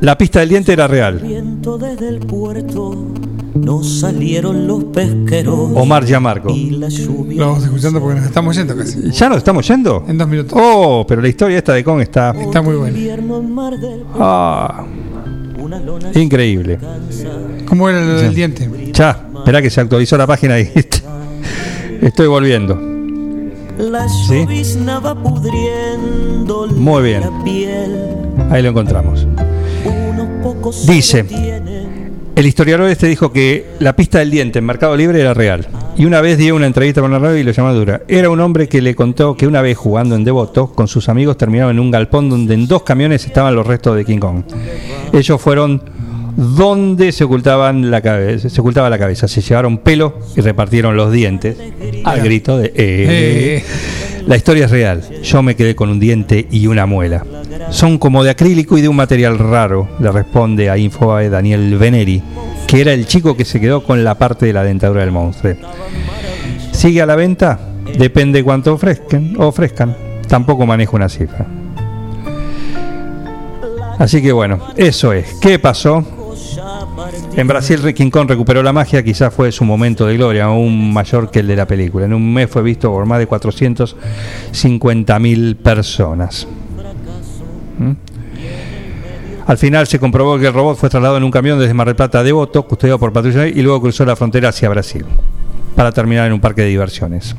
La 0.00 0.16
pista 0.16 0.40
del 0.40 0.48
diente 0.48 0.72
era 0.72 0.86
real. 0.88 1.18
viento 1.18 1.76
desde 1.76 2.08
el 2.08 2.20
puerto 2.20 3.06
no 3.54 3.82
salieron 3.82 4.66
los 4.66 4.84
pesqueros 4.84 5.72
Omar 5.74 6.06
Yamarco. 6.06 6.54
Lo 6.54 7.46
vamos 7.48 7.64
escuchando 7.64 8.00
porque 8.00 8.16
nos 8.16 8.26
estamos 8.26 8.56
yendo 8.56 8.76
casi. 8.76 9.10
¿Ya 9.10 9.28
nos 9.28 9.38
estamos 9.38 9.66
yendo? 9.68 10.04
En 10.08 10.16
dos 10.16 10.28
minutos. 10.28 10.58
Oh, 10.60 11.04
pero 11.06 11.20
la 11.20 11.28
historia 11.28 11.58
esta 11.58 11.74
de 11.74 11.84
Kong 11.84 12.00
está... 12.00 12.30
Está 12.30 12.62
muy 12.62 12.76
buena. 12.76 12.96
invierno 12.96 13.38
en 13.38 13.52
Mar 13.52 13.78
del 13.78 14.04
Ah, 14.18 14.86
increíble. 16.14 16.78
¿Cómo 17.66 17.88
era 17.88 18.00
del 18.04 18.34
diente? 18.34 18.92
Ya, 18.92 19.28
espera 19.36 19.60
que 19.60 19.68
se 19.70 19.80
actualizó 19.80 20.16
la 20.16 20.26
página 20.26 20.58
y 20.58 20.70
estoy 22.00 22.26
volviendo. 22.26 22.89
La 23.80 24.08
¿Sí? 24.08 24.40
llovizna 24.40 25.00
va 25.00 25.14
pudriendo 25.14 26.66
Muy 26.68 27.02
bien. 27.02 27.22
Ahí 28.50 28.62
lo 28.62 28.70
encontramos. 28.70 29.26
Dice, 30.86 31.24
el 32.36 32.46
historiador 32.46 32.88
este 32.90 33.06
dijo 33.06 33.32
que 33.32 33.66
la 33.78 33.96
pista 33.96 34.18
del 34.18 34.30
diente 34.30 34.58
en 34.58 34.66
Mercado 34.66 34.96
Libre 34.96 35.20
era 35.20 35.34
real. 35.34 35.66
Y 35.96 36.06
una 36.06 36.20
vez 36.20 36.38
dio 36.38 36.56
una 36.56 36.66
entrevista 36.66 37.00
con 37.00 37.10
la 37.10 37.18
radio 37.18 37.38
y 37.38 37.42
lo 37.42 37.50
llamó 37.50 37.74
Dura. 37.74 38.02
Era 38.08 38.30
un 38.30 38.40
hombre 38.40 38.68
que 38.68 38.80
le 38.80 38.94
contó 38.94 39.36
que 39.36 39.46
una 39.46 39.60
vez 39.60 39.76
jugando 39.76 40.14
en 40.14 40.24
Devoto 40.24 40.72
con 40.72 40.88
sus 40.88 41.08
amigos 41.08 41.36
terminaron 41.36 41.72
en 41.72 41.80
un 41.80 41.90
galpón 41.90 42.30
donde 42.30 42.54
en 42.54 42.66
dos 42.66 42.82
camiones 42.82 43.26
estaban 43.26 43.54
los 43.54 43.66
restos 43.66 43.96
de 43.96 44.04
King 44.04 44.18
Kong. 44.18 44.44
Ellos 45.12 45.40
fueron 45.40 45.82
donde 46.40 47.12
se 47.12 47.24
ocultaban 47.24 47.90
la 47.90 48.00
cabeza, 48.00 48.48
se 48.48 48.60
ocultaba 48.62 48.88
la 48.88 48.98
cabeza, 48.98 49.28
se 49.28 49.42
llevaron 49.42 49.76
pelo 49.76 50.18
y 50.34 50.40
repartieron 50.40 50.96
los 50.96 51.12
dientes 51.12 51.58
al 52.04 52.22
grito 52.22 52.56
de 52.56 52.72
"Eh". 52.74 53.64
La 54.26 54.36
historia 54.36 54.64
es 54.64 54.70
real. 54.70 55.02
Yo 55.22 55.42
me 55.42 55.54
quedé 55.54 55.74
con 55.74 55.90
un 55.90 56.00
diente 56.00 56.46
y 56.50 56.66
una 56.66 56.86
muela. 56.86 57.24
Son 57.70 57.98
como 57.98 58.24
de 58.24 58.30
acrílico 58.30 58.78
y 58.78 58.80
de 58.80 58.88
un 58.88 58.96
material 58.96 59.38
raro, 59.38 59.88
le 60.00 60.10
responde 60.10 60.70
a 60.70 60.78
Infobae 60.78 61.28
Daniel 61.28 61.76
Veneri, 61.76 62.22
que 62.66 62.80
era 62.80 62.94
el 62.94 63.06
chico 63.06 63.36
que 63.36 63.44
se 63.44 63.60
quedó 63.60 63.82
con 63.84 64.02
la 64.02 64.16
parte 64.16 64.46
de 64.46 64.52
la 64.54 64.62
dentadura 64.62 65.02
del 65.02 65.12
monstruo. 65.12 65.54
¿Sigue 66.72 67.02
a 67.02 67.06
la 67.06 67.16
venta? 67.16 67.60
Depende 67.98 68.42
cuánto 68.42 68.72
ofrezcan, 68.72 69.34
ofrezcan. 69.38 69.94
Tampoco 70.26 70.64
manejo 70.64 70.96
una 70.96 71.08
cifra. 71.10 71.46
Así 73.98 74.22
que 74.22 74.32
bueno, 74.32 74.58
eso 74.76 75.12
es. 75.12 75.34
¿Qué 75.40 75.58
pasó? 75.58 76.02
En 77.36 77.46
Brasil 77.46 77.94
King 77.94 78.10
Kong 78.10 78.28
recuperó 78.28 78.60
la 78.62 78.72
magia, 78.72 79.02
quizás 79.02 79.32
fue 79.32 79.52
su 79.52 79.64
momento 79.64 80.06
de 80.06 80.16
gloria, 80.16 80.44
aún 80.44 80.92
mayor 80.92 81.30
que 81.30 81.38
el 81.40 81.46
de 81.46 81.56
la 81.56 81.66
película. 81.66 82.04
En 82.06 82.12
un 82.12 82.34
mes 82.34 82.50
fue 82.50 82.62
visto 82.62 82.90
por 82.90 83.06
más 83.06 83.18
de 83.18 83.28
450.000 83.28 85.56
personas. 85.56 86.46
¿Mm? 87.78 87.92
Al 89.46 89.56
final 89.58 89.86
se 89.86 89.98
comprobó 89.98 90.38
que 90.38 90.46
el 90.46 90.52
robot 90.52 90.76
fue 90.76 90.90
trasladado 90.90 91.18
en 91.18 91.24
un 91.24 91.30
camión 91.30 91.58
desde 91.58 91.74
Mar 91.74 91.86
del 91.86 91.96
Plata 91.96 92.20
a 92.20 92.22
Devoto, 92.22 92.62
custodiado 92.64 92.98
por 92.98 93.12
patrullas 93.12 93.48
y 93.48 93.62
luego 93.62 93.80
cruzó 93.80 94.04
la 94.04 94.16
frontera 94.16 94.50
hacia 94.50 94.68
Brasil, 94.68 95.06
para 95.74 95.92
terminar 95.92 96.26
en 96.26 96.34
un 96.34 96.40
parque 96.40 96.62
de 96.62 96.68
diversiones. 96.68 97.34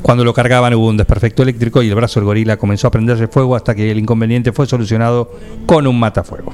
Cuando 0.00 0.24
lo 0.24 0.32
cargaban 0.32 0.72
hubo 0.74 0.86
un 0.86 0.96
desperfecto 0.96 1.42
eléctrico 1.42 1.82
y 1.82 1.88
el 1.88 1.94
brazo 1.94 2.20
del 2.20 2.26
gorila 2.26 2.56
comenzó 2.56 2.88
a 2.88 2.90
prenderse 2.90 3.26
fuego 3.26 3.56
hasta 3.56 3.74
que 3.74 3.90
el 3.90 3.98
inconveniente 3.98 4.52
fue 4.52 4.66
solucionado 4.66 5.30
con 5.66 5.86
un 5.86 5.98
matafuego. 5.98 6.52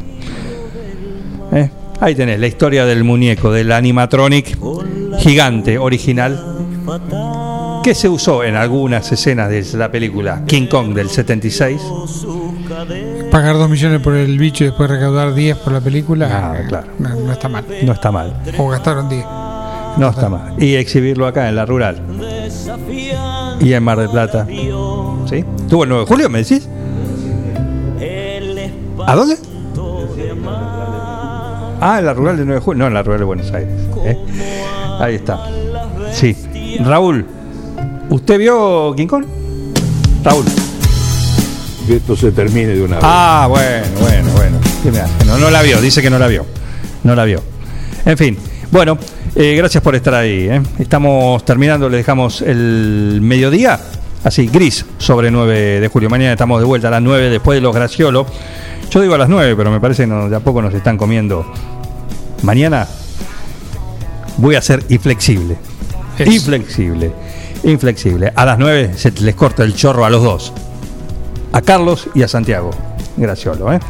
¿Eh? 1.52 1.68
Ahí 2.00 2.14
tenés 2.14 2.38
la 2.40 2.46
historia 2.46 2.84
del 2.84 3.04
muñeco, 3.04 3.52
del 3.52 3.72
animatronic 3.72 4.58
gigante 5.18 5.78
original 5.78 6.38
que 7.82 7.94
se 7.94 8.08
usó 8.08 8.44
en 8.44 8.56
algunas 8.56 9.10
escenas 9.12 9.50
de 9.50 9.64
la 9.76 9.90
película 9.90 10.42
King 10.46 10.66
Kong 10.66 10.94
del 10.94 11.08
76. 11.08 11.80
Pagar 13.30 13.56
2 13.56 13.68
millones 13.68 14.00
por 14.00 14.14
el 14.14 14.38
bicho 14.38 14.64
y 14.64 14.68
después 14.68 14.88
recaudar 14.90 15.34
10 15.34 15.58
por 15.58 15.72
la 15.72 15.80
película. 15.80 16.28
Ah, 16.30 16.66
claro. 16.66 16.88
No, 16.98 17.08
no 17.14 17.32
está 17.32 17.48
mal. 17.48 17.64
No 17.82 17.92
está 17.92 18.10
mal. 18.10 18.34
O 18.56 18.68
gastaron 18.68 19.08
10. 19.08 19.24
No 19.98 20.08
está 20.08 20.28
mal. 20.28 20.54
Y 20.62 20.74
exhibirlo 20.76 21.26
acá 21.26 21.48
en 21.48 21.56
la 21.56 21.66
rural. 21.66 22.00
Y 23.60 23.72
en 23.72 23.82
Mar 23.82 23.98
del 23.98 24.08
Plata. 24.08 24.46
¿Sí? 24.48 25.44
¿Tuvo 25.68 25.84
el 25.84 25.90
9 25.90 26.04
de 26.04 26.06
julio, 26.06 26.30
me 26.30 26.42
decís? 26.42 26.68
¿A 29.06 29.14
dónde? 29.14 29.36
Ah, 31.86 31.98
en 31.98 32.06
la 32.06 32.14
rural 32.14 32.38
del 32.38 32.46
9 32.46 32.60
de 32.60 32.64
julio. 32.64 32.78
No, 32.78 32.86
en 32.86 32.94
la 32.94 33.02
rural 33.02 33.18
de 33.18 33.24
Buenos 33.26 33.52
Aires. 33.52 33.74
¿eh? 34.06 34.16
Ahí 34.98 35.16
está. 35.16 35.38
Sí. 36.14 36.34
Raúl, 36.82 37.26
¿usted 38.08 38.38
vio 38.38 38.94
King 38.96 39.06
Kong? 39.06 39.26
Raúl. 40.22 40.46
Que 41.86 41.96
esto 41.96 42.16
se 42.16 42.32
termine 42.32 42.68
de 42.68 42.82
una 42.82 42.96
vez. 42.96 43.04
Ah, 43.06 43.46
bueno, 43.50 43.86
bueno, 44.00 44.30
bueno. 44.32 44.56
¿Qué 44.82 44.90
me 44.90 45.00
hace? 45.00 45.26
No, 45.26 45.36
no 45.36 45.50
la 45.50 45.60
vio, 45.60 45.78
dice 45.82 46.00
que 46.00 46.08
no 46.08 46.18
la 46.18 46.26
vio. 46.26 46.46
No 47.02 47.14
la 47.14 47.24
vio. 47.26 47.42
En 48.06 48.16
fin, 48.16 48.38
bueno, 48.70 48.96
eh, 49.36 49.54
gracias 49.54 49.82
por 49.82 49.94
estar 49.94 50.14
ahí. 50.14 50.48
¿eh? 50.48 50.62
Estamos 50.78 51.44
terminando, 51.44 51.90
le 51.90 51.98
dejamos 51.98 52.40
el 52.40 53.18
mediodía, 53.20 53.78
así, 54.24 54.46
gris, 54.48 54.84
sobre 54.98 55.30
9 55.30 55.80
de 55.80 55.88
julio. 55.88 56.10
Mañana 56.10 56.32
estamos 56.32 56.60
de 56.60 56.66
vuelta 56.66 56.88
a 56.88 56.90
las 56.92 57.02
9 57.02 57.30
después 57.30 57.56
de 57.56 57.60
los 57.60 57.74
Graciolo. 57.74 58.26
Yo 58.90 59.00
digo 59.00 59.14
a 59.14 59.18
las 59.18 59.28
9, 59.28 59.54
pero 59.56 59.70
me 59.70 59.80
parece 59.80 60.02
que 60.04 60.06
no- 60.08 60.28
de 60.28 60.36
a 60.36 60.40
poco 60.40 60.60
nos 60.62 60.72
están 60.74 60.96
comiendo. 60.96 61.44
Mañana 62.42 62.86
voy 64.38 64.54
a 64.56 64.62
ser 64.62 64.84
inflexible. 64.88 65.56
Inflexible. 66.18 67.12
Inflexible. 67.64 68.32
A 68.34 68.44
las 68.44 68.58
9 68.58 68.92
se 68.96 69.10
les 69.12 69.34
corta 69.34 69.62
el 69.64 69.74
chorro 69.74 70.04
a 70.04 70.10
los 70.10 70.22
dos. 70.22 70.52
A 71.52 71.60
Carlos 71.62 72.08
y 72.14 72.22
a 72.22 72.28
Santiago. 72.28 72.70
Graciolo. 73.16 73.72
¿eh? 73.72 73.80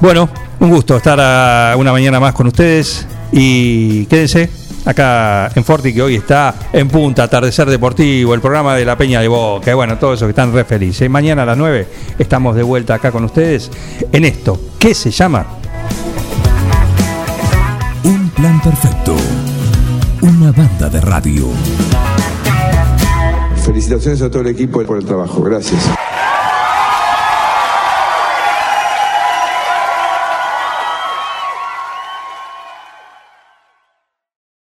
Bueno, 0.00 0.28
un 0.60 0.70
gusto 0.70 0.96
estar 0.96 1.18
a 1.20 1.74
una 1.76 1.92
mañana 1.92 2.20
más 2.20 2.34
con 2.34 2.46
ustedes. 2.48 3.06
Y 3.32 4.06
quédense 4.06 4.50
acá 4.88 5.50
en 5.54 5.64
Forti, 5.64 5.92
que 5.92 6.02
hoy 6.02 6.16
está 6.16 6.54
en 6.72 6.88
punta, 6.88 7.24
atardecer 7.24 7.68
deportivo, 7.68 8.32
el 8.32 8.40
programa 8.40 8.74
de 8.74 8.86
la 8.86 8.96
Peña 8.96 9.20
de 9.20 9.28
Boca. 9.28 9.70
y 9.70 9.74
Bueno, 9.74 9.98
todos 9.98 10.18
esos 10.18 10.26
que 10.26 10.30
están 10.30 10.52
re 10.52 10.64
felices. 10.64 11.10
Mañana 11.10 11.42
a 11.42 11.46
las 11.46 11.58
9 11.58 11.86
estamos 12.18 12.56
de 12.56 12.62
vuelta 12.62 12.94
acá 12.94 13.12
con 13.12 13.24
ustedes 13.24 13.70
en 14.10 14.24
esto. 14.24 14.58
¿Qué 14.78 14.94
se 14.94 15.10
llama? 15.10 15.46
Un 18.04 18.30
plan 18.30 18.60
perfecto. 18.62 19.14
Una 20.22 20.52
banda 20.52 20.88
de 20.88 21.00
radio. 21.02 21.48
Felicitaciones 23.62 24.22
a 24.22 24.30
todo 24.30 24.40
el 24.40 24.48
equipo 24.48 24.82
por 24.84 24.96
el 24.96 25.04
trabajo. 25.04 25.42
Gracias. 25.42 25.90